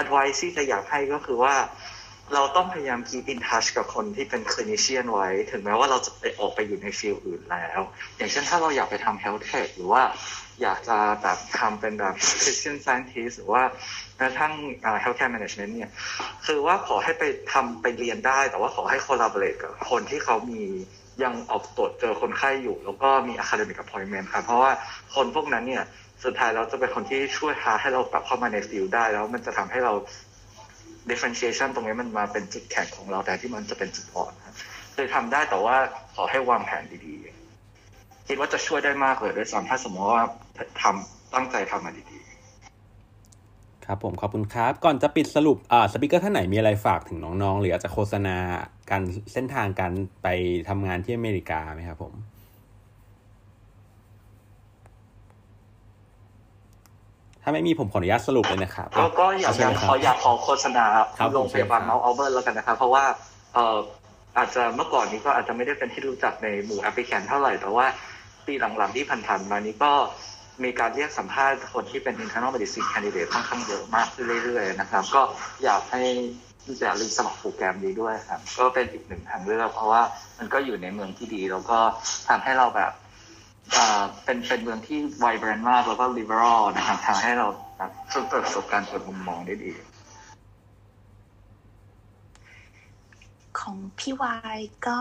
[0.00, 1.54] advice ที่จะอยากให้ก็คือว่า
[2.34, 7.80] เราต้องพยายาม keep in touch กับคนที่เป็น clinician ไว้ ถึงแม้ว่าเราจะไปออกไปอยู่ในฟิลอื่นแล้ว
[8.16, 10.02] อย่างเช่นถ้าเราอยากไปทำ health tech หรือว่า
[10.62, 13.62] อยากจะแบบทำเป็นแบบ Christian scientist หรือว่า
[14.16, 14.52] แม้กระทั่ง
[15.02, 15.90] healthcare management เนี่ย
[16.46, 20.62] คือว่าขอให้ไปทำไปเรียนได้ แต่ว่าขอให้ collaborate กับคนที่เขามี
[21.22, 24.70] ยังออกตรวจเจอคนไข้อยู่ แล้วก็มี academic appointment ครับ เพราะว่า
[25.14, 25.84] คนพวกนั้นเนี่ย
[26.24, 29.92] สุดท้ายเราจะเป็นคนที่ช่วยพาให้เรากลับเข้ามาในฟิลได้ แล้วมันจะทำให้เรา
[31.10, 34.54] differentiation ตรงนี้มันมาเป็นจุดแข็งของเราแต่ที่มันจะเป็นจุดอ่อนครับ
[34.94, 35.76] คือทำได้แต่ว่า
[36.14, 40.24] ขอให้วางแผนดีๆ คิดว่าจะช่วยได้มากเลยด้วยซ้ำถ้าสมมติว่า
[40.82, 48.36] ทำตั้งใจทำมาดีๆ ครับผมขอบคุณครับ ก่อนจะปิดสรุปอ่าสปิเกอร์ท่านไหนมีอะไรฝากถึงน้องๆ หรืออาจจะโฆษณา
[48.90, 49.02] การ
[49.32, 49.92] เส้นทางการ
[50.22, 50.28] ไป
[50.68, 52.14] ทำงานที่อเมริกาไหมครับผม
[57.42, 60.84] ถ้าไม่มีผมขออนุญาตสรุปเลยนะครับก็ก็อยากเชิอญยากเลยคขรัอบอยากขอโฆษณา
[61.18, 63.04] ครับโรงพยาบาลผมเมาส์อัลเบิร์ตแล้วกันนะครับ เพราะว่า
[63.54, 63.76] เอ่อ
[64.36, 67.86] อาจจะเมื่อก่อนนี้ก็อาจจะไม่ได้เป็นที่รู้จักในหมู่แอปพลิแคนเท่าไหร่ แต่ว่า
[68.46, 69.92] ปีหลังๆที่ผ่านๆมานี้ก็
[70.64, 75.22] มีการเรียกสัมภาษณ์คนที่เป็น internal medicine candidate ค่อนข้างเยอะมากขึ้นเรื่อยๆนะครับ ก็
[75.64, 76.02] อยากให้
[76.80, 80.02] อย่าลืมสมัครโปรแกรมนี้ด้วยครับ ก็เป็นอีกหนึ่งทางเลือกเพราะว่า
[80.38, 81.78] มันก็อยู่ในเมืองที่ดี แล้วก็
[82.28, 83.01] ทำให้เราแบบอ่า
[84.24, 87.46] เป็นเป็นเมืองที่ไวเบรนด์มากแล้วก็ liberal นะครับทำให้เรา
[87.76, 89.72] แบบฝึกประสบการณ์เปิดมุมมองได้ดี
[93.60, 94.98] ของพี่วายก็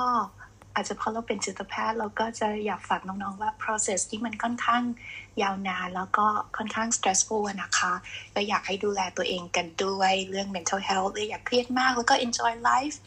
[0.75, 4.83] อาจจะเพราะเราเป็นจิตแพทย์เราก็จะอยากฝากน้องๆว่า process ที่มันค่อนข้าง
[5.41, 6.25] ยาวนาน แล้วก็
[6.57, 7.93] ค่อนข้าง stressful นะคะ
[8.35, 12.97] ก็อยากให้ดูแลตัวเองกันด้วยเรื่อง mental health เลยอย่าเครียดมากแล้วก็ enjoy life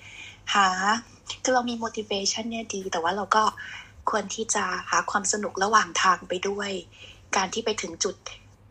[0.55, 0.69] หา
[1.43, 3.45] คือเรามี motivation เนี่ยดี แต่ว่าเราก็
[4.11, 6.71] ควรที่จะหาความสนุกระหว่างทางไปด้วย
[7.37, 8.17] การที่ไปถึงจุด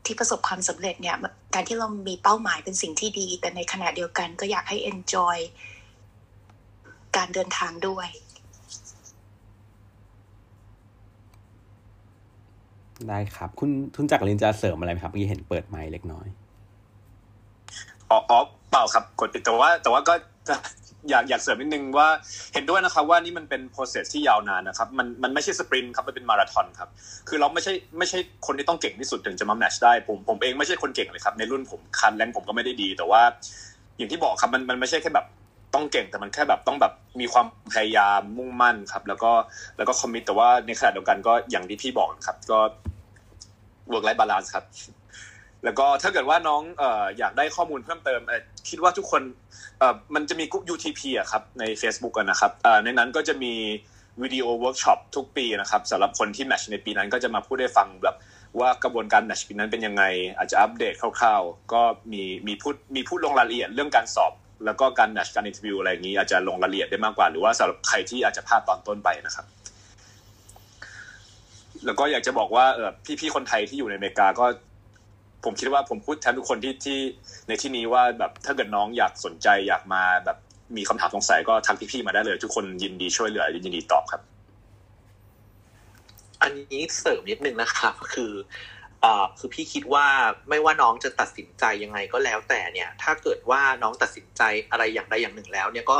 [0.05, 1.15] ที่ประสบความสำเร็จเนี่ย
[1.53, 5.37] การที่เรามีเป้าหมายเป็นสิ่งที่ดี แต่ในขณะเดียวกันก็อยากให้ enjoy
[7.17, 8.07] การเดินทางด้วย
[13.09, 16.27] ได้ครับ คุณทุนจักรลินจะเสริมอะไรไหมครับเมื่อกี้เห็นเปิดไมค์เล็กน้อย
[18.09, 18.39] อ๋ออ๋อ
[18.69, 20.13] เปล่าครับกดปิดแต่ว่าแต่ว่าก็
[20.47, 20.55] จะ
[21.09, 22.07] อยากอยากเสริมนิดนึงว่า
[22.53, 26.89] เห็นด้วยนะครับว่านี่มันเป็น process ที่ยาวนานนะครับ มันมันไม่ใช่สปรินต์ครับ มันเป็นมาราธอนครับ
[27.29, 33.21] คือเราไม่ใช่ไม่ใช่คนที่ต้องเก่งที่สุดถึงจะมาแมทช์ได้ ผมผมเองไม่ใช่คนเก่งเลยครับ ในรุ่นผมคันแรงผมก็ไม่ได้ดี แต่ว่า
[33.97, 35.25] อย่างที่บอกครับมันมันไม่ใช่แค่แบบ
[35.73, 39.31] ต้องเก่งแต่มันแค่แบบต้องแบบมีความพยายามมุ่งมั่นครับ แล้วก็
[39.77, 42.59] แล้วก็ commit แต่ว่าในขณะเดียวกันก็อย่างที่พี่บอกครับ ก็
[43.91, 44.65] work life balance ครับ
[45.63, 48.21] แล้วก็ถ้าเกิดว่าน้องอออยากได้ข้อมูลเพิ่มเติม
[48.69, 49.21] คิดว่าทุกคน
[50.15, 52.51] มันจะมีกลุ่ม UTP อะครับใน Facebook กันนะครับ
[52.83, 53.53] ในนั้นก็จะมี
[54.21, 58.15] วิดีโอเวิร์กช็อปทุกปีนะครับสำหรับคนที่ match ในปีนั้นก็จะมาพูดให้ฟังแบบ
[58.59, 60.03] ว่ากระบวนการ match ปีนั้นเป็นยังไง
[60.37, 61.81] อาจจะอัปเดตคร่าวๆ ก็
[62.11, 64.33] มีมีพูดมีพูดลงรายละเอียดเรื่องการสอบ
[64.65, 69.45] แล้วก็การ match การ interview อะไรอย่างนี้ อาจจะลงรายละเอียดได้มากกว่า หรือว่าสำหรับใครที่อาจจะพลาดตอนต้นไปนะครับ
[71.85, 74.45] แล้วก็อยากจะบอกว่าเออพี่ๆคนไทยที่อยู่ในอเมริกาก็
[75.43, 76.99] ผมคิดว่าผมพูดแทนทุกคนที่ที่
[77.47, 80.37] ในที่นี้ว่าแบบถ้าเกิดน้องอยากสนใจอยากมาแบบ
[80.77, 84.21] มีคำถามสงสัยก็ทักพี่ๆมาได้เลย ทุกคนยินดีช่วยเหลือยินดีตอบครับ
[86.41, 88.33] อันนี้เสริมนิดนึงนะครับคือ
[89.03, 90.07] อ่อคือพี่คิดว่า
[90.49, 94.41] ไม่ว่าน้องจะตัดสินใจยังไงก็แล้วแต่เนี่ย ถ้าเกิดว่าน้องตัดสินใจ
[94.71, 95.99] อะไรอย่างใดอย่างหนึ่งแล้ว เนี่ยก็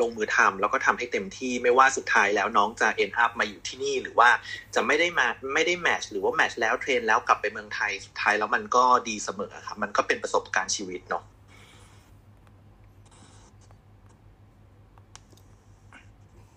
[0.00, 4.30] ลงมือทำแล้วก็ทำให้เต็มที่ไม่ว่าสุดท้ายแล้วน้องจะ end up มาอยู่ที่นี่หรือว่า
[4.74, 11.24] จะไม่ได้มาไม่ได้ match หรือว่า match แล้ว train แล้วกลับไปเมืองไทยสุดท้ายแล้วมันก็ดีเสมอครับ มันก็เป็นประสบการณ์ชีวิตเนาะ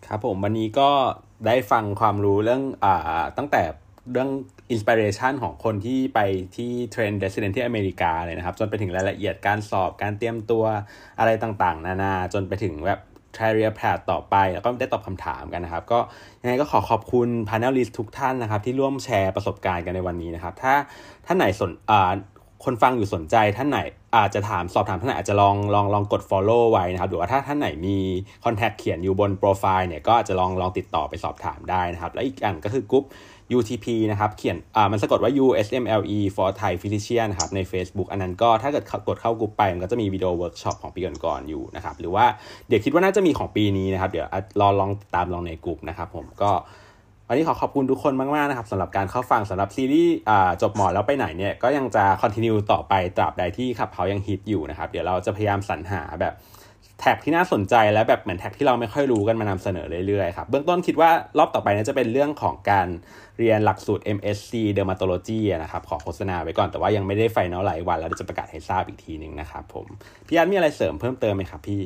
[0.08, 0.90] ครับผมวันนี้ก็
[1.48, 3.64] ได้ฟังความรู้เรื่องอ่าตั้งแต่
[4.12, 4.30] เรื่อง
[4.72, 6.20] inspiration ของคนที่ไป
[6.56, 10.64] ที่ train resident ที่อเมริกาเลยนะครับ จนไปถึงรายละเอียดการสอบการเตรียมตัว
[11.20, 13.00] อะไรต่างๆ นานาจนไปถึงแบบ
[13.36, 16.00] t r a r i e r path ต่อไป แล้วก็ได้ตอบคำถามกันนะครับ ก็
[16.42, 20.74] ยังไงก็ขอขอบคุณ panelist ทุกท่านนะครับ ที่ร่วมแชร์ประสบการณ์กันในวันนี้นะครับ ถ้า
[21.26, 22.12] ท่านไหนสนอ่า
[22.66, 23.80] คนฟังอยู่สนใจท่านไหน
[24.18, 27.98] อาจจะถามสอบถามท่านไหนอาจจะลองลองลองกด follow ไว้นะครับหรือว่าถ้าท่านไหนมี
[28.44, 33.04] contact เขียนอยู่บนโปรไฟล์เนี่ยก็อาจจะลองลองติดต่อไปสอบถามได้นะครับ และอีกอันก็คือกรุ๊ป
[33.58, 42.26] UTP นะครับเขียนอ่ามันสะกดว่า USMLE for Thai Physician นะครับใน Facebook อันนั้นก็ถ้าเกิดกดเข้ากรุ๊ปไป มันก็จะมีวิดีโอเวิร์กช็อปของปีก่อนๆอยู่นะครับหรือว่า
[42.68, 44.28] เดี๋ยวคิดว่าน่าจะมีของปีนี้นะครับ เดี๋ยว
[44.62, 46.52] รอลองตามลองในกลุ่มนะครับผมก็
[47.28, 50.16] วันนี้ขอขอบคุณทุกคนมากๆนะครับสำหรับการเข้าฟังสำหรับซีรีส์
[50.62, 56.34] จบหมอแล้วไปไหนเนี่ยก็ยังจะ continue ต่อไปตราบใดที่ Clubhouse ยังฮิตอยู่นะครับ เดี๋ยวเราจะพยายามสรรหาแบบ
[57.00, 62.88] track ที่น่าสนใจและแบบเหมือน track ที่เราไม่ค่อยรู้กันมานำเสนอเรื่อยๆครับเบื้องต้นคิดว่ารอบต่อไปนี่จะเป็นเรื่องของการ
[63.40, 69.86] เรียนหลักสูตร MSc Dermatology นะครับขอโฆษณาไว้ก่อนแต่ว่ายังไม่ได้ finalize วัน แล้วจะประกาศให้ทราบอีกทีหนึ่งนะครับผม
[70.28, 71.84] พี่อาร์ตมีอะไรเสริมเพิ่มเติมไหมครับพี่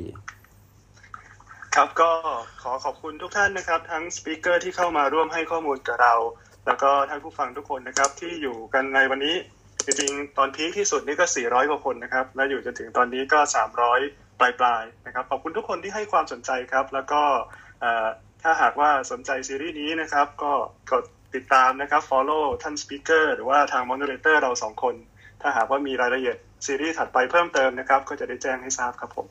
[1.76, 2.12] ครับก็
[2.62, 6.14] ขอขอบคุณทุกท่านนะครับ ทั้ง speaker ที่เข้ามาร่วมให้ข้อมูลกับเรา
[6.66, 9.36] แล้วก็ท่านผู้ฟังทุกคนนะครับที่อยู่กันในวันนี้
[9.86, 13.40] จริงๆตอน peak ที่สุดนี่ก็ 400 กว่าคนนะครับ แล้วอยู่จนถึงตอนนี้ก็
[13.88, 17.22] 300 ปลายๆนะครับขอบคุณทุกคนที่ให้ความสนใจครับ แล้วก็
[18.44, 20.52] ถ้าหากว่าสนใจซีรีส์นี้นะครับ ก็
[20.92, 21.04] กด
[21.36, 24.96] ติดตามนะครับ follow ท่าน speaker หรือว่าทาง moderator เราสองคน
[25.42, 29.28] ถ้าหากว่ามีรายละเอียดซีรีส์ถัดไปเพิ่มเติมนะครับ ก็จะได้แจ้งให้ทราบครับผม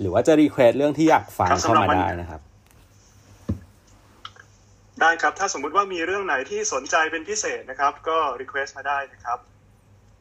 [0.00, 2.40] หรือว่าจะ request เรื่องที่อยากฟังเข้ามาได้นะครับ
[5.00, 9.38] ได้ครับ ถ้าสมมุติว่ามีเรื่องไหนที่สนใจเป็นพิเศษนะครับ ก็ request มาได้นะครับ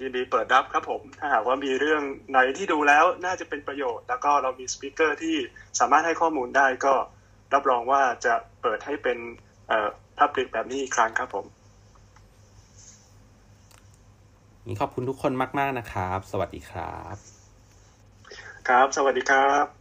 [0.02, 5.36] ยินดีเปิดรับครับผม ถ้าหากว่ามีเรื่องไหนที่ดูแล้วน่าจะเป็นประโยชน์ แล้วก็เรามี speaker ที่
[5.80, 6.94] สามารถให้ข้อมูลได้ก็
[7.54, 9.18] รับรองว่าจะเปิดให้เป็น
[9.68, 9.90] เอ่อ
[10.20, 11.46] public แบบนี้อีกครั้งครับผม
[14.66, 17.16] นี่ขอบคุณทุกคนมาก ๆ นะครับ สวัสดีครับ
[18.68, 19.81] ครับ สวัสดีครับ